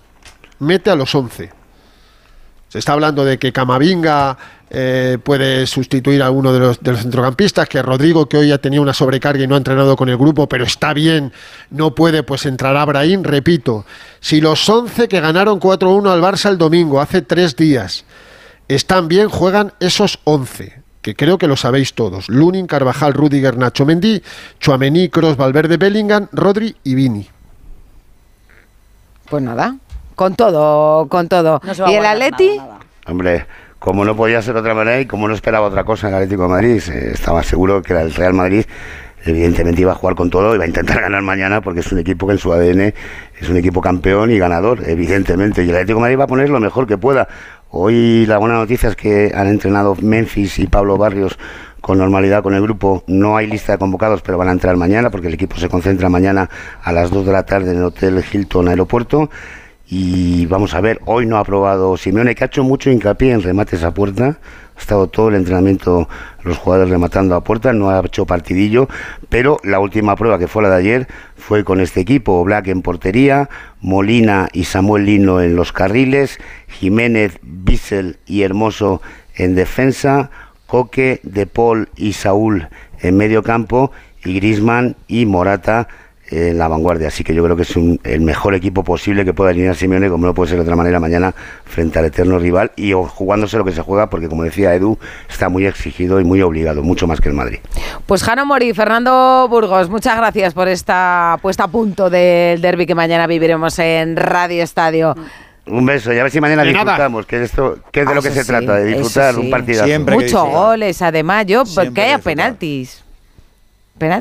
mete 0.58 0.90
a 0.90 0.96
los 0.96 1.14
11. 1.14 1.52
Se 2.70 2.80
está 2.80 2.94
hablando 2.94 3.24
de 3.24 3.38
que 3.38 3.54
Camavinga 3.54 4.40
eh, 4.72 5.20
puede 5.24 5.68
sustituir 5.68 6.24
a 6.24 6.32
uno 6.32 6.52
de 6.52 6.60
los, 6.62 6.80
centrocampistas, 6.80 7.70
que 7.70 7.84
Rodrigo, 7.84 8.28
que 8.28 8.38
hoy 8.38 8.52
ha 8.52 8.58
tenido 8.58 8.82
una 8.82 8.96
sobrecarga 8.96 9.44
y 9.44 9.48
no 9.48 9.54
ha 9.54 9.60
entrenado 9.60 9.96
con 9.96 10.10
el 10.10 10.18
grupo, 10.18 10.50
pero 10.50 10.64
está 10.64 10.92
bien, 10.96 11.32
no 11.70 11.94
puede, 11.94 12.24
pues 12.24 12.48
entrará 12.48 12.84
Brahim. 12.86 13.22
Repito, 13.22 13.86
si 14.20 14.42
los 14.42 14.68
11 14.68 15.08
que 15.08 15.22
ganaron 15.22 15.60
4-1 15.60 16.10
al 16.10 16.24
Barça 16.24 16.50
el 16.50 16.58
domingo, 16.58 17.00
hace 17.00 17.22
tres 17.22 17.56
días, 17.56 18.04
están 18.68 19.08
bien, 19.08 19.30
juegan 19.30 19.74
esos 19.80 20.18
11, 20.24 20.83
que 21.04 21.16
creo 21.16 21.38
que 21.38 21.48
lo 21.48 21.56
sabéis 21.56 21.94
todos. 21.94 22.30
Lunin, 22.30 22.66
Carvajal, 22.66 23.14
Rudiger, 23.14 23.58
Nacho 23.58 23.86
Mendy, 23.86 24.24
Chuamení, 24.60 25.10
Cross, 25.10 25.38
Valverde, 25.38 25.78
Bellingham, 25.78 26.28
Rodri 26.32 26.76
y 26.84 26.96
Vini. 26.96 27.28
Pues 29.30 29.44
nada, 29.44 29.76
con 30.16 30.36
todo, 30.36 31.08
con 31.10 31.28
todo. 31.28 31.62
No 31.64 31.84
va 31.84 31.92
¿Y 31.92 31.96
el 31.96 32.06
Atleti? 32.06 32.58
nada, 32.58 32.64
nada. 32.64 32.80
Hombre, 33.06 33.46
como 33.80 34.06
no 34.06 34.16
podía 34.16 34.42
ser 34.42 34.54
de 34.54 34.62
otra 34.62 34.74
manera 34.74 35.00
y 35.02 35.06
como 35.06 35.28
no 35.28 35.34
esperaba 35.34 35.68
otra 35.68 35.84
cosa 35.84 36.08
en 36.08 36.14
el 36.14 36.22
Atlético 36.22 36.44
de 36.44 36.50
Madrid, 36.50 36.82
estaba 36.90 37.44
seguro 37.44 37.82
que 37.82 37.94
el 37.94 38.14
Real 38.14 38.34
Madrid 38.34 38.66
evidentemente 39.26 39.82
iba 39.82 39.92
a 39.92 39.96
jugar 39.96 40.16
con 40.16 40.30
todo, 40.30 40.56
iba 40.56 40.64
a 40.64 40.68
intentar 40.68 41.02
ganar 41.02 41.22
mañana 41.22 41.60
porque 41.60 41.82
es 41.82 41.92
un 41.92 42.00
equipo 42.00 42.26
que 42.28 42.34
en 42.34 42.40
su 42.40 42.54
ADN 42.54 42.94
es 43.42 43.50
un 43.50 43.58
equipo 43.58 43.82
campeón 43.82 44.32
y 44.32 44.38
ganador, 44.38 44.88
evidentemente. 44.88 45.66
Y 45.66 45.70
el 45.70 45.76
Atlético 45.76 46.00
de 46.00 46.02
Madrid 46.02 46.20
va 46.20 46.24
a 46.24 46.28
poner 46.28 46.50
lo 46.50 46.62
mejor 46.62 46.88
que 46.88 46.98
pueda. 46.98 47.28
Hoy 47.76 48.28
la 48.28 48.38
buena 48.38 48.54
noticia 48.54 48.88
es 48.90 48.96
que 48.96 49.32
han 49.34 49.48
entrenado 49.48 49.98
Memphis 50.00 50.60
y 50.60 50.68
Pablo 50.68 50.96
Barrios 50.96 51.40
con 51.82 51.98
normalidad 51.98 52.44
con 52.44 52.54
el 52.54 52.62
grupo. 52.62 53.04
No 53.08 53.36
hay 53.36 53.48
lista 53.48 53.72
de 53.72 53.80
convocados, 53.80 54.22
pero 54.22 54.38
van 54.38 54.50
a 54.50 54.52
entrar 54.52 54.78
mañana 54.78 55.10
porque 55.10 55.26
el 55.26 55.34
equipo 55.34 55.58
se 55.58 55.70
concentra 55.70 56.08
mañana 56.08 56.52
a 56.84 56.92
las 56.92 57.10
2 57.10 57.26
de 57.26 57.32
la 57.32 57.48
tarde 57.48 57.72
en 57.72 57.78
el 57.78 57.86
Hotel 57.86 58.24
Hilton 58.32 58.68
Aeropuerto. 58.68 59.32
Y 59.96 60.48
vamos 60.48 60.74
a 60.74 60.82
ver, 60.82 61.00
hoy 61.06 61.28
no 61.28 61.38
ha 61.38 61.42
aprobado 61.42 61.98
Simeone, 61.98 62.34
que 62.34 62.44
ha 62.44 62.48
hecho 62.48 62.64
mucho 62.64 62.90
hincapié 62.90 63.32
en 63.32 63.44
remates 63.44 63.84
a 63.84 63.94
puerta. 63.94 64.40
Ha 64.76 64.80
estado 64.80 65.06
todo 65.06 65.30
el 65.30 65.36
entrenamiento 65.36 66.10
los 66.42 66.58
jugadores 66.58 66.90
rematando 66.90 67.36
a 67.36 67.44
puerta, 67.44 67.74
no 67.74 67.92
ha 67.92 68.00
hecho 68.00 68.26
partidillo, 68.26 68.90
pero 69.30 69.60
la 69.64 69.80
última 69.80 70.16
prueba 70.16 70.40
que 70.40 70.48
fue 70.48 70.64
la 70.64 70.72
de 70.72 70.78
ayer 70.78 71.08
fue 71.36 71.64
con 71.64 71.80
este 71.80 72.02
equipo, 72.02 72.44
Black 72.44 72.70
en 72.70 72.82
portería, 72.82 73.52
Molina 73.82 74.50
y 74.52 74.64
Samuel 74.64 75.06
Lino 75.06 75.42
en 75.42 75.56
los 75.56 75.72
carriles, 75.72 76.40
Jiménez, 76.70 77.38
Bissell 77.44 78.18
y 78.26 78.42
Hermoso 78.42 79.00
en 79.36 79.54
defensa, 79.54 80.32
Coque, 80.66 81.20
De 81.22 81.46
Paul 81.46 81.90
y 81.96 82.14
Saúl 82.14 82.68
en 83.00 83.16
medio 83.16 83.44
campo 83.44 83.92
y 84.26 84.34
Grisman 84.34 84.96
y 85.08 85.28
Morata 85.28 85.88
en 86.34 86.58
la 86.58 86.68
vanguardia. 86.68 87.08
Así 87.08 87.24
que 87.24 87.34
yo 87.34 87.44
creo 87.44 87.56
que 87.56 87.64
es 87.64 87.76
el 87.76 88.22
mejor 88.22 88.56
equipo 88.56 88.84
posible 88.84 89.26
que 89.26 89.34
pueda 89.34 89.52
alinear 89.52 89.76
Simeone, 89.76 90.10
como 90.10 90.26
no 90.26 90.34
puede 90.34 90.50
ser 90.50 90.58
de 90.58 90.64
otra 90.64 90.76
manera 90.76 91.00
mañana 91.00 91.34
frente 91.66 92.00
al 92.00 92.06
eterno 92.06 92.40
rival 92.40 92.72
y 92.76 92.94
jugándose 92.94 93.58
lo 93.58 93.66
que 93.66 93.72
se 93.72 93.82
juega, 93.82 94.10
porque 94.10 94.28
como 94.28 94.44
decía 94.44 94.74
Edu, 94.74 94.98
está 95.30 95.50
muy 95.50 95.66
exigido 95.66 96.20
y 96.20 96.24
muy 96.24 96.42
obligado, 96.42 96.84
mucho 96.84 97.08
más 97.08 97.22
que 97.22 97.30
el 97.30 97.36
Madrid. 97.36 97.60
Pues 98.06 98.24
Jano 98.24 98.46
Mori, 98.46 98.74
Fernando 98.74 99.48
Burgos, 99.50 99.90
muchas 99.90 100.18
gracias 100.18 100.54
por 100.54 100.68
esta 100.68 101.38
puesta 101.42 101.66
a 101.66 101.68
punto 101.68 102.10
del 102.10 102.62
derby 102.62 102.86
que 102.86 102.96
mañana 102.96 103.28
viviremos 103.28 103.78
en 103.80 104.16
Radio 104.16 104.64
Estadio. 104.64 105.16
Un 105.66 105.86
beso 105.86 106.12
y 106.12 106.20
a 106.20 106.24
ver 106.24 106.32
si 106.32 106.42
mañana 106.42 106.64
disfrutamos, 106.64 107.26
que 107.26 107.42
esto 107.42 107.78
que 107.92 108.02
es 108.02 108.08
de 108.08 108.16
lo 108.16 108.22
que 108.22 108.32
se 108.32 108.44
trata, 108.44 108.76
de 108.76 108.86
disfrutar 108.86 109.38
un 109.38 109.50
partido. 109.50 109.86
Muchos 110.00 110.50
goles, 110.50 111.02
además, 111.02 111.46
yo, 111.46 111.64
que 111.94 112.02
haya 112.02 112.18
penaltis. 112.18 113.03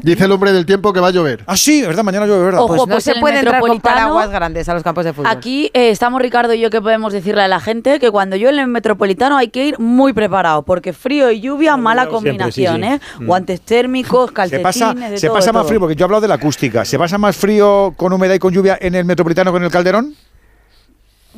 Dice 0.02 0.24
el 0.24 0.32
hombre 0.32 0.52
del 0.52 0.66
tiempo 0.66 0.92
que 0.92 1.00
va 1.00 1.08
a 1.08 1.10
llover. 1.10 1.42
Ah, 1.46 1.56
sí, 1.56 1.82
¿verdad? 1.82 2.04
Mañana 2.04 2.26
llueve, 2.26 2.44
¿verdad? 2.44 2.60
pues, 2.66 2.86
no 2.86 3.00
se 3.00 3.14
puede 3.16 3.38
entrar 3.38 3.60
con 3.60 3.80
paraguas 3.80 4.30
grandes 4.30 4.68
a 4.68 4.74
los 4.74 4.82
campos 4.82 5.04
de 5.04 5.12
fútbol. 5.12 5.30
Aquí 5.30 5.70
eh, 5.74 5.90
estamos 5.90 6.20
Ricardo 6.20 6.54
y 6.54 6.60
yo 6.60 6.70
que 6.70 6.80
podemos 6.80 7.12
decirle 7.12 7.42
a 7.42 7.48
la 7.48 7.58
gente 7.58 7.98
que 7.98 8.10
cuando 8.10 8.36
llueve 8.36 8.54
en 8.54 8.60
el 8.60 8.68
metropolitano 8.68 9.36
hay 9.36 9.48
que 9.48 9.66
ir 9.66 9.78
muy 9.78 10.12
preparado, 10.12 10.62
porque 10.62 10.92
frío 10.92 11.30
y 11.30 11.40
lluvia, 11.40 11.76
mala 11.76 12.06
combinación, 12.06 12.84
¿eh? 12.84 13.00
Mm. 13.18 13.26
Guantes 13.26 13.60
térmicos, 13.62 14.30
calcetines, 14.30 14.74
Se 14.74 14.84
pasa, 14.84 15.16
se 15.16 15.30
pasa 15.30 15.52
más 15.52 15.66
frío, 15.66 15.80
porque 15.80 15.96
yo 15.96 16.04
he 16.04 16.06
hablado 16.06 16.22
de 16.22 16.28
la 16.28 16.34
acústica. 16.34 16.84
¿Se 16.84 16.98
pasa 16.98 17.18
más 17.18 17.36
frío 17.36 17.94
con 17.96 18.12
humedad 18.12 18.34
y 18.34 18.38
con 18.38 18.52
lluvia 18.52 18.78
en 18.80 18.94
el 18.94 19.04
metropolitano 19.04 19.52
que 19.52 19.58
en 19.58 19.64
el 19.64 19.70
Calderón? 19.70 20.14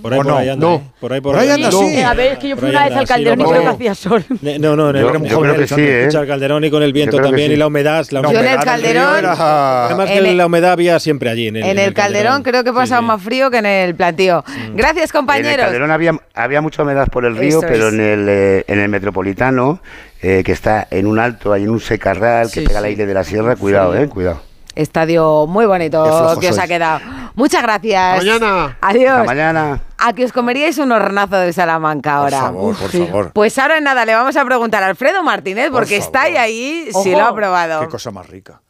Por 0.03 0.13
ahí, 0.13 0.19
por 0.19 0.27
no? 0.27 0.37
ahí 0.37 0.49
anda. 0.49 0.67
No. 0.67 0.75
¿eh? 0.75 0.81
Por 1.01 1.13
ahí, 1.13 1.21
por, 1.21 1.33
Por 1.35 1.41
ahí 1.43 1.49
anda, 1.51 1.71
sí. 1.71 1.85
Eh, 1.97 2.05
a 2.05 2.15
ver, 2.15 2.33
es 2.33 2.39
que 2.39 2.49
yo 2.49 2.57
fui 2.57 2.69
una 2.71 2.85
vez 2.89 2.97
al 2.97 3.07
Calderón 3.07 3.41
y 3.41 3.45
creo 3.45 3.63
que 3.63 3.69
hacía 3.69 3.95
sol. 3.95 4.25
No, 4.59 4.75
no, 4.77 4.91
en 4.91 4.97
el 4.97 5.03
Yo- 5.03 5.25
yo 5.25 5.41
creo 5.41 5.57
que 5.57 5.67
sí, 5.69 5.81
¿eh? 5.81 6.05
el 6.07 6.27
Calderón 6.27 6.65
y 6.65 6.71
con 6.71 6.83
el 6.83 6.93
viento 6.93 7.17
también 7.19 7.49
sí. 7.49 7.55
y 7.55 7.57
la 7.57 7.69
humedad. 7.69 8.05
La 8.11 8.23
Yo 8.23 8.31
en 8.31 8.35
el 8.37 8.41
humedad 8.43 8.65
Calderón- 8.65 9.19
era- 9.19 9.85
Además 9.87 10.11
que 10.11 10.19
el- 10.19 10.37
la 10.37 10.47
humedad 10.47 10.73
había 10.73 10.99
siempre 10.99 11.31
allí. 11.31 11.47
En 11.49 11.57
el, 11.57 11.65
En 11.65 11.79
el 11.79 11.95
Calderón 11.95 12.43
creo 12.43 12.65
que 12.65 12.73
pasaba 12.73 13.01
más 13.03 13.23
frío 13.23 13.51
que 13.51 13.59
en 13.59 13.67
el 13.67 13.95
plantío. 13.95 14.45
Gracias, 14.75 14.97
En 14.97 15.03
el 15.05 15.11
compañeros. 15.13 15.65
Calderón 15.67 15.91
había, 15.91 16.13
había 16.35 16.61
mucha 16.61 16.83
humedad 16.83 17.07
por 17.09 17.25
el 17.25 17.37
río, 17.37 17.59
Eso 17.59 17.61
pero 17.61 17.89
es. 17.89 17.95
en 17.95 18.01
el, 18.01 18.27
eh, 18.29 18.65
en 18.67 18.81
el 18.81 18.89
metropolitano, 18.89 19.81
eh, 20.23 20.43
que 20.45 20.53
está 20.53 20.89
en 20.91 21.07
un 21.07 21.19
alto, 21.21 21.53
hay 21.53 21.63
en 21.63 21.71
un 21.71 21.81
secarral 21.81 22.49
que 22.51 22.61
Sí, 22.63 22.67
pega 22.67 22.81
el 22.81 22.85
sí. 22.87 22.89
aire 22.91 23.07
de 23.07 23.15
la 23.15 23.23
sierra, 23.25 23.57
cuidado, 23.57 23.95
Sí. 23.95 24.03
eh, 24.03 24.09
cuidado. 24.09 24.41
Estadio 24.75 25.47
muy 25.47 25.67
bonito 25.67 26.03
que 26.41 26.49
os 26.49 26.59
ha 26.59 26.67
quedado. 26.67 27.01
Muchas 27.35 27.63
gracias. 27.63 28.19
Mañana. 28.19 28.77
Adiós. 28.81 29.11
Hasta 29.11 29.25
mañana. 29.25 29.81
A 29.99 30.13
que 30.13 30.25
os 30.25 30.33
comeríais 30.33 30.79
un 30.79 30.93
hornazo 30.93 31.37
de 31.37 31.53
Salamanca 31.53 32.17
ahora. 32.17 32.51
Por 32.53 32.75
favor, 32.75 32.77
por 32.77 32.91
favor. 32.91 33.33
Pues 33.33 33.59
ahora 33.59 33.81
nada, 33.81 34.05
le 34.05 34.15
vamos 34.15 34.37
a 34.37 34.45
preguntar 34.45 34.83
a 34.83 34.87
Alfredo 34.87 35.23
Martínez, 35.23 35.71
Por 35.71 35.81
porque 35.81 35.97
está 35.97 36.23
ahí, 36.23 36.37
ahí 36.37 36.89
si 37.03 37.13
lo 37.13 37.25
ha 37.25 37.35
probado. 37.35 37.81
Qué 37.81 37.89
cosa 37.89 38.11
más 38.11 38.29
rica. 38.29 38.61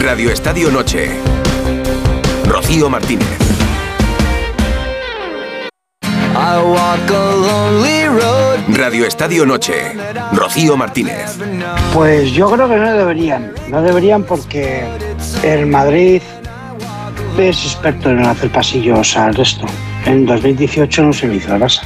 Radio 0.00 0.30
Estadio 0.30 0.70
Noche. 0.70 1.10
Rocío 2.46 2.90
Martínez. 2.90 3.61
Radio 8.68 9.06
Estadio 9.06 9.46
Noche. 9.46 9.74
Rocío 10.32 10.76
Martínez. 10.76 11.38
Pues 11.94 12.32
yo 12.32 12.50
creo 12.50 12.68
que 12.68 12.76
no 12.76 12.92
deberían. 12.94 13.52
No 13.68 13.80
deberían 13.80 14.24
porque 14.24 14.84
el 15.44 15.66
Madrid 15.66 16.20
es 17.38 17.64
experto 17.64 18.10
en 18.10 18.26
hacer 18.26 18.50
pasillos 18.50 19.16
al 19.16 19.34
resto. 19.34 19.66
En 20.04 20.26
2018 20.26 21.02
no 21.04 21.12
se 21.12 21.28
lo 21.28 21.34
hizo 21.34 21.54
al 21.54 21.60
Barça. 21.60 21.82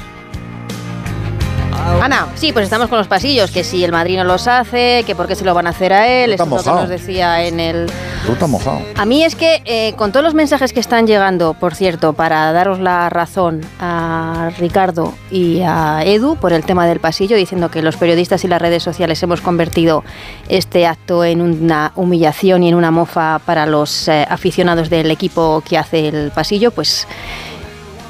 Ana. 2.03 2.29
Sí, 2.35 2.53
pues 2.53 2.65
estamos 2.65 2.89
con 2.89 2.99
los 2.99 3.09
pasillos, 3.09 3.51
que 3.51 3.65
si 3.65 3.83
el 3.83 3.93
Madrid 3.93 4.17
no 4.17 4.25
los 4.25 4.47
hace, 4.47 5.05
que 5.07 5.15
por 5.15 5.27
qué 5.27 5.35
se 5.35 5.45
lo 5.45 5.55
van 5.55 5.67
a 5.67 5.71
hacer 5.71 5.93
a 5.93 6.07
él, 6.07 6.33
eso 6.33 6.45
es 6.45 6.51
lo 6.51 6.63
que 6.63 6.71
nos 6.71 6.89
decía 6.89 7.45
en 7.45 7.61
el... 7.61 7.91
Tú 8.27 8.33
estás 8.33 8.49
mojado. 8.49 8.81
A 8.97 9.05
mí 9.05 9.25
es 9.25 9.35
que 9.35 9.63
eh, 9.65 9.95
con 9.97 10.13
todos 10.13 10.25
los 10.25 10.35
mensajes 10.35 10.73
que 10.73 10.81
están 10.81 11.07
llegando, 11.07 11.55
por 11.55 11.75
cierto, 11.75 12.13
para 12.13 12.53
daros 12.53 12.81
la 12.81 13.09
razón 13.09 13.63
a 13.81 14.51
Ricardo 14.59 15.15
y 15.31 15.63
a 15.63 16.03
Edu 16.05 16.37
por 16.37 16.53
el 16.53 16.65
tema 16.65 16.87
del 16.87 17.01
pasillo, 17.01 17.37
diciendo 17.37 17.71
que 17.71 17.83
los 17.83 17.97
periodistas 17.97 18.45
y 18.45 18.49
las 18.49 18.61
redes 18.61 18.83
sociales 18.83 19.23
hemos 19.23 19.41
convertido 19.41 20.05
este 20.49 20.87
acto 20.87 21.25
en 21.25 21.41
una 21.41 21.93
humillación 21.95 22.63
y 22.63 22.69
en 22.69 22.75
una 22.75 22.91
mofa 22.91 23.41
para 23.45 23.65
los 23.67 24.09
eh, 24.09 24.27
aficionados 24.29 24.91
del 24.91 25.11
equipo 25.11 25.63
que 25.67 25.79
hace 25.79 26.09
el 26.09 26.31
pasillo, 26.31 26.71
pues 26.73 27.07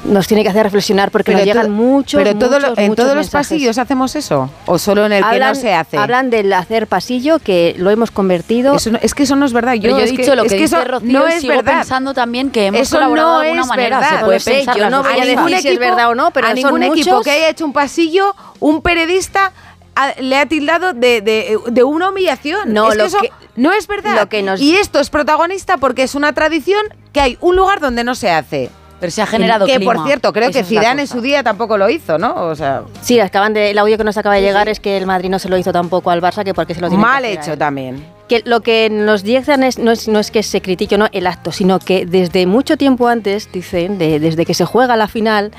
nos 0.05 0.27
tiene 0.27 0.43
que 0.43 0.49
hacer 0.49 0.63
reflexionar 0.63 1.11
porque 1.11 1.33
nos 1.33 1.43
llegan 1.43 1.71
muchos, 1.71 2.21
pero 2.21 2.37
todo 2.37 2.59
lo- 2.59 2.69
muchos, 2.69 2.77
en 2.77 2.87
muchos 2.89 3.03
todos 3.05 3.15
los 3.17 3.29
pasillos 3.29 3.77
hacemos 3.77 4.15
eso 4.15 4.49
o 4.65 4.77
solo 4.77 5.05
en 5.05 5.11
el 5.13 5.23
que 5.27 5.39
no 5.39 5.55
se 5.55 5.73
hace. 5.73 5.97
Hablan 5.97 6.29
del 6.29 6.51
hacer 6.53 6.87
pasillo, 6.87 7.39
que 7.39 7.75
lo 7.77 7.89
hemos 7.89 8.11
convertido. 8.11 8.75
Eso 8.75 8.91
no- 8.91 8.99
es 9.01 9.13
que 9.13 9.23
eso 9.23 9.35
no 9.35 9.45
es 9.45 9.53
verdad. 9.53 9.73
Yo, 9.73 9.97
he 9.97 10.03
es 10.03 10.11
dicho 10.11 10.31
que, 10.31 10.35
lo 10.35 10.43
es 10.43 10.51
que, 10.51 10.57
que 10.57 10.63
dice 10.63 10.75
eso 10.77 10.85
Rocío 10.85 11.11
no 11.19 11.27
es 11.27 11.41
sigo 11.41 11.55
verdad. 11.55 11.79
pensando 11.79 12.13
también 12.13 12.51
que 12.51 12.67
hemos 12.67 12.81
Eso 12.81 12.95
colaborado 12.97 13.27
no 13.33 13.39
de 13.39 13.45
alguna 13.47 13.61
es 13.63 13.67
manera. 13.67 13.99
verdad. 13.99 14.19
Se 14.19 14.25
puede 14.25 14.37
Lo 14.37 14.39
sé, 14.39 14.51
pensar 14.51 14.77
yo 14.77 14.89
no 14.89 15.03
voy 15.03 15.11
a 15.19 15.25
decir 15.25 15.59
si 15.61 15.67
es 15.69 15.79
verdad 15.79 16.09
o 16.09 16.15
no, 16.15 16.31
pero 16.31 16.47
a 16.47 16.53
ningún 16.53 16.83
equipo 16.83 17.21
que 17.21 17.31
haya 17.31 17.49
hecho 17.49 17.65
un 17.65 17.73
pasillo, 17.73 18.35
un 18.59 18.81
periodista 18.81 19.51
le 20.19 20.37
ha 20.37 20.45
tildado 20.45 20.93
de, 20.93 21.21
de- 21.21 21.57
de 21.71 21.83
una 21.83 22.09
humillación. 22.09 22.71
No, 22.71 22.85
es 22.87 22.91
que 22.91 22.97
lo 22.99 23.03
eso 23.05 23.17
que- 23.19 23.31
no 23.55 23.73
es 23.73 23.87
verdad. 23.87 24.15
lo 24.15 24.29
que 24.29 24.43
nos- 24.43 24.61
Y 24.61 24.75
esto 24.75 24.99
es 24.99 25.09
protagonista 25.09 25.77
porque 25.77 26.03
es 26.03 26.13
una 26.13 26.33
tradición 26.33 26.81
que 27.13 27.19
hay 27.19 27.37
un 27.41 27.55
lugar 27.55 27.79
donde 27.79 28.03
no 28.03 28.13
se 28.13 28.29
hace. 28.29 28.69
Pero 28.99 29.11
se 29.11 29.21
ha 29.21 29.27
generado 29.27 29.65
Que 29.67 29.75
clima. 29.75 29.93
por 29.93 30.05
cierto, 30.07 30.33
creo 30.33 30.49
Esa 30.49 30.53
que 30.53 30.59
es 30.61 30.67
Zidane 30.67 31.01
en 31.03 31.07
su 31.07 31.21
día 31.21 31.43
tampoco 31.43 31.77
lo 31.77 31.87
hizo, 31.89 32.17
¿no? 32.17 32.33
O 32.47 32.55
sea, 32.55 32.81
Sí, 33.01 33.19
acaban 33.19 33.53
de, 33.53 33.69
el 33.69 33.77
audio 33.77 33.95
que 33.97 34.03
nos 34.03 34.17
acaba 34.17 34.35
de 34.35 34.41
llegar 34.41 34.69
es 34.69 34.79
que 34.79 34.97
el 34.97 35.05
Madrid 35.05 35.29
no 35.29 35.37
se 35.37 35.49
lo 35.49 35.57
hizo 35.57 35.71
tampoco 35.71 36.09
al 36.09 36.19
Barça, 36.21 36.43
que 36.43 36.53
porque 36.55 36.73
se 36.73 36.81
lo 36.81 36.89
tiene 36.89 37.03
mal 37.03 37.21
que 37.23 37.33
hecho 37.33 37.53
él. 37.53 37.59
también. 37.59 38.03
Que 38.27 38.41
lo 38.43 38.61
que 38.61 38.89
nos 38.89 39.21
dicen 39.23 39.61
es, 39.63 39.77
no, 39.77 39.91
es, 39.91 40.07
no 40.07 40.19
es 40.19 40.31
que 40.31 40.41
se 40.41 40.61
critique 40.61 40.95
o 40.95 40.97
no 40.97 41.07
el 41.11 41.27
acto, 41.27 41.51
sino 41.51 41.77
que 41.79 42.05
desde 42.07 42.47
mucho 42.47 42.75
tiempo 42.75 43.07
antes, 43.07 43.51
dicen, 43.51 43.97
de- 43.99 44.19
desde 44.19 44.45
que 44.45 44.53
se 44.55 44.65
juega 44.65 44.95
la 44.95 45.07
final 45.07 45.51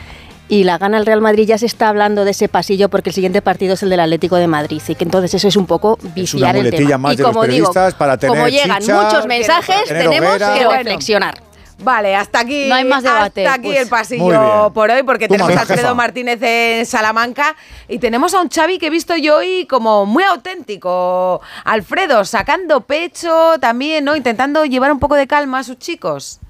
y 0.51 0.65
la 0.65 0.77
gana 0.79 0.99
el 0.99 1.07
Real 1.07 1.21
Madrid, 1.21 1.47
ya 1.47 1.59
se 1.59 1.67
está 1.67 1.89
hablando 1.91 2.25
de 2.25 2.31
ese 2.33 2.49
pasillo 2.49 2.89
porque 2.89 3.11
el 3.11 3.15
siguiente 3.15 3.41
partido 3.43 3.75
es 3.75 3.83
el 3.83 3.91
del 3.91 4.01
Atlético 4.01 4.37
de 4.37 4.49
Madrid. 4.49 4.83
Y 4.89 4.95
que 4.95 5.05
entonces 5.05 5.33
eso 5.35 5.47
es 5.47 5.57
un 5.57 5.67
poco 5.67 5.99
viciar 6.15 6.57
el 6.57 6.63
muletilla 6.63 6.87
tema. 6.89 6.99
más 6.99 7.13
y 7.13 7.17
de 7.19 7.23
los 7.23 7.33
como 7.33 7.47
digo, 7.47 7.71
para 7.99 8.17
tener 8.17 8.35
como 8.37 8.49
llegan 8.49 8.81
chicha, 8.81 9.03
muchos 9.03 9.27
mensajes, 9.27 9.85
tener 9.85 10.03
tenemos 10.09 10.31
hoguera. 10.31 10.55
que 10.55 10.65
Bueno. 10.65 10.83
reflexionar. 10.83 11.48
Vale, 11.81 12.17
hasta 12.17 12.41
aquí, 12.41 12.67
No 12.69 12.75
hay 12.75 12.85
más 12.85 13.05
debate, 13.05 13.47
hasta 13.47 13.55
aquí 13.61 13.69
pues. 13.69 13.79
el 13.79 13.85
Muy 13.85 13.91
pasillo 13.91 14.73
por 14.75 14.91
hoy, 14.91 15.03
porque 15.05 15.29
tenemos 15.29 15.57
a 15.57 15.61
Alfredo 15.61 15.83
jefa. 15.83 15.95
Martínez 15.95 16.43
en 16.43 16.85
Salamanca 16.87 17.55
y 17.89 17.99
tenemos 17.99 18.35
a 18.35 18.41
un 18.41 18.49
Xavi 18.49 18.79
que 18.79 18.89
he 18.89 18.91
visto 18.91 19.17
yo 19.17 19.37
hoy 19.37 19.65
como 19.67 20.05
muy 20.05 20.25
auténtico. 20.25 21.41
Alfredo, 21.65 22.25
sacando 22.25 22.81
pecho 22.81 23.55
también, 23.61 24.05
¿no? 24.05 24.17
Intentando 24.17 24.65
llevar 24.65 24.91
un 24.91 24.99
poco 24.99 25.15
de 25.15 25.27
calma 25.29 25.61
a 25.61 25.63
sus 25.63 25.79
chicos. 25.79 26.41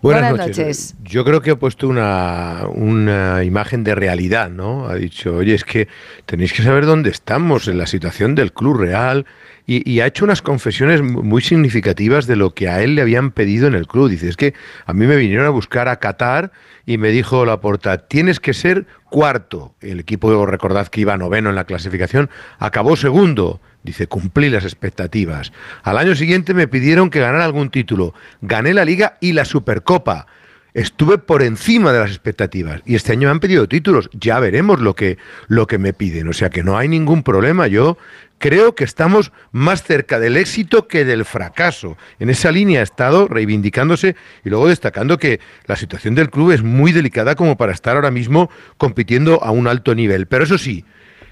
Buenas, 0.00 0.30
Buenas 0.30 0.46
noches. 0.48 0.58
noches. 0.58 0.94
Yo 1.02 1.24
creo 1.24 1.40
que 1.40 1.50
ha 1.52 1.56
puesto 1.56 1.88
una, 1.88 2.66
una 2.72 3.42
imagen 3.44 3.82
de 3.82 3.94
realidad, 3.96 4.48
¿no? 4.48 4.88
Ha 4.88 4.94
dicho, 4.94 5.36
oye, 5.36 5.54
es 5.54 5.64
que 5.64 5.88
tenéis 6.24 6.52
que 6.52 6.62
saber 6.62 6.86
dónde 6.86 7.10
estamos 7.10 7.66
en 7.68 7.78
la 7.78 7.86
situación 7.86 8.34
del 8.36 8.52
Club 8.52 8.76
Real. 8.78 9.26
Y, 9.70 10.00
ha 10.00 10.06
hecho 10.06 10.24
unas 10.24 10.40
confesiones 10.40 11.02
mu- 11.02 11.22
muy 11.22 11.42
significativas 11.42 12.26
de 12.26 12.36
lo 12.36 12.54
que 12.54 12.70
a 12.70 12.82
él 12.82 12.94
le 12.94 13.02
habían 13.02 13.32
pedido 13.32 13.66
en 13.66 13.74
el 13.74 13.86
club. 13.86 14.08
Dice, 14.08 14.26
es 14.26 14.38
que 14.38 14.54
a 14.86 14.94
mí 14.94 15.06
me 15.06 15.16
vinieron 15.16 15.44
a 15.44 15.50
buscar 15.50 15.88
a 15.88 15.98
Qatar 15.98 16.52
y 16.86 16.96
me 16.96 17.10
dijo 17.10 17.44
Laporta, 17.44 17.98
tienes 17.98 18.40
que 18.40 18.54
ser 18.54 18.86
cuarto. 19.10 19.74
El 19.82 20.00
equipo, 20.00 20.46
recordad 20.46 20.88
que 20.88 21.02
iba 21.02 21.18
noveno 21.18 21.50
en 21.50 21.56
la 21.56 21.64
clasificación, 21.64 22.30
acabó 22.58 22.96
segundo. 22.96 23.60
Dice, 23.82 24.06
cumplí 24.06 24.48
las 24.48 24.64
expectativas. 24.64 25.52
Al 25.82 25.98
año 25.98 26.14
siguiente 26.14 26.54
me 26.54 26.66
pidieron 26.66 27.10
que 27.10 27.20
ganara 27.20 27.44
algún 27.44 27.68
título. 27.68 28.14
Gané 28.40 28.72
la 28.72 28.86
Liga 28.86 29.18
y 29.20 29.34
la 29.34 29.44
Supercopa. 29.44 30.26
estuve 30.74 31.18
por 31.18 31.42
encima 31.42 31.92
de 31.92 31.98
las 31.98 32.10
expectativas 32.10 32.82
y 32.86 32.94
este 32.94 33.12
año 33.12 33.26
me 33.28 33.32
han 33.32 33.40
pedido 33.40 33.66
títulos. 33.66 34.08
Ya 34.12 34.38
veremos 34.38 34.80
lo 34.80 34.94
que, 34.94 35.18
lo 35.48 35.66
que 35.66 35.76
me 35.78 35.92
piden. 35.92 36.28
O 36.28 36.32
sea 36.32 36.50
que 36.50 36.62
no 36.62 36.76
hay 36.78 36.88
ningún 36.88 37.22
problema. 37.22 37.66
Yo 37.66 37.98
creo 38.38 38.74
que 38.74 38.84
estamos 38.84 39.32
más 39.52 39.82
cerca 39.82 40.18
del 40.18 40.36
éxito 40.36 40.88
que 40.88 41.04
del 41.04 41.24
fracaso. 41.24 41.96
En 42.18 42.30
esa 42.30 42.50
línea 42.52 42.80
ha 42.80 42.84
estado 42.84 43.28
reivindicándose 43.28 44.16
y 44.44 44.48
luego 44.50 44.68
destacando 44.68 45.18
que 45.18 45.40
la 45.66 45.76
situación 45.76 46.14
del 46.14 46.30
club 46.30 46.52
es 46.52 46.62
muy 46.62 46.92
delicada 46.92 47.34
como 47.34 47.56
para 47.56 47.72
estar 47.72 47.96
ahora 47.96 48.10
mismo 48.10 48.50
compitiendo 48.76 49.42
a 49.42 49.50
un 49.50 49.66
alto 49.66 49.94
nivel. 49.94 50.26
Pero 50.26 50.44
eso 50.44 50.58
sí, 50.58 50.84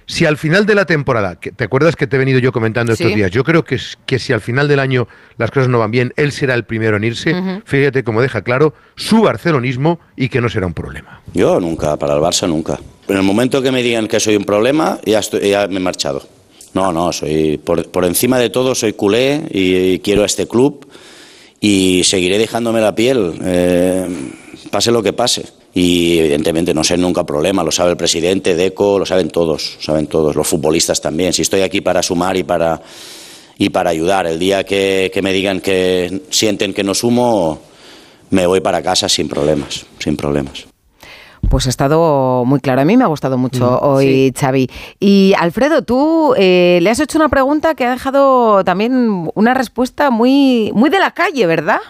si 0.08 0.24
al 0.24 0.36
final 0.36 0.66
de 0.66 0.74
la 0.76 0.84
temporada, 0.84 1.34
¿te 1.34 1.64
acuerdas 1.64 1.96
que 1.96 2.06
te 2.06 2.14
he 2.16 2.18
venido 2.18 2.38
yo 2.38 2.52
comentando 2.52 2.92
estos 2.92 3.08
Sí. 3.08 3.14
días? 3.16 3.30
Yo 3.32 3.42
creo 3.42 3.64
que, 3.64 3.74
es- 3.76 3.98
que 4.06 4.18
si 4.20 4.32
al 4.32 4.40
final 4.40 4.68
del 4.68 4.78
año 4.78 5.08
las 5.36 5.50
cosas 5.50 5.68
no 5.68 5.78
van 5.80 5.90
bien, 5.90 6.12
él 6.16 6.30
será 6.32 6.54
el 6.54 6.64
primero 6.64 6.96
en 6.96 7.04
irse. 7.04 7.34
Fíjate 7.64 8.04
cómo 8.04 8.22
deja 8.22 8.42
claro 8.42 8.72
su 8.94 9.22
barcelonismo 9.22 9.98
y 10.16 10.28
que 10.28 10.40
no 10.40 10.48
será 10.48 10.66
un 10.66 10.74
problema. 10.74 11.20
Yo 11.34 11.58
nunca, 11.60 11.96
para 11.96 12.14
el 12.14 12.20
Barça 12.20 12.48
nunca. 12.48 12.78
En 13.08 13.16
el 13.16 13.22
momento 13.22 13.62
que 13.62 13.70
me 13.72 13.82
digan 13.82 14.06
que 14.08 14.18
soy 14.20 14.36
un 14.36 14.44
problema, 14.44 14.98
ya, 15.04 15.18
estoy, 15.20 15.50
ya 15.50 15.66
me 15.68 15.76
he 15.76 15.80
marchado. 15.80 16.22
No, 16.76 16.92
no, 16.92 17.10
soy 17.10 17.56
por, 17.56 17.88
por 17.88 18.04
encima 18.04 18.38
de 18.38 18.50
todo 18.50 18.74
soy 18.74 18.92
culé 18.92 19.44
y, 19.50 19.98
quiero 20.00 20.24
a 20.24 20.26
este 20.26 20.46
club 20.46 20.86
y 21.58 22.02
seguiré 22.04 22.36
dejándome 22.36 22.82
la 22.82 22.94
piel, 22.94 23.32
eh, 23.42 24.06
pase 24.70 24.92
lo 24.92 25.02
que 25.02 25.14
pase. 25.14 25.46
Y 25.72 26.18
evidentemente 26.18 26.74
no 26.74 26.84
sé 26.84 26.98
nunca 26.98 27.24
problema, 27.24 27.64
lo 27.64 27.72
sabe 27.72 27.92
el 27.92 27.96
presidente, 27.96 28.54
Deco, 28.54 28.98
lo 28.98 29.06
saben 29.06 29.30
todos, 29.30 29.78
saben 29.80 30.06
todos, 30.06 30.36
los 30.36 30.46
futbolistas 30.46 31.00
también. 31.00 31.32
Si 31.32 31.40
estoy 31.40 31.62
aquí 31.62 31.80
para 31.80 32.02
sumar 32.02 32.36
y 32.36 32.42
para, 32.42 32.82
y 33.56 33.70
para 33.70 33.88
ayudar, 33.88 34.26
el 34.26 34.38
día 34.38 34.62
que, 34.64 35.10
que 35.14 35.22
me 35.22 35.32
digan 35.32 35.62
que 35.62 36.24
sienten 36.28 36.74
que 36.74 36.84
no 36.84 36.92
sumo, 36.92 37.58
me 38.28 38.46
voy 38.46 38.60
para 38.60 38.82
casa 38.82 39.08
sin 39.08 39.28
problemas, 39.28 39.86
sin 39.98 40.14
problemas. 40.14 40.66
Pues 41.48 41.66
ha 41.66 41.70
estado 41.70 42.44
muy 42.44 42.60
claro. 42.60 42.80
A 42.80 42.84
mí 42.84 42.96
me 42.96 43.04
ha 43.04 43.08
gustado 43.08 43.38
mucho 43.38 43.80
Mm, 43.82 43.86
hoy, 43.86 44.34
Xavi. 44.38 44.68
Y 45.00 45.34
Alfredo, 45.38 45.82
tú 45.82 46.34
eh, 46.36 46.78
le 46.82 46.90
has 46.90 47.00
hecho 47.00 47.18
una 47.18 47.28
pregunta 47.28 47.74
que 47.74 47.84
ha 47.84 47.90
dejado 47.90 48.64
también 48.64 49.30
una 49.34 49.54
respuesta 49.54 50.10
muy, 50.10 50.70
muy 50.74 50.90
de 50.90 50.98
la 50.98 51.12
calle, 51.12 51.46
¿verdad? 51.46 51.80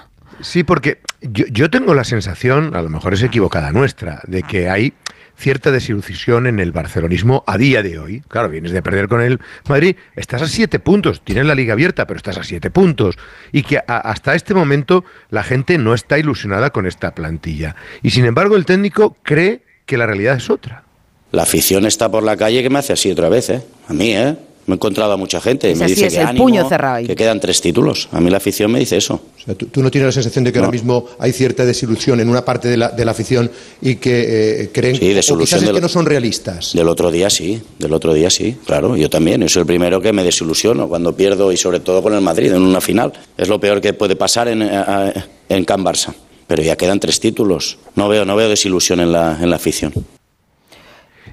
Sí, 0.41 0.65
porque 0.65 1.01
yo, 1.23 1.47
yo 1.51 1.71
tengo 1.71 1.95
la 1.95 2.05
sensación, 2.05 2.77
a 2.77 2.83
lo 2.83 2.91
mejor 2.91 3.15
es 3.15 3.23
equivocada 3.23 3.73
nuestra, 3.73 4.21
de 4.27 4.43
que 4.43 4.69
hay 4.69 4.93
cierta 5.37 5.71
desilusión 5.71 6.47
en 6.47 6.61
el 6.61 6.73
barcelonismo 6.73 7.45
a 7.47 7.59
día 7.59 7.83
de 7.83 7.99
hoy. 7.99 8.23
Claro, 8.29 8.49
vienes 8.49 8.73
de 8.73 8.83
perder 8.83 9.09
con 9.09 9.21
el 9.21 9.41
Madrid, 9.69 9.97
estás 10.15 10.43
a 10.43 10.49
siete 10.49 10.79
puntos, 10.79 11.23
tienes 11.23 11.47
la 11.47 11.55
liga 11.55 11.75
abierta, 11.75 12.07
pero 12.07 12.17
estás 12.19 12.39
a 12.39 12.45
siete 12.45 12.71
puntos. 12.71 13.17
Y 13.53 13.63
que 13.63 13.81
hasta 13.87 14.35
este 14.35 14.55
momento 14.55 15.05
la 15.31 15.43
gente 15.43 15.79
no 15.79 15.95
está 15.95 16.19
ilusionada 16.19 16.71
con 16.71 16.87
esta 16.87 17.15
plantilla. 17.15 17.77
Y 18.03 18.11
sin 18.11 18.25
embargo 18.25 18.57
el 18.57 18.65
técnico 18.65 19.17
cree 19.23 19.63
que 19.85 19.97
la 19.97 20.07
realidad 20.07 20.37
es 20.37 20.51
otra. 20.51 20.85
La 21.33 21.43
afición 21.43 21.87
está 21.87 22.11
por 22.11 22.23
la 22.23 22.37
calle 22.37 22.63
que 22.63 22.71
me 22.71 22.79
hace 22.79 22.93
así 22.93 23.11
otra 23.11 23.29
vez, 23.29 23.51
¿eh? 23.51 23.63
A 23.89 23.93
mí, 23.93 24.17
¿eh? 24.17 24.37
Me 24.67 24.75
he 24.75 24.77
encontrado 24.77 25.13
a 25.13 25.17
mucha 25.17 25.41
gente 25.41 25.71
Es 25.71 25.79
me 25.79 25.85
así, 25.85 25.95
dice 25.95 26.07
es 26.09 26.15
que 26.15 26.21
el 26.21 26.27
ánimo, 26.27 26.45
puño 26.45 26.69
cerrado 26.69 26.97
ahí. 26.97 27.07
que 27.07 27.15
quedan 27.15 27.39
tres 27.39 27.61
títulos. 27.61 28.09
A 28.11 28.21
mí 28.21 28.31
la 28.31 28.39
afición 28.39 28.73
me 28.73 28.81
dice 28.81 28.97
eso. 28.97 29.15
O 29.15 29.41
sea, 29.45 29.55
¿tú, 29.55 29.67
tú 29.67 29.81
no 29.83 29.91
tienes 29.93 30.07
la 30.09 30.13
sensación 30.13 30.43
de 30.45 30.53
que 30.53 30.59
ahora 30.59 30.73
mismo 30.73 31.07
hay 31.21 31.31
cierta 31.33 31.65
desilusión 31.65 32.19
en 32.19 32.29
una 32.29 32.45
parte 32.45 32.67
de 32.69 32.77
la, 32.77 32.89
de 32.89 33.05
la 33.05 33.13
afición 33.13 33.49
y 33.81 33.95
que 33.97 34.63
eh, 34.63 34.71
creen 34.73 34.97
Sí, 34.97 35.13
o 35.13 35.15
desilusión 35.15 35.39
quizás 35.47 35.61
es 35.63 35.67
del- 35.67 35.75
que 35.77 35.81
no 35.81 35.89
son 35.89 36.05
realistas? 36.05 36.73
Del 36.75 36.89
otro 36.89 37.13
día 37.13 37.31
sí, 37.31 37.63
del 37.79 37.93
otro 37.93 38.13
día 38.13 38.29
sí, 38.29 38.57
claro, 38.67 38.97
yo 38.97 39.09
también. 39.09 39.41
Yo 39.43 39.49
soy 39.49 39.61
el 39.61 39.67
primero 39.67 40.01
que 40.01 40.13
me 40.13 40.25
desilusiono 40.25 40.89
cuando 40.89 41.15
pierdo 41.15 41.53
y 41.53 41.57
sobre 41.57 41.79
todo 41.79 42.03
con 42.03 42.13
el 42.15 42.21
Madrid 42.21 42.53
en 42.53 42.63
una 42.63 42.81
final. 42.81 43.13
Es 43.39 43.49
lo 43.49 43.61
peor 43.61 43.81
que 43.81 43.93
puede 43.93 44.17
pasar 44.17 44.49
en, 44.49 44.63
eh, 44.63 45.13
en 45.49 45.65
Can 45.65 45.85
Barça. 45.85 46.13
Pero 46.49 46.63
ya 46.65 46.75
quedan 46.77 46.99
tres 46.99 47.21
títulos. 47.21 47.79
No 47.95 48.09
veo, 48.09 48.25
no 48.25 48.35
veo 48.35 48.49
desilusión 48.49 48.99
en 48.99 49.13
la, 49.13 49.39
en 49.41 49.49
la 49.51 49.57
afición. 49.57 49.93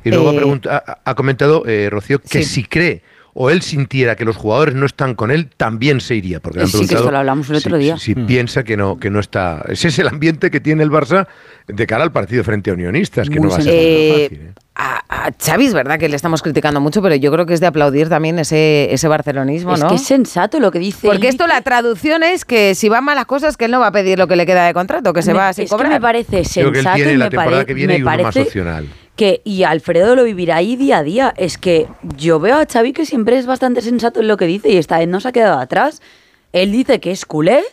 Y 0.05 0.09
luego 0.09 0.29
ha, 0.29 0.33
Eh, 0.33 0.35
pregunta- 0.37 0.83
ha- 0.85 0.99
ha 1.11 1.15
comentado 1.15 1.63
eh, 1.65 1.89
Rocío 1.89 2.19
que 2.19 2.43
si 2.43 2.63
cree 2.63 3.01
o 3.35 3.49
él 3.49 3.61
sintiera 3.61 4.15
que 4.15 4.25
los 4.25 4.35
jugadores 4.37 4.75
no 4.75 4.85
están 4.85 5.15
con 5.15 5.31
él, 5.31 5.49
también 5.57 6.01
se 6.01 6.15
iría. 6.15 6.39
Porque 6.39 6.59
le 6.59 6.63
han 6.65 6.69
Sí, 6.69 6.87
que 6.87 6.95
esto 6.95 7.11
lo 7.11 7.17
hablamos 7.17 7.49
el 7.49 7.59
si- 7.59 7.67
otro 7.67 7.77
día. 7.77 7.97
Si, 7.97 8.13
Mm. 8.15 8.25
piensa 8.27 8.63
que 8.63 8.77
no, 8.77 8.99
que 8.99 9.09
no 9.09 9.19
está. 9.19 9.63
Ese 9.67 9.87
es 9.87 9.99
el 9.99 10.07
ambiente 10.07 10.51
que 10.51 10.59
tiene 10.59 10.83
el 10.83 10.91
Barça 10.91 11.27
de 11.67 11.87
cara 11.87 12.03
al 12.03 12.11
partido 12.11 12.43
frente 12.43 12.69
a 12.69 12.73
Unionistas, 12.73 13.29
que 13.29 13.39
Muy 13.39 13.47
no 13.47 13.51
va 13.53 13.57
a 13.57 13.61
ser 13.61 13.73
Eh, 13.75 14.27
fácil. 14.29 14.47
¿eh? 14.47 14.51
A, 14.75 15.27
a 15.27 15.31
Xavi 15.39 15.65
es 15.67 15.73
verdad 15.73 15.99
que 15.99 16.09
le 16.09 16.15
estamos 16.15 16.41
criticando 16.41 16.81
mucho, 16.81 17.01
pero 17.03 17.13
yo 17.15 17.31
creo 17.31 17.45
que 17.45 17.53
es 17.53 17.59
de 17.59 17.67
aplaudir 17.67 18.09
también 18.09 18.39
ese, 18.39 18.91
ese 18.91 19.07
barcelonismo, 19.07 19.75
Es 19.75 19.79
¿no? 19.81 19.89
que 19.89 19.95
es 19.95 20.03
sensato 20.03 20.59
lo 20.59 20.71
que 20.71 20.79
dice. 20.79 21.07
Porque 21.07 21.27
esto 21.27 21.45
la 21.45 21.61
traducción 21.61 22.23
es 22.23 22.43
que 22.43 22.73
si 22.75 22.89
van 22.89 23.03
malas 23.03 23.25
cosas, 23.25 23.55
que 23.55 23.65
él 23.65 23.71
no 23.71 23.79
va 23.79 23.87
a 23.87 23.91
pedir 23.91 24.17
lo 24.17 24.27
que 24.27 24.35
le 24.35 24.45
queda 24.47 24.65
de 24.65 24.73
contrato, 24.73 25.13
que 25.13 25.21
se 25.21 25.31
Me- 25.33 25.39
va 25.39 25.51
es 25.51 25.57
que 25.57 25.67
cobrar. 25.67 25.91
me 25.91 26.01
parece 26.01 26.41
Creo 26.43 26.71
que 26.71 26.79
él 26.79 26.83
sensato 26.83 26.95
tiene 26.95 27.13
y 27.13 27.17
la 27.17 27.25
me, 27.25 27.29
temporada 27.31 27.51
pare- 27.57 27.65
que 27.67 27.73
viene 27.75 27.93
me 27.93 27.99
y 27.99 28.01
uno 28.01 28.11
más 28.11 28.21
parece 28.21 28.41
opcional. 28.41 28.87
Que 29.15 29.41
y 29.43 29.63
Alfredo 29.63 30.15
lo 30.15 30.23
vivirá 30.23 30.57
ahí 30.57 30.75
día 30.75 30.99
a 30.99 31.03
día. 31.03 31.33
Es 31.37 31.57
que 31.57 31.87
yo 32.17 32.39
veo 32.39 32.57
a 32.57 32.65
Xavi 32.65 32.93
que 32.93 33.05
siempre 33.05 33.37
es 33.37 33.45
bastante 33.45 33.81
sensato 33.81 34.19
en 34.19 34.27
lo 34.27 34.37
que 34.37 34.45
dice 34.45 34.69
y 34.69 34.77
esta 34.77 34.99
vez 34.99 35.07
no 35.07 35.19
se 35.19 35.29
ha 35.29 35.31
quedado 35.31 35.59
atrás. 35.59 36.01
Él 36.51 36.71
dice 36.71 36.99
que 36.99 37.11
es 37.11 37.25
culé, 37.25 37.63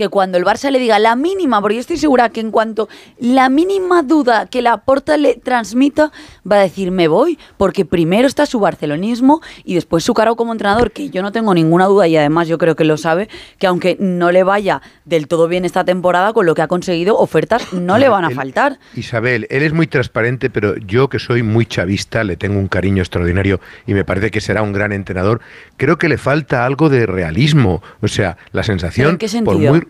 que 0.00 0.08
cuando 0.08 0.38
el 0.38 0.44
Barça 0.46 0.70
le 0.70 0.78
diga 0.78 0.98
la 0.98 1.14
mínima, 1.14 1.60
porque 1.60 1.74
yo 1.74 1.80
estoy 1.82 1.98
segura 1.98 2.30
que 2.30 2.40
en 2.40 2.50
cuanto 2.50 2.88
la 3.18 3.50
mínima 3.50 4.02
duda 4.02 4.46
que 4.46 4.62
la 4.62 4.78
Porta 4.78 5.18
le 5.18 5.34
transmita, 5.34 6.10
va 6.50 6.56
a 6.56 6.60
decir 6.60 6.90
me 6.90 7.06
voy, 7.06 7.38
porque 7.58 7.84
primero 7.84 8.26
está 8.26 8.46
su 8.46 8.60
barcelonismo 8.60 9.42
y 9.62 9.74
después 9.74 10.02
su 10.02 10.14
cargo 10.14 10.36
como 10.36 10.52
entrenador, 10.52 10.90
que 10.92 11.10
yo 11.10 11.20
no 11.20 11.32
tengo 11.32 11.52
ninguna 11.52 11.84
duda 11.84 12.08
y 12.08 12.16
además 12.16 12.48
yo 12.48 12.56
creo 12.56 12.76
que 12.76 12.84
lo 12.84 12.96
sabe, 12.96 13.28
que 13.58 13.66
aunque 13.66 13.98
no 14.00 14.32
le 14.32 14.42
vaya 14.42 14.80
del 15.04 15.28
todo 15.28 15.48
bien 15.48 15.66
esta 15.66 15.84
temporada, 15.84 16.32
con 16.32 16.46
lo 16.46 16.54
que 16.54 16.62
ha 16.62 16.66
conseguido, 16.68 17.18
ofertas 17.18 17.74
no 17.74 17.98
le 17.98 18.08
van 18.08 18.24
a 18.24 18.28
Él- 18.28 18.34
faltar. 18.36 18.78
Isabel, 18.94 19.46
él 19.50 19.62
es 19.62 19.74
muy 19.74 19.86
transparente, 19.86 20.48
pero 20.48 20.78
yo 20.78 21.10
que 21.10 21.18
soy 21.18 21.42
muy 21.42 21.66
chavista, 21.66 22.24
le 22.24 22.38
tengo 22.38 22.58
un 22.58 22.68
cariño 22.68 23.02
extraordinario 23.02 23.60
y 23.86 23.92
me 23.92 24.06
parece 24.06 24.30
que 24.30 24.40
será 24.40 24.62
un 24.62 24.72
gran 24.72 24.92
entrenador. 24.92 25.42
Creo 25.76 25.98
que 25.98 26.08
le 26.08 26.16
falta 26.16 26.64
algo 26.64 26.88
de 26.88 27.04
realismo. 27.04 27.82
O 28.00 28.08
sea, 28.08 28.38
la 28.52 28.62
sensación. 28.62 29.04
¿Pero 29.04 29.10
en 29.10 29.18
qué 29.18 29.26
por 29.44 29.54
sentido? 29.56 29.74
muy 29.74 29.82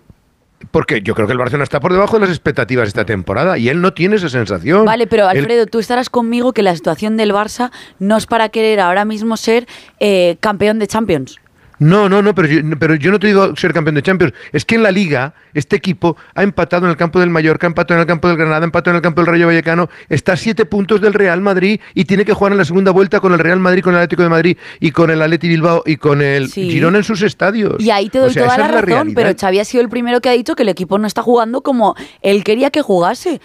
porque 0.71 1.01
yo 1.03 1.15
creo 1.15 1.27
que 1.27 1.33
el 1.33 1.39
Barcelona 1.39 1.65
está 1.65 1.81
por 1.81 1.93
debajo 1.93 2.17
de 2.17 2.21
las 2.21 2.31
expectativas 2.31 2.89
esta 2.89 3.05
temporada 3.05 3.57
y 3.59 3.69
él 3.69 3.81
no 3.81 3.93
tiene 3.95 4.17
esa 4.17 4.29
sensación. 4.29 4.85
Vale, 4.85 5.07
pero 5.07 5.29
Él- 5.31 5.39
Alfredo, 5.39 5.67
tú 5.67 5.79
estarás 5.79 6.11
conmigo 6.11 6.53
que 6.53 6.63
la 6.63 6.75
situación 6.75 7.17
del 7.17 7.33
Barça 7.33 7.71
no 7.99 8.17
es 8.17 8.27
para 8.27 8.49
querer 8.51 8.81
ahora 8.81 9.05
mismo 9.05 9.37
ser 9.37 9.67
eh, 10.01 10.37
campeón 10.41 10.79
de 10.79 10.87
Champions. 10.87 11.39
No, 11.81 12.11
no, 12.11 12.21
no, 12.21 12.35
pero 12.35 12.47
yo, 12.47 12.61
pero 12.79 12.95
yo 12.95 13.11
no 13.11 13.19
te 13.19 13.27
digo 13.27 13.57
ser 13.57 13.73
campeón 13.73 13.95
de 13.95 14.03
Champions. 14.03 14.35
Es 14.53 14.67
que 14.67 14.75
en 14.75 14.83
la 14.83 14.91
Liga, 14.91 15.33
este 15.55 15.77
equipo 15.77 16.17
ha 16.35 16.43
empatado 16.43 16.85
en 16.85 16.91
el 16.91 16.97
campo 16.99 17.21
del 17.21 17.31
Mallorca, 17.31 17.67
ha 17.67 17.69
empatado 17.69 17.99
en 17.99 18.03
el 18.03 18.07
campo 18.07 18.29
del 18.29 18.37
Granada, 18.37 18.61
ha 18.61 18.65
empatado 18.65 18.93
en 18.93 18.97
el 18.97 19.03
campo 19.03 19.23
del 19.23 19.29
Rayo 19.29 19.47
Vallecano, 19.47 19.89
está 20.11 20.35
a 20.35 20.37
siete 20.37 20.67
puntos 20.67 21.01
del 21.01 21.15
Real 21.15 21.41
Madrid 21.41 21.81
y 21.95 22.05
tiene 22.05 22.27
que 22.27 22.35
jugar 22.35 22.53
en 22.53 22.59
la 22.59 22.67
segunda 22.67 22.91
vuelta 22.91 23.19
con 23.21 23.33
el 23.33 23.39
Real 23.39 23.59
Madrid, 23.61 23.83
con 23.83 23.95
el 23.95 24.01
Atlético 24.01 24.23
de 24.23 24.29
Madrid 24.29 24.59
y 24.79 24.91
con 24.91 25.11
el 25.11 25.23
Atleti 25.23 25.49
Bilbao 25.49 25.83
y 25.87 25.97
con 25.97 26.21
el 26.21 26.51
Sí. 26.51 26.71
Girona 26.71 26.99
en 26.99 27.05
sus 27.05 27.23
estadios. 27.23 27.83
Y 27.83 27.91
ahí 27.91 28.11
te 28.11 28.19
O 28.19 28.25
doy 28.25 28.35
sea, 28.35 28.45
toda 28.45 28.59
la 28.59 28.69
razón, 28.69 29.15
pero. 29.15 29.31
Xavi 29.35 29.61
ha 29.61 29.65
sido 29.65 29.83
el 29.83 29.89
primero 29.89 30.21
que 30.21 30.29
ha 30.29 30.33
dicho 30.33 30.55
que 30.55 30.65
el 30.65 30.69
equipo 30.69 30.99
no 30.99 31.07
está 31.07 31.23
jugando 31.23 31.63
como 31.63 31.97
él 32.21 32.45
quería 32.45 32.71
que 32.71 32.83
jugase. 32.83 33.41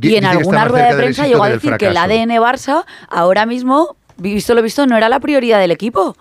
Y 0.00 0.14
en 0.16 0.26
alguna 0.26 0.66
rueda 0.66 0.90
de 0.90 0.96
prensa 0.96 1.26
llegó 1.26 1.42
a 1.42 1.48
decir 1.48 1.74
que 1.78 1.86
el. 1.86 1.96
ADN 1.96 2.36
Barça 2.38 2.84
ahora 3.08 3.46
mismo, 3.46 3.96
visto 4.18 4.54
lo 4.54 4.62
visto, 4.62 4.86
no 4.86 4.96
era 4.96 5.08
la 5.08 5.20
prioridad 5.20 5.58
del 5.58 5.70
equipo. 5.70 6.16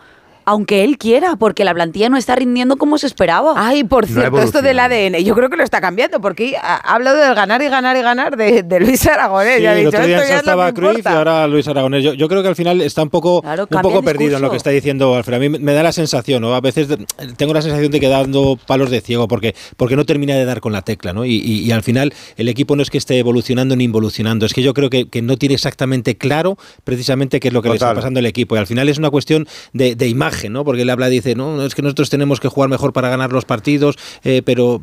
Aunque 0.49 0.83
él 0.85 0.97
quiera, 0.97 1.35
porque 1.35 1.65
la 1.65 1.73
plantilla 1.73 2.07
no 2.07 2.15
está 2.15 2.33
rindiendo 2.35 2.77
como 2.77 2.97
se 2.97 3.05
esperaba. 3.05 3.53
Ay, 3.57 3.83
por 3.83 4.05
cierto, 4.05 4.39
esto 4.45 4.61
del 4.61 4.79
ADN, 4.79 5.23
yo 5.23 5.35
creo 5.35 5.49
que 5.49 5.57
lo 5.57 5.63
está 5.63 5.81
cambiando, 5.81 6.21
porque 6.21 6.55
ha 6.55 6.75
ha 6.77 6.95
hablado 6.95 7.17
del 7.17 7.35
ganar 7.35 7.61
y 7.61 7.67
ganar 7.67 7.97
y 7.97 8.01
ganar 8.01 8.37
de, 8.37 8.63
de 8.63 8.79
Luis 8.79 9.05
Aragonés. 9.07 9.57
Sí, 9.57 9.63
ya 9.63 9.71
el 9.73 9.77
dicho, 9.79 9.89
otro 9.89 10.05
día 10.07 10.15
esto 10.17 10.29
ya 10.29 10.39
estaba 10.39 10.71
Cruyff 10.73 11.05
y 11.05 11.17
ahora 11.17 11.47
Luis 11.47 11.67
Aragonés. 11.67 12.03
Yo, 12.03 12.13
yo 12.13 12.27
creo 12.29 12.41
que 12.43 12.47
al 12.47 12.55
final 12.55 12.79
está 12.81 13.03
un 13.03 13.09
poco, 13.09 13.41
un 13.63 13.67
poco 13.81 14.01
perdido 14.05 14.37
en 14.37 14.41
lo 14.41 14.49
que 14.51 14.57
está 14.57 14.69
diciendo 14.69 15.15
Alfred. 15.15 15.35
A 15.35 15.39
mí 15.39 15.49
me- 15.49 15.73
da 15.73 15.83
la 15.83 15.91
sensación, 15.91 16.41
¿no? 16.41 16.55
A 16.55 16.61
veces 16.61 16.87
tengo 17.35 17.53
la 17.53 17.61
sensación 17.61 17.91
de 17.91 17.99
que 17.99 18.07
dando 18.07 18.57
palos 18.67 18.89
de 18.89 19.01
ciego 19.01 19.27
porque, 19.27 19.53
porque 19.75 19.95
no 19.97 20.05
termina 20.05 20.33
de 20.35 20.45
dar 20.45 20.61
con 20.61 20.71
la 20.71 20.81
tecla, 20.81 21.11
¿no? 21.11 21.25
Y, 21.25 21.35
y- 21.35 21.59
y 21.65 21.71
al 21.71 21.83
final 21.83 22.13
el 22.37 22.47
equipo 22.47 22.75
no 22.77 22.83
es 22.83 22.89
que 22.89 22.97
esté 22.97 23.17
evolucionando 23.19 23.75
ni 23.75 23.83
involucionando, 23.83 24.45
es 24.45 24.53
que 24.53 24.63
yo 24.63 24.73
creo 24.73 24.89
que, 24.89 25.09
que 25.09 25.21
no 25.21 25.35
tiene 25.37 25.55
exactamente 25.55 26.15
claro 26.17 26.57
precisamente 26.85 27.39
qué 27.41 27.49
es 27.49 27.53
lo 27.53 27.61
que 27.61 27.67
le 27.69 27.75
está 27.75 27.87
pasando 27.95 28.19
al 28.19 28.25
equipo. 28.25 28.55
Y 28.55 28.59
al 28.59 28.67
final 28.67 28.87
es 28.87 28.97
una 28.97 29.09
cuestión 29.09 29.45
de, 29.73 29.95
de 29.95 30.07
imagen, 30.07 30.36
¿no? 30.49 30.63
Porque 30.63 30.83
él 30.83 30.89
habla, 30.89 31.07
dice, 31.09 31.35
no, 31.35 31.63
es 31.65 31.73
que 31.75 31.81
nosotros 31.81 32.09
tenemos 32.09 32.39
que 32.39 32.47
jugar 32.47 32.69
mejor 32.69 32.93
para 32.93 33.09
ganar 33.09 33.31
los 33.31 33.45
partidos, 33.45 33.95
eh, 34.23 34.41
pero, 34.45 34.81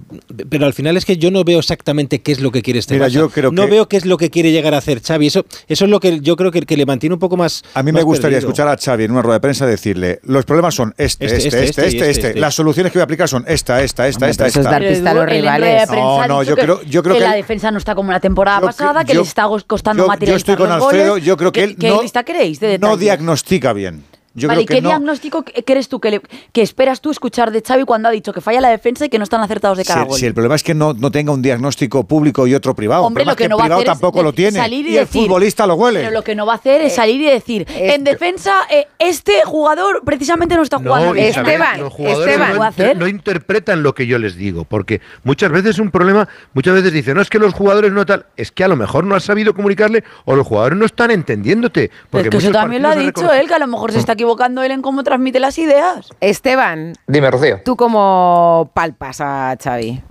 pero 0.51 0.67
al 0.67 0.75
final 0.75 0.97
es 0.97 1.05
que 1.05 1.17
yo 1.17 1.31
no 1.31 1.45
veo 1.45 1.59
exactamente 1.61 2.21
qué 2.21 2.33
es 2.33 2.41
lo 2.41 2.51
que 2.51 2.63
quiere 2.63 2.81
este 2.81 2.95
Mira, 2.95 3.07
Barça. 3.07 3.11
yo 3.11 3.31
creo 3.31 3.53
no 3.53 3.65
que- 3.65 3.71
veo 3.71 3.89
qué 3.89 3.97
es 3.97 4.05
lo 4.07 4.17
que 4.17 4.31
quiere 4.31 4.53
llegar 4.53 4.75
a 4.75 4.79
hacer 4.79 5.01
Xavi. 5.03 5.29
Eso, 5.29 5.47
eso 5.69 5.85
es 5.85 5.91
lo 5.91 6.01
que 6.01 6.21
yo 6.21 6.37
creo 6.37 6.51
que, 6.51 6.61
que 6.63 6.77
le 6.77 6.85
mantiene 6.87 7.15
un 7.15 7.21
poco 7.21 7.37
más. 7.37 7.63
A 7.75 7.83
mí 7.83 7.93
me 7.93 8.03
gustaría 8.03 8.39
escuchar 8.39 8.69
a 8.69 8.77
Xavi 8.77 9.05
en 9.05 9.13
una 9.13 9.23
rueda 9.23 9.37
de 9.37 9.41
prensa 9.41 9.67
decirle, 9.67 10.21
los 10.25 10.45
problemas 10.45 10.75
son 10.75 10.95
este, 10.99 11.27
este, 11.27 11.49
este, 11.49 11.65
este, 11.65 11.87
este, 11.87 12.11
este. 12.11 12.35
Las 12.41 12.55
soluciones 12.55 12.93
que 12.93 12.99
voy 12.99 13.03
a 13.03 13.05
aplicar 13.05 13.29
son 13.29 13.45
esta, 13.47 13.83
esta, 13.83 14.09
esta, 14.09 14.27
Hombre, 14.27 14.31
esta, 14.31 14.45
pero 14.45 14.49
eso 14.51 14.61
es 14.61 14.67
esta. 14.67 14.79
dar 14.81 14.89
pista 14.89 15.11
a 15.11 15.15
los 15.15 15.27
rivales. 15.27 15.89
No, 15.91 16.27
no, 16.27 16.43
yo 16.43 16.57
que- 16.57 16.63
creo- 16.63 16.83
yo 16.83 17.03
creo 17.03 17.15
que 17.15 17.21
que 17.21 17.27
la 17.27 17.35
él- 17.37 17.43
defensa 17.43 17.71
no 17.71 17.79
está 17.79 17.95
como 17.95 18.11
la 18.13 18.21
temporada 18.21 18.61
Yo 18.61 18.67
pasada, 18.67 19.05
que 19.05 19.15
yo- 19.15 19.21
le 19.23 19.27
está 19.29 19.47
costando 19.67 20.07
yo, 20.07 20.27
yo 20.27 20.37
estoy 20.37 20.57
con 20.57 20.69
los 20.69 20.83
Alfredo, 20.83 21.11
goles. 21.13 21.25
yo 21.25 21.37
creo 21.37 21.53
que 21.53 21.65
él 21.65 21.77
¿Qué 21.77 21.89
no, 21.89 22.03
lista 22.03 22.23
queréis 22.25 22.61
de 22.61 22.79
no 22.79 22.89
detalles? 22.89 23.01
diagnostica 23.01 23.73
bien. 23.73 24.03
Yo 24.37 24.49
vale, 24.49 24.59
creo 24.59 24.63
¿y 24.65 24.67
que 24.67 24.75
qué 24.75 24.83
no. 24.83 24.89
diagnóstico 24.89 25.45
crees 25.65 25.89
tú 25.89 26.01
que, 26.01 26.11
le- 26.11 26.23
que 26.53 26.63
esperas 26.63 27.01
tú 27.01 27.11
escuchar 27.13 27.53
de 27.53 27.63
Xavi 27.63 27.85
cuando 27.85 28.09
ha 28.09 28.11
dicho 28.13 28.33
que 28.33 28.41
falla 28.41 28.61
la 28.61 28.69
defensa 28.69 29.05
y 29.05 29.09
que 29.09 29.19
no 29.19 29.25
están 29.25 29.41
acertados 29.43 29.79
de 29.79 29.85
Si, 29.85 29.89
cada 29.93 30.05
gol? 30.05 30.19
si 30.19 30.27
el 30.27 30.35
problema 30.35 30.57
es 30.57 30.65
que 30.65 30.75
no, 30.75 30.93
no 30.93 31.11
tenga 31.13 31.31
un 31.33 31.41
diagnóstico 31.41 32.03
público 32.05 32.47
y 32.49 32.55
otro 32.55 32.75
privado. 32.75 33.05
Hombre, 33.05 33.23
el 33.23 33.29
lo 33.29 33.37
que 33.37 33.45
es 33.45 33.47
que 33.47 33.49
no 33.51 33.57
el 33.57 33.61
va 33.61 33.65
a 33.65 33.67
privado 33.69 33.81
hacer 33.83 33.93
es 33.93 34.01
tampoco 34.01 34.19
de- 34.19 34.25
lo 34.25 34.33
tiene. 34.33 34.59
salir 34.59 34.87
y 34.87 34.97
el 34.99 35.05
decir- 35.07 35.23
futbolista 35.23 35.67
lo 35.69 35.75
huele. 35.77 36.01
Pero 36.01 36.11
lo 36.11 36.25
que 36.25 36.35
no 36.35 36.47
va 36.47 36.55
a 36.55 36.57
hacer 36.57 36.81
es 36.83 36.95
salir 36.97 37.21
y 37.21 37.27
decir, 37.31 37.65
en 37.69 38.03
defensa, 38.03 38.63
eh, 38.71 38.89
este 38.99 39.43
jugador 39.45 40.03
precisamente 40.05 40.57
no 40.57 40.63
está 40.63 40.79
jugando 40.79 41.13
bien. 41.13 41.29
Isabel, 41.31 41.61
los 41.79 41.93
jugadores 41.93 42.37
no, 42.39 42.67
inter- 42.67 42.97
no 42.97 43.07
interpretan 43.07 43.85
lo 43.85 43.95
que 43.95 44.09
yo 44.09 44.19
les 44.19 44.35
digo, 44.35 44.65
porque 44.65 45.01
muchas 45.23 45.53
veces 45.53 45.79
un 45.79 45.93
problema, 45.93 46.29
muchas 46.55 46.75
veces 46.75 46.93
dicen, 46.93 47.15
no 47.15 47.23
es 47.23 47.31
que 47.31 47.39
los 47.39 47.55
jugadores 47.55 47.93
no 47.93 48.05
tal, 48.05 48.27
es 48.37 48.51
que 48.51 48.65
a 48.65 48.69
lo 48.69 48.75
mejor 48.75 49.05
no 49.05 49.15
has 49.15 49.23
sabido 49.23 49.55
comunicarle 49.55 50.03
o 50.25 50.35
los 50.35 50.45
jugadores 50.45 50.77
no 50.77 50.87
están 50.87 51.13
entendiéndote. 51.13 51.93
Porque 52.11 52.27
es 52.27 52.31
que 52.33 52.37
eso 52.39 52.49
muchos 52.49 52.61
también 52.61 52.83
lo 52.83 52.89
ha 52.89 52.97
dicho 52.97 53.33
él, 53.33 53.47
que 53.47 53.55
a 53.55 53.61
lo 53.61 53.69
mejor 53.69 53.93
se 53.93 54.01
está 54.01 54.13
equivocando 54.15 54.24
él 54.65 54.71
en 54.71 54.83
cómo 54.83 55.03
transmite 55.03 55.41
las 55.41 55.59
ideas. 55.59 56.11
Esteban, 56.21 56.95
Dime, 57.07 57.31
Rocío. 57.31 57.61
¿tú 57.65 57.77
cómo 57.77 58.71
palpas 58.75 59.21
a 59.21 59.57
Xavi? 59.63 60.03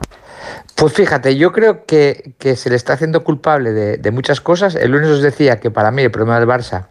Pues 0.75 0.93
fíjate, 0.93 1.35
yo 1.37 1.51
creo 1.51 1.85
que, 1.85 2.35
que 2.37 2.55
se 2.55 2.69
le 2.69 2.75
está 2.75 2.93
haciendo 2.93 3.23
culpable 3.23 3.71
de, 3.71 3.97
de 3.97 4.11
muchas 4.11 4.41
cosas. 4.41 4.75
El 4.75 4.91
lunes 4.91 5.09
os 5.09 5.21
decía 5.21 5.59
que 5.59 5.71
para 5.71 5.91
mí 5.91 6.01
el 6.01 6.11
problema 6.11 6.39
del 6.39 6.49
Barça 6.49 6.87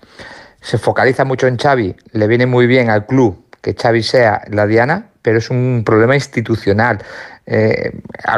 se 0.60 0.78
focaliza 0.78 1.24
mucho 1.24 1.46
en 1.46 1.58
Xavi, 1.58 1.94
le 2.12 2.26
viene 2.26 2.46
muy 2.46 2.66
bien 2.66 2.88
al 2.88 3.06
club 3.06 3.44
que 3.62 3.74
Xavi 3.74 4.02
sea 4.02 4.42
la 4.50 4.66
diana, 4.66 5.06
pero 5.22 5.38
es 5.38 5.48
un 5.48 5.82
problema 5.86 6.14
institucional. 6.14 6.98
Eh, 7.46 7.92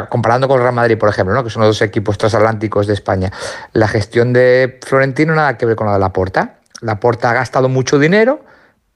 comparando 0.09 0.47
con 0.47 0.57
el 0.57 0.63
Real 0.63 0.75
Madrid, 0.75 0.97
por 0.97 1.09
ejemplo, 1.09 1.33
¿no? 1.33 1.43
que 1.43 1.49
son 1.49 1.61
los 1.61 1.69
dos 1.69 1.81
equipos 1.81 2.17
transatlánticos 2.17 2.87
de 2.87 2.93
España, 2.93 3.31
la 3.73 3.87
gestión 3.87 4.33
de 4.33 4.79
Florentino 4.85 5.35
nada 5.35 5.57
que 5.57 5.65
ver 5.65 5.75
con 5.75 5.87
la 5.87 5.93
de 5.93 5.99
Laporta. 5.99 6.55
Laporta 6.81 7.31
ha 7.31 7.33
gastado 7.33 7.69
mucho 7.69 7.99
dinero, 7.99 8.41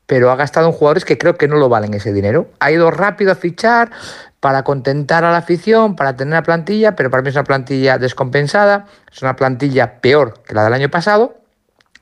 pero 0.09 0.31
ha 0.31 0.35
gastado 0.35 0.65
en 0.65 0.73
jugadores 0.73 1.05
que 1.05 1.19
creo 1.19 1.37
que 1.37 1.47
no 1.47 1.57
lo 1.57 1.69
valen 1.69 1.93
ese 1.93 2.11
dinero. 2.11 2.47
Ha 2.59 2.71
ido 2.71 2.89
rápido 2.89 3.31
a 3.31 3.35
fichar 3.35 3.91
para 4.39 4.63
contentar 4.63 5.23
a 5.23 5.31
la 5.31 5.37
afición, 5.37 5.95
para 5.95 6.15
tener 6.15 6.33
una 6.33 6.41
plantilla, 6.41 6.95
pero 6.95 7.11
para 7.11 7.21
mí 7.21 7.29
es 7.29 7.35
una 7.35 7.43
plantilla 7.43 7.99
descompensada, 7.99 8.87
es 9.13 9.21
una 9.21 9.35
plantilla 9.35 10.01
peor 10.01 10.41
que 10.47 10.55
la 10.55 10.63
del 10.63 10.73
año 10.73 10.89
pasado. 10.89 11.35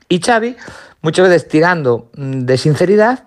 Y 0.08 0.22
Xavi, 0.22 0.56
muchas 1.02 1.28
veces 1.28 1.48
tirando 1.48 2.10
mm, 2.14 2.46
de 2.46 2.56
sinceridad, 2.56 3.24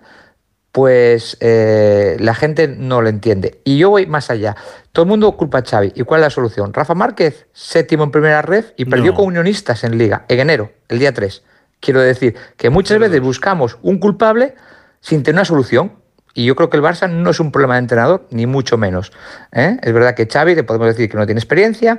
pues 0.72 1.36
eh, 1.38 2.16
la 2.18 2.34
gente 2.34 2.66
no 2.66 3.02
lo 3.02 3.08
entiende. 3.08 3.60
Y 3.62 3.78
yo 3.78 3.90
voy 3.90 4.06
más 4.06 4.30
allá. 4.30 4.56
Todo 4.90 5.04
el 5.04 5.10
mundo 5.10 5.30
culpa 5.36 5.58
a 5.58 5.62
Xavi. 5.62 5.92
¿Y 5.94 6.02
cuál 6.02 6.22
es 6.22 6.26
la 6.26 6.30
solución? 6.30 6.74
Rafa 6.74 6.96
Márquez, 6.96 7.46
séptimo 7.52 8.02
en 8.02 8.10
primera 8.10 8.42
red 8.42 8.64
y 8.76 8.86
perdió 8.86 9.12
No. 9.12 9.18
con 9.18 9.26
Unionistas 9.26 9.84
en 9.84 9.96
Liga, 9.96 10.24
en 10.26 10.40
enero, 10.40 10.72
el 10.88 10.98
día 10.98 11.14
3. 11.14 11.44
Quiero 11.82 12.00
decir 12.00 12.36
que 12.56 12.70
muchas 12.70 13.00
veces 13.00 13.20
buscamos 13.20 13.76
un 13.82 13.98
culpable 13.98 14.54
sin 15.00 15.24
tener 15.24 15.40
una 15.40 15.44
solución. 15.44 16.00
Y 16.32 16.46
yo 16.46 16.54
creo 16.54 16.70
que 16.70 16.76
el 16.76 16.82
Barça 16.82 17.10
no 17.10 17.30
es 17.30 17.40
un 17.40 17.50
problema 17.50 17.74
de 17.74 17.80
entrenador, 17.80 18.26
ni 18.30 18.46
mucho 18.46 18.78
menos. 18.78 19.12
¿eh? 19.50 19.78
Es 19.82 19.92
verdad 19.92 20.14
que 20.14 20.26
Xavi, 20.26 20.54
le 20.54 20.62
podemos 20.62 20.86
decir 20.86 21.10
que 21.10 21.16
no 21.16 21.26
tiene 21.26 21.40
experiencia, 21.40 21.98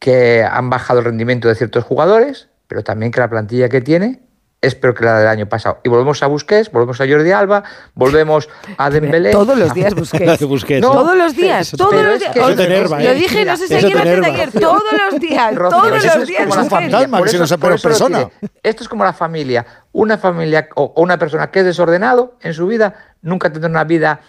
que 0.00 0.42
han 0.42 0.68
bajado 0.68 0.98
el 0.98 1.04
rendimiento 1.06 1.46
de 1.48 1.54
ciertos 1.54 1.84
jugadores, 1.84 2.48
pero 2.66 2.82
también 2.82 3.12
que 3.12 3.20
la 3.20 3.30
plantilla 3.30 3.68
que 3.68 3.80
tiene 3.80 4.20
es 4.64 4.74
peor 4.74 4.94
que 4.94 5.04
la 5.04 5.18
del 5.18 5.28
año 5.28 5.46
pasado. 5.48 5.78
Y 5.84 5.88
volvemos 5.88 6.22
a 6.22 6.26
Busquets, 6.26 6.70
volvemos 6.70 7.00
a 7.00 7.06
Jordi 7.06 7.32
Alba, 7.32 7.62
volvemos 7.94 8.48
a 8.78 8.90
Dembélé. 8.90 9.30
Todos 9.32 9.56
los 9.58 9.72
días 9.74 9.94
Busquets. 9.94 10.42
Busquets. 10.48 10.80
No, 10.80 10.92
todos 10.92 11.16
los 11.16 11.36
días, 11.36 11.70
todos 11.76 11.94
los 11.94 12.14
es 12.14 12.20
días. 12.20 12.32
que- 12.32 12.40
Eso 12.40 12.54
te 12.56 12.64
enerva, 12.64 13.00
Lo 13.00 13.14
dije, 13.14 13.44
no 13.44 13.56
sé 13.56 13.68
si 13.68 13.74
ayer 13.74 13.96
antes 13.98 14.52
de 14.54 14.60
todos 14.60 14.82
los 15.10 15.20
días, 15.20 15.54
todos 15.54 15.90
los 15.90 16.04
es 16.04 16.26
días. 16.26 16.42
como 16.48 16.54
la 16.56 16.62
eso 16.62 18.08
lo 18.08 18.18
diré. 18.18 18.28
Esto 18.62 18.82
es 18.82 18.88
como 18.88 19.04
la 19.04 19.12
familia. 19.12 19.64
Una 19.92 20.18
familia 20.18 20.68
o 20.74 20.92
una 20.96 21.18
persona 21.18 21.50
que 21.50 21.60
es 21.60 21.64
desordenado 21.66 22.36
en 22.40 22.54
su 22.54 22.66
vida 22.66 22.94
nunca 23.22 23.50
tendrá 23.52 23.70
una 23.70 23.84
vida 23.84 24.20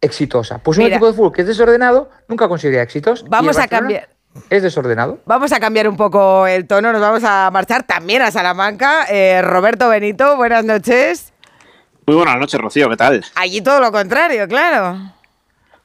exitosa. 0.00 0.58
Pues 0.58 0.78
un 0.78 0.84
Mira. 0.84 0.96
equipo 0.96 1.06
de 1.08 1.12
fútbol 1.14 1.32
que 1.32 1.42
es 1.42 1.48
desordenado 1.48 2.10
nunca 2.28 2.48
conseguirá 2.48 2.82
éxitos. 2.82 3.24
Vamos 3.28 3.58
a 3.58 3.66
cambiar. 3.66 4.08
Es 4.50 4.62
desordenado. 4.62 5.18
Vamos 5.26 5.52
a 5.52 5.60
cambiar 5.60 5.88
un 5.88 5.96
poco 5.96 6.46
el 6.46 6.66
tono, 6.66 6.92
nos 6.92 7.00
vamos 7.00 7.22
a 7.24 7.50
marchar 7.50 7.84
también 7.84 8.22
a 8.22 8.30
Salamanca. 8.30 9.06
Eh, 9.10 9.42
Roberto 9.42 9.88
Benito, 9.88 10.36
buenas 10.36 10.64
noches. 10.64 11.32
Muy 12.06 12.16
buenas 12.16 12.38
noches, 12.38 12.60
Rocío, 12.60 12.88
¿qué 12.88 12.96
tal? 12.96 13.24
Allí 13.34 13.60
todo 13.60 13.80
lo 13.80 13.92
contrario, 13.92 14.48
claro. 14.48 15.12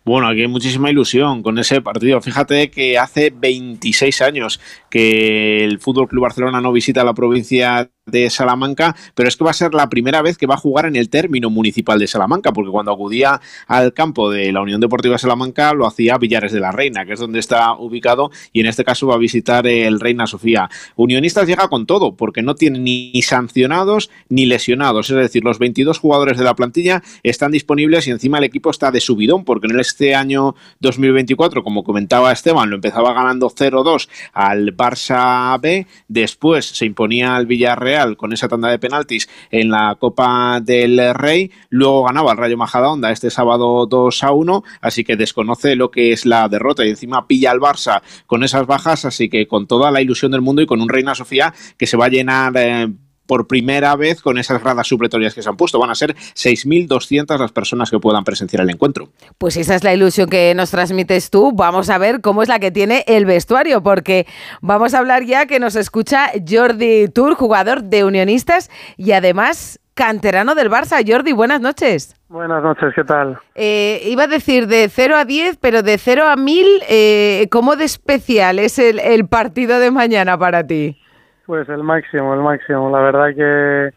Bueno, 0.05 0.27
aquí 0.27 0.41
hay 0.41 0.47
muchísima 0.47 0.89
ilusión 0.89 1.41
con 1.43 1.57
ese 1.59 1.81
partido. 1.81 2.21
Fíjate 2.21 2.69
que 2.69 2.97
hace 2.97 3.31
26 3.33 4.21
años 4.21 4.59
que 4.89 5.63
el 5.63 5.79
Fútbol 5.79 6.09
Club 6.09 6.23
Barcelona 6.23 6.59
no 6.59 6.73
visita 6.73 7.05
la 7.05 7.13
provincia 7.13 7.89
de 8.05 8.29
Salamanca, 8.29 8.95
pero 9.15 9.29
es 9.29 9.37
que 9.37 9.45
va 9.45 9.51
a 9.51 9.53
ser 9.53 9.73
la 9.73 9.89
primera 9.89 10.21
vez 10.21 10.37
que 10.37 10.45
va 10.45 10.55
a 10.55 10.57
jugar 10.57 10.85
en 10.85 10.97
el 10.97 11.09
término 11.09 11.49
municipal 11.49 11.99
de 11.99 12.07
Salamanca, 12.07 12.51
porque 12.51 12.69
cuando 12.69 12.91
acudía 12.91 13.39
al 13.67 13.93
campo 13.93 14.29
de 14.29 14.51
la 14.51 14.61
Unión 14.61 14.81
Deportiva 14.81 15.17
Salamanca 15.17 15.73
lo 15.73 15.87
hacía 15.87 16.17
Villares 16.17 16.51
de 16.51 16.59
la 16.59 16.73
Reina, 16.73 17.05
que 17.05 17.13
es 17.13 17.19
donde 17.19 17.39
está 17.39 17.73
ubicado, 17.73 18.29
y 18.51 18.59
en 18.59 18.65
este 18.65 18.83
caso 18.83 19.07
va 19.07 19.15
a 19.15 19.19
visitar 19.19 19.65
el 19.67 20.01
Reina 20.01 20.27
Sofía. 20.27 20.69
Unionistas 20.97 21.47
llega 21.47 21.69
con 21.69 21.85
todo, 21.85 22.15
porque 22.15 22.41
no 22.41 22.55
tiene 22.55 22.79
ni 22.79 23.21
sancionados 23.21 24.09
ni 24.27 24.45
lesionados, 24.45 25.09
es 25.09 25.15
decir, 25.15 25.43
los 25.43 25.57
22 25.57 25.97
jugadores 25.97 26.37
de 26.37 26.43
la 26.43 26.55
plantilla 26.55 27.01
están 27.23 27.51
disponibles 27.51 28.07
y 28.07 28.11
encima 28.11 28.37
el 28.37 28.43
equipo 28.43 28.69
está 28.69 28.91
de 28.91 28.99
subidón, 28.99 29.45
porque 29.45 29.67
en 29.67 29.79
este 29.79 30.13
año 30.13 30.55
2024, 30.81 31.63
como 31.63 31.85
comentaba 31.85 32.33
Esteban, 32.33 32.69
lo 32.69 32.75
empezaba 32.75 33.13
ganando 33.13 33.49
0-2 33.49 34.09
al 34.33 34.75
Barça 34.75 35.57
B, 35.61 35.87
después 36.09 36.65
se 36.65 36.85
imponía 36.85 37.37
al 37.37 37.45
Villarreal 37.45 37.92
con 38.17 38.33
esa 38.33 38.47
tanda 38.47 38.69
de 38.69 38.79
penaltis 38.79 39.29
en 39.51 39.69
la 39.69 39.95
Copa 39.99 40.59
del 40.61 41.13
Rey, 41.13 41.51
luego 41.69 42.03
ganaba 42.03 42.31
el 42.31 42.37
Rayo 42.37 42.57
Majadahonda 42.57 43.11
este 43.11 43.29
sábado 43.29 43.87
2-1, 43.87 44.63
así 44.81 45.03
que 45.03 45.15
desconoce 45.15 45.75
lo 45.75 45.91
que 45.91 46.11
es 46.11 46.25
la 46.25 46.47
derrota. 46.49 46.85
Y 46.85 46.89
encima 46.89 47.27
pilla 47.27 47.51
al 47.51 47.59
Barça 47.59 48.01
con 48.25 48.43
esas 48.43 48.65
bajas, 48.67 49.05
así 49.05 49.29
que 49.29 49.47
con 49.47 49.67
toda 49.67 49.91
la 49.91 50.01
ilusión 50.01 50.31
del 50.31 50.41
mundo 50.41 50.61
y 50.61 50.65
con 50.65 50.81
un 50.81 50.89
Reina 50.89 51.15
Sofía 51.15 51.53
que 51.77 51.87
se 51.87 51.97
va 51.97 52.05
a 52.05 52.09
llenar 52.09 52.53
eh, 52.55 52.87
por 53.25 53.47
primera 53.47 53.95
vez 53.95 54.21
con 54.21 54.37
esas 54.37 54.61
gradas 54.61 54.87
supletorias 54.87 55.33
que 55.33 55.41
se 55.41 55.49
han 55.49 55.57
puesto. 55.57 55.79
Van 55.79 55.89
a 55.89 55.95
ser 55.95 56.15
6.200 56.15 57.37
las 57.37 57.51
personas 57.51 57.89
que 57.89 57.99
puedan 57.99 58.23
presenciar 58.23 58.63
el 58.63 58.69
encuentro. 58.69 59.09
Pues 59.37 59.57
esa 59.57 59.75
es 59.75 59.83
la 59.83 59.93
ilusión 59.93 60.29
que 60.29 60.53
nos 60.55 60.71
transmites 60.71 61.29
tú. 61.29 61.51
Vamos 61.53 61.89
a 61.89 61.97
ver 61.97 62.21
cómo 62.21 62.43
es 62.43 62.49
la 62.49 62.59
que 62.59 62.71
tiene 62.71 63.03
el 63.07 63.25
vestuario, 63.25 63.83
porque 63.83 64.27
vamos 64.61 64.93
a 64.93 64.99
hablar 64.99 65.23
ya 65.23 65.45
que 65.45 65.59
nos 65.59 65.75
escucha 65.75 66.31
Jordi 66.47 67.07
Tour, 67.09 67.35
jugador 67.35 67.83
de 67.83 68.03
Unionistas 68.03 68.69
y 68.97 69.11
además 69.11 69.79
canterano 69.93 70.55
del 70.55 70.69
Barça. 70.69 71.03
Jordi, 71.07 71.33
buenas 71.33 71.61
noches. 71.61 72.15
Buenas 72.27 72.63
noches, 72.63 72.93
¿qué 72.95 73.03
tal? 73.03 73.37
Eh, 73.55 74.01
iba 74.07 74.23
a 74.23 74.27
decir 74.27 74.67
de 74.67 74.89
0 74.89 75.15
a 75.15 75.25
10, 75.25 75.57
pero 75.57 75.83
de 75.83 75.97
0 75.97 76.23
a 76.27 76.35
1000, 76.35 76.65
eh, 76.89 77.47
¿cómo 77.51 77.75
de 77.75 77.85
especial 77.85 78.59
es 78.59 78.79
el, 78.79 78.99
el 78.99 79.27
partido 79.27 79.79
de 79.79 79.91
mañana 79.91 80.37
para 80.37 80.65
ti? 80.65 80.97
Pues 81.45 81.67
el 81.69 81.83
máximo, 81.83 82.33
el 82.33 82.39
máximo. 82.41 82.89
La 82.89 82.99
verdad 82.99 83.27
que, 83.35 83.93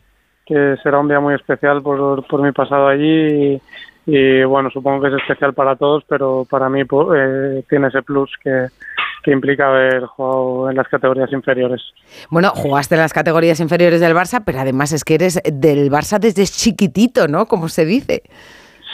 que 0.47 0.77
será 0.83 0.99
un 0.99 1.09
día 1.09 1.21
muy 1.21 1.35
especial 1.35 1.83
por, 1.83 2.27
por 2.27 2.43
mi 2.43 2.53
pasado 2.53 2.89
allí 2.89 3.55
y, 3.55 3.63
y, 4.07 4.45
bueno, 4.45 4.71
supongo 4.71 5.03
que 5.03 5.09
es 5.09 5.15
especial 5.23 5.55
para 5.55 5.77
todos, 5.77 6.05
pero 6.09 6.47
para 6.49 6.69
mí 6.69 6.85
po- 6.85 7.15
eh, 7.15 7.65
tiene 7.69 7.89
ese 7.89 8.03
plus 8.03 8.33
que, 8.43 8.67
que 9.23 9.31
implica 9.31 9.69
haber 9.69 10.07
jugado 10.07 10.71
en 10.71 10.77
las 10.77 10.89
categorías 10.89 11.33
inferiores. 11.33 11.83
Bueno, 12.31 12.51
jugaste 12.51 12.97
en 12.97 13.01
las 13.03 13.13
categorías 13.13 13.61
inferiores 13.61 14.01
del 14.01 14.15
Barça, 14.15 14.43
pero 14.45 14.61
además 14.61 14.93
es 14.93 15.05
que 15.05 15.15
eres 15.15 15.41
del 15.45 15.91
Barça 15.91 16.19
desde 16.19 16.45
chiquitito, 16.45 17.29
¿no? 17.29 17.47
Como 17.47 17.69
se 17.69 17.85
dice. 17.85 18.23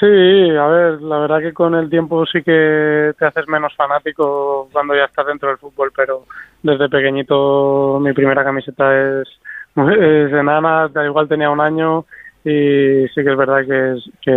Sí, 0.00 0.06
a 0.06 0.66
ver, 0.66 1.00
la 1.00 1.18
verdad 1.20 1.40
que 1.40 1.52
con 1.52 1.74
el 1.74 1.88
tiempo 1.88 2.26
sí 2.26 2.42
que 2.42 3.12
te 3.18 3.24
haces 3.24 3.46
menos 3.46 3.72
fanático 3.76 4.68
cuando 4.72 4.96
ya 4.96 5.04
estás 5.04 5.26
dentro 5.26 5.48
del 5.48 5.58
fútbol, 5.58 5.92
pero 5.94 6.24
desde 6.62 6.88
pequeñito 6.88 7.98
mi 8.00 8.12
primera 8.12 8.44
camiseta 8.44 9.20
es, 9.20 9.28
es 9.76 10.32
enana, 10.32 10.88
da 10.88 11.04
igual 11.04 11.28
tenía 11.28 11.50
un 11.50 11.60
año 11.60 12.04
y 12.44 13.06
sí 13.14 13.22
que 13.22 13.30
es 13.30 13.36
verdad 13.36 13.64
que, 13.66 13.92
es- 13.92 14.10
que 14.20 14.30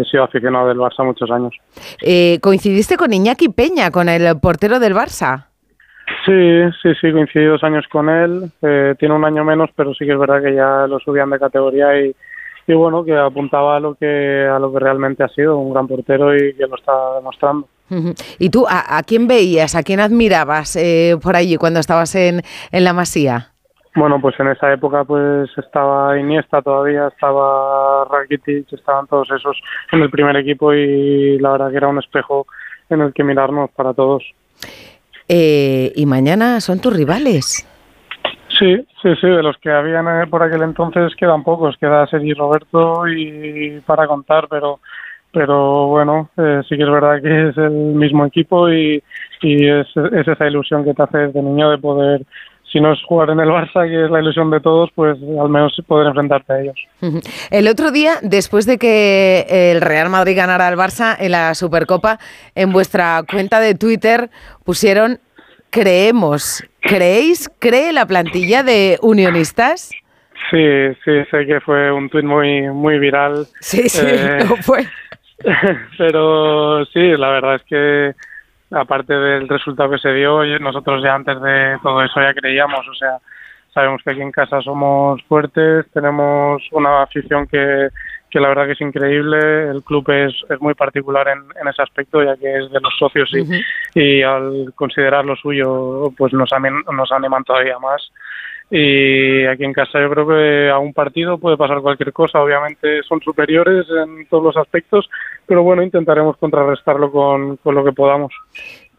he 0.00 0.04
sido 0.10 0.24
aficionado 0.24 0.68
del 0.68 0.78
Barça 0.78 1.04
muchos 1.04 1.30
años. 1.30 1.54
Eh, 2.02 2.38
coincidiste 2.40 2.96
con 2.96 3.12
Iñaki 3.12 3.48
Peña, 3.50 3.90
con 3.90 4.08
el 4.08 4.38
portero 4.40 4.78
del 4.80 4.94
Barça. 4.94 5.46
Sí, 6.26 6.32
sí, 6.82 6.92
sí, 7.00 7.12
coincidí 7.12 7.44
dos 7.46 7.62
años 7.64 7.84
con 7.90 8.08
él, 8.08 8.50
eh, 8.62 8.94
tiene 8.98 9.14
un 9.14 9.24
año 9.24 9.44
menos, 9.44 9.70
pero 9.76 9.94
sí 9.94 10.04
que 10.04 10.12
es 10.12 10.18
verdad 10.18 10.42
que 10.42 10.54
ya 10.54 10.86
lo 10.86 10.98
subían 10.98 11.30
de 11.30 11.38
categoría 11.38 12.00
y, 12.00 12.14
y 12.72 12.76
bueno, 12.76 13.04
que 13.04 13.16
apuntaba 13.16 13.76
a 13.76 13.80
lo 13.80 13.94
que, 13.94 14.46
a 14.46 14.58
lo 14.58 14.72
que 14.72 14.78
realmente 14.78 15.22
ha 15.22 15.28
sido, 15.28 15.58
un 15.58 15.72
gran 15.72 15.86
portero 15.86 16.34
y 16.34 16.54
que 16.54 16.66
lo 16.66 16.76
está 16.76 16.92
demostrando. 17.16 17.68
¿Y 18.38 18.48
tú 18.48 18.66
a, 18.68 18.96
a 18.96 19.02
quién 19.02 19.28
veías, 19.28 19.74
a 19.74 19.82
quién 19.82 20.00
admirabas 20.00 20.76
eh, 20.76 21.16
por 21.22 21.36
allí 21.36 21.56
cuando 21.56 21.78
estabas 21.78 22.14
en, 22.14 22.40
en 22.70 22.84
la 22.84 22.94
Masía? 22.94 23.52
Bueno, 23.94 24.18
pues 24.20 24.34
en 24.40 24.48
esa 24.48 24.72
época 24.72 25.04
pues 25.04 25.50
estaba 25.58 26.18
Iniesta 26.18 26.62
todavía, 26.62 27.08
estaba 27.08 28.06
Rakitic, 28.06 28.72
estaban 28.72 29.06
todos 29.06 29.30
esos 29.30 29.60
en 29.92 30.00
el 30.00 30.10
primer 30.10 30.34
equipo 30.36 30.72
y 30.72 31.38
la 31.38 31.52
verdad 31.52 31.70
que 31.70 31.76
era 31.76 31.88
un 31.88 31.98
espejo 31.98 32.46
en 32.88 33.02
el 33.02 33.12
que 33.12 33.22
mirarnos 33.22 33.70
para 33.72 33.92
todos. 33.92 34.24
Eh, 35.28 35.92
y 35.94 36.06
mañana 36.06 36.60
son 36.60 36.80
tus 36.80 36.96
rivales. 36.96 37.68
Sí, 38.62 38.76
sí, 39.02 39.08
sí, 39.20 39.26
de 39.26 39.42
los 39.42 39.56
que 39.58 39.72
habían 39.72 40.06
por 40.30 40.40
aquel 40.40 40.62
entonces 40.62 41.16
quedan 41.16 41.42
pocos, 41.42 41.76
queda 41.78 42.06
Sergi 42.06 42.32
Roberto 42.32 43.08
y 43.08 43.80
para 43.84 44.06
contar, 44.06 44.46
pero 44.48 44.78
pero 45.32 45.88
bueno, 45.88 46.28
eh, 46.36 46.60
sí 46.68 46.76
que 46.76 46.84
es 46.84 46.90
verdad 46.90 47.20
que 47.20 47.48
es 47.48 47.56
el 47.56 47.70
mismo 47.72 48.24
equipo 48.24 48.70
y, 48.70 49.02
y 49.40 49.66
es, 49.66 49.88
es 49.96 50.28
esa 50.28 50.46
ilusión 50.46 50.84
que 50.84 50.94
te 50.94 51.02
hace 51.02 51.18
de 51.18 51.42
niño 51.42 51.70
de 51.70 51.78
poder, 51.78 52.22
si 52.70 52.80
no 52.80 52.92
es 52.92 53.00
jugar 53.02 53.30
en 53.30 53.40
el 53.40 53.48
Barça, 53.48 53.88
que 53.88 54.04
es 54.04 54.10
la 54.10 54.20
ilusión 54.20 54.50
de 54.50 54.60
todos, 54.60 54.90
pues 54.94 55.18
al 55.18 55.48
menos 55.48 55.74
poder 55.88 56.06
enfrentarte 56.06 56.52
a 56.52 56.60
ellos. 56.60 56.76
El 57.50 57.66
otro 57.66 57.90
día, 57.90 58.12
después 58.22 58.64
de 58.66 58.78
que 58.78 59.72
el 59.72 59.80
Real 59.80 60.08
Madrid 60.08 60.36
ganara 60.36 60.68
al 60.68 60.76
Barça 60.76 61.16
en 61.18 61.32
la 61.32 61.54
Supercopa, 61.54 62.18
en 62.54 62.70
vuestra 62.70 63.24
cuenta 63.28 63.58
de 63.58 63.74
Twitter 63.74 64.30
pusieron 64.64 65.18
creemos, 65.72 66.62
¿creéis? 66.80 67.50
¿Cree 67.58 67.92
la 67.92 68.06
plantilla 68.06 68.62
de 68.62 68.98
unionistas? 69.00 69.90
Sí, 70.50 70.94
sí, 71.02 71.24
sé 71.30 71.46
que 71.46 71.60
fue 71.60 71.90
un 71.90 72.10
tuit 72.10 72.24
muy, 72.24 72.68
muy 72.68 72.98
viral. 72.98 73.46
Sí, 73.60 73.88
sí, 73.88 74.06
Eh, 74.06 74.44
lo 74.48 74.56
fue. 74.56 74.86
pero 75.98 76.84
sí, 76.86 77.16
la 77.16 77.30
verdad 77.30 77.54
es 77.56 77.62
que 77.62 78.14
aparte 78.70 79.14
del 79.14 79.48
resultado 79.48 79.90
que 79.90 79.98
se 79.98 80.12
dio, 80.12 80.44
nosotros 80.60 81.02
ya 81.02 81.14
antes 81.14 81.40
de 81.40 81.78
todo 81.82 82.02
eso 82.02 82.20
ya 82.20 82.34
creíamos, 82.34 82.86
o 82.86 82.94
sea, 82.94 83.18
sabemos 83.72 84.02
que 84.04 84.10
aquí 84.10 84.20
en 84.20 84.30
casa 84.30 84.60
somos 84.60 85.22
fuertes, 85.24 85.86
tenemos 85.92 86.62
una 86.72 87.02
afición 87.02 87.46
que, 87.46 87.88
que 88.32 88.40
la 88.40 88.48
verdad 88.48 88.64
que 88.66 88.72
es 88.72 88.80
increíble, 88.80 89.38
el 89.70 89.82
club 89.84 90.08
es, 90.10 90.32
es 90.48 90.60
muy 90.60 90.72
particular 90.72 91.28
en, 91.28 91.40
en 91.60 91.68
ese 91.68 91.82
aspecto, 91.82 92.22
ya 92.24 92.34
que 92.36 92.56
es 92.56 92.72
de 92.72 92.80
los 92.80 92.96
socios 92.98 93.30
y, 93.34 93.44
y 93.94 94.22
al 94.22 94.72
considerar 94.74 95.24
lo 95.24 95.36
suyo, 95.36 96.10
pues 96.16 96.32
nos, 96.32 96.50
amen- 96.52 96.82
nos 96.92 97.12
animan 97.12 97.44
todavía 97.44 97.78
más. 97.78 98.10
Y 98.70 99.44
aquí 99.44 99.64
en 99.64 99.74
casa 99.74 100.00
yo 100.00 100.08
creo 100.08 100.26
que 100.26 100.70
a 100.70 100.78
un 100.78 100.94
partido 100.94 101.36
puede 101.36 101.58
pasar 101.58 101.82
cualquier 101.82 102.10
cosa. 102.14 102.40
Obviamente 102.40 103.02
son 103.02 103.20
superiores 103.20 103.84
en 103.90 104.26
todos 104.28 104.42
los 104.44 104.56
aspectos, 104.56 105.10
pero 105.46 105.62
bueno, 105.62 105.82
intentaremos 105.82 106.38
contrarrestarlo 106.38 107.12
con, 107.12 107.58
con 107.58 107.74
lo 107.74 107.84
que 107.84 107.92
podamos. 107.92 108.32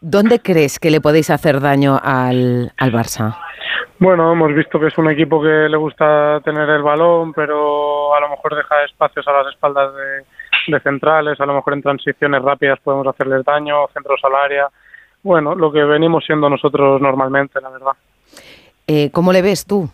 ¿Dónde 0.06 0.40
crees 0.40 0.78
que 0.78 0.90
le 0.90 1.00
podéis 1.00 1.30
hacer 1.30 1.60
daño 1.60 1.98
al, 2.02 2.70
al 2.76 2.92
Barça? 2.92 3.38
Bueno, 3.98 4.30
hemos 4.30 4.54
visto 4.54 4.78
que 4.78 4.88
es 4.88 4.98
un 4.98 5.08
equipo 5.08 5.40
que 5.40 5.66
le 5.66 5.78
gusta 5.78 6.42
tener 6.44 6.68
el 6.68 6.82
balón, 6.82 7.32
pero 7.32 8.14
a 8.14 8.20
lo 8.20 8.28
mejor 8.28 8.54
deja 8.54 8.84
espacios 8.84 9.26
a 9.26 9.32
las 9.32 9.46
espaldas 9.54 9.94
de, 9.94 10.72
de 10.72 10.80
centrales, 10.80 11.40
a 11.40 11.46
lo 11.46 11.54
mejor 11.54 11.72
en 11.72 11.80
transiciones 11.80 12.42
rápidas 12.42 12.78
podemos 12.80 13.06
hacerles 13.06 13.46
daño, 13.46 13.86
centros 13.94 14.20
al 14.24 14.34
área. 14.34 14.68
Bueno, 15.22 15.54
lo 15.54 15.72
que 15.72 15.82
venimos 15.82 16.22
siendo 16.26 16.50
nosotros 16.50 17.00
normalmente, 17.00 17.58
la 17.62 17.70
verdad. 17.70 17.92
Eh, 18.86 19.10
¿Cómo 19.10 19.32
le 19.32 19.40
ves 19.40 19.64
tú? 19.64 19.88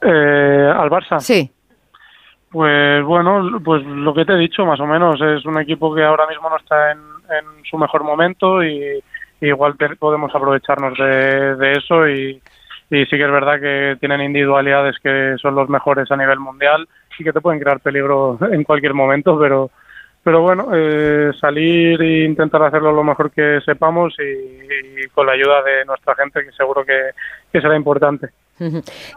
Eh, 0.00 0.72
¿Al 0.76 0.90
Barça? 0.90 1.18
Sí. 1.18 1.50
Pues 2.52 3.02
bueno, 3.02 3.60
pues 3.64 3.84
lo 3.84 4.14
que 4.14 4.24
te 4.24 4.34
he 4.34 4.38
dicho 4.38 4.64
más 4.64 4.78
o 4.78 4.86
menos, 4.86 5.20
es 5.20 5.44
un 5.44 5.58
equipo 5.58 5.92
que 5.92 6.04
ahora 6.04 6.28
mismo 6.28 6.48
no 6.48 6.56
está 6.56 6.92
en, 6.92 7.00
en 7.30 7.64
su 7.64 7.78
mejor 7.78 8.04
momento 8.04 8.62
y, 8.62 9.02
igual 9.40 9.74
podemos 9.98 10.34
aprovecharnos 10.34 10.98
de, 10.98 11.56
de 11.56 11.72
eso 11.72 12.06
y, 12.06 12.42
y 12.90 13.06
sí 13.06 13.16
que 13.16 13.24
es 13.24 13.30
verdad 13.30 13.60
que 13.60 13.96
tienen 14.00 14.20
individualidades 14.20 14.96
que 15.02 15.36
son 15.40 15.54
los 15.54 15.68
mejores 15.68 16.10
a 16.10 16.16
nivel 16.16 16.40
mundial 16.40 16.86
y 17.18 17.24
que 17.24 17.32
te 17.32 17.40
pueden 17.40 17.60
crear 17.60 17.80
peligro 17.80 18.38
en 18.52 18.64
cualquier 18.64 18.94
momento, 18.94 19.38
pero 19.38 19.70
pero 20.22 20.42
bueno, 20.42 20.68
eh, 20.74 21.32
salir 21.40 22.00
e 22.02 22.24
intentar 22.24 22.62
hacerlo 22.62 22.92
lo 22.92 23.02
mejor 23.02 23.30
que 23.30 23.58
sepamos 23.64 24.14
y, 24.18 25.08
con 25.14 25.26
la 25.26 25.32
ayuda 25.32 25.62
de 25.62 25.84
nuestra 25.86 26.14
gente 26.14 26.44
que 26.44 26.52
seguro 26.52 26.84
que, 26.84 27.12
será 27.58 27.76
importante. 27.76 28.28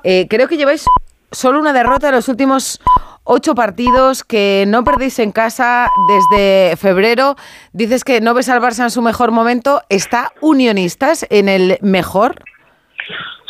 Eh, 0.06 0.28
creo 0.30 0.48
que 0.48 0.56
lleváis 0.56 0.86
solo 1.30 1.60
una 1.60 1.74
derrota 1.74 2.08
en 2.08 2.16
los 2.16 2.30
últimos 2.30 2.80
ocho 3.24 3.56
partidos, 3.56 4.24
que 4.24 4.66
no 4.68 4.84
perdéis 4.84 5.20
en 5.20 5.32
casa 5.32 5.90
desde 6.08 6.76
febrero. 6.78 7.36
Dices 7.72 8.04
que 8.04 8.22
no 8.22 8.34
ves 8.34 8.50
al 8.50 8.62
Barça 8.62 8.84
en 8.84 8.90
su 8.90 9.02
mejor 9.02 9.32
momento. 9.32 9.82
¿Está 9.90 10.32
Unionistas 10.42 11.26
en 11.30 11.50
el 11.50 11.78
mejor? 11.82 12.36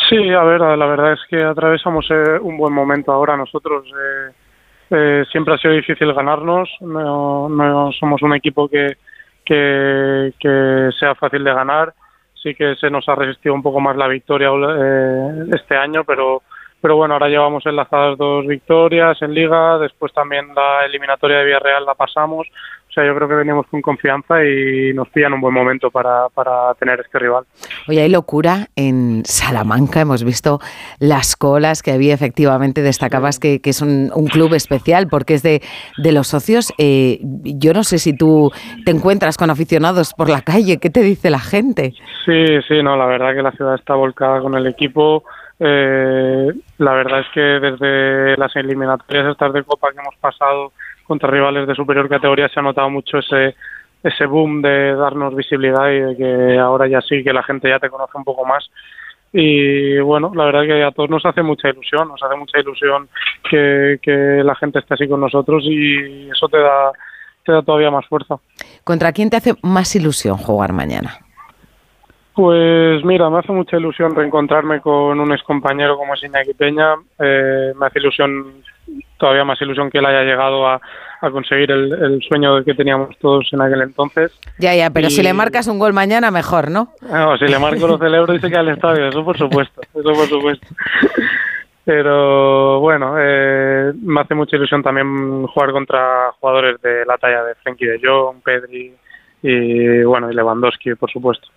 Sí, 0.10 0.34
a 0.34 0.44
ver, 0.44 0.62
la 0.62 0.86
verdad 0.86 1.14
es 1.14 1.20
que 1.30 1.44
atravesamos 1.44 2.06
eh, 2.10 2.40
un 2.41 2.58
buen 2.58 2.74
momento 2.74 3.12
ahora 3.12 3.38
nosotros. 3.38 3.86
eh, 3.88 4.32
eh, 4.95 5.26
siempre 5.32 5.56
ha 5.56 5.58
sido 5.58 5.74
difícil 5.74 6.14
ganarnos, 6.14 6.70
no, 6.82 7.90
somos 8.00 8.22
un 8.22 8.36
equipo 8.36 8.70
que, 8.70 8.98
que, 9.44 10.34
que 10.40 10.90
sea 11.00 11.16
fácil 11.16 11.44
de 11.44 11.54
ganar. 11.54 11.94
Sí 12.36 12.54
que 12.54 12.76
se 12.76 12.91
nos 12.91 13.08
ha 13.08 13.16
resistido 13.16 13.56
un 13.56 13.64
poco 13.64 13.80
más 13.80 13.95
la 13.95 14.08
victoria 14.08 14.50
eh, 14.50 15.45
este 15.56 15.78
año, 15.78 16.04
pero, 16.04 16.44
pero 16.84 16.97
bueno, 16.97 17.14
ahora 17.14 17.30
llevamos 17.30 17.65
enlazadas 17.65 18.18
dos 18.18 18.45
victorias 18.45 19.18
en 19.22 19.34
Liga, 19.34 19.77
después 19.77 20.11
también 20.11 20.53
la 20.53 20.85
eliminatoria 20.85 21.38
de 21.38 21.45
Villarreal 21.45 21.85
la 21.85 21.95
pasamos. 21.95 22.45
O 22.89 22.93
sea, 22.93 23.05
yo 23.05 23.15
creo 23.15 23.30
que 23.30 23.35
venimos 23.35 23.65
con 23.68 23.81
confianza 23.81 24.43
y 24.43 24.93
nos 24.93 25.07
pillan 25.07 25.31
un 25.31 25.39
buen 25.39 25.53
momento 25.53 25.89
para, 25.89 26.27
para 26.27 26.73
tener 26.76 26.99
este 26.99 27.19
rival. 27.19 27.45
Oye, 27.88 28.01
hay 28.01 28.10
locura 28.10 28.68
en 28.76 29.23
Salamanca. 29.26 30.01
Hemos 30.01 30.26
visto 30.26 30.60
las 30.99 31.38
colas 31.38 31.81
que 31.81 31.93
había 31.93 32.14
efectivamente. 32.14 32.81
Destacabas 32.81 33.39
que, 33.39 33.61
que 33.61 33.69
es 33.69 33.81
un, 33.81 34.11
un 34.14 34.27
club 34.27 34.53
especial 34.53 35.07
porque 35.10 35.35
es 35.35 35.41
de, 35.41 35.61
de 35.97 36.11
los 36.11 36.27
socios. 36.27 36.73
Eh, 36.77 37.19
yo 37.23 37.73
no 37.73 37.85
sé 37.85 37.97
si 37.97 38.15
tú 38.15 38.51
te 38.84 38.91
encuentras 38.91 39.38
con 39.38 39.49
aficionados 39.49 40.14
por 40.14 40.30
la 40.30 40.41
calle. 40.41 40.80
¿Qué 40.80 40.89
te 40.89 41.01
dice 41.01 41.30
la 41.30 41.39
gente? 41.39 41.93
Sí, 42.26 42.45
sí, 42.68 42.84
no, 42.84 42.97
la 42.97 43.05
verdad 43.05 43.34
que 43.34 43.41
la 43.41 43.53
ciudad 43.53 43.76
está 43.76 43.95
volcada 43.95 44.41
con 44.41 44.53
el 44.53 44.68
equipo. 44.68 45.23
Eh, 45.59 46.51
la 46.80 46.93
verdad 46.93 47.19
es 47.19 47.27
que 47.34 47.41
desde 47.41 48.38
las 48.38 48.55
eliminatorias 48.55 49.27
estas 49.27 49.53
de 49.53 49.63
Copa 49.63 49.91
que 49.91 49.99
hemos 49.99 50.15
pasado 50.15 50.73
contra 51.05 51.30
rivales 51.30 51.67
de 51.67 51.75
superior 51.75 52.09
categoría 52.09 52.49
se 52.49 52.59
ha 52.59 52.63
notado 52.63 52.89
mucho 52.89 53.19
ese 53.19 53.55
ese 54.03 54.25
boom 54.25 54.61
de 54.61 54.95
darnos 54.95 55.34
visibilidad 55.35 55.89
y 55.89 55.99
de 55.99 56.17
que 56.17 56.59
ahora 56.59 56.88
ya 56.88 57.01
sí 57.01 57.23
que 57.23 57.31
la 57.31 57.43
gente 57.43 57.69
ya 57.69 57.80
te 57.80 57.89
conoce 57.89 58.17
un 58.17 58.25
poco 58.25 58.45
más 58.45 58.69
y 59.31 59.99
bueno, 59.99 60.31
la 60.35 60.45
verdad 60.45 60.61
que 60.63 60.84
a 60.84 60.91
todos 60.91 61.09
nos 61.09 61.25
hace 61.25 61.41
mucha 61.41 61.69
ilusión, 61.69 62.07
nos 62.07 62.21
hace 62.21 62.35
mucha 62.35 62.59
ilusión 62.59 63.09
que, 63.49 63.99
que 64.01 64.41
la 64.43 64.53
gente 64.55 64.80
esté 64.80 64.93
así 64.93 65.07
con 65.07 65.21
nosotros 65.21 65.63
y 65.65 66.30
eso 66.30 66.47
te 66.49 66.59
da 66.59 66.91
te 67.43 67.51
da 67.51 67.61
todavía 67.61 67.91
más 67.91 68.05
fuerza. 68.07 68.35
¿Contra 68.84 69.11
quién 69.11 69.30
te 69.30 69.38
hace 69.38 69.55
más 69.61 69.95
ilusión 69.95 70.38
jugar 70.38 70.71
mañana? 70.71 71.23
Pues 72.35 73.03
mira, 73.05 73.30
me 73.30 73.39
hace 73.39 73.51
mucha 73.51 73.77
ilusión 73.77 74.15
reencontrarme 74.15 74.81
con 74.81 75.19
un 75.19 75.31
excompañero 75.34 75.97
como 75.97 76.15
es 76.15 76.23
Iñaki 76.23 76.53
Peña. 76.55 76.95
Eh, 77.19 77.73
me 77.80 77.85
hace 77.85 77.99
ilusión, 77.99 78.64
todavía 79.18 79.43
más 79.45 79.61
ilusión 79.61 79.91
que 79.91 79.99
él 79.99 80.05
haya 80.07 80.23
llegado 80.23 80.68
a, 80.68 80.81
a 81.22 81.30
conseguir 81.30 81.69
el, 81.72 81.93
el 81.93 82.22
sueño 82.27 82.64
que 82.64 82.73
teníamos 82.73 83.15
todos 83.19 83.47
en 83.53 83.61
aquel 83.61 83.81
entonces. 83.84 84.31
Ya, 84.57 84.73
ya, 84.73 84.89
pero 84.89 85.07
Y- 85.07 85.11
si 85.11 85.22
le 85.22 85.31
marcas 85.34 85.68
un 85.68 85.77
gol 85.77 85.93
mañana, 85.93 86.31
mejor, 86.31 86.72
¿no? 86.72 86.88
No, 87.03 87.38
si 87.38 87.45
le 87.45 87.60
marco 87.60 87.85
lo 87.88 87.99
celebro 87.99 88.34
y 88.34 88.39
se 88.39 88.49
queda 88.49 88.61
al 88.61 88.69
estadio, 88.69 89.07
eso 89.10 89.23
por 89.23 89.38
supuesto, 89.38 89.81
eso 89.93 90.01
por 90.14 90.26
supuesto. 90.27 90.68
Pero 91.85 92.80
bueno, 92.80 93.15
eh, 93.19 93.91
me 94.01 94.22
hace 94.22 94.34
mucha 94.35 94.55
ilusión 94.55 94.81
también 94.81 95.45
jugar 95.47 95.72
contra 95.72 96.31
jugadores 96.39 96.81
de 96.81 97.05
la 97.05 97.18
talla 97.18 97.43
de 97.43 97.55
Frenkie 97.55 97.85
de 97.85 97.99
Jong, 98.01 98.38
Pedri 98.41 98.93
y 99.44 100.03
bueno, 100.03 100.32
y 100.32 100.34
Lewandowski, 100.34 100.95
por 100.95 101.11
supuesto. 101.11 101.48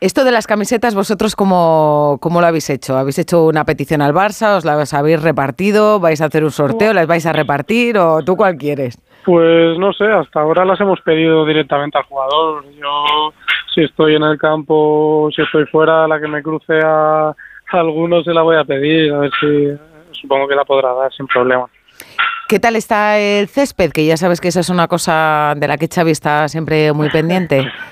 Esto 0.00 0.24
de 0.24 0.30
las 0.30 0.46
camisetas, 0.46 0.94
¿vosotros 0.94 1.34
cómo, 1.34 2.18
cómo 2.20 2.40
lo 2.40 2.46
habéis 2.46 2.70
hecho? 2.70 2.96
¿Habéis 2.96 3.18
hecho 3.18 3.46
una 3.46 3.64
petición 3.64 4.00
al 4.00 4.14
Barça? 4.14 4.56
¿Os 4.56 4.64
las 4.64 4.94
habéis 4.94 5.20
repartido? 5.20 5.98
¿Vais 5.98 6.20
a 6.20 6.26
hacer 6.26 6.44
un 6.44 6.52
sorteo? 6.52 6.92
¿Las 6.92 7.08
vais 7.08 7.26
a 7.26 7.32
repartir? 7.32 7.98
¿O 7.98 8.22
tú 8.22 8.36
cuál 8.36 8.56
quieres? 8.56 8.96
Pues 9.24 9.76
no 9.78 9.92
sé, 9.92 10.04
hasta 10.04 10.40
ahora 10.40 10.64
las 10.64 10.80
hemos 10.80 11.00
pedido 11.00 11.44
directamente 11.44 11.98
al 11.98 12.04
jugador. 12.04 12.64
Yo, 12.74 13.32
si 13.74 13.82
estoy 13.82 14.14
en 14.14 14.22
el 14.22 14.38
campo, 14.38 15.28
si 15.34 15.42
estoy 15.42 15.66
fuera, 15.66 16.06
la 16.06 16.20
que 16.20 16.28
me 16.28 16.42
cruce 16.42 16.78
a, 16.84 17.28
a 17.28 17.34
alguno 17.72 18.22
se 18.22 18.32
la 18.32 18.42
voy 18.42 18.56
a 18.56 18.64
pedir, 18.64 19.12
a 19.12 19.18
ver 19.18 19.30
si 19.40 19.72
supongo 20.20 20.46
que 20.46 20.54
la 20.54 20.64
podrá 20.64 20.92
dar 20.94 21.12
sin 21.12 21.26
problema. 21.26 21.66
¿Qué 22.52 22.60
tal 22.60 22.76
está 22.76 23.18
el 23.18 23.48
césped? 23.48 23.92
Que 23.92 24.04
ya 24.04 24.18
sabes 24.18 24.38
que 24.38 24.48
esa 24.48 24.60
es 24.60 24.68
una 24.68 24.86
cosa 24.86 25.54
de 25.56 25.66
la 25.66 25.78
que 25.78 25.88
Xavi 25.88 26.10
está 26.10 26.48
siempre 26.48 26.92
muy 26.92 27.08
pendiente. 27.08 27.66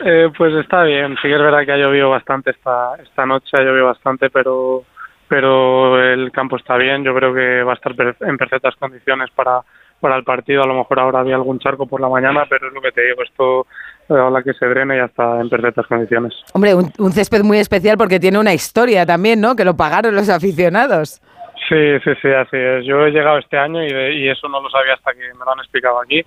Eh, 0.00 0.30
pues 0.38 0.54
está 0.54 0.84
bien, 0.84 1.16
sí 1.16 1.22
que 1.22 1.34
es 1.34 1.40
verdad 1.40 1.66
que 1.66 1.72
ha 1.72 1.76
llovido 1.76 2.08
bastante 2.08 2.52
esta, 2.52 2.94
esta 3.02 3.26
noche, 3.26 3.48
ha 3.54 3.62
llovido 3.62 3.86
bastante, 3.86 4.30
pero, 4.30 4.84
pero 5.26 6.00
el 6.00 6.30
campo 6.30 6.56
está 6.56 6.76
bien, 6.76 7.02
yo 7.02 7.12
creo 7.16 7.34
que 7.34 7.64
va 7.64 7.72
a 7.72 7.74
estar 7.74 7.92
en 8.20 8.38
perfectas 8.38 8.76
condiciones 8.76 9.28
para, 9.34 9.60
para 10.00 10.16
el 10.16 10.22
partido, 10.22 10.62
a 10.62 10.66
lo 10.68 10.74
mejor 10.74 11.00
ahora 11.00 11.18
había 11.18 11.34
algún 11.34 11.58
charco 11.58 11.86
por 11.86 12.00
la 12.00 12.08
mañana, 12.08 12.46
pero 12.48 12.68
es 12.68 12.74
lo 12.74 12.80
que 12.80 12.92
te 12.92 13.02
digo, 13.02 13.22
esto 13.24 13.66
eh, 14.08 14.30
la 14.32 14.40
que 14.42 14.54
se 14.54 14.66
drene 14.66 14.96
ya 14.96 15.06
está 15.06 15.40
en 15.40 15.50
perfectas 15.50 15.86
condiciones. 15.88 16.32
Hombre, 16.52 16.76
un, 16.76 16.92
un 16.96 17.12
césped 17.12 17.42
muy 17.42 17.58
especial 17.58 17.98
porque 17.98 18.20
tiene 18.20 18.38
una 18.38 18.54
historia 18.54 19.04
también, 19.04 19.40
¿no? 19.40 19.56
Que 19.56 19.64
lo 19.64 19.76
pagaron 19.76 20.14
los 20.14 20.28
aficionados. 20.28 21.20
Sí, 21.68 21.98
sí, 22.02 22.10
sí, 22.22 22.28
así 22.28 22.56
es. 22.56 22.86
Yo 22.86 23.04
he 23.06 23.10
llegado 23.10 23.38
este 23.38 23.58
año 23.58 23.84
y, 23.84 23.90
y 23.90 24.28
eso 24.28 24.48
no 24.48 24.60
lo 24.62 24.70
sabía 24.70 24.94
hasta 24.94 25.12
que 25.12 25.34
me 25.34 25.44
lo 25.44 25.52
han 25.52 25.58
explicado 25.58 26.00
aquí, 26.00 26.24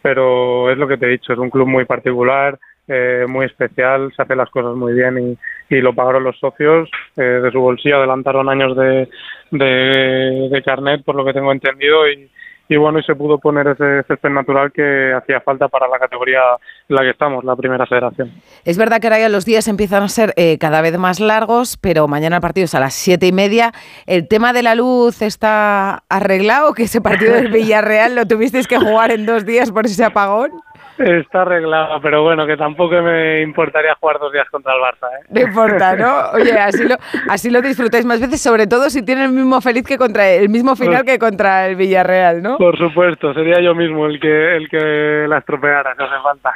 pero 0.00 0.70
es 0.70 0.78
lo 0.78 0.86
que 0.86 0.96
te 0.96 1.06
he 1.06 1.10
dicho, 1.10 1.32
es 1.32 1.38
un 1.38 1.50
club 1.50 1.66
muy 1.66 1.84
particular, 1.84 2.58
eh, 2.86 3.24
muy 3.28 3.46
especial, 3.46 4.12
se 4.14 4.22
hace 4.22 4.36
las 4.36 4.48
cosas 4.50 4.76
muy 4.76 4.92
bien 4.92 5.36
y, 5.68 5.74
y 5.74 5.80
lo 5.80 5.92
pagaron 5.92 6.22
los 6.22 6.38
socios 6.38 6.88
eh, 7.16 7.22
de 7.22 7.50
su 7.50 7.60
bolsillo, 7.60 7.96
adelantaron 7.96 8.48
años 8.48 8.76
de, 8.76 9.08
de, 9.50 10.48
de 10.50 10.62
carnet, 10.62 11.04
por 11.04 11.16
lo 11.16 11.24
que 11.24 11.32
tengo 11.32 11.50
entendido, 11.50 12.08
y, 12.08 12.30
y 12.68 12.76
bueno, 12.76 12.98
y 12.98 13.02
se 13.04 13.14
pudo 13.14 13.38
poner 13.38 13.66
ese 13.68 14.02
césped 14.08 14.30
natural 14.30 14.72
que 14.72 15.12
hacía 15.14 15.40
falta 15.40 15.68
para 15.68 15.86
la 15.88 15.98
categoría 15.98 16.40
en 16.88 16.96
la 16.96 17.02
que 17.02 17.10
estamos, 17.10 17.44
la 17.44 17.54
primera 17.54 17.86
federación. 17.86 18.32
Es 18.64 18.76
verdad 18.76 19.00
que 19.00 19.06
ahora 19.06 19.20
ya 19.20 19.28
los 19.28 19.44
días 19.44 19.68
empiezan 19.68 20.02
a 20.02 20.08
ser 20.08 20.32
eh, 20.36 20.58
cada 20.58 20.80
vez 20.80 20.98
más 20.98 21.20
largos, 21.20 21.76
pero 21.76 22.08
mañana 22.08 22.36
el 22.36 22.42
partido 22.42 22.64
es 22.64 22.74
a 22.74 22.80
las 22.80 22.94
siete 22.94 23.26
y 23.26 23.32
media. 23.32 23.72
¿El 24.06 24.26
tema 24.26 24.52
de 24.52 24.62
la 24.62 24.74
luz 24.74 25.22
está 25.22 26.02
arreglado? 26.08 26.74
¿Que 26.74 26.84
ese 26.84 27.00
partido 27.00 27.34
del 27.34 27.48
Villarreal 27.52 28.14
lo 28.14 28.26
tuvisteis 28.26 28.66
que 28.66 28.78
jugar 28.78 29.12
en 29.12 29.26
dos 29.26 29.44
días 29.44 29.70
por 29.70 29.86
ese 29.86 30.04
apagón? 30.04 30.50
Está 30.98 31.42
arreglado, 31.42 32.00
pero 32.00 32.22
bueno, 32.22 32.46
que 32.46 32.56
tampoco 32.56 33.00
me 33.02 33.42
importaría 33.42 33.94
jugar 34.00 34.18
dos 34.18 34.32
días 34.32 34.48
contra 34.50 34.72
el 34.74 34.80
Barça. 34.80 35.08
¿eh? 35.12 35.26
No 35.28 35.40
importa, 35.40 35.96
¿no? 35.96 36.30
Oye, 36.34 36.52
así 36.52 36.84
lo, 36.84 36.96
así 37.28 37.50
lo 37.50 37.60
disfrutáis 37.60 38.04
más 38.04 38.20
veces, 38.20 38.40
sobre 38.40 38.66
todo 38.66 38.88
si 38.88 39.02
tiene 39.02 39.24
el 39.24 39.32
mismo 39.32 39.60
feliz 39.60 39.84
que 39.84 39.98
contra 39.98 40.28
el 40.28 40.48
mismo 40.48 40.74
final 40.76 41.04
que 41.04 41.18
contra 41.18 41.66
el 41.66 41.76
Villarreal, 41.76 42.42
¿no? 42.42 42.58
Por 42.58 42.78
supuesto, 42.78 43.34
sería 43.34 43.60
yo 43.60 43.74
mismo 43.74 44.06
el 44.06 44.18
que 44.20 44.56
el 44.56 44.68
que 44.68 45.26
la 45.28 45.38
estropeara, 45.38 45.94
si 45.94 46.02
hace 46.02 46.22
falta. 46.22 46.54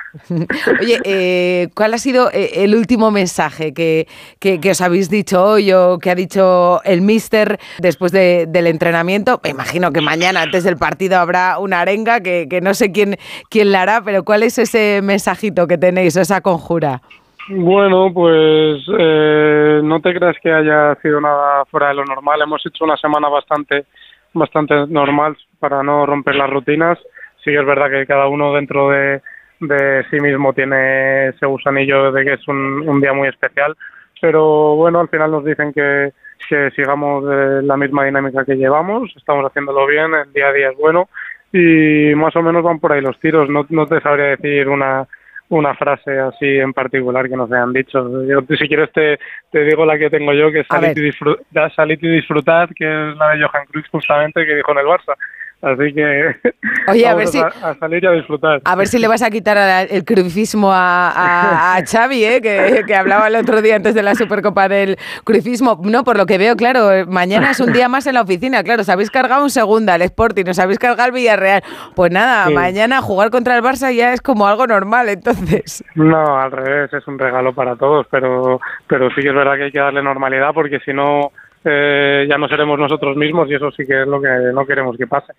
Oye, 0.81 0.99
eh, 1.05 1.69
¿cuál 1.75 1.95
ha 1.95 1.99
sido 1.99 2.31
eh, 2.33 2.65
el 2.65 2.75
último 2.75 3.11
mensaje 3.11 3.75
que, 3.75 4.07
que, 4.39 4.61
que, 4.61 4.71
os 4.71 4.81
habéis 4.81 5.11
dicho 5.11 5.45
hoy 5.45 5.73
o 5.73 5.99
que 5.99 6.11
ha 6.11 6.15
dicho 6.15 6.81
el 6.85 7.03
míster 7.03 7.59
después 7.79 8.13
de, 8.13 8.47
del 8.49 8.67
entrenamiento? 8.67 9.41
Me 9.43 9.51
imagino 9.51 9.93
que 9.93 10.01
mañana, 10.01 10.43
antes 10.43 10.65
del 10.65 10.77
partido, 10.77 11.19
habrá 11.19 11.59
una 11.59 11.81
arenga 11.81 12.21
que, 12.21 12.47
que 12.49 12.61
no 12.61 12.75
sé 12.75 12.93
quién, 12.93 13.17
quién 13.51 13.73
la 13.73 13.83
hará, 13.83 14.03
pero 14.03 14.25
¿Cuál 14.31 14.45
es 14.45 14.59
ese 14.59 15.03
mensajito 15.03 15.67
que 15.67 15.77
tenéis, 15.77 16.17
esa 16.17 16.41
conjura? 16.41 17.01
Bueno, 17.49 18.13
pues 18.15 18.81
eh, 18.97 19.81
no 19.83 20.01
te 20.01 20.15
creas 20.15 20.37
que 20.41 20.53
haya 20.53 20.95
sido 21.03 21.21
nada 21.21 21.65
fuera 21.65 21.89
de 21.89 21.95
lo 21.95 22.05
normal. 22.05 22.41
Hemos 22.41 22.65
hecho 22.65 22.85
una 22.85 22.97
semana 22.97 23.29
bastante, 23.29 23.87
bastante 24.33 24.87
normal 24.87 25.37
para 25.59 25.83
no 25.83 26.07
romper 26.07 26.37
las 26.37 26.49
rutinas. 26.49 26.97
Sí 27.43 27.51
es 27.51 27.67
verdad 27.67 27.91
que 27.91 28.07
cada 28.07 28.29
uno 28.29 28.55
dentro 28.55 28.91
de, 28.91 29.21
de 29.59 30.05
sí 30.13 30.21
mismo 30.21 30.53
tiene 30.53 31.31
ese 31.31 31.47
gusanillo 31.47 32.13
de 32.13 32.25
que 32.25 32.35
es 32.35 32.47
un, 32.47 33.01
día 33.01 33.13
muy 33.13 33.27
especial. 33.27 33.77
Pero 34.21 34.77
bueno, 34.77 35.01
al 35.01 35.09
final 35.09 35.33
nos 35.33 35.45
dicen 35.45 35.73
que, 35.73 36.13
que 36.49 36.71
sigamos 36.77 37.27
de 37.27 37.63
la 37.65 37.77
misma 37.77 38.05
dinámica 38.05 38.45
que 38.45 38.55
llevamos. 38.55 39.11
Estamos 39.17 39.45
haciéndolo 39.45 39.89
bien, 39.89 40.15
el 40.15 40.33
día 40.33 40.51
a 40.51 40.53
día 40.53 40.71
es 40.71 40.79
bueno 40.79 41.09
y 41.53 42.15
más 42.15 42.35
o 42.37 42.43
menos 42.43 42.63
van 42.63 42.79
por 42.79 42.93
ahí 42.93 43.01
los 43.01 43.19
tiros. 43.21 43.49
No, 43.49 43.67
no 43.69 43.87
te 43.87 44.01
sabría 44.01 44.37
decir 44.37 44.69
una, 44.69 45.07
una 45.49 45.75
frase 45.75 46.19
así 46.19 46.47
en 46.47 46.73
particular 46.73 47.29
que 47.29 47.37
nos 47.37 47.51
hayan 47.53 47.73
dicho. 47.73 48.25
Yo, 48.25 48.41
si 48.57 48.69
quieres 48.69 48.91
te, 48.93 49.19
te 49.51 49.65
digo 49.65 49.85
la 49.85 49.99
que 49.99 50.11
tengo 50.11 50.33
yo, 50.33 50.51
que 50.53 50.61
es 50.61 50.67
salid 50.69 50.97
y, 50.97 51.03
disfrutar, 51.03 51.71
y 51.89 52.09
disfrutad, 52.09 52.69
que 52.75 52.85
es 52.85 53.17
la 53.17 53.31
de 53.31 53.45
Johan 53.45 53.67
Cruyff 53.67 53.89
justamente 53.91 54.47
que 54.47 54.55
dijo 54.55 54.73
en 54.73 54.79
el 54.79 54.87
Barça. 54.87 55.17
Así 55.63 55.93
que 55.93 56.37
Oye, 56.89 57.07
a 57.07 57.15
ver 57.15 57.27
si, 57.27 57.39
a, 57.39 57.47
a, 57.47 57.75
salir 57.75 58.03
y 58.03 58.07
a 58.07 58.13
disfrutar. 58.13 58.63
A 58.65 58.77
ver 58.77 58.87
si 58.87 58.99
le 58.99 59.09
vas 59.09 59.23
a 59.23 59.31
quitar 59.31 59.59
a, 59.59 59.83
el 59.83 60.05
cruifismo 60.05 60.73
a, 60.73 61.77
a, 61.77 61.85
Xavi, 61.87 62.25
¿eh? 62.25 62.41
que, 62.41 62.85
que, 62.87 62.95
hablaba 62.95 63.29
el 63.29 63.37
otro 63.37 63.61
día 63.61 63.77
antes 63.77 63.95
de 63.95 64.03
la 64.03 64.15
Supercopa 64.15 64.69
del 64.69 64.97
cruifismo. 65.25 65.79
No, 65.85 66.03
por 66.03 66.17
lo 66.17 66.25
que 66.25 66.39
veo, 66.39 66.57
claro, 66.57 67.07
mañana 67.07 67.51
es 67.51 67.61
un 67.61 67.73
día 67.73 67.89
más 67.89 68.07
en 68.07 68.15
la 68.15 68.23
oficina. 68.23 68.63
Claro, 68.63 68.83
os 68.83 68.89
habéis 68.89 69.11
cargado 69.11 69.43
un 69.43 69.51
segunda, 69.51 69.97
el 69.97 70.03
Sporting, 70.03 70.45
os 70.49 70.59
habéis 70.59 70.79
cargado 70.79 71.09
el 71.09 71.15
Villarreal. 71.15 71.63
Pues 71.95 72.11
nada, 72.11 72.47
sí. 72.47 72.55
mañana 72.55 73.03
jugar 73.03 73.31
contra 73.31 73.57
el 73.57 73.63
Barça 73.63 73.93
ya 73.93 74.15
es 74.15 74.23
como 74.23 74.47
algo 74.47 74.67
normal, 74.67 75.09
entonces. 75.11 75.85
No, 75.95 76.41
al 76.41 76.53
revés, 76.53 76.93
es 76.93 77.07
un 77.07 77.19
regalo 77.19 77.55
para 77.55 77.77
todos, 77.77 78.07
pero, 78.11 78.61
pero 78.87 79.11
sí 79.11 79.21
que 79.21 79.29
es 79.29 79.35
verdad 79.35 79.57
que 79.57 79.65
hay 79.65 79.73
que 79.73 79.79
darle 79.79 80.03
normalidad 80.03 80.53
porque 80.55 80.81
si 80.81 80.93
no 80.93 81.33
eh, 81.65 82.27
ya 82.29 82.39
no 82.39 82.49
seremos 82.49 82.79
nosotros 82.79 83.17
mismos 83.17 83.51
y 83.51 83.55
eso 83.55 83.71
sí 83.71 83.87
que 83.87 84.03
es 84.03 84.09
lo 84.09 84.21
que 84.21 84.29
no 84.53 84.67
queremos 84.67 84.97
que 84.97 85.07
pase. 85.07 85.33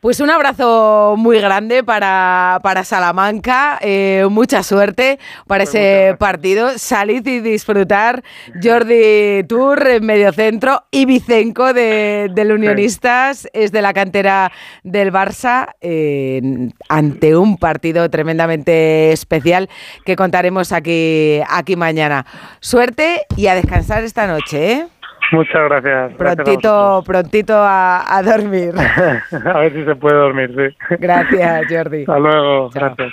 Pues 0.00 0.20
un 0.20 0.30
abrazo 0.30 1.16
muy 1.18 1.40
grande 1.40 1.82
para, 1.82 2.60
para 2.62 2.84
Salamanca, 2.84 3.80
eh, 3.80 4.24
mucha 4.30 4.62
suerte 4.62 5.18
para 5.48 5.64
pues 5.64 5.74
ese 5.74 6.14
partido. 6.16 6.70
Salid 6.78 7.26
y 7.26 7.40
disfrutar. 7.40 8.22
Jordi 8.62 9.42
Tour 9.48 9.84
en 9.88 10.06
medio 10.06 10.32
centro 10.32 10.84
y 10.92 11.04
Vicenco 11.04 11.72
de, 11.72 12.30
del 12.32 12.52
Unionistas 12.52 13.38
sí. 13.38 13.48
es 13.52 13.72
de 13.72 13.82
la 13.82 13.92
cantera 13.92 14.52
del 14.84 15.12
Barça 15.12 15.74
eh, 15.80 16.70
ante 16.88 17.36
un 17.36 17.56
partido 17.56 18.08
tremendamente 18.08 19.10
especial 19.10 19.68
que 20.04 20.14
contaremos 20.14 20.70
aquí, 20.70 21.40
aquí 21.48 21.74
mañana. 21.74 22.24
Suerte 22.60 23.22
y 23.36 23.48
a 23.48 23.56
descansar 23.56 24.04
esta 24.04 24.28
noche. 24.28 24.72
¿eh? 24.72 24.86
Muchas 25.32 25.62
gracias. 25.68 26.14
Prontito, 26.16 27.02
gracias 27.02 27.04
prontito 27.06 27.54
a, 27.56 28.16
a 28.16 28.22
dormir. 28.22 28.74
a 28.78 29.58
ver 29.58 29.72
si 29.72 29.84
se 29.84 29.94
puede 29.96 30.16
dormir, 30.16 30.50
sí. 30.56 30.96
Gracias, 30.98 31.66
Jordi. 31.70 32.00
Hasta 32.02 32.18
luego, 32.18 32.70
Chao. 32.72 32.94
gracias. 32.96 33.12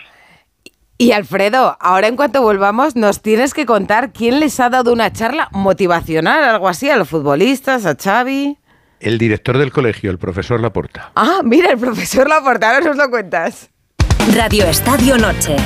Y 0.98 1.12
Alfredo, 1.12 1.76
ahora 1.82 2.08
en 2.08 2.16
cuanto 2.16 2.42
volvamos, 2.42 2.96
nos 2.96 3.22
tienes 3.22 3.54
que 3.54 3.66
contar 3.66 4.14
quién 4.14 4.40
les 4.40 4.60
ha 4.62 4.70
dado 4.70 4.94
una 4.94 5.12
charla 5.12 5.50
motivacional, 5.52 6.42
algo 6.44 6.70
así, 6.70 6.90
a 6.90 6.96
los 6.96 7.10
futbolistas, 7.10 7.86
a 7.86 7.96
Xavi. 7.96 8.58
El 9.02 9.18
director 9.18 9.58
del 9.58 9.74
colegio, 9.74 10.10
el 10.10 10.18
profesor 10.18 10.62
Laporta. 10.62 11.12
Ah, 11.16 11.42
mira, 11.44 11.70
el 11.72 11.78
profesor 11.78 12.30
Laporta, 12.30 12.70
ahora 12.74 12.86
nos 12.88 12.96
lo 12.98 13.10
cuentas. 13.10 13.70
Radio 14.34 14.64
Estadio 14.66 15.18
Noche. 15.18 15.58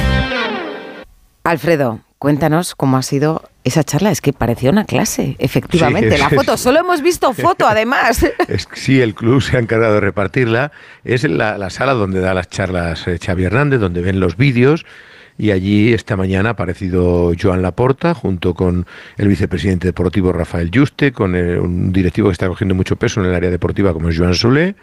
Alfredo, 1.50 2.02
cuéntanos 2.20 2.76
cómo 2.76 2.98
ha 2.98 3.02
sido 3.02 3.42
esa 3.64 3.84
charla. 3.84 4.12
Es 4.12 4.22
que 4.22 4.34
parecía 4.34 4.70
una 4.70 4.86
clase, 4.86 5.36
efectivamente. 5.40 6.16
Sí, 6.16 6.22
la 6.22 6.30
foto, 6.30 6.58
solo 6.58 6.80
hemos 6.80 7.02
visto 7.02 7.34
foto, 7.34 7.68
además. 7.68 8.24
Es, 8.48 8.68
sí, 8.74 9.02
el 9.02 9.16
club 9.16 9.42
se 9.42 9.58
ha 9.58 9.60
encargado 9.60 9.96
de 9.96 10.00
repartirla. 10.00 10.72
Es 11.04 11.24
la, 11.24 11.58
la 11.58 11.72
sala 11.72 11.94
donde 11.94 12.20
da 12.20 12.36
las 12.36 12.50
charlas 12.50 13.08
eh, 13.08 13.18
Xavi 13.18 13.46
Hernández, 13.46 13.80
donde 13.80 14.04
ven 14.04 14.20
los 14.20 14.38
vídeos. 14.38 14.86
Y 15.40 15.50
allí 15.50 15.92
esta 15.92 16.16
mañana 16.16 16.50
ha 16.50 16.52
aparecido 16.52 17.32
Joan 17.42 17.64
Laporta 17.64 18.14
junto 18.14 18.54
con 18.54 18.86
el 19.18 19.28
vicepresidente 19.28 19.88
deportivo 19.88 20.32
Rafael 20.32 20.70
Juste, 20.72 21.14
con 21.14 21.34
el, 21.36 21.58
un 21.58 21.92
directivo 21.92 22.28
que 22.28 22.34
está 22.34 22.48
cogiendo 22.48 22.76
mucho 22.76 22.96
peso 22.96 23.22
en 23.22 23.26
el 23.26 23.34
área 23.34 23.50
deportiva 23.50 23.92
como 23.92 24.10
es 24.10 24.18
Joan 24.20 24.36
Solé 24.36 24.76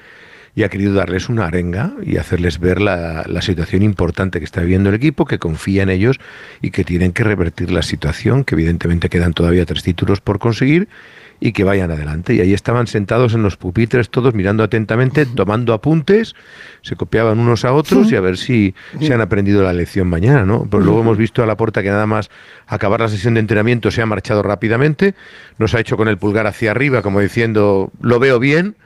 y 0.57 0.63
ha 0.63 0.71
querido 0.71 0.95
darles 0.95 1.29
una 1.29 1.47
arenga 1.47 1.93
y 2.03 2.17
hacerles 2.17 2.59
ver 2.59 2.81
la, 2.81 3.25
la, 3.29 3.43
situación 3.43 3.83
importante 3.83 4.39
que 4.39 4.45
está 4.47 4.63
viviendo 4.63 4.89
el 4.89 4.95
equipo, 4.95 5.27
que 5.27 5.39
confía 5.39 5.83
en 5.83 5.91
ellos 5.91 6.19
y 6.63 6.71
que 6.71 6.83
tienen 6.83 7.13
que 7.13 7.25
revertir 7.25 7.71
la 7.71 7.83
situación, 7.83 8.43
que 8.43 8.55
evidentemente 8.55 9.11
quedan 9.11 9.35
todavía 9.35 9.67
tres 9.67 9.83
títulos 9.83 10.23
por 10.23 10.39
conseguir 10.39 10.89
y 11.41 11.53
que 11.53 11.63
vayan 11.63 11.91
adelante. 11.91 12.35
Y 12.35 12.41
ahí 12.41 12.55
estaban 12.55 12.87
sentados 12.87 13.35
en 13.35 13.43
los 13.43 13.59
pupitres 13.59 14.09
todos 14.09 14.33
mirando 14.33 14.65
atentamente, 14.65 15.27
tomando 15.27 15.75
apuntes, 15.75 16.35
se 16.81 16.97
copiaban 16.97 17.39
unos 17.39 17.67
a 17.67 17.75
otros 17.75 18.11
y 18.11 18.17
a 18.17 18.23
ver 18.23 18.39
si 18.39 18.75
se 18.99 19.13
han 19.13 19.21
aprendido 19.21 19.63
la 19.63 19.75
lección 19.75 20.09
mañana, 20.09 20.47
¿no? 20.47 20.67
Pero 20.71 20.83
luego 20.83 21.03
hemos 21.03 21.19
visto 21.19 21.43
a 21.43 21.47
la 21.47 21.59
puerta 21.59 21.83
que 21.83 21.91
nada 21.91 22.07
más 22.07 22.31
acabar 22.67 23.01
la 23.01 23.09
sesión 23.09 23.35
de 23.35 23.41
entrenamiento 23.41 23.91
se 23.91 24.01
ha 24.01 24.07
marchado 24.07 24.43
rápidamente, 24.43 25.15
nos 25.59 25.75
ha 25.75 25.81
hecho 25.81 25.99
con 25.99 26.09
el 26.09 26.17
pulgar 26.17 26.47
hacia 26.47 26.71
arriba 26.71 27.03
como 27.03 27.21
diciendo, 27.21 27.91
lo 28.01 28.19
veo 28.19 28.39
bien, 28.39 28.77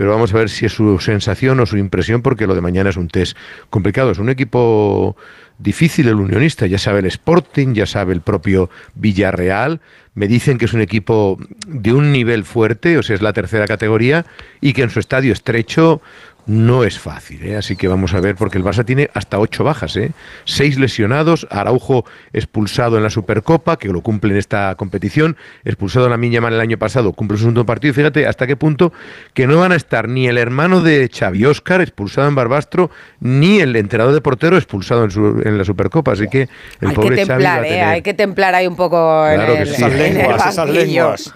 pero 0.00 0.12
vamos 0.12 0.32
a 0.32 0.38
ver 0.38 0.48
si 0.48 0.64
es 0.64 0.72
su 0.72 0.98
sensación 0.98 1.60
o 1.60 1.66
su 1.66 1.76
impresión, 1.76 2.22
porque 2.22 2.46
lo 2.46 2.54
de 2.54 2.62
mañana 2.62 2.88
es 2.88 2.96
un 2.96 3.08
test 3.08 3.36
complicado. 3.68 4.12
Es 4.12 4.18
un 4.18 4.30
equipo 4.30 5.14
difícil 5.58 6.08
el 6.08 6.14
unionista, 6.14 6.66
ya 6.66 6.78
sabe 6.78 7.00
el 7.00 7.04
Sporting, 7.04 7.74
ya 7.74 7.84
sabe 7.84 8.14
el 8.14 8.22
propio 8.22 8.70
Villarreal. 8.94 9.82
Me 10.14 10.26
dicen 10.26 10.56
que 10.56 10.64
es 10.64 10.72
un 10.72 10.80
equipo 10.80 11.38
de 11.66 11.92
un 11.92 12.12
nivel 12.12 12.44
fuerte, 12.44 12.96
o 12.96 13.02
sea, 13.02 13.14
es 13.14 13.20
la 13.20 13.34
tercera 13.34 13.66
categoría, 13.66 14.24
y 14.62 14.72
que 14.72 14.80
en 14.80 14.88
su 14.88 15.00
estadio 15.00 15.34
estrecho 15.34 16.00
no 16.46 16.84
es 16.84 16.98
fácil, 16.98 17.44
¿eh? 17.44 17.56
así 17.56 17.76
que 17.76 17.88
vamos 17.88 18.14
a 18.14 18.20
ver, 18.20 18.36
porque 18.36 18.58
el 18.58 18.64
Barça 18.64 18.84
tiene 18.84 19.10
hasta 19.14 19.38
ocho 19.38 19.64
bajas, 19.64 19.96
¿eh? 19.96 20.12
seis 20.44 20.78
lesionados, 20.78 21.46
Araujo 21.50 22.04
expulsado 22.32 22.96
en 22.96 23.02
la 23.02 23.10
Supercopa, 23.10 23.78
que 23.78 23.88
lo 23.88 24.00
cumple 24.00 24.32
en 24.32 24.38
esta 24.38 24.74
competición, 24.76 25.36
expulsado 25.64 26.06
en 26.06 26.12
la 26.12 26.16
Miña 26.16 26.40
Man 26.40 26.52
el 26.52 26.60
año 26.60 26.78
pasado, 26.78 27.12
cumple 27.12 27.36
su 27.36 27.42
segundo 27.42 27.66
partido, 27.66 27.94
fíjate 27.94 28.26
hasta 28.26 28.46
qué 28.46 28.56
punto 28.56 28.92
que 29.34 29.46
no 29.46 29.58
van 29.58 29.72
a 29.72 29.76
estar 29.76 30.08
ni 30.08 30.26
el 30.26 30.38
hermano 30.38 30.80
de 30.80 31.10
Xavi 31.12 31.44
Oscar, 31.44 31.80
expulsado 31.80 32.28
en 32.28 32.34
Barbastro, 32.34 32.90
ni 33.20 33.60
el 33.60 33.76
entrenador 33.76 34.14
de 34.14 34.20
portero 34.20 34.56
expulsado 34.56 35.04
en, 35.04 35.10
su, 35.10 35.42
en 35.44 35.58
la 35.58 35.64
Supercopa, 35.64 36.12
así 36.12 36.28
que 36.28 36.48
el 36.80 36.88
hay 36.88 36.94
pobre 36.94 37.16
que 37.16 37.26
templar, 37.26 37.56
Xavi 37.62 37.68
¿eh? 37.68 37.82
hay 37.82 38.02
que 38.02 38.14
templar 38.14 38.54
ahí 38.54 38.66
un 38.66 38.76
poco 38.76 39.24
claro 39.24 39.52
en 39.52 39.58
el, 39.62 39.68
que 39.68 39.74
sí. 39.74 39.82
en 39.82 39.92
el 39.92 39.98
lenguas, 39.98 40.46
esas 40.46 40.68
lenguas. 40.68 41.34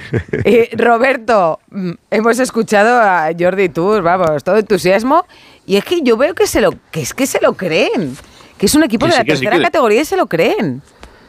Eh, 0.44 0.70
Roberto, 0.76 1.60
mm, 1.70 1.92
hemos 2.10 2.38
escuchado 2.38 3.00
a 3.00 3.30
Jordi 3.38 3.68
Tour, 3.68 4.02
vamos, 4.02 4.42
todo 4.44 4.56
entusiasmo, 4.58 5.26
y 5.66 5.76
es 5.76 5.84
que 5.84 6.02
yo 6.02 6.16
veo 6.16 6.34
que 6.34 6.46
se 6.46 6.60
lo, 6.60 6.72
que 6.90 7.02
es 7.02 7.14
que 7.14 7.26
se 7.26 7.40
lo 7.40 7.54
creen, 7.54 8.16
que 8.58 8.66
es 8.66 8.74
un 8.74 8.82
equipo 8.82 9.06
Que 9.06 9.12
de 9.12 9.18
sí, 9.18 9.18
la 9.18 9.24
sí, 9.24 9.28
tercera 9.28 9.56
que 9.56 9.62
categoría 9.62 10.02
y 10.02 10.04
se 10.04 10.16
lo 10.16 10.26
creen. 10.26 10.82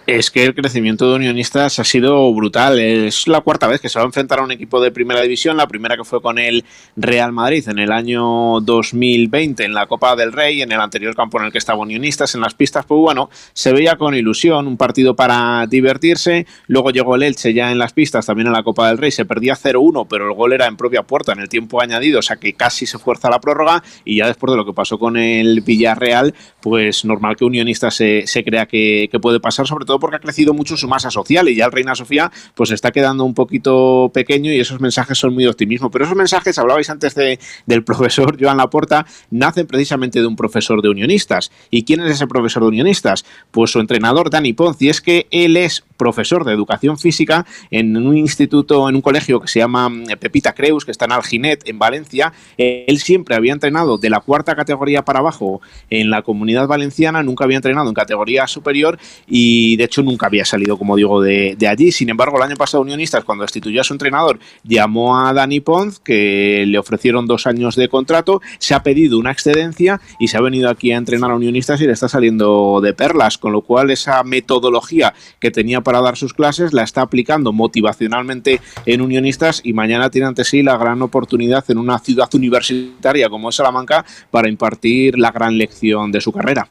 Es 0.06 0.32
que 0.32 0.44
el 0.44 0.54
crecimiento 0.54 1.10
de 1.10 1.16
Unionistas 1.16 1.80
ha 1.80 1.86
sido 1.86 2.34
brutal. 2.34 2.78
Es 2.78 3.26
la 3.26 3.40
cuarta 3.40 3.68
vez 3.68 3.80
que 3.80 3.88
se 3.88 4.00
va 4.00 4.04
a 4.04 4.06
enfrentar 4.06 4.40
a 4.40 4.44
un 4.44 4.52
equipo 4.52 4.82
de 4.82 4.92
primera 4.92 5.22
división. 5.22 5.56
La 5.56 5.66
primera 5.66 5.96
que 5.96 6.04
fue 6.04 6.22
con 6.22 6.40
el 6.40 6.66
Real 6.98 7.32
Madrid 7.32 7.70
en 7.70 7.80
el 7.80 7.90
año 7.90 8.60
2020 8.60 9.64
en 9.64 9.74
la 9.74 9.86
Copa 9.86 10.18
del 10.18 10.34
Rey, 10.34 10.62
en 10.62 10.74
el 10.74 10.82
anterior 10.82 11.16
campo 11.16 11.40
en 11.40 11.46
el 11.46 11.54
que 11.54 11.58
estaba 11.58 11.80
Unionistas, 11.80 12.36
en 12.36 12.42
las 12.42 12.54
pistas. 12.54 12.86
Pues 12.86 13.00
bueno, 13.00 13.30
se 13.54 13.72
veía 13.72 13.96
con 13.96 14.14
ilusión, 14.14 14.68
un 14.68 14.76
partido 14.76 15.16
para 15.16 15.66
divertirse. 15.68 16.48
Luego 16.68 16.90
llegó 16.90 17.16
el 17.16 17.24
Elche 17.24 17.54
ya 17.54 17.72
en 17.72 17.78
las 17.80 17.94
pistas, 17.94 18.26
también 18.26 18.48
en 18.48 18.54
la 18.54 18.64
Copa 18.64 18.90
del 18.90 18.98
Rey. 18.98 19.12
Se 19.12 19.24
perdía 19.24 19.56
0-1, 19.56 20.08
pero 20.10 20.28
el 20.28 20.34
gol 20.34 20.52
era 20.52 20.68
en 20.68 20.76
propia 20.76 21.04
puerta 21.04 21.32
en 21.32 21.40
el 21.40 21.48
tiempo 21.48 21.82
añadido, 21.82 22.20
o 22.20 22.24
sea 22.24 22.36
que 22.36 22.52
casi 22.52 22.86
se 22.86 22.98
fuerza 22.98 23.30
la 23.30 23.40
prórroga. 23.40 23.82
Y 24.04 24.18
ya 24.18 24.28
después 24.28 24.52
de 24.52 24.58
lo 24.58 24.66
que 24.66 24.74
pasó 24.74 25.00
con 25.00 25.16
el 25.16 25.62
Villarreal, 25.62 26.34
pues 26.60 27.06
normal 27.06 27.38
que 27.38 27.46
Unionistas 27.46 27.96
se, 27.96 28.28
se 28.28 28.44
crea 28.44 28.66
que, 28.66 29.08
que 29.10 29.20
puede 29.22 29.40
pasar, 29.40 29.66
sobre 29.66 29.86
todo 29.86 29.93
porque 30.00 30.18
ha 30.18 30.20
crecido 30.20 30.54
mucho 30.54 30.78
su 30.78 30.88
masa 30.88 31.12
social 31.12 31.50
y 31.50 31.56
ya 31.56 31.66
el 31.66 31.72
Reina 31.72 31.96
Sofía 31.96 32.32
pues 32.56 32.72
está 32.72 32.92
quedando 32.92 33.24
un 33.24 33.34
poquito 33.34 34.12
pequeño 34.14 34.52
y 34.52 34.60
esos 34.60 34.80
mensajes 34.80 35.18
son 35.18 35.34
muy 35.34 35.44
de 35.44 35.50
optimismo. 35.50 35.92
Pero 35.92 36.06
esos 36.06 36.18
mensajes, 36.18 36.58
hablabais 36.58 36.90
antes 36.90 37.16
de, 37.16 37.40
del 37.66 37.84
profesor 37.84 38.38
Joan 38.42 38.58
Laporta, 38.58 39.06
nacen 39.32 39.68
precisamente 39.68 40.20
de 40.20 40.28
un 40.28 40.36
profesor 40.36 40.82
de 40.82 40.90
unionistas. 40.90 41.52
¿Y 41.70 41.84
quién 41.84 42.02
es 42.02 42.12
ese 42.12 42.28
profesor 42.28 42.64
de 42.64 42.70
unionistas? 42.70 43.26
Pues 43.52 43.72
su 43.72 43.80
entrenador 43.80 44.30
Dani 44.30 44.54
Ponz 44.54 44.82
y 44.82 44.90
es 44.90 45.02
que 45.02 45.28
él 45.32 45.58
es 45.58 45.84
profesor 45.98 46.44
de 46.44 46.52
educación 46.52 46.98
física 46.98 47.46
en 47.72 47.96
un 47.96 48.18
instituto, 48.18 48.90
en 48.90 48.96
un 48.96 49.02
colegio 49.02 49.40
que 49.40 49.48
se 49.48 49.60
llama 49.60 49.90
eh, 50.10 50.18
Pepita 50.18 50.54
Creus, 50.54 50.86
que 50.86 50.92
está 50.92 51.06
en 51.06 51.14
Alginet, 51.14 51.68
en 51.68 51.80
Valencia. 51.80 52.34
Él 52.58 53.00
siempre 53.00 53.36
había 53.36 53.54
entrenado 53.54 53.98
de 53.98 54.10
la 54.10 54.20
cuarta 54.20 54.56
categoría 54.56 55.06
para 55.06 55.20
abajo 55.20 55.62
en 55.90 56.10
la 56.10 56.22
comunidad 56.22 56.68
valenciana, 56.68 57.24
nunca 57.24 57.46
había 57.46 57.58
entrenado 57.58 57.88
en 57.88 57.94
categoría 57.94 58.48
superior 58.48 59.00
y 59.28 59.78
de 59.78 59.83
hecho 59.84 60.02
nunca 60.02 60.28
había 60.28 60.46
salido, 60.46 60.78
como 60.78 60.96
digo, 60.96 61.22
de, 61.22 61.56
de 61.58 61.68
allí. 61.68 61.92
Sin 61.92 62.10
embargo, 62.10 62.38
el 62.38 62.44
año 62.44 62.56
pasado 62.56 62.82
Unionistas, 62.82 63.24
cuando 63.24 63.44
destituyó 63.44 63.82
a 63.82 63.84
su 63.84 63.94
entrenador, 63.94 64.40
llamó 64.64 65.20
a 65.20 65.34
Dani 65.34 65.60
Ponz, 65.60 66.00
que 66.00 66.66
le 66.68 66.78
ofrecieron 66.78 67.28
dos 67.28 67.48
años 67.48 67.76
de 67.76 67.90
contrato, 67.90 68.42
se 68.60 68.74
ha 68.74 68.84
pedido 68.84 69.18
una 69.18 69.32
excedencia 69.32 70.02
y 70.20 70.28
se 70.28 70.38
ha 70.38 70.42
venido 70.42 70.70
aquí 70.70 70.92
a 70.92 70.98
entrenar 70.98 71.32
a 71.32 71.36
Unionistas 71.36 71.82
y 71.82 71.86
le 71.86 71.94
está 71.94 72.08
saliendo 72.08 72.80
de 72.82 72.94
perlas, 72.94 73.38
con 73.38 73.52
lo 73.52 73.62
cual 73.62 73.92
esa 73.92 74.24
metodología 74.24 75.14
que 75.40 75.52
tenía 75.52 75.82
para 75.82 76.02
dar 76.02 76.18
sus 76.18 76.34
clases 76.34 76.74
la 76.74 76.84
está 76.84 77.02
aplicando 77.02 77.52
motivacionalmente 77.54 78.62
en 78.86 79.02
Unionistas 79.02 79.62
y 79.64 79.74
mañana 79.74 80.10
tiene 80.10 80.28
ante 80.28 80.44
sí 80.44 80.64
la 80.64 80.78
gran 80.78 81.02
oportunidad 81.02 81.64
en 81.70 81.78
una 81.78 82.00
ciudad 82.00 82.30
universitaria 82.34 83.30
como 83.30 83.50
es 83.50 83.56
Salamanca 83.56 84.06
para 84.32 84.50
impartir 84.50 85.18
la 85.18 85.32
gran 85.32 85.58
lección 85.58 86.12
de 86.12 86.22
su 86.22 86.32
carrera. 86.32 86.70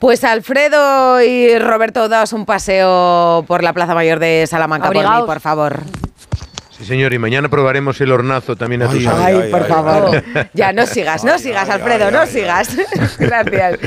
Pues 0.00 0.22
Alfredo 0.22 1.20
y 1.22 1.58
Roberto, 1.58 2.08
daos 2.08 2.32
un 2.32 2.46
paseo 2.46 3.44
por 3.48 3.62
la 3.64 3.72
Plaza 3.72 3.94
Mayor 3.94 4.20
de 4.20 4.46
Salamanca 4.46 4.90
por 4.90 4.96
mí, 4.96 5.26
por 5.26 5.40
favor. 5.40 5.80
Sí, 6.70 6.84
señor, 6.84 7.12
y 7.12 7.18
mañana 7.18 7.48
probaremos 7.48 8.00
el 8.00 8.12
hornazo 8.12 8.54
también 8.54 8.82
a 8.82 8.88
tus 8.88 9.04
Ay, 9.08 9.50
por 9.50 9.66
favor. 9.66 10.22
Ya, 10.54 10.72
no 10.72 10.86
sigas, 10.86 11.24
no 11.24 11.36
sigas, 11.36 11.68
Alfredo, 11.68 12.12
no 12.12 12.24
sigas. 12.26 12.76
Gracias. 13.18 13.78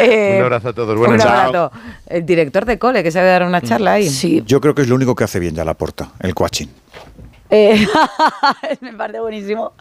Eh, 0.00 0.34
Un 0.38 0.42
abrazo 0.46 0.70
a 0.70 0.72
todos. 0.72 0.90
un 0.94 0.98
Buenas 0.98 1.24
noches. 1.24 1.32
abrazo. 1.40 1.70
El 2.08 2.26
director 2.26 2.64
de 2.64 2.76
cole, 2.76 3.04
que 3.04 3.12
sabe 3.12 3.28
dar 3.28 3.44
una 3.44 3.60
charla 3.60 3.92
ahí. 3.92 4.08
Sí. 4.10 4.42
Yo 4.46 4.60
creo 4.60 4.74
que 4.74 4.82
es 4.82 4.88
lo 4.88 4.96
único 4.96 5.14
que 5.14 5.22
hace 5.22 5.38
bien 5.38 5.54
ya 5.54 5.64
la 5.64 5.74
porta, 5.74 6.08
el 6.18 6.34
coaching. 6.34 6.66
Eh, 7.50 7.86
me 8.80 8.92
parece 8.92 9.20
buenísimo. 9.20 9.72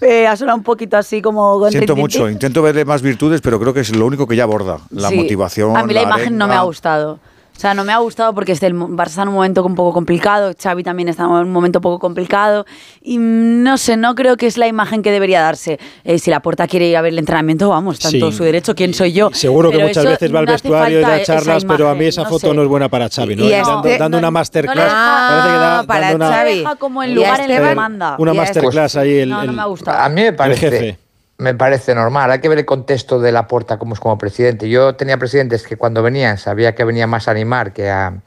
Eh, 0.00 0.26
ha 0.26 0.36
sonado 0.36 0.56
un 0.56 0.64
poquito 0.64 0.96
así 0.96 1.20
como... 1.20 1.58
con 1.60 1.70
Siento 1.70 1.94
rin, 1.94 2.00
mucho, 2.02 2.24
rin. 2.26 2.32
intento 2.34 2.62
verle 2.62 2.84
más 2.84 3.02
virtudes, 3.02 3.40
pero 3.40 3.60
creo 3.60 3.74
que 3.74 3.80
es 3.80 3.94
lo 3.94 4.06
único 4.06 4.26
que 4.26 4.34
ya 4.36 4.44
aborda. 4.44 4.78
La 4.90 5.08
Sí. 5.10 5.16
motivación. 5.16 5.76
A 5.76 5.82
mí 5.84 5.92
la, 5.92 6.02
imagen 6.02 6.36
no 6.38 6.48
me 6.48 6.54
ha 6.54 6.62
gustado. 6.62 7.18
O 7.58 7.60
sea, 7.60 7.74
no 7.74 7.82
me 7.82 7.92
ha 7.92 7.98
gustado 7.98 8.32
porque 8.34 8.52
este, 8.52 8.68
el 8.68 8.74
Barça 8.76 9.08
está 9.08 9.22
en 9.22 9.28
un 9.30 9.34
momento 9.34 9.64
un 9.66 9.74
poco 9.74 9.92
complicado, 9.92 10.52
Xavi 10.56 10.84
también 10.84 11.08
está 11.08 11.24
en 11.24 11.30
un 11.30 11.50
momento 11.50 11.80
un 11.80 11.82
poco 11.82 11.98
complicado 11.98 12.64
y 13.02 13.18
no 13.18 13.76
sé, 13.78 13.96
no 13.96 14.14
creo 14.14 14.36
que 14.36 14.46
es 14.46 14.56
la 14.58 14.68
imagen 14.68 15.02
que 15.02 15.10
debería 15.10 15.40
darse. 15.42 15.80
Eh, 16.04 16.20
si 16.20 16.30
la 16.30 16.38
puerta 16.38 16.68
quiere 16.68 16.86
ir 16.86 16.96
a 16.96 17.00
ver 17.02 17.12
el 17.14 17.18
entrenamiento, 17.18 17.68
vamos, 17.68 17.96
está 17.96 18.08
en 18.10 18.12
Sí. 18.12 18.20
todo 18.20 18.30
su 18.30 18.44
derecho, 18.44 18.76
¿quién 18.76 18.94
soy 18.94 19.12
yo? 19.12 19.30
Seguro 19.32 19.72
que 19.72 19.78
muchas 19.82 20.04
veces 20.04 20.32
va 20.32 20.38
al 20.38 20.44
no 20.44 20.52
vestuario 20.52 21.00
y 21.00 21.02
da 21.02 21.20
charlas, 21.24 21.64
pero 21.64 21.88
a 21.88 21.96
mí 21.96 22.04
esa 22.04 22.22
no 22.22 22.28
foto 22.28 22.46
sé. 22.50 22.54
no 22.54 22.62
es 22.62 22.68
buena 22.68 22.88
para 22.88 23.08
Xavi, 23.08 23.34
¿no? 23.34 23.44
Y 23.44 23.50
dando, 23.50 23.78
este- 23.88 23.98
dando 23.98 24.18
una 24.18 24.28
No 24.28 24.32
masterclass. 24.32 24.76
le 24.76 24.82
deja- 24.84 25.28
parece 25.28 25.48
que 25.48 25.58
da, 25.58 25.82
para 25.82 26.00
dando 26.12 26.26
una, 26.26 26.44
No 26.70 26.78
como 26.78 27.02
el 27.02 27.14
lugar 27.16 27.40
en 27.40 27.50
el 27.50 27.68
que 27.68 27.74
manda. 27.74 28.14
una 28.20 28.34
masterclass 28.34 28.94
ahí. 28.94 29.18
El, 29.18 29.30
No, 29.30 29.36
no 29.38 29.42
el- 29.42 29.52
me 29.56 29.62
ha 29.62 29.64
gustado. 29.64 29.98
A 29.98 30.08
mí 30.08 30.14
me 30.22 30.28
el 30.28 30.36
parece, 30.36 30.70
jefe. 30.70 30.98
Me 31.38 31.54
parece 31.54 31.94
normal. 31.94 32.30
Hay 32.32 32.40
que 32.40 32.48
ver 32.48 32.58
el 32.58 32.66
contexto 32.66 33.20
de 33.20 33.32
la 33.32 33.46
porta 33.46 33.78
como 33.78 33.94
es 33.94 34.00
como 34.00 34.18
presidente. 34.18 34.68
Yo 34.68 34.96
tenía 34.96 35.16
presidentes 35.16 35.62
que 35.62 35.76
cuando 35.76 36.02
venían 36.02 36.36
sabía 36.36 36.74
que 36.74 36.84
venía 36.84 37.06
más 37.06 37.28
a 37.28 37.30
animar 37.30 37.72
que 37.72 37.88
a, 37.88 38.20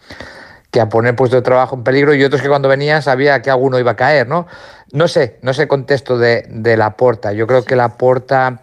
que 0.71 0.79
a 0.79 0.87
poner 0.87 1.15
puesto 1.15 1.35
de 1.35 1.41
trabajo 1.41 1.75
en 1.75 1.83
peligro 1.83 2.15
y 2.15 2.23
otros 2.23 2.41
que 2.41 2.47
cuando 2.47 2.69
venían 2.69 3.01
sabía 3.01 3.41
que 3.41 3.51
alguno 3.51 3.77
iba 3.77 3.91
a 3.91 3.95
caer, 3.97 4.27
¿no? 4.27 4.47
No 4.93 5.09
sé, 5.09 5.37
no 5.41 5.53
sé 5.53 5.63
el 5.63 5.67
contexto 5.67 6.17
de, 6.17 6.45
de 6.49 6.77
la 6.77 6.95
porta. 6.95 7.33
Yo 7.33 7.47
creo 7.47 7.65
que 7.65 7.75
la 7.75 7.97
porta, 7.97 8.61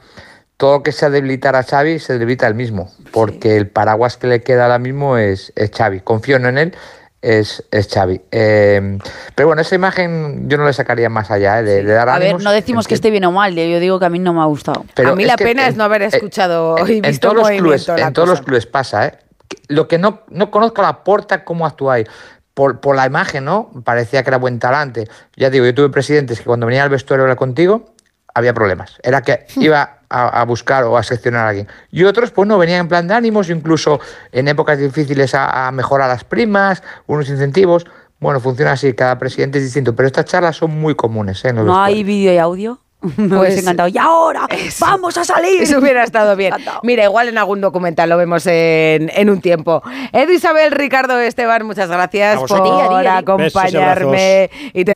todo 0.57 0.79
lo 0.79 0.83
que 0.83 0.93
sea 0.93 1.11
debilitar 1.11 1.55
a 1.55 1.63
Xavi, 1.63 1.99
se 1.99 2.19
debilita 2.19 2.47
él 2.47 2.55
mismo, 2.55 2.91
porque 3.13 3.57
el 3.57 3.69
paraguas 3.69 4.17
que 4.17 4.27
le 4.27 4.43
queda 4.43 4.65
ahora 4.65 4.79
mismo 4.79 5.19
es, 5.19 5.53
es 5.57 5.71
Xavi. 5.71 6.01
Confío 6.01 6.37
en 6.37 6.57
él, 6.57 6.75
es, 7.23 7.65
es 7.71 7.89
Xavi. 7.89 8.21
Eh, 8.31 8.99
pero 9.35 9.49
bueno, 9.49 9.63
esa 9.63 9.75
imagen 9.75 10.49
yo 10.49 10.57
no 10.59 10.65
le 10.67 10.73
sacaría 10.73 11.09
más 11.09 11.31
allá, 11.31 11.61
¿eh? 11.61 11.63
de, 11.63 11.83
de 11.83 11.93
dar 11.93 12.09
A 12.09 12.19
ver, 12.19 12.41
no 12.43 12.51
decimos 12.53 12.87
que 12.87 12.95
esté 12.95 13.11
bien 13.11 13.25
o 13.25 13.33
mal, 13.33 13.55
yo 13.55 13.81
digo 13.81 13.99
que 13.99 14.07
a 14.07 14.11
mí 14.11 14.19
no 14.19 14.33
me 14.33 14.41
ha 14.41 14.45
gustado. 14.45 14.85
Pero 14.95 15.11
a 15.11 15.17
mí 15.17 15.25
la 15.25 15.37
que 15.37 15.45
pena 15.45 15.65
en- 15.65 15.71
es 15.71 15.77
no 15.77 15.85
haber 15.85 16.03
eh, 16.03 16.07
escuchado 16.07 16.77
y 16.87 16.99
en 16.99 17.03
visto 17.03 17.29
todos 17.31 17.49
los 17.49 17.59
clubes, 17.59 17.89
en 17.89 18.13
todos 18.13 18.29
los 18.29 18.41
clubes 18.43 18.67
pasa, 18.67 19.07
¿eh? 19.07 19.19
Lo 19.69 19.89
que 19.89 19.99
no, 19.99 20.21
no 20.29 20.51
conozco 20.51 20.83
a 20.83 20.85
la 20.85 21.05
porta 21.05 21.45
cómo 21.45 21.67
actúa 21.67 21.95
ahí. 21.95 22.07
Por, 22.55 22.81
por 22.81 22.97
la 22.97 23.07
imagen, 23.07 23.45
¿no? 23.45 23.71
Parecía 23.85 24.23
que 24.25 24.31
era 24.31 24.37
buen 24.39 24.59
talante. 24.59 25.09
Ya 25.37 25.49
digo, 25.49 25.65
yo 25.65 25.73
tuve 25.75 25.91
presidentes 25.91 26.39
que 26.41 26.45
cuando 26.45 26.67
venía 26.67 26.83
al 26.83 26.89
vestuario 26.91 27.23
a 27.23 27.25
hablar 27.27 27.37
contigo, 27.37 27.95
había 28.35 28.53
problemas. 28.53 28.97
Era 29.03 29.23
que 29.23 29.47
iba 29.57 29.98
a, 30.11 30.41
a 30.41 30.45
buscar 30.45 30.85
o 30.85 30.97
a 30.97 31.03
seccionar 31.03 31.47
a 31.47 31.49
alguien. 31.51 31.69
Y 31.91 32.05
otros, 32.05 32.31
pues 32.31 32.47
no, 32.49 32.59
venían 32.59 32.81
en 32.81 32.89
plan 32.89 33.07
de 33.09 33.15
ánimos, 33.15 33.51
incluso 33.51 34.01
en 34.33 34.49
épocas 34.49 34.79
difíciles 34.79 35.35
a, 35.35 35.67
a 35.69 35.73
mejorar 35.73 36.09
las 36.09 36.25
primas, 36.25 36.83
unos 37.07 37.29
incentivos. 37.29 37.85
Bueno, 38.21 38.41
funciona 38.41 38.73
así, 38.73 38.95
cada 38.95 39.19
presidente 39.19 39.59
es 39.59 39.65
distinto. 39.65 39.95
Pero 39.95 40.07
estas 40.09 40.25
charlas 40.25 40.57
son 40.57 40.73
muy 40.81 40.95
comunes, 40.95 41.45
¿eh? 41.45 41.53
los 41.53 41.65
¿No 41.65 41.81
hay 41.81 42.03
vídeo 42.05 42.33
y 42.33 42.39
audio? 42.39 42.81
Me 43.01 43.29
Pues- 43.29 43.41
hubiese 43.41 43.61
encantado. 43.61 43.89
¡Y 43.89 43.97
ahora! 43.99 44.49
¡Vamos 44.81 45.17
a 45.19 45.25
salir! 45.25 45.63
Eso 45.63 45.79
hubiera 45.79 46.03
estado 46.03 46.35
bien. 46.35 46.53
Mira, 46.83 47.05
igual 47.05 47.29
en 47.29 47.39
algún 47.39 47.61
documental 47.61 48.09
lo 48.09 48.17
vemos 48.17 48.45
en, 48.47 49.09
en 49.15 49.31
un 49.31 49.41
tiempo. 49.41 49.83
Edu 50.13 50.33
Isabel, 50.33 50.73
Ricardo 50.73 51.17
Esteban, 51.21 51.65
muchas 51.65 51.89
gracias 51.91 52.39
A 52.39 52.41
por. 52.41 52.53
A 52.61 52.63
ti, 52.65 52.71
a 52.71 52.89
ti, 52.89 52.95
a 52.95 53.01
ti. 53.01 53.07
acompañarme. 53.19 54.51
Y 54.73 54.85
te- 54.85 54.93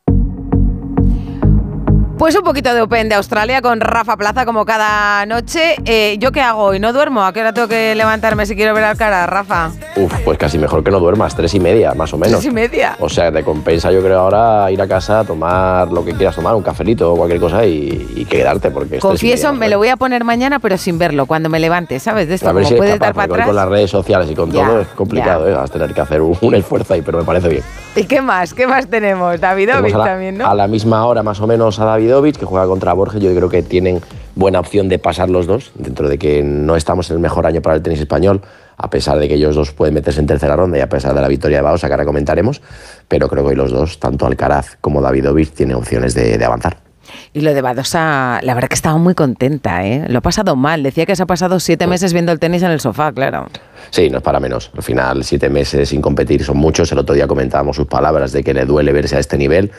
Pues 2.23 2.37
un 2.37 2.45
poquito 2.45 2.73
de 2.73 2.81
Open 2.81 3.09
de 3.09 3.17
Australia 3.17 3.61
con 3.63 3.81
Rafa 3.81 4.17
Plaza 4.17 4.45
como 4.45 4.65
cada 4.65 5.27
noche. 5.27 5.75
Eh, 5.85 6.15
¿Yo 6.21 6.31
qué 6.31 6.41
hago 6.41 6.63
hoy? 6.67 6.79
¿No 6.79 6.93
duermo? 6.93 7.25
¿A 7.25 7.33
qué 7.33 7.41
hora 7.41 7.53
tengo 7.53 7.67
que 7.67 7.97
levantarme 7.97 8.47
si 8.47 8.55
quiero 8.55 8.75
ver 8.75 8.85
al 8.85 8.97
cara, 8.97 9.27
Rafa? 9.27 9.73
Uf, 9.97 10.15
pues 10.25 10.39
casi 10.39 10.57
mejor 10.57 10.85
que 10.85 10.93
no 10.93 11.01
duermas, 11.01 11.35
tres 11.35 11.53
y 11.55 11.59
media, 11.59 11.95
más 11.95 12.15
o 12.15 12.19
menos. 12.19 12.39
Tres 12.39 12.45
y 12.45 12.55
media. 12.55 12.97
O 13.01 13.09
sea, 13.09 13.33
te 13.33 13.43
compensa 13.43 13.91
yo 13.91 14.01
creo 14.05 14.21
ahora 14.21 14.71
ir 14.71 14.81
a 14.81 14.87
casa, 14.87 15.25
tomar 15.25 15.91
lo 15.91 16.05
que 16.05 16.15
quieras 16.15 16.37
tomar, 16.37 16.55
un 16.55 16.63
cafelito 16.63 17.13
o 17.13 17.17
cualquier 17.17 17.41
cosa 17.41 17.67
y, 17.67 18.13
y 18.15 18.25
quedarte 18.25 18.71
porque 18.71 19.01
Confieso, 19.01 19.49
media, 19.49 19.59
me 19.59 19.69
lo 19.71 19.79
voy 19.79 19.89
a 19.89 19.97
poner 19.97 20.23
mañana, 20.23 20.61
pero 20.61 20.79
sin 20.79 20.99
verlo, 21.01 21.27
cuando 21.27 21.49
me 21.49 21.59
levante, 21.59 21.99
¿sabes? 21.99 22.29
De 22.29 22.37
esto, 22.37 22.49
A 22.49 22.53
ver 22.53 22.63
como 22.63 22.77
si 22.77 22.89
capaz, 22.89 22.99
dar 22.99 23.15
para 23.15 23.33
atrás. 23.33 23.47
con 23.49 23.57
las 23.57 23.69
redes 23.69 23.91
sociales 23.91 24.31
y 24.31 24.37
con 24.37 24.49
Ya, 24.53 24.65
todo 24.65 24.81
es 24.83 24.87
complicado, 24.95 25.47
ya. 25.47 25.51
¿eh? 25.51 25.57
Vas 25.57 25.71
a 25.71 25.73
tener 25.73 25.93
que 25.93 26.01
hacer 26.01 26.21
un, 26.21 26.39
un 26.41 26.55
esfuerzo 26.55 26.95
ahí, 26.95 27.03
pero 27.03 27.19
me 27.19 27.25
parece 27.25 27.49
bien. 27.49 27.65
¿Y 27.95 28.05
qué 28.05 28.23
más? 28.23 28.55
¿Qué 28.55 28.67
más 28.67 28.89
tenemos? 28.89 29.35
A 29.43 29.55
la, 29.55 30.05
también, 30.05 30.39
¿no? 30.39 30.47
a 30.47 30.55
la 30.55 30.67
misma 30.67 31.05
hora 31.05 31.23
más 31.23 31.41
o 31.41 31.47
menos 31.47 31.79
a 31.79 31.85
Davidovich, 31.85 32.39
que 32.39 32.47
juega 32.47 32.67
contra 32.67 32.95
Borges. 32.95 33.21
Yo 33.21 33.35
creo 33.35 33.51
que 33.51 33.63
tienen 33.63 34.01
buena 34.35 34.61
opción 34.61 34.89
de 34.89 34.99
pasar 34.99 35.29
los 35.29 35.47
dos, 35.47 35.73
dentro 35.75 36.09
de 36.09 36.17
que 36.17 36.43
no 36.43 36.75
estamos 36.77 37.11
en 37.11 37.17
el 37.17 37.21
mejor 37.21 37.47
año 37.47 37.61
para 37.61 37.77
el 37.77 37.83
tenis 37.83 38.01
español, 38.01 38.41
a 38.79 38.89
pesar 38.89 39.19
de 39.19 39.29
que 39.29 39.35
ellos 39.35 39.55
dos 39.55 39.73
pueden 39.73 39.93
meterse 39.93 40.21
en 40.21 40.27
tercera 40.27 40.57
ronda 40.57 40.79
y 40.79 40.81
a 40.81 40.89
pesar 40.89 41.15
de 41.15 41.21
la 41.21 41.29
victoria 41.29 41.59
de 41.59 41.63
Baosa, 41.63 41.87
que 41.87 41.93
ahora 41.93 42.07
comentaremos. 42.07 42.63
Pero 43.09 43.29
creo 43.29 43.45
que 43.45 43.51
hoy 43.51 43.57
los 43.57 43.71
dos, 43.71 44.01
tanto 44.01 44.25
Alcaraz 44.25 44.79
como 44.81 45.03
Davidovich, 45.03 45.53
tienen 45.53 45.77
opciones 45.77 46.15
de, 46.15 46.39
de 46.39 46.45
avanzar. 46.47 46.92
Y 47.33 47.41
lo 47.41 47.55
de 47.55 47.63
Badosa, 47.63 48.41
la 48.43 48.55
verdad 48.55 48.69
que 48.69 48.75
estaba 48.75 48.99
muy 48.99 49.15
contenta, 49.15 49.87
¿eh? 49.87 50.05
Lo 50.09 50.19
ha 50.19 50.23
pasado 50.23 50.57
mal. 50.57 50.83
Decía 50.83 51.07
que 51.07 51.17
se 51.17 51.23
ha 51.23 51.27
pasado 51.27 51.61
siete 51.61 51.87
meses 51.87 52.13
viendo 52.13 52.33
el 52.33 52.39
tenis 52.39 52.63
en 52.63 52.71
el 52.71 52.81
sofá, 52.81 53.13
claro. 53.13 53.49
Sí, 53.91 54.11
no 54.11 54.19
es 54.19 54.23
para 54.23 54.41
menos. 54.41 54.71
Al 54.77 54.83
final, 54.83 55.25
siete 55.25 55.51
meses 55.51 55.89
sin 55.89 56.01
competir 56.01 56.45
son 56.45 56.57
muchos. 56.57 56.91
El 56.93 56.99
otro 56.99 57.15
día 57.15 57.27
comentábamos 57.27 57.77
sus 57.77 57.87
palabras 57.87 58.33
de 58.33 58.43
que 58.43 58.55
le 58.55 58.65
duele 58.65 58.93
verse 58.93 59.17
a 59.17 59.19
este 59.19 59.37
nivel, 59.37 59.71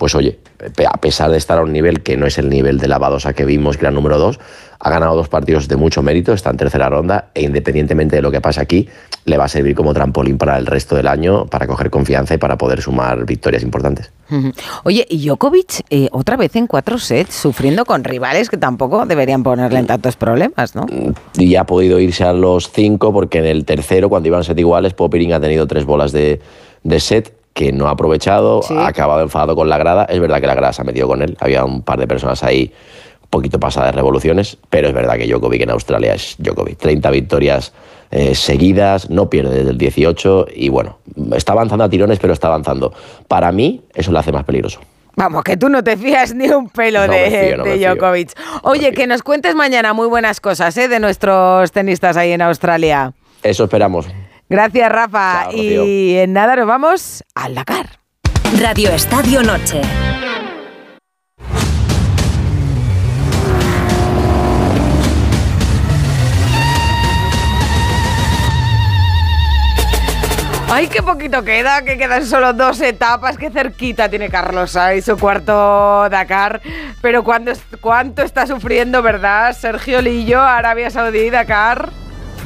pues 0.00 0.14
oye, 0.14 0.38
a 0.90 0.96
pesar 0.96 1.30
de 1.30 1.36
estar 1.36 1.58
a 1.58 1.62
un 1.62 1.74
nivel 1.74 2.02
que 2.02 2.16
no 2.16 2.24
es 2.24 2.38
el 2.38 2.48
nivel 2.48 2.78
de 2.78 2.88
la 2.88 2.96
Badosa 2.96 3.34
que 3.34 3.44
vimos, 3.44 3.76
que 3.76 3.84
era 3.84 3.90
número 3.90 4.18
dos, 4.18 4.40
ha 4.78 4.88
ganado 4.88 5.14
dos 5.14 5.28
partidos 5.28 5.68
de 5.68 5.76
mucho 5.76 6.02
mérito, 6.02 6.32
está 6.32 6.48
en 6.48 6.56
tercera 6.56 6.88
ronda 6.88 7.28
e 7.34 7.42
independientemente 7.42 8.16
de 8.16 8.22
lo 8.22 8.30
que 8.30 8.40
pase 8.40 8.62
aquí, 8.62 8.88
le 9.26 9.36
va 9.36 9.44
a 9.44 9.48
servir 9.48 9.74
como 9.74 9.92
trampolín 9.92 10.38
para 10.38 10.56
el 10.56 10.64
resto 10.64 10.96
del 10.96 11.06
año, 11.06 11.44
para 11.44 11.66
coger 11.66 11.90
confianza 11.90 12.32
y 12.32 12.38
para 12.38 12.56
poder 12.56 12.80
sumar 12.80 13.26
victorias 13.26 13.62
importantes. 13.62 14.10
Oye, 14.84 15.06
y 15.10 15.26
Djokovic 15.26 15.84
eh, 15.90 16.08
otra 16.12 16.38
vez 16.38 16.56
en 16.56 16.66
cuatro 16.66 16.96
sets, 16.96 17.34
sufriendo 17.34 17.84
con 17.84 18.02
rivales 18.02 18.48
que 18.48 18.56
tampoco 18.56 19.04
deberían 19.04 19.42
ponerle 19.42 19.80
en 19.80 19.86
tantos 19.86 20.16
problemas, 20.16 20.74
¿no? 20.74 20.86
Y 21.34 21.56
ha 21.56 21.64
podido 21.64 22.00
irse 22.00 22.24
a 22.24 22.32
los 22.32 22.72
cinco 22.72 23.12
porque 23.12 23.40
en 23.40 23.44
el 23.44 23.66
tercero, 23.66 24.08
cuando 24.08 24.28
iban 24.28 24.44
set 24.44 24.58
iguales, 24.58 24.94
Popirin 24.94 25.34
ha 25.34 25.40
tenido 25.40 25.66
tres 25.66 25.84
bolas 25.84 26.10
de, 26.12 26.40
de 26.84 27.00
set 27.00 27.39
que 27.60 27.72
no 27.72 27.88
ha 27.88 27.90
aprovechado, 27.90 28.62
ha 28.70 28.86
acabado 28.86 29.20
enfadado 29.20 29.54
con 29.54 29.68
la 29.68 29.76
grada. 29.76 30.06
Es 30.06 30.18
verdad 30.18 30.40
que 30.40 30.46
la 30.46 30.54
grada 30.54 30.72
se 30.72 30.80
ha 30.80 30.84
metido 30.86 31.06
con 31.06 31.20
él, 31.20 31.36
había 31.40 31.62
un 31.62 31.82
par 31.82 31.98
de 31.98 32.08
personas 32.08 32.42
ahí 32.42 32.72
un 33.20 33.28
poquito 33.28 33.60
pasadas 33.60 33.92
de 33.92 33.96
revoluciones, 33.96 34.56
pero 34.70 34.88
es 34.88 34.94
verdad 34.94 35.18
que 35.18 35.26
Djokovic 35.26 35.60
en 35.60 35.70
Australia 35.70 36.14
es 36.14 36.36
Djokovic. 36.38 36.78
30 36.78 37.10
victorias 37.10 37.74
eh, 38.10 38.34
seguidas, 38.34 39.10
no 39.10 39.28
pierde 39.28 39.56
desde 39.56 39.72
el 39.72 39.76
18 39.76 40.46
y 40.56 40.70
bueno, 40.70 41.00
está 41.36 41.52
avanzando 41.52 41.84
a 41.84 41.90
tirones, 41.90 42.18
pero 42.18 42.32
está 42.32 42.46
avanzando. 42.46 42.94
Para 43.28 43.52
mí, 43.52 43.82
eso 43.92 44.10
lo 44.10 44.20
hace 44.20 44.32
más 44.32 44.44
peligroso. 44.44 44.80
Vamos, 45.16 45.44
que 45.44 45.58
tú 45.58 45.68
no 45.68 45.84
te 45.84 45.98
fías 45.98 46.34
ni 46.34 46.48
un 46.48 46.70
pelo 46.70 47.02
de, 47.02 47.58
Djokovic. 47.78 48.30
Oye, 48.62 48.92
que 48.92 49.06
nos 49.06 49.22
cuentes 49.22 49.54
mañana 49.54 49.92
muy 49.92 50.08
buenas 50.08 50.40
cosas 50.40 50.74
¿eh? 50.78 50.88
de 50.88 50.98
nuestros 50.98 51.72
tenistas 51.72 52.16
ahí 52.16 52.32
en 52.32 52.40
Australia. 52.40 53.12
Eso 53.42 53.64
esperamos. 53.64 54.06
Gracias, 54.50 54.90
Rafa. 54.90 55.48
y 55.54 56.16
en 56.16 56.32
nada 56.32 56.56
nos 56.56 56.66
vamos 56.66 57.24
al 57.36 57.54
Dakar. 57.54 58.00
Radio 58.60 58.90
Estadio 58.90 59.44
Noche. 59.44 59.80
Ay, 70.72 70.88
qué 70.88 71.00
poquito 71.00 71.44
queda, 71.44 71.82
que 71.82 71.96
quedan 71.96 72.26
solo 72.26 72.52
dos 72.52 72.80
etapas, 72.80 73.36
qué 73.36 73.50
cerquita 73.50 74.08
tiene 74.08 74.30
Carlos 74.30 74.72
Sainz, 74.72 75.04
su 75.04 75.16
cuarto 75.16 76.08
Dakar. 76.08 76.60
Pero 77.00 77.22
¿cuánto, 77.22 77.52
cuánto 77.80 78.22
está 78.22 78.48
sufriendo, 78.48 79.00
verdad, 79.00 79.52
Sergio 79.52 80.02
Lillo, 80.02 80.40
Arabia 80.40 80.90
Saudí, 80.90 81.30
Dakar? 81.30 81.90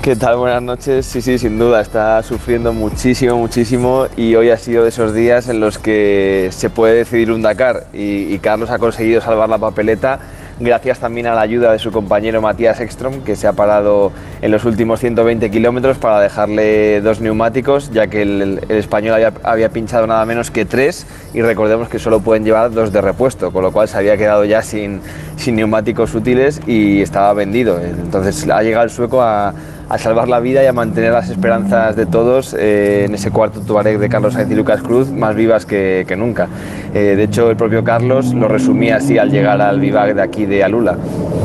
¿Qué 0.05 0.17
tal? 0.17 0.37
Buenas 0.37 0.61
noches. 0.61 1.07
Sí, 1.07 1.23
sí, 1.23 1.39
sin 1.39 1.59
duda, 1.59 1.81
está 1.81 2.23
sufriendo 2.23 2.75
muchísimo, 2.75 3.39
muchísimo 3.39 4.05
y 4.19 4.35
hoy 4.35 4.51
ha 4.51 4.59
sido 4.59 4.83
de 4.83 4.91
esos 4.91 5.15
días 5.15 5.49
en 5.49 5.61
los 5.61 5.79
que 5.79 6.51
se 6.53 6.69
puede 6.69 6.97
decidir 6.97 7.33
un 7.33 7.41
Dakar 7.41 7.87
y, 7.95 8.39
Carlos 8.41 8.69
ha 8.69 8.79
conseguido 8.79 9.23
salvar 9.23 9.49
la 9.49 9.57
papeleta 9.57 10.19
gracias 10.61 10.99
también 10.99 11.27
a 11.27 11.35
la 11.35 11.41
ayuda 11.41 11.73
de 11.73 11.79
su 11.79 11.91
compañero 11.91 12.43
Matías 12.43 12.81
Ekstrom, 12.81 13.23
que 13.23 13.35
se 13.35 13.47
ha 13.47 13.55
parado 13.55 14.13
en 14.43 14.51
los 14.51 14.67
últimos 14.67 15.01
120 15.01 15.51
kilómetros 15.51 15.97
para 15.97 16.21
dejarle 16.21 17.01
dos 17.01 17.23
neumáticos, 17.23 17.91
ya 17.91 18.07
que 18.07 18.23
el, 18.23 18.61
español 18.69 19.15
había, 19.15 19.33
había, 19.43 19.71
pinchado 19.71 20.07
nada 20.07 20.27
menos 20.27 20.51
que 20.51 20.67
tres 20.67 21.07
y 21.33 21.41
recordemos 21.41 21.89
que 21.89 21.99
solo 21.99 22.21
pueden 22.21 22.45
llevar 22.45 22.71
dos 22.73 22.93
de 22.93 23.01
repuesto, 23.01 23.51
con 23.53 23.63
lo 23.63 23.73
cual 23.73 23.89
se 23.89 23.97
había 23.97 24.19
quedado 24.19 24.45
ya 24.45 24.61
sin, 24.61 25.01
sin 25.37 25.57
neumáticos 25.57 26.15
útiles 26.15 26.61
y 26.67 27.01
estaba 27.01 27.33
vendido. 27.33 27.81
Entonces 27.81 28.47
ha 28.51 28.63
llegado 28.63 28.85
el 28.85 28.91
sueco 28.91 29.23
a 29.23 29.55
a 29.89 29.99
salvar 29.99 30.29
la 30.29 30.41
vida 30.41 30.63
y 30.63 30.67
a 30.67 30.73
mantener 30.73 31.13
las 31.13 31.29
esperanzas 31.29 31.97
de 31.97 32.07
todos 32.07 32.55
eh, 32.59 33.05
en 33.07 33.15
ese 33.15 33.31
cuarto 33.31 33.61
Tuareg 33.61 33.99
de 33.99 34.09
Carlos 34.09 34.35
Sainz 34.35 34.51
y 34.51 34.55
Lucas 34.55 34.83
Cruz 34.83 35.11
más 35.11 35.35
vivas 35.35 35.67
que, 35.67 36.07
nunca. 36.17 36.49
Eh, 36.95 37.15
de 37.17 37.23
hecho, 37.25 37.51
el 37.51 37.57
propio 37.57 37.85
Carlos 37.85 38.33
lo 38.33 38.49
resumía 38.49 38.97
así 38.97 39.19
al 39.19 39.31
llegar 39.31 39.61
al 39.61 39.81
vivac 39.81 40.15
de 40.15 40.23
aquí 40.23 40.47
de 40.47 40.65
Alula. 40.65 40.97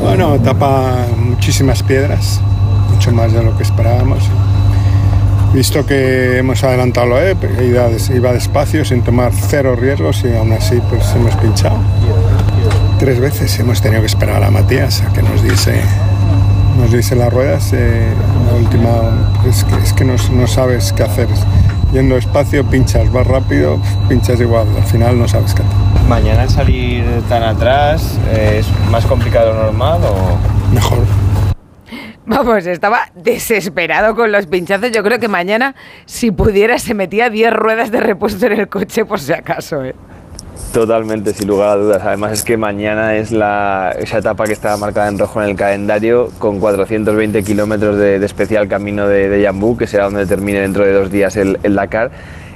Bueno, 0.02 0.38
tapa 0.40 1.06
muchísimas 1.16 1.82
piedras, 1.82 2.40
mucho 2.92 3.12
más 3.12 3.32
de 3.32 3.42
lo 3.42 3.56
que 3.56 3.62
esperábamos. 3.62 4.28
Visto 5.52 5.84
que 5.84 6.38
hemos 6.38 6.62
adelantado 6.62 7.08
lo 7.08 7.20
EP, 7.20 7.42
iba, 7.60 7.88
iba 8.14 8.32
despacio 8.32 8.84
sin 8.84 9.02
tomar 9.02 9.32
cero 9.34 9.74
riesgos 9.74 10.24
y 10.24 10.36
aún 10.36 10.52
así 10.52 10.80
pues 10.88 11.12
hemos 11.16 11.34
pinchado. 11.36 11.76
Tres 13.00 13.18
veces 13.18 13.58
hemos 13.58 13.82
tenido 13.82 14.00
que 14.00 14.06
esperar 14.06 14.44
a 14.44 14.50
Matías 14.50 15.02
a 15.02 15.12
que 15.12 15.22
nos 15.22 15.42
diese 15.42 15.82
nos 16.78 16.92
dice 16.92 17.16
las 17.16 17.32
ruedas, 17.32 17.72
eh, 17.72 18.12
la 18.46 18.54
última, 18.56 18.90
es 19.48 19.64
que, 19.64 19.74
es 19.76 19.92
que 19.92 20.04
no, 20.04 20.14
no, 20.32 20.46
sabes 20.46 20.92
qué 20.92 21.02
hacer. 21.02 21.28
Yendo 21.92 22.14
despacio, 22.14 22.64
pinchas, 22.64 23.10
vas 23.12 23.26
rápido, 23.26 23.80
pinchas 24.08 24.40
igual, 24.40 24.66
al 24.76 24.84
final 24.84 25.18
no 25.18 25.26
sabes 25.26 25.54
qué 25.54 25.62
hacer. 25.62 26.08
¿Mañana 26.08 26.48
salir 26.48 27.04
tan 27.28 27.42
atrás 27.42 28.18
es 28.32 28.66
más 28.90 29.04
complicado 29.06 29.54
normal 29.54 30.00
o...? 30.04 30.74
Mejor. 30.74 31.04
Vamos, 32.26 32.64
estaba 32.66 33.10
desesperado 33.14 34.14
con 34.14 34.30
los 34.30 34.46
pinchazos. 34.46 34.92
Yo 34.92 35.02
creo 35.02 35.18
que 35.18 35.26
mañana, 35.26 35.74
si 36.06 36.30
pudiera, 36.30 36.78
se 36.78 36.94
metía 36.94 37.28
10 37.28 37.52
ruedas 37.52 37.90
de 37.90 37.98
repuesto 37.98 38.46
en 38.46 38.52
el 38.52 38.68
coche 38.68 39.04
por 39.04 39.18
si 39.18 39.32
acaso. 39.32 39.84
¿eh? 39.84 39.96
Totalmente, 40.72 41.32
sin 41.32 41.48
lugar 41.48 41.70
a 41.70 41.76
dudas. 41.76 42.02
Además 42.04 42.32
es 42.32 42.44
que 42.44 42.56
mañana 42.56 43.16
es 43.16 43.32
la, 43.32 43.92
esa 43.98 44.18
etapa 44.18 44.44
que 44.44 44.52
está 44.52 44.76
marcada 44.76 45.08
en 45.08 45.18
rojo 45.18 45.42
en 45.42 45.50
el 45.50 45.56
calendario 45.56 46.30
con 46.38 46.60
420 46.60 47.42
kilómetros 47.42 47.96
de, 47.96 48.24
especial 48.24 48.68
camino 48.68 49.08
de, 49.08 49.40
Yambú, 49.42 49.76
que 49.76 49.88
será 49.88 50.04
donde 50.04 50.26
termine 50.26 50.60
dentro 50.60 50.84
de 50.84 50.92
dos 50.92 51.10
días 51.10 51.36
el, 51.36 51.58
Dakar. 51.74 52.12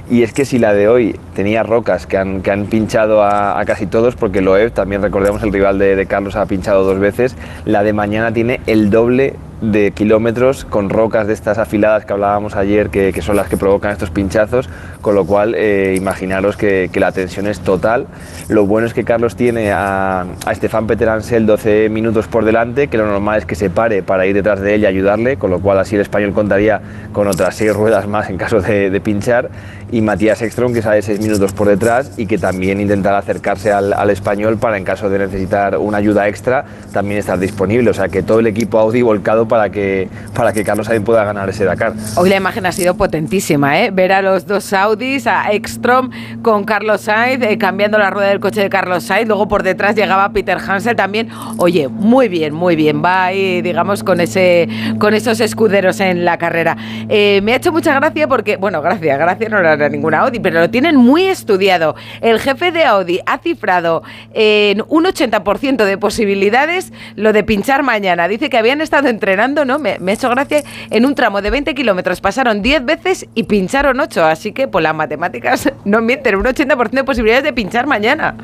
Y 0.09 0.23
es 0.23 0.33
que 0.33 0.45
si 0.45 0.59
la 0.59 0.73
de 0.73 0.87
hoy 0.87 1.19
tenía 1.33 1.63
rocas 1.63 2.05
que 2.05 2.17
han, 2.17 2.41
que 2.41 2.51
han 2.51 2.67
pinchado 2.67 3.23
a, 3.23 3.61
casi 3.65 3.85
todos, 3.85 4.15
porque 4.15 4.39
Loeb, 4.39 4.71
también 4.71 5.01
recordemos 5.01 5.43
el 5.43 5.51
rival 5.51 5.77
de, 5.79 6.05
Carlos, 6.05 6.35
ha 6.35 6.45
pinchado 6.45 6.83
dos 6.83 6.99
veces, 6.99 7.35
la 7.65 7.83
de 7.83 7.91
mañana 7.91 8.31
tiene 8.31 8.61
el 8.65 8.91
doble 8.91 9.35
de 9.71 9.91
kilómetros 9.91 10.65
con 10.65 10.89
rocas 10.89 11.27
de 11.27 11.33
estas 11.33 11.57
afiladas 11.57 12.05
que 12.05 12.13
hablábamos 12.13 12.55
ayer, 12.55 12.89
que, 12.89 13.11
que 13.13 13.21
son 13.21 13.35
las 13.35 13.47
que 13.49 13.57
provocan 13.57 13.91
estos 13.91 14.09
pinchazos, 14.09 14.69
con 15.01 15.15
lo 15.15 15.25
cual 15.25 15.55
eh, 15.55 15.95
imaginaros 15.97 16.57
que, 16.57 16.89
que, 16.91 16.99
la 16.99 17.11
tensión 17.11 17.47
es 17.47 17.59
total. 17.59 18.07
Lo 18.47 18.65
bueno 18.65 18.87
es 18.87 18.93
que 18.93 19.03
Carlos 19.03 19.35
tiene 19.35 19.71
a, 19.71 20.21
a 20.45 20.51
Estefan 20.51 20.87
Peter 20.87 21.09
Ansel 21.09 21.45
12 21.45 21.89
minutos 21.89 22.27
por 22.27 22.45
delante, 22.45 22.87
que 22.87 22.97
lo 22.97 23.05
normal 23.05 23.39
es 23.39 23.45
que 23.45 23.55
se 23.55 23.69
pare 23.69 24.03
para 24.03 24.25
ir 24.25 24.33
detrás 24.33 24.59
de 24.61 24.75
él 24.75 24.81
y 24.81 24.85
ayudarle, 24.85 25.37
con 25.37 25.51
lo 25.51 25.59
cual 25.59 25.79
así 25.79 25.95
el 25.95 26.01
español 26.01 26.33
contaría 26.33 26.81
con 27.11 27.27
otras 27.27 27.55
seis 27.55 27.73
ruedas 27.73 28.07
más 28.07 28.29
en 28.29 28.37
caso 28.37 28.61
de, 28.61 28.89
de 28.89 29.01
pinchar, 29.01 29.49
y 29.91 30.01
Matías 30.01 30.41
Ekstrom 30.41 30.73
que 30.73 30.81
sale 30.81 31.01
6 31.01 31.19
minutos 31.19 31.53
por 31.53 31.67
detrás 31.67 32.11
y 32.17 32.25
que 32.25 32.37
también 32.37 32.81
intentará 32.81 33.19
acercarse 33.19 33.71
al, 33.71 33.93
al 33.93 34.09
español 34.09 34.57
para 34.57 34.77
en 34.77 34.83
caso 34.83 35.09
de 35.09 35.19
necesitar 35.19 35.77
una 35.77 35.97
ayuda 35.97 36.27
extra 36.27 36.65
también 36.91 37.19
estar 37.19 37.37
disponible, 37.39 37.89
o 37.91 37.93
sea 37.93 38.09
que 38.09 38.23
todo 38.23 38.39
el 38.39 38.47
equipo 38.47 38.79
Audi 38.79 39.01
volcado 39.01 39.47
que, 39.69 40.07
para 40.33 40.53
que 40.53 40.63
Carlos 40.63 40.87
Sainz 40.87 41.03
pueda 41.05 41.23
ganar 41.23 41.49
ese 41.49 41.65
Dakar. 41.65 41.93
Hoy 42.15 42.29
la 42.29 42.37
imagen 42.37 42.65
ha 42.65 42.71
sido 42.71 42.95
potentísima, 42.95 43.79
¿eh? 43.81 43.91
ver 43.91 44.11
a 44.11 44.21
los 44.21 44.45
dos 44.45 44.63
Saudis, 44.63 45.27
a 45.27 45.51
Ekstrom 45.51 46.09
con 46.41 46.63
Carlos 46.63 47.01
Sainz, 47.01 47.43
eh, 47.43 47.57
cambiando 47.57 47.97
la 47.97 48.09
rueda 48.09 48.29
del 48.29 48.39
coche 48.39 48.61
de 48.61 48.69
Carlos 48.69 49.03
Sainz, 49.03 49.27
luego 49.27 49.47
por 49.47 49.63
detrás 49.63 49.95
llegaba 49.95 50.29
Peter 50.29 50.57
Hansel 50.57 50.95
también. 50.95 51.29
Oye, 51.57 51.87
muy 51.87 52.27
bien, 52.27 52.53
muy 52.53 52.75
bien, 52.75 53.03
va 53.03 53.25
ahí, 53.25 53.61
digamos, 53.61 54.03
con, 54.03 54.19
ese, 54.21 54.67
con 54.99 55.13
esos 55.13 55.39
escuderos 55.39 55.99
en 55.99 56.25
la 56.25 56.37
carrera. 56.37 56.77
Eh, 57.09 57.41
me 57.43 57.53
ha 57.53 57.55
hecho 57.57 57.71
mucha 57.71 57.93
gracia 57.95 58.27
porque, 58.27 58.57
bueno, 58.57 58.81
gracias, 58.81 59.17
gracias 59.17 59.51
no 59.51 59.59
era 59.59 59.89
ninguna 59.89 60.19
Audi, 60.19 60.39
pero 60.39 60.59
lo 60.59 60.69
tienen 60.69 60.95
muy 60.95 61.25
estudiado. 61.25 61.95
El 62.21 62.39
jefe 62.39 62.71
de 62.71 62.85
Audi 62.85 63.19
ha 63.25 63.37
cifrado 63.37 64.03
en 64.33 64.83
un 64.87 65.05
80% 65.05 65.85
de 65.85 65.97
posibilidades 65.97 66.91
lo 67.15 67.33
de 67.33 67.43
pinchar 67.43 67.83
mañana. 67.83 68.27
Dice 68.27 68.49
que 68.49 68.57
habían 68.57 68.81
estado 68.81 69.07
entre 69.09 69.34
¿no? 69.35 69.79
Me, 69.79 69.97
me 69.99 70.11
ha 70.11 70.15
hecho 70.15 70.29
gracia. 70.29 70.63
En 70.89 71.05
un 71.05 71.15
tramo 71.15 71.41
de 71.41 71.49
20 71.49 71.75
kilómetros 71.75 72.21
pasaron 72.21 72.61
10 72.61 72.85
veces 72.85 73.27
y 73.35 73.43
pincharon 73.43 73.99
8. 73.99 74.25
Así 74.25 74.51
que, 74.51 74.67
pues 74.67 74.83
las 74.83 74.95
matemáticas 74.95 75.71
no 75.85 76.01
mienten. 76.01 76.35
Un 76.35 76.45
80% 76.45 76.89
de 76.91 77.03
posibilidades 77.03 77.43
de 77.43 77.53
pinchar 77.53 77.87
mañana. 77.87 78.35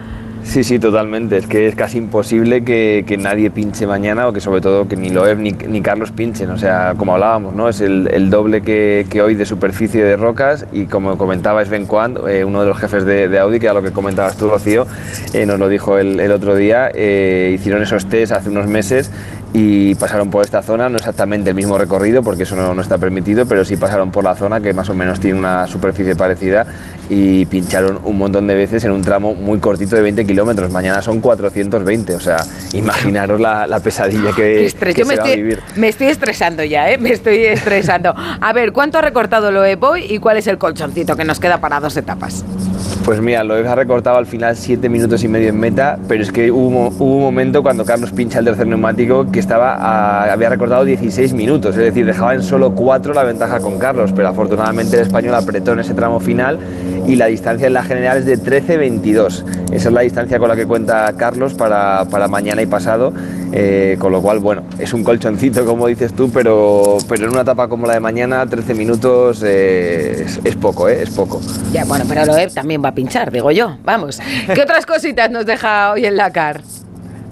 Sí, 0.44 0.64
sí, 0.64 0.80
totalmente. 0.80 1.38
Es 1.38 1.48
que 1.48 1.68
es 1.68 1.76
casi 1.76 2.00
imposible 2.00 2.64
que, 2.64 3.06
que 3.08 3.16
nadie 3.16 3.52
pinche 3.52 3.86
mañana 3.86 4.28
o 4.28 4.34
que 4.34 4.42
sobre 4.42 4.60
todo 4.60 4.88
que 4.88 4.98
ni 4.98 5.10
Loeb 5.10 5.38
ni, 5.38 5.52
ni 5.52 5.82
Carlos 5.82 6.12
pinchen. 6.12 6.50
O 6.50 6.58
sea, 6.58 6.96
como 6.98 7.14
hablábamos, 7.14 7.54
¿no? 7.54 7.70
Es 7.70 7.80
el, 7.80 8.10
el 8.12 8.30
doble 8.30 8.62
que, 8.62 9.06
que, 9.10 9.22
hoy 9.22 9.36
de 9.36 9.46
superficie 9.46 10.04
de 10.04 10.18
rocas 10.18 10.66
y 10.74 10.86
como 10.86 11.18
comentaba 11.18 11.64
Sven 11.64 11.86
Quant, 11.86 12.18
eh, 12.28 12.44
uno 12.44 12.62
de 12.62 12.68
los 12.68 12.78
jefes 12.78 13.06
de, 13.06 13.28
de, 13.28 13.40
Audi, 13.40 13.60
que 13.60 13.70
a 13.70 13.74
lo 13.74 13.84
que 13.84 13.92
comentabas 13.92 14.36
tú, 14.36 14.50
Rocío, 14.50 14.88
eh, 15.34 15.46
nos 15.46 15.60
lo 15.60 15.70
dijo 15.70 15.98
el, 16.00 16.20
el 16.20 16.32
otro 16.32 16.56
día, 16.56 16.92
eh, 16.94 17.52
hicieron 17.54 17.82
esos 17.84 18.08
test 18.08 18.32
hace 18.32 18.50
unos 18.50 18.68
meses 18.68 19.12
y 19.54 19.96
pasaron 19.96 20.30
por 20.30 20.46
esta 20.46 20.62
zona, 20.62 20.88
no 20.88 20.98
exactamente 20.98 21.50
el 21.50 21.56
mismo 21.56 21.78
recorrido 21.78 22.24
porque 22.24 22.44
eso 22.44 22.56
no, 22.56 22.74
no, 22.74 22.82
está 22.82 22.98
permitido, 22.98 23.46
pero 23.46 23.66
sí 23.66 23.76
pasaron 23.76 24.12
por 24.12 24.24
la 24.24 24.36
zona 24.36 24.62
que 24.62 24.74
más 24.74 24.90
o 24.90 24.94
menos 24.94 25.20
tiene 25.20 25.38
una 25.38 25.68
superficie 25.68 26.16
parecida 26.16 26.66
y 27.10 27.46
pincharon 27.46 28.00
un 28.06 28.18
montón 28.18 28.48
de 28.48 28.56
veces 28.56 28.84
en 28.86 28.92
un 28.92 29.02
tramo 29.02 29.34
muy 29.34 29.60
cortito 29.60 29.98
de 29.98 30.02
20 30.04 30.26
kilómetros. 30.26 30.72
Mañana 30.72 31.02
son 31.02 31.20
420, 31.20 32.16
o 32.16 32.20
sea, 32.20 32.38
imaginaros 32.74 33.42
la, 33.42 33.68
la 33.68 33.82
pesadilla 33.82 34.32
que, 34.34 34.72
que 34.80 34.94
se 34.94 35.06
me 35.06 35.16
va 35.18 35.24
estoy, 35.24 35.32
a 35.32 35.36
vivir. 35.36 35.60
Me 35.76 35.90
estoy 35.90 36.08
estresando 36.08 36.64
ya, 36.64 36.90
¿eh? 36.90 36.98
me 36.98 37.12
estoy 37.12 37.44
estresando. 37.46 38.14
A 38.16 38.54
ver, 38.54 38.72
¿cuánto 38.72 39.00
ha 39.00 39.02
recortado 39.02 39.52
lo 39.52 39.62
hoy 39.62 40.06
y 40.08 40.20
cuál 40.20 40.38
es 40.38 40.48
el 40.48 40.58
colchoncito 40.58 41.16
que 41.18 41.26
nos 41.26 41.40
queda 41.40 41.60
para 41.60 41.80
dos 41.80 41.98
etapas? 41.98 42.46
Pues 43.06 43.20
mira, 43.20 43.44
lo 43.44 43.56
ha 43.56 43.76
recortado 43.76 44.18
al 44.18 44.28
final 44.28 44.56
7 44.56 44.88
minutos 44.88 45.24
y 45.24 45.28
medio 45.28 45.50
en 45.50 45.60
meta, 45.60 45.98
pero 46.08 46.22
es 46.22 46.32
que 46.32 46.52
hubo, 46.52 46.90
un 46.90 47.22
momento 47.22 47.64
cuando 47.64 47.84
Carlos 47.84 48.12
pincha 48.12 48.38
el 48.40 48.46
tercer 48.46 48.68
neumático 48.68 49.30
que 49.32 49.40
estaba 49.40 50.32
había 50.32 50.50
recortado 50.50 50.86
16 50.86 51.34
minutos, 51.34 51.76
es 51.76 51.84
decir, 51.84 52.06
dejaba 52.06 52.36
en 52.36 52.44
solo 52.44 52.76
4 52.76 53.14
la 53.16 53.24
ventaja 53.24 53.60
con 53.60 53.80
Carlos, 53.80 54.12
pero 54.16 54.28
afortunadamente 54.28 54.98
el 54.98 55.02
español 55.02 55.34
apretó 55.34 55.74
en 55.74 55.80
ese 55.80 55.96
tramo 55.96 56.20
final 56.20 56.60
y 57.08 57.16
la 57.16 57.26
distancia 57.26 57.68
en 57.68 57.74
la 57.74 57.84
general 57.84 58.20
es 58.20 58.26
de 58.26 58.38
13-22. 58.38 59.46
Esa 59.72 59.88
es 59.90 59.94
la 59.94 60.02
distancia 60.02 60.38
con 60.38 60.50
la 60.50 60.56
que 60.56 60.68
cuenta 60.68 61.12
Carlos 61.18 61.54
para, 61.56 62.06
para 62.06 62.28
mañana 62.28 62.62
y 62.62 62.68
pasado, 62.68 63.14
eh, 63.52 63.98
con 64.00 64.12
lo 64.12 64.22
cual, 64.22 64.40
bueno, 64.40 64.64
es 64.78 64.94
un 64.94 65.04
colchoncito 65.04 65.66
como 65.66 65.88
dices 65.88 66.14
tú, 66.14 66.30
pero, 66.30 66.98
pero 67.08 67.26
en 67.26 67.32
una 67.32 67.42
etapa 67.42 67.68
como 67.68 67.88
la 67.88 67.94
de 67.94 68.00
mañana, 68.00 68.46
13 68.46 68.74
minutos 68.76 69.42
eh, 69.46 70.26
es, 70.44 70.56
poco, 70.56 70.88
eh, 70.88 71.04
es 71.04 71.10
poco. 71.10 71.42
Ya, 71.72 71.86
bueno, 71.86 72.06
pero 72.08 72.26
Loeb 72.26 72.54
también 72.54 72.84
va 72.84 72.91
pinchar, 72.94 73.32
digo 73.32 73.52
yo. 73.52 73.78
Vamos. 73.84 74.20
¿Qué 74.54 74.62
otras 74.62 74.86
cositas 74.86 75.30
nos 75.30 75.46
deja 75.46 75.92
hoy 75.92 76.06
en 76.06 76.18
la 76.18 76.32
CAR? 76.32 76.62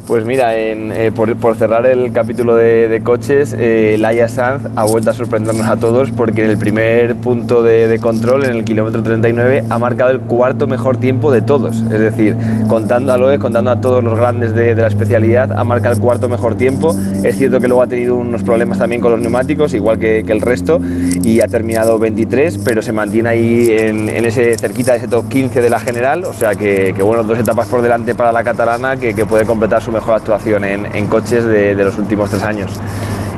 Pues 0.10 0.26
mira, 0.26 0.58
en, 0.58 0.92
eh, 0.92 1.12
por, 1.12 1.36
por 1.36 1.56
cerrar 1.56 1.86
el 1.86 2.12
capítulo 2.12 2.56
de, 2.56 2.88
de 2.88 3.02
coches, 3.02 3.56
eh, 3.56 3.96
Laia 4.00 4.28
Sanz 4.28 4.64
ha 4.76 4.84
vuelto 4.84 5.12
a 5.12 5.14
sorprendernos 5.14 5.68
a 5.68 5.78
todos 5.78 6.10
porque 6.10 6.46
en 6.46 6.50
el 6.50 6.58
primer 6.58 7.16
punto 7.18 7.62
de, 7.62 7.88
de 7.88 8.00
control, 8.00 8.46
en 8.46 8.56
el 8.56 8.64
kilómetro 8.64 9.04
39, 9.04 9.66
ha 9.70 9.78
marcado 9.78 10.10
el 10.10 10.20
cuarto 10.22 10.66
mejor 10.66 10.98
tiempo 10.98 11.32
de 11.32 11.44
todos. 11.44 11.84
Es 11.92 12.00
decir, 12.00 12.36
contando 12.68 13.14
a 13.14 13.20
Loe, 13.20 13.38
contando 13.38 13.70
a 13.70 13.82
todos 13.82 14.04
los 14.04 14.18
grandes 14.18 14.56
de, 14.56 14.74
de 14.74 14.82
la 14.82 14.88
especialidad, 14.88 15.52
ha 15.52 15.64
marcado 15.64 15.94
el 15.94 16.02
cuarto 16.02 16.28
mejor 16.28 16.56
tiempo. 16.56 16.96
Es 17.24 17.38
cierto 17.38 17.60
que 17.60 17.68
luego 17.68 17.84
ha 17.84 17.88
tenido 17.88 18.16
unos 18.16 18.42
problemas 18.42 18.80
también 18.80 19.02
con 19.02 19.12
los 19.12 19.22
neumáticos, 19.22 19.76
igual 19.76 20.00
que, 20.00 20.24
que 20.26 20.32
el 20.32 20.42
resto, 20.42 20.82
y 21.22 21.42
ha 21.42 21.48
terminado 21.48 22.00
23, 22.00 22.58
pero 22.66 22.82
se 22.82 22.94
mantiene 22.94 23.30
ahí 23.30 23.68
en, 23.70 24.10
en 24.10 24.26
ese 24.26 24.58
cerquita 24.58 24.94
de 24.94 24.98
ese 24.98 25.08
top 25.08 25.30
15 25.30 25.62
de 25.62 25.70
la 25.70 25.80
general. 25.80 26.26
O 26.26 26.34
sea 26.34 26.56
que, 26.56 26.96
que 26.96 27.04
bueno, 27.04 27.24
dos 27.24 27.38
etapas 27.38 27.68
por 27.68 27.84
delante 27.84 28.16
para 28.16 28.32
la 28.32 28.44
catalana 28.44 28.98
que, 28.98 29.14
que 29.14 29.28
puede 29.28 29.46
completar 29.46 29.84
su 29.84 29.92
mejor 29.92 29.99
actuación 30.08 30.64
en, 30.64 30.86
en 30.96 31.08
coches 31.08 31.44
de, 31.46 31.76
de 31.76 31.84
los 31.84 31.98
últimos 31.98 32.30
tres 32.30 32.44
años. 32.44 32.72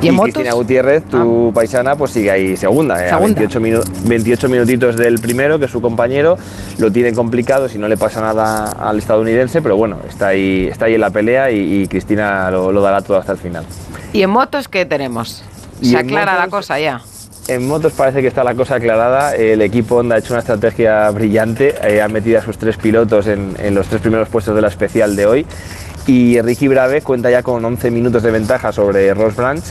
¿Y 0.00 0.08
en 0.08 0.14
motos? 0.16 0.32
Cristina 0.34 0.54
Gutiérrez, 0.54 1.04
tu 1.04 1.52
paisana, 1.54 1.94
pues 1.94 2.10
sigue 2.10 2.28
ahí 2.30 2.56
segunda, 2.56 3.00
eh, 3.04 3.06
a 3.10 3.18
Segunda. 3.18 3.40
28, 3.40 3.60
minu- 3.60 3.84
28 4.08 4.48
minutitos 4.48 4.96
del 4.96 5.20
primero, 5.20 5.60
que 5.60 5.66
es 5.66 5.70
su 5.70 5.80
compañero. 5.80 6.36
Lo 6.78 6.90
tiene 6.90 7.12
complicado 7.12 7.68
si 7.68 7.78
no 7.78 7.86
le 7.86 7.96
pasa 7.96 8.20
nada 8.20 8.72
al 8.72 8.98
estadounidense, 8.98 9.62
pero 9.62 9.76
bueno, 9.76 9.98
está 10.08 10.28
ahí, 10.28 10.66
está 10.68 10.86
ahí 10.86 10.94
en 10.94 11.00
la 11.02 11.10
pelea 11.10 11.52
y, 11.52 11.82
y 11.82 11.86
Cristina 11.86 12.50
lo, 12.50 12.72
lo 12.72 12.80
dará 12.82 13.00
todo 13.02 13.16
hasta 13.18 13.30
el 13.32 13.38
final. 13.38 13.64
¿Y 14.12 14.22
en 14.22 14.30
motos 14.30 14.66
qué 14.66 14.84
tenemos? 14.86 15.44
Se 15.80 15.96
aclara 15.96 16.36
la 16.36 16.48
cosa 16.48 16.80
ya. 16.80 17.00
En 17.48 17.66
motos 17.66 17.92
parece 17.92 18.22
que 18.22 18.28
está 18.28 18.44
la 18.44 18.54
cosa 18.54 18.76
aclarada. 18.76 19.34
El 19.34 19.62
equipo 19.62 19.96
Honda 19.96 20.14
ha 20.14 20.18
hecho 20.18 20.32
una 20.32 20.40
estrategia 20.40 21.10
brillante. 21.10 21.74
eh, 21.82 22.00
ha 22.00 22.08
metido 22.08 22.38
a 22.38 22.42
sus 22.42 22.56
tres 22.56 22.76
pilotos 22.76 23.26
en, 23.26 23.56
en 23.58 23.74
los 23.74 23.88
tres 23.88 24.00
primeros 24.00 24.28
puestos 24.28 24.54
de 24.54 24.62
la 24.62 24.68
especial 24.68 25.16
de 25.16 25.26
hoy. 25.26 25.46
Y 26.06 26.40
Ricky 26.40 26.68
Brave 26.68 27.02
cuenta 27.02 27.30
ya 27.30 27.42
con 27.42 27.64
11 27.64 27.90
minutos 27.90 28.22
de 28.22 28.30
ventaja 28.30 28.72
sobre 28.72 29.12
Ross 29.14 29.36
Branch, 29.36 29.62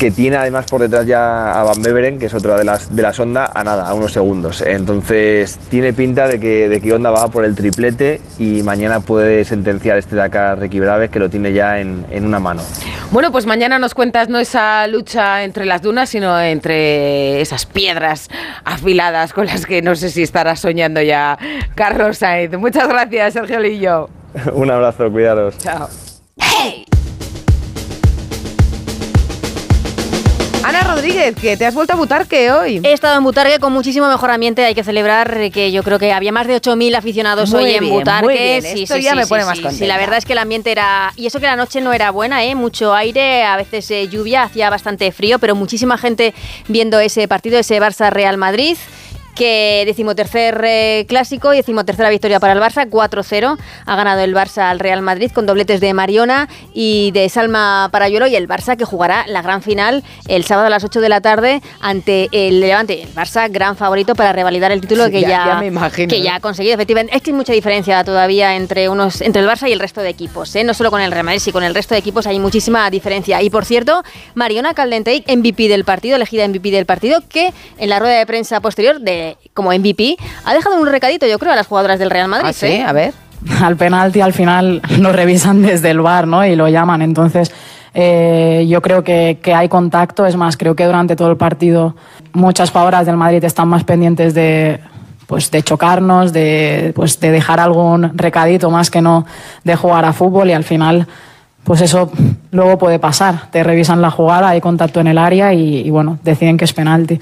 que 0.00 0.10
tiene 0.10 0.38
además 0.38 0.64
por 0.64 0.80
detrás 0.80 1.04
ya 1.04 1.52
a 1.52 1.62
Van 1.62 1.82
Beveren, 1.82 2.18
que 2.18 2.24
es 2.24 2.32
otra 2.32 2.56
de 2.56 2.64
las, 2.64 2.96
de 2.96 3.02
las 3.02 3.20
Honda, 3.20 3.50
a 3.54 3.62
nada, 3.62 3.86
a 3.86 3.92
unos 3.92 4.14
segundos. 4.14 4.62
Entonces 4.62 5.58
tiene 5.68 5.92
pinta 5.92 6.26
de 6.26 6.40
que, 6.40 6.70
de 6.70 6.80
que 6.80 6.94
Honda 6.94 7.10
va 7.10 7.28
por 7.28 7.44
el 7.44 7.54
triplete 7.54 8.22
y 8.38 8.62
mañana 8.62 9.00
puede 9.00 9.44
sentenciar 9.44 9.98
este 9.98 10.16
Dakar 10.16 10.58
Ricky 10.58 10.80
Brave, 10.80 11.10
que 11.10 11.18
lo 11.18 11.28
tiene 11.28 11.52
ya 11.52 11.80
en, 11.80 12.06
en 12.10 12.24
una 12.24 12.40
mano. 12.40 12.62
Bueno, 13.10 13.30
pues 13.30 13.44
mañana 13.44 13.78
nos 13.78 13.92
cuentas 13.92 14.30
no 14.30 14.38
esa 14.38 14.86
lucha 14.86 15.44
entre 15.44 15.66
las 15.66 15.82
dunas, 15.82 16.08
sino 16.08 16.40
entre 16.40 17.42
esas 17.42 17.66
piedras 17.66 18.30
afiladas 18.64 19.34
con 19.34 19.44
las 19.44 19.66
que 19.66 19.82
no 19.82 19.94
sé 19.96 20.08
si 20.08 20.22
estará 20.22 20.56
soñando 20.56 21.02
ya 21.02 21.36
Carlos 21.74 22.16
Sainz. 22.16 22.56
Muchas 22.56 22.88
gracias, 22.88 23.34
Sergio 23.34 23.60
Lillo. 23.60 24.08
Un 24.54 24.70
abrazo, 24.70 25.12
cuidaros. 25.12 25.58
Chao. 25.58 25.90
Ana 26.38 26.89
Rodríguez, 31.00 31.34
que 31.34 31.56
te 31.56 31.64
has 31.64 31.74
vuelto 31.74 31.94
a 31.94 31.96
Butarque 31.96 32.52
hoy. 32.52 32.82
He 32.84 32.92
estado 32.92 33.16
en 33.16 33.24
Butarque 33.24 33.58
con 33.58 33.72
muchísimo 33.72 34.06
mejor 34.06 34.30
ambiente. 34.30 34.66
Hay 34.66 34.74
que 34.74 34.84
celebrar 34.84 35.50
que 35.50 35.72
yo 35.72 35.82
creo 35.82 35.98
que 35.98 36.12
había 36.12 36.30
más 36.30 36.46
de 36.46 36.60
8.000 36.60 36.94
aficionados 36.94 37.50
Muy 37.52 37.64
hoy 37.64 37.74
en 37.74 37.88
Butarque. 37.88 38.24
muy 38.24 38.34
bien. 38.34 38.66
Esto 38.66 38.98
ya 38.98 39.14
me 39.14 39.26
pone 39.26 39.46
más 39.46 39.56
sí, 39.56 39.62
contenta. 39.62 39.84
Sí, 39.84 39.88
la 39.88 39.96
verdad 39.96 40.18
es 40.18 40.26
que 40.26 40.34
el 40.34 40.38
ambiente 40.38 40.70
era... 40.70 41.14
Y 41.16 41.26
eso 41.26 41.40
que 41.40 41.46
la 41.46 41.56
noche 41.56 41.80
no 41.80 41.94
era 41.94 42.10
buena, 42.10 42.44
¿eh? 42.44 42.54
Mucho 42.54 42.94
aire, 42.94 43.44
a 43.44 43.56
veces 43.56 43.90
eh, 43.90 44.08
lluvia, 44.08 44.42
hacía 44.42 44.68
bastante 44.68 45.10
frío, 45.10 45.38
pero 45.38 45.54
muchísima 45.54 45.96
gente 45.96 46.34
viendo 46.68 47.00
ese 47.00 47.26
partido, 47.28 47.58
ese 47.58 47.80
Barça-Real 47.80 48.36
Madrid 48.36 48.76
que 49.34 49.84
decimotercer 49.86 50.60
eh, 50.66 51.06
clásico 51.08 51.52
y 51.54 51.58
decimotercera 51.58 52.10
victoria 52.10 52.40
para 52.40 52.52
el 52.52 52.58
Barça, 52.60 52.88
4-0. 52.88 53.58
Ha 53.86 53.96
ganado 53.96 54.20
el 54.20 54.34
Barça 54.34 54.62
al 54.70 54.78
Real 54.80 55.02
Madrid 55.02 55.30
con 55.32 55.46
dobletes 55.46 55.80
de 55.80 55.94
Mariona 55.94 56.48
y 56.74 57.10
de 57.12 57.28
Salma 57.28 57.88
Parayuelo 57.92 58.26
y 58.26 58.36
el 58.36 58.48
Barça 58.48 58.76
que 58.76 58.84
jugará 58.84 59.24
la 59.26 59.42
gran 59.42 59.62
final 59.62 60.02
el 60.28 60.44
sábado 60.44 60.66
a 60.66 60.70
las 60.70 60.84
8 60.84 61.00
de 61.00 61.08
la 61.08 61.20
tarde 61.20 61.62
ante 61.80 62.28
el 62.32 62.60
Levante. 62.60 63.02
El 63.02 63.14
Barça 63.14 63.50
gran 63.50 63.76
favorito 63.76 64.14
para 64.14 64.32
revalidar 64.32 64.72
el 64.72 64.80
título 64.80 65.06
Sí, 65.06 65.12
que 65.12 65.20
ya- 65.22 65.28
ya, 65.28 65.46
ya 65.46 65.54
me 65.60 65.66
imagino, 65.66 66.08
que 66.08 66.18
¿no? 66.18 66.24
ya 66.24 66.34
ha 66.36 66.40
conseguido. 66.40 66.74
Efectivamente, 66.74 67.16
es 67.16 67.22
que 67.22 67.30
hay 67.30 67.36
mucha 67.36 67.52
diferencia 67.52 68.02
todavía 68.04 68.56
entre 68.56 68.88
unos 68.88 69.20
entre 69.20 69.42
el 69.42 69.48
Barça 69.48 69.68
y 69.68 69.72
el 69.72 69.80
resto 69.80 70.00
de 70.02 70.08
equipos, 70.10 70.54
¿eh? 70.56 70.64
no 70.64 70.74
solo 70.74 70.90
con 70.90 71.00
el 71.00 71.10
Real 71.12 71.24
Madrid, 71.24 71.40
sino 71.40 71.52
con 71.54 71.64
el 71.64 71.74
resto 71.74 71.94
de 71.94 72.00
equipos 72.00 72.26
hay 72.26 72.38
muchísima 72.38 72.88
diferencia. 72.90 73.40
Y 73.42 73.50
por 73.50 73.64
cierto, 73.64 74.02
Mariona 74.34 74.74
Caldentey, 74.74 75.24
MVP 75.28 75.68
del 75.68 75.84
partido, 75.84 76.16
elegida 76.16 76.46
MVP 76.46 76.70
del 76.70 76.86
partido, 76.86 77.22
que 77.28 77.52
en 77.78 77.88
la 77.88 77.98
rueda 77.98 78.18
de 78.18 78.26
prensa 78.26 78.60
posterior 78.60 79.00
de 79.00 79.19
como 79.54 79.72
MVP 79.72 80.16
ha 80.44 80.54
dejado 80.54 80.80
un 80.80 80.86
recadito, 80.86 81.26
yo 81.26 81.38
creo, 81.38 81.52
a 81.52 81.56
las 81.56 81.66
jugadoras 81.66 81.98
del 81.98 82.10
Real 82.10 82.28
Madrid. 82.28 82.48
Ah, 82.48 82.52
sí, 82.52 82.66
¿eh? 82.66 82.82
a 82.82 82.92
ver. 82.92 83.14
al 83.62 83.76
penalti 83.76 84.20
al 84.20 84.32
final 84.32 84.82
lo 84.98 85.12
revisan 85.12 85.62
desde 85.62 85.90
el 85.90 86.00
bar 86.00 86.26
¿no? 86.26 86.44
y 86.44 86.56
lo 86.56 86.68
llaman. 86.68 87.02
Entonces, 87.02 87.52
eh, 87.94 88.66
yo 88.68 88.82
creo 88.82 89.02
que, 89.02 89.38
que 89.42 89.54
hay 89.54 89.68
contacto. 89.68 90.26
Es 90.26 90.36
más, 90.36 90.56
creo 90.56 90.74
que 90.74 90.84
durante 90.86 91.16
todo 91.16 91.30
el 91.30 91.36
partido 91.36 91.96
muchas 92.32 92.70
jugadoras 92.70 93.06
del 93.06 93.16
Madrid 93.16 93.42
están 93.44 93.68
más 93.68 93.84
pendientes 93.84 94.34
de 94.34 94.80
pues 95.26 95.48
de 95.52 95.62
chocarnos, 95.62 96.32
de, 96.32 96.92
pues 96.96 97.20
de 97.20 97.30
dejar 97.30 97.60
algún 97.60 98.18
recadito 98.18 98.68
más 98.68 98.90
que 98.90 99.00
no 99.00 99.26
de 99.62 99.76
jugar 99.76 100.04
a 100.04 100.12
fútbol 100.12 100.50
y 100.50 100.54
al 100.54 100.64
final 100.64 101.06
pues 101.62 101.80
eso 101.82 102.10
luego 102.50 102.78
puede 102.78 102.98
pasar. 102.98 103.48
Te 103.52 103.62
revisan 103.62 104.02
la 104.02 104.10
jugada, 104.10 104.48
hay 104.48 104.60
contacto 104.60 104.98
en 104.98 105.06
el 105.06 105.18
área 105.18 105.54
y, 105.54 105.86
y 105.86 105.90
bueno, 105.90 106.18
deciden 106.24 106.56
que 106.56 106.64
es 106.64 106.72
penalti. 106.72 107.20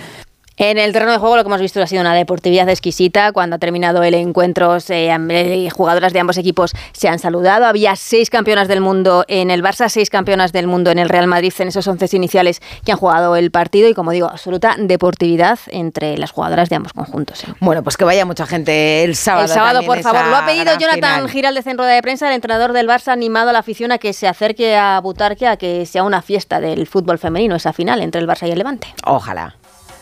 En 0.61 0.77
el 0.77 0.93
terreno 0.93 1.13
de 1.13 1.19
juego 1.19 1.37
lo 1.37 1.45
que 1.45 1.49
hemos 1.49 1.61
visto 1.61 1.81
ha 1.81 1.87
sido 1.87 2.01
una 2.01 2.15
deportividad 2.15 2.69
exquisita. 2.69 3.31
Cuando 3.31 3.57
ha 3.57 3.59
terminado 3.61 4.03
el 4.03 4.15
encuentro, 4.15 4.77
eh, 4.89 5.69
jugadoras 5.73 6.13
de 6.13 6.19
ambos 6.19 6.37
equipos 6.37 6.73
se 6.93 7.09
han 7.09 7.21
saludado. 7.21 7.65
Había 7.65 7.95
seis 7.95 8.29
campeonas 8.29 8.67
del 8.67 8.81
mundo 8.81 9.25
en 9.29 9.53
el 9.53 9.63
Barça, 9.63 9.89
seis 9.89 10.11
campeonas 10.11 10.53
del 10.53 10.67
mundo 10.67 10.91
en 10.91 10.99
el 10.99 11.09
Real 11.09 11.29
Madrid 11.29 11.53
en 11.61 11.69
esos 11.69 11.87
once 11.87 12.09
iniciales 12.17 12.61
que 12.85 12.91
han 12.91 12.99
jugado 12.99 13.37
el 13.37 13.53
partido 13.53 13.89
y, 13.89 13.95
como 13.95 14.11
digo, 14.11 14.27
absoluta 14.27 14.75
deportividad 14.77 15.61
entre 15.69 16.19
las 16.19 16.33
jugadoras 16.33 16.69
de 16.69 16.77
ambos 16.77 16.93
conjuntos. 16.93 17.45
¿eh? 17.45 17.55
Bueno, 17.61 17.85
pues 17.85 17.97
que 17.97 18.05
vaya 18.05 18.25
mucha 18.25 18.45
gente 18.45 19.05
el 19.05 19.15
sábado. 19.15 19.45
el 19.45 19.51
sábado, 19.51 19.83
por 19.85 20.01
favor. 20.01 20.27
Lo 20.27 20.37
ha 20.39 20.47
pedido 20.47 20.77
Jonathan. 20.77 21.29
Giraldez 21.29 21.69
en 21.69 21.79
rueda 21.79 21.93
de 21.93 22.03
prensa, 22.03 22.27
el 22.27 22.35
entrenador 22.35 22.73
del 22.73 22.89
Barça, 22.89 23.09
ha 23.09 23.13
animado 23.13 23.51
a 23.51 23.53
la 23.53 23.61
afición 23.61 23.93
a 23.93 23.99
que 23.99 24.13
se 24.13 24.27
acerque 24.27 24.77
a 24.77 24.99
Butarque, 25.01 25.47
a 25.47 25.57
que 25.57 25.87
sea 25.87 26.03
una 26.03 26.21
fiesta 26.21 26.61
del 26.61 26.89
fútbol 26.89 27.19
femenino, 27.19 27.55
esa 27.55 27.73
final 27.73 28.01
entre 28.01 28.21
el 28.21 28.27
Barça 28.27 28.49
y 28.49 28.51
el 28.51 28.59
Levante. 28.59 28.89
Ojalá. 29.05 29.55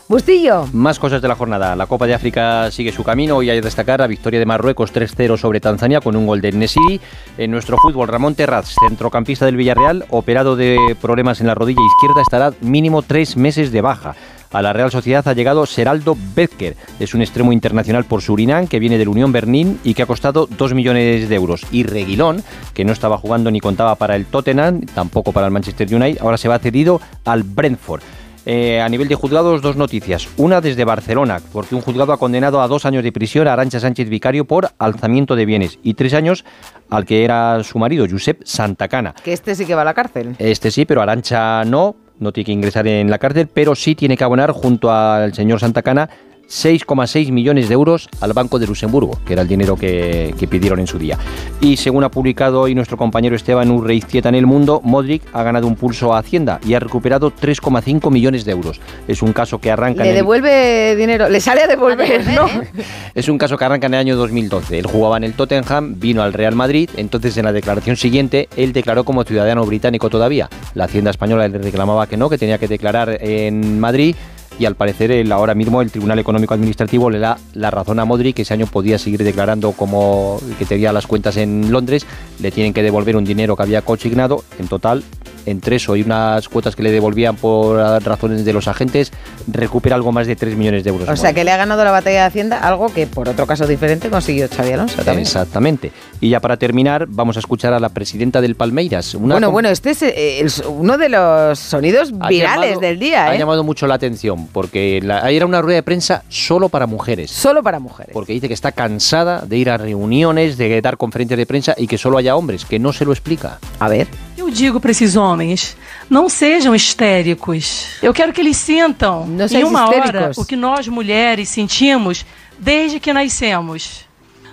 Bustillo. 0.09 0.65
Más 0.71 0.99
cosas 0.99 1.21
de 1.21 1.27
la 1.27 1.35
jornada. 1.35 1.75
La 1.75 1.85
Copa 1.85 2.07
de 2.07 2.13
África 2.13 2.71
sigue 2.71 2.93
su 2.93 3.03
camino 3.03 3.43
y 3.43 3.49
hay 3.49 3.57
que 3.57 3.65
destacar 3.65 3.99
la 3.99 4.07
victoria 4.07 4.39
de 4.39 4.45
Marruecos 4.45 4.93
3-0 4.93 5.35
sobre 5.35 5.59
Tanzania 5.59 5.99
con 5.99 6.15
un 6.15 6.25
gol 6.25 6.39
de 6.39 6.53
Nesiri. 6.53 7.01
En 7.37 7.51
nuestro 7.51 7.77
fútbol, 7.77 8.07
Ramón 8.07 8.33
Terraz, 8.33 8.73
centrocampista 8.87 9.45
del 9.45 9.57
Villarreal, 9.57 10.05
operado 10.09 10.55
de 10.55 10.95
problemas 11.01 11.41
en 11.41 11.47
la 11.47 11.55
rodilla 11.55 11.81
izquierda, 11.81 12.21
estará 12.21 12.53
mínimo 12.61 13.01
tres 13.01 13.35
meses 13.35 13.73
de 13.73 13.81
baja. 13.81 14.15
A 14.53 14.61
la 14.61 14.71
Real 14.71 14.91
Sociedad 14.91 15.27
ha 15.27 15.33
llegado 15.33 15.65
Seraldo 15.65 16.15
Bezker, 16.33 16.77
es 17.01 17.13
un 17.13 17.21
extremo 17.21 17.51
internacional 17.51 18.05
por 18.05 18.21
Surinam 18.21 18.67
que 18.67 18.79
viene 18.79 18.97
del 18.97 19.09
Unión 19.09 19.33
Berlín 19.33 19.77
y 19.83 19.93
que 19.93 20.03
ha 20.03 20.05
costado 20.05 20.47
2 20.47 20.73
millones 20.73 21.27
de 21.27 21.35
euros. 21.35 21.63
Y 21.69 21.83
Reguilón, 21.83 22.41
que 22.73 22.85
no 22.85 22.93
estaba 22.93 23.17
jugando 23.17 23.51
ni 23.51 23.59
contaba 23.59 23.95
para 23.95 24.15
el 24.15 24.25
Tottenham, 24.25 24.85
tampoco 24.85 25.33
para 25.33 25.47
el 25.47 25.51
Manchester 25.51 25.93
United, 25.93 26.21
ahora 26.21 26.37
se 26.37 26.47
va 26.47 26.59
cedido 26.59 27.01
al 27.25 27.43
Brentford. 27.43 28.03
Eh, 28.49 28.79
a 28.79 28.87
nivel 28.87 29.09
de 29.09 29.15
juzgados, 29.15 29.61
dos 29.61 29.75
noticias. 29.75 30.29
Una 30.37 30.61
desde 30.61 30.85
Barcelona, 30.85 31.41
porque 31.51 31.75
un 31.75 31.81
juzgado 31.81 32.13
ha 32.13 32.17
condenado 32.17 32.61
a 32.61 32.67
dos 32.69 32.85
años 32.85 33.03
de 33.03 33.11
prisión 33.11 33.45
a 33.45 33.51
Arancha 33.51 33.81
Sánchez 33.81 34.07
Vicario 34.07 34.45
por 34.45 34.69
alzamiento 34.77 35.35
de 35.35 35.45
bienes 35.45 35.79
y 35.83 35.95
tres 35.95 36.13
años 36.13 36.45
al 36.89 37.03
que 37.03 37.25
era 37.25 37.61
su 37.65 37.77
marido, 37.77 38.05
Josep 38.09 38.43
Santacana. 38.45 39.13
Que 39.21 39.33
este 39.33 39.53
sí 39.53 39.65
que 39.65 39.75
va 39.75 39.81
a 39.81 39.83
la 39.85 39.93
cárcel. 39.93 40.37
Este 40.39 40.71
sí, 40.71 40.85
pero 40.85 41.01
Arancha 41.01 41.65
no, 41.65 41.97
no 42.19 42.31
tiene 42.31 42.45
que 42.45 42.51
ingresar 42.53 42.87
en 42.87 43.11
la 43.11 43.17
cárcel, 43.17 43.49
pero 43.53 43.75
sí 43.75 43.95
tiene 43.95 44.15
que 44.15 44.23
abonar 44.23 44.51
junto 44.51 44.89
al 44.93 45.33
señor 45.33 45.59
Santacana 45.59 46.09
6,6 46.47 47.31
millones 47.31 47.67
de 47.67 47.73
euros 47.73 48.07
al 48.21 48.33
Banco 48.33 48.57
de 48.59 48.67
Luxemburgo, 48.67 49.19
que 49.25 49.33
era 49.33 49.41
el 49.41 49.47
dinero 49.47 49.75
que, 49.75 50.33
que 50.39 50.47
pidieron 50.47 50.79
en 50.79 50.87
su 50.87 50.97
día. 50.97 51.17
Y 51.61 51.77
según 51.77 52.03
ha 52.03 52.09
publicado 52.09 52.61
hoy 52.61 52.73
nuestro 52.75 52.97
compañero 52.97 53.35
Esteban 53.35 53.69
Urreiztieta 53.71 54.29
en 54.29 54.35
El 54.35 54.45
Mundo, 54.45 54.81
Modric 54.83 55.23
ha 55.33 55.43
ganado 55.43 55.67
un 55.67 55.75
pulso 55.75 56.13
a 56.13 56.19
Hacienda 56.19 56.59
y 56.65 56.73
ha 56.73 56.79
recuperado 56.79 57.31
3,5 57.31 58.11
millones 58.11 58.45
de 58.45 58.51
euros. 58.51 58.79
Es 59.07 59.21
un 59.21 59.33
caso 59.33 59.59
que 59.59 59.71
arranca 59.71 60.03
Le 60.03 60.09
en 60.09 60.15
el- 60.15 60.21
devuelve 60.21 60.95
dinero, 60.95 61.29
le 61.29 61.39
sale 61.41 61.61
a 61.63 61.67
devolver, 61.67 62.25
¿no? 62.27 62.47
Es 63.15 63.27
un 63.29 63.37
caso 63.37 63.57
que 63.57 63.65
arranca 63.65 63.87
en 63.87 63.95
el 63.95 63.99
año 63.99 64.15
2012. 64.15 64.77
Él 64.79 64.85
jugaba 64.85 65.17
en 65.17 65.23
el 65.23 65.33
Tottenham, 65.33 65.95
vino 65.99 66.21
al 66.21 66.33
Real 66.33 66.55
Madrid, 66.55 66.89
entonces 66.97 67.35
en 67.37 67.45
la 67.45 67.51
declaración 67.51 67.95
siguiente 67.97 68.47
él 68.55 68.73
declaró 68.73 69.03
como 69.03 69.23
ciudadano 69.23 69.65
británico 69.65 70.09
todavía. 70.09 70.49
La 70.75 70.85
Hacienda 70.85 71.11
española 71.11 71.47
le 71.47 71.57
reclamaba 71.57 72.07
que 72.07 72.15
no, 72.17 72.29
que 72.29 72.37
tenía 72.37 72.57
que 72.57 72.67
declarar 72.67 73.17
en 73.21 73.79
Madrid 73.79 74.15
y 74.59 74.65
al 74.65 74.75
parecer 74.75 75.11
el, 75.11 75.31
ahora 75.31 75.53
mismo 75.55 75.81
el 75.81 75.91
Tribunal 75.91 76.19
Económico 76.19 76.53
Administrativo 76.53 77.09
le 77.09 77.19
da 77.19 77.37
la 77.53 77.69
razón 77.71 77.99
a 77.99 78.05
Modric 78.05 78.35
que 78.37 78.41
ese 78.43 78.53
año 78.53 78.65
podía 78.67 78.97
seguir 78.97 79.23
declarando 79.23 79.71
como 79.73 80.39
que 80.57 80.65
tenía 80.65 80.91
las 80.93 81.07
cuentas 81.07 81.37
en 81.37 81.71
Londres, 81.71 82.05
le 82.39 82.51
tienen 82.51 82.73
que 82.73 82.81
devolver 82.83 83.15
un 83.15 83.25
dinero 83.25 83.55
que 83.55 83.63
había 83.63 83.81
consignado, 83.81 84.43
en 84.59 84.67
total 84.67 85.03
entre 85.45 85.77
eso 85.77 85.95
y 85.95 86.01
unas 86.01 86.49
cuotas 86.49 86.75
que 86.75 86.83
le 86.83 86.91
devolvían 86.91 87.37
por 87.37 87.77
razones 88.03 88.43
de 88.43 88.51
los 88.51 88.67
agentes, 88.67 89.13
recupera 89.47 89.95
algo 89.95 90.11
más 90.11 90.27
de 90.27 90.35
3 90.35 90.57
millones 90.57 90.83
de 90.83 90.89
euros. 90.89 91.07
O 91.07 91.15
sea 91.15 91.31
que 91.31 91.45
le 91.45 91.51
ha 91.51 91.55
ganado 91.57 91.85
la 91.85 91.91
batalla 91.91 92.19
de 92.19 92.25
Hacienda, 92.25 92.59
algo 92.59 92.87
que 92.93 93.07
por 93.07 93.29
otro 93.29 93.47
caso 93.47 93.65
diferente 93.65 94.09
consiguió 94.09 94.49
Xavi 94.49 94.71
Alonso 94.73 94.97
también. 95.03 95.19
Exactamente. 95.19 95.93
Y 96.19 96.29
ya 96.31 96.41
para 96.41 96.57
terminar, 96.57 97.05
vamos 97.07 97.37
a 97.37 97.39
escuchar 97.39 97.71
a 97.73 97.79
la 97.79 97.87
presidenta 97.87 98.41
del 98.41 98.55
Palmeiras. 98.55 99.15
una 99.15 99.35
Bueno, 99.35 99.51
bueno, 99.51 99.69
este 99.69 99.91
es 99.91 100.01
eh, 100.01 100.41
el- 100.41 100.51
uno 100.67 100.97
de 100.97 101.07
los 101.07 101.57
sonidos 101.57 102.11
ha 102.19 102.27
virales 102.27 102.71
llamado- 102.71 102.81
del 102.81 102.99
día, 102.99 103.27
Ha 103.29 103.35
¿eh? 103.35 103.39
llamado 103.39 103.63
mucho 103.63 103.87
la 103.87 103.93
atención 103.93 104.46
porque 104.51 104.99
la, 105.03 105.23
ahí 105.23 105.37
era 105.37 105.45
una 105.45 105.61
rueda 105.61 105.75
de 105.77 105.83
prensa 105.83 106.23
solo 106.29 106.69
para 106.69 106.87
mujeres. 106.87 107.31
Solo 107.31 107.61
para 107.61 107.79
mujeres. 107.79 108.13
Porque 108.13 108.33
dice 108.33 108.47
que 108.47 108.53
está 108.53 108.71
cansada 108.71 109.41
de 109.45 109.57
ir 109.57 109.69
a 109.69 109.77
reuniones, 109.77 110.57
de 110.57 110.81
dar 110.81 110.97
conferencias 110.97 111.37
de 111.37 111.45
prensa 111.45 111.75
y 111.77 111.87
que 111.87 111.97
solo 111.97 112.17
haya 112.17 112.35
hombres, 112.35 112.65
que 112.65 112.79
no 112.79 112.93
se 112.93 113.05
lo 113.05 113.11
explica. 113.11 113.59
A 113.79 113.87
ver. 113.89 114.07
Eu 114.37 114.49
digo 114.49 114.79
para 114.79 114.91
esses 114.91 115.15
homens, 115.15 115.75
não 116.09 116.29
sejam 116.29 116.73
histéricos. 116.73 117.97
Eu 118.01 118.13
quero 118.13 118.31
que 118.31 118.41
eles 118.41 118.57
sintam, 118.57 119.27
em 119.51 119.63
uma 119.63 119.89
hora, 119.89 120.31
o 120.37 120.45
que 120.45 120.55
nós 120.55 120.87
mulheres 120.87 121.49
sentimos 121.49 122.25
desde 122.57 122.99
que 122.99 123.11
nascemos. 123.11 124.07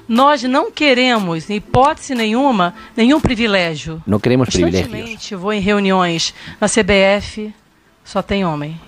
Nós 0.07 0.43
não 0.43 0.71
queremos, 0.71 1.49
em 1.49 1.57
hipótese 1.57 2.15
nenhuma, 2.15 2.75
nenhum 2.97 3.21
privilégio. 3.21 4.03
No 4.07 4.21
queremos 4.21 4.51
privilegios. 4.51 4.87
Constantemente 4.87 5.35
vou 5.35 5.53
em 5.53 5.61
reuniões 5.61 6.35
na 6.61 6.69
CBF, 6.69 7.55
só 8.05 8.21
tem 8.21 8.45
homem. 8.45 8.79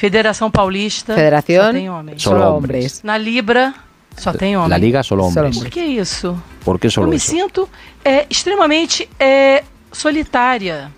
Federação 0.00 0.50
Paulista, 0.50 1.14
Federación, 1.14 1.66
só 1.66 1.72
tem 1.72 1.90
homem. 1.90 2.18
Solo 2.18 2.40
Solo 2.40 2.56
hombres. 2.56 3.02
Na 3.02 3.18
Libra, 3.18 3.74
só 4.16 4.32
tem 4.32 4.56
homem. 4.56 4.70
La 4.70 4.78
Liga, 4.78 5.02
solo 5.02 5.26
hombres. 5.26 5.58
Por 5.58 5.68
que 5.68 5.80
isso? 5.82 6.42
¿Por 6.64 6.78
qué 6.80 6.86
Eu 6.86 6.90
solo 6.90 7.10
me 7.10 7.16
eso? 7.16 7.26
sinto 7.30 7.68
é, 8.02 8.24
extremamente 8.30 9.06
é, 9.18 9.62
solitária. 9.92 10.90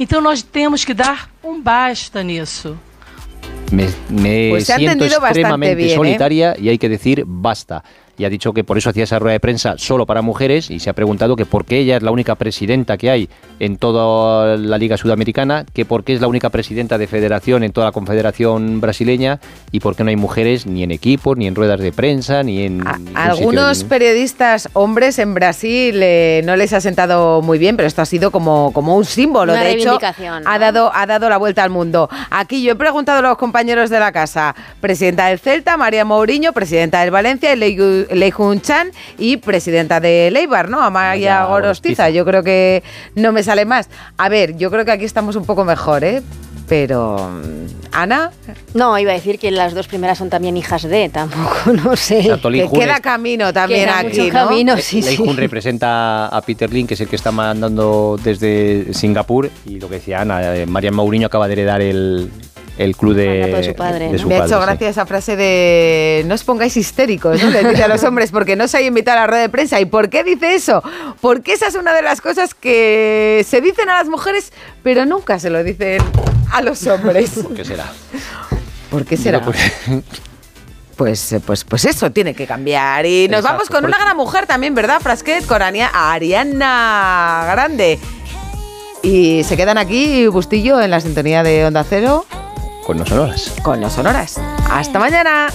Então 0.00 0.22
nós 0.22 0.40
temos 0.40 0.86
que 0.86 0.94
dar 0.94 1.28
um 1.44 1.60
basta 1.60 2.22
nisso. 2.22 2.78
Me, 3.70 3.88
me 4.08 4.48
Pues 4.48 4.64
siento 4.64 5.04
extremadamente 5.04 5.74
bien, 5.74 5.90
¿eh? 5.90 5.94
solitaria 5.94 6.56
y 6.58 6.70
hay 6.70 6.78
que 6.78 6.88
decir 6.88 7.24
basta. 7.26 7.84
Y 8.18 8.24
ha 8.24 8.30
dicho 8.30 8.52
que 8.54 8.64
por 8.64 8.78
eso 8.78 8.88
hacía 8.90 9.04
esa 9.04 9.18
rueda 9.18 9.32
de 9.34 9.40
prensa 9.40 9.74
solo 9.76 10.06
para 10.06 10.22
mujeres 10.22 10.70
y 10.70 10.78
se 10.80 10.88
ha 10.88 10.94
preguntado 10.94 11.36
que 11.36 11.44
por 11.44 11.64
qué 11.66 11.78
ella 11.80 11.96
es 11.98 12.02
la 12.02 12.10
única 12.10 12.34
presidenta 12.34 12.96
que 12.96 13.10
hay 13.10 13.28
en 13.60 13.76
toda 13.76 14.56
la 14.56 14.78
Liga 14.78 14.96
Sudamericana, 14.96 15.66
que 15.74 15.84
por 15.84 16.02
qué 16.02 16.14
es 16.14 16.20
la 16.20 16.26
única 16.28 16.48
presidenta 16.50 16.96
de 16.98 17.06
federación 17.06 17.62
en 17.62 17.72
toda 17.72 17.86
la 17.88 17.92
Confederación 17.92 18.80
Brasileña 18.80 19.38
y 19.70 19.80
por 19.80 19.96
qué 19.96 20.04
no 20.04 20.10
hay 20.10 20.16
mujeres 20.16 20.66
ni 20.66 20.82
en 20.82 20.92
equipos, 20.92 21.36
ni 21.36 21.46
en 21.46 21.54
ruedas 21.54 21.80
de 21.80 21.92
prensa, 21.92 22.42
ni 22.42 22.62
en... 22.64 22.78
sitio 22.80 23.10
Algunos 23.14 23.80
de- 23.80 23.84
periodistas 23.84 24.68
hombres 24.72 25.18
en 25.18 25.34
Brasil 25.34 26.00
eh, 26.02 26.40
no 26.44 26.56
les 26.56 26.72
ha 26.72 26.80
sentado 26.80 27.42
muy 27.42 27.58
bien, 27.58 27.76
pero 27.76 27.86
esto 27.86 28.00
ha 28.02 28.06
sido 28.06 28.30
como, 28.30 28.72
como 28.72 28.96
un 28.96 29.04
símbolo. 29.04 29.52
Una 29.52 29.62
de 29.62 29.72
hecho, 29.72 29.98
reivindicación, 29.98 30.42
¿no? 30.44 30.50
ha, 30.50 30.58
dado, 30.58 30.90
ha 30.94 31.06
dado 31.06 31.28
la 31.28 31.36
vuelta 31.36 31.62
al 31.62 31.70
mundo. 31.70 32.08
Aquí 32.30 32.62
yo 32.62 32.72
he 32.72 32.76
preguntado 32.76 33.18
a 33.18 33.22
los 33.22 33.36
compañeros 33.38 33.90
de 33.90 34.00
la 34.00 34.12
casa, 34.12 34.54
presidenta 34.80 35.26
del 35.26 35.38
Celta, 35.38 35.76
María 35.76 36.04
Mourinho, 36.04 36.52
presidenta 36.52 37.00
del 37.02 37.10
Valencia, 37.10 37.54
Lei- 37.54 38.05
Leijun 38.10 38.60
Chan 38.60 38.90
y 39.18 39.38
presidenta 39.38 40.00
de 40.00 40.30
Leibar, 40.32 40.68
¿no? 40.68 40.82
Amaya 40.82 41.12
Amaya 41.12 41.44
Gorostiza. 41.46 42.10
Yo 42.10 42.24
creo 42.24 42.42
que 42.42 42.82
no 43.14 43.32
me 43.32 43.42
sale 43.42 43.64
más. 43.64 43.88
A 44.16 44.28
ver, 44.28 44.56
yo 44.56 44.70
creo 44.70 44.84
que 44.84 44.92
aquí 44.92 45.04
estamos 45.04 45.36
un 45.36 45.44
poco 45.44 45.64
mejor, 45.64 46.04
¿eh? 46.04 46.22
Pero, 46.68 47.30
mm, 47.30 47.66
Ana, 47.92 48.32
No, 48.74 48.98
iba 48.98 49.12
a 49.12 49.14
decir 49.14 49.38
que 49.38 49.50
las 49.50 49.72
dos 49.72 49.86
primeras 49.86 50.18
son 50.18 50.28
también 50.30 50.56
hijas 50.56 50.82
de, 50.82 51.08
tampoco, 51.08 51.72
no 51.84 51.96
sé. 51.96 52.22
Que 52.42 52.68
queda 52.68 53.00
camino 53.00 53.52
también 53.52 53.84
Queda 53.84 53.98
aquí, 54.00 54.08
mucho 54.08 54.24
¿no? 54.24 54.32
camino, 54.32 54.76
sí, 54.78 55.00
Lei 55.00 55.16
sí. 55.16 55.24
Jun 55.24 55.36
representa 55.36 56.26
a 56.26 56.40
Peter 56.42 56.72
Lin, 56.72 56.86
que 56.86 56.94
es 56.94 57.00
el 57.00 57.08
que 57.08 57.16
está 57.16 57.30
mandando 57.30 58.18
desde 58.22 58.92
Singapur. 58.92 59.50
Y 59.64 59.78
lo 59.78 59.88
que 59.88 59.96
decía 59.96 60.22
Ana, 60.22 60.56
eh, 60.56 60.66
Marian 60.66 60.94
Mourinho 60.94 61.28
acaba 61.28 61.46
de 61.46 61.52
heredar 61.54 61.80
el, 61.80 62.30
el 62.78 62.96
club 62.96 63.14
de, 63.14 63.40
Mandato 63.40 63.56
de 63.56 63.64
su 63.64 63.74
padre, 63.74 64.06
de 64.06 64.12
¿no? 64.12 64.18
su 64.18 64.28
Me 64.28 64.34
ha 64.36 64.44
hecho 64.44 64.58
sí. 64.58 64.62
gracia 64.62 64.88
esa 64.88 65.06
frase 65.06 65.36
de 65.36 66.24
no 66.26 66.34
os 66.34 66.44
pongáis 66.44 66.76
histéricos, 66.76 67.42
¿no? 67.42 67.50
Le 67.50 67.64
dice 67.70 67.82
a 67.82 67.88
los 67.88 68.02
hombres, 68.04 68.30
porque 68.30 68.54
no 68.56 68.68
se 68.68 68.76
ha 68.78 68.82
invitado 68.82 69.18
a 69.18 69.20
la 69.22 69.26
rueda 69.26 69.42
de 69.42 69.48
prensa. 69.48 69.80
¿Y 69.80 69.86
por 69.86 70.08
qué 70.10 70.24
dice 70.24 70.54
eso? 70.54 70.82
Porque 71.20 71.52
esa 71.54 71.66
es 71.68 71.74
una 71.74 71.92
de 71.94 72.02
las 72.02 72.20
cosas 72.20 72.54
que 72.54 73.44
se 73.48 73.60
dicen 73.60 73.88
a 73.88 73.94
las 73.98 74.08
mujeres, 74.08 74.52
pero 74.82 75.06
nunca 75.06 75.38
se 75.38 75.50
lo 75.50 75.62
dicen 75.64 76.02
a 76.52 76.60
los 76.62 76.86
hombres. 76.86 77.30
¿Por 77.30 77.54
qué 77.54 77.64
será? 77.64 77.86
¿Por 78.90 79.04
qué 79.04 79.16
será? 79.16 79.40
Pues- 79.42 79.72
Pues, 80.96 81.36
pues, 81.44 81.62
pues 81.64 81.84
eso 81.84 82.10
tiene 82.10 82.32
que 82.32 82.46
cambiar. 82.46 83.04
Y 83.04 83.28
nos 83.28 83.40
Exacto, 83.40 83.58
vamos 83.58 83.68
con 83.68 83.84
una 83.84 83.98
gran 83.98 84.16
mujer 84.16 84.46
también, 84.46 84.74
¿verdad, 84.74 84.98
Frasquet? 85.00 85.44
Con 85.44 85.60
Ariana 85.60 87.46
Grande. 87.52 87.98
Y 89.02 89.44
se 89.44 89.56
quedan 89.58 89.76
aquí, 89.76 90.26
Bustillo, 90.28 90.80
en 90.80 90.90
la 90.90 91.00
sintonía 91.00 91.42
de 91.42 91.66
Onda 91.66 91.84
Cero, 91.84 92.24
con 92.86 92.98
los 92.98 93.08
sonoras. 93.08 93.52
Con 93.62 93.80
los 93.80 93.92
sonoras. 93.92 94.40
Hasta 94.70 95.00
mañana. 95.00 95.48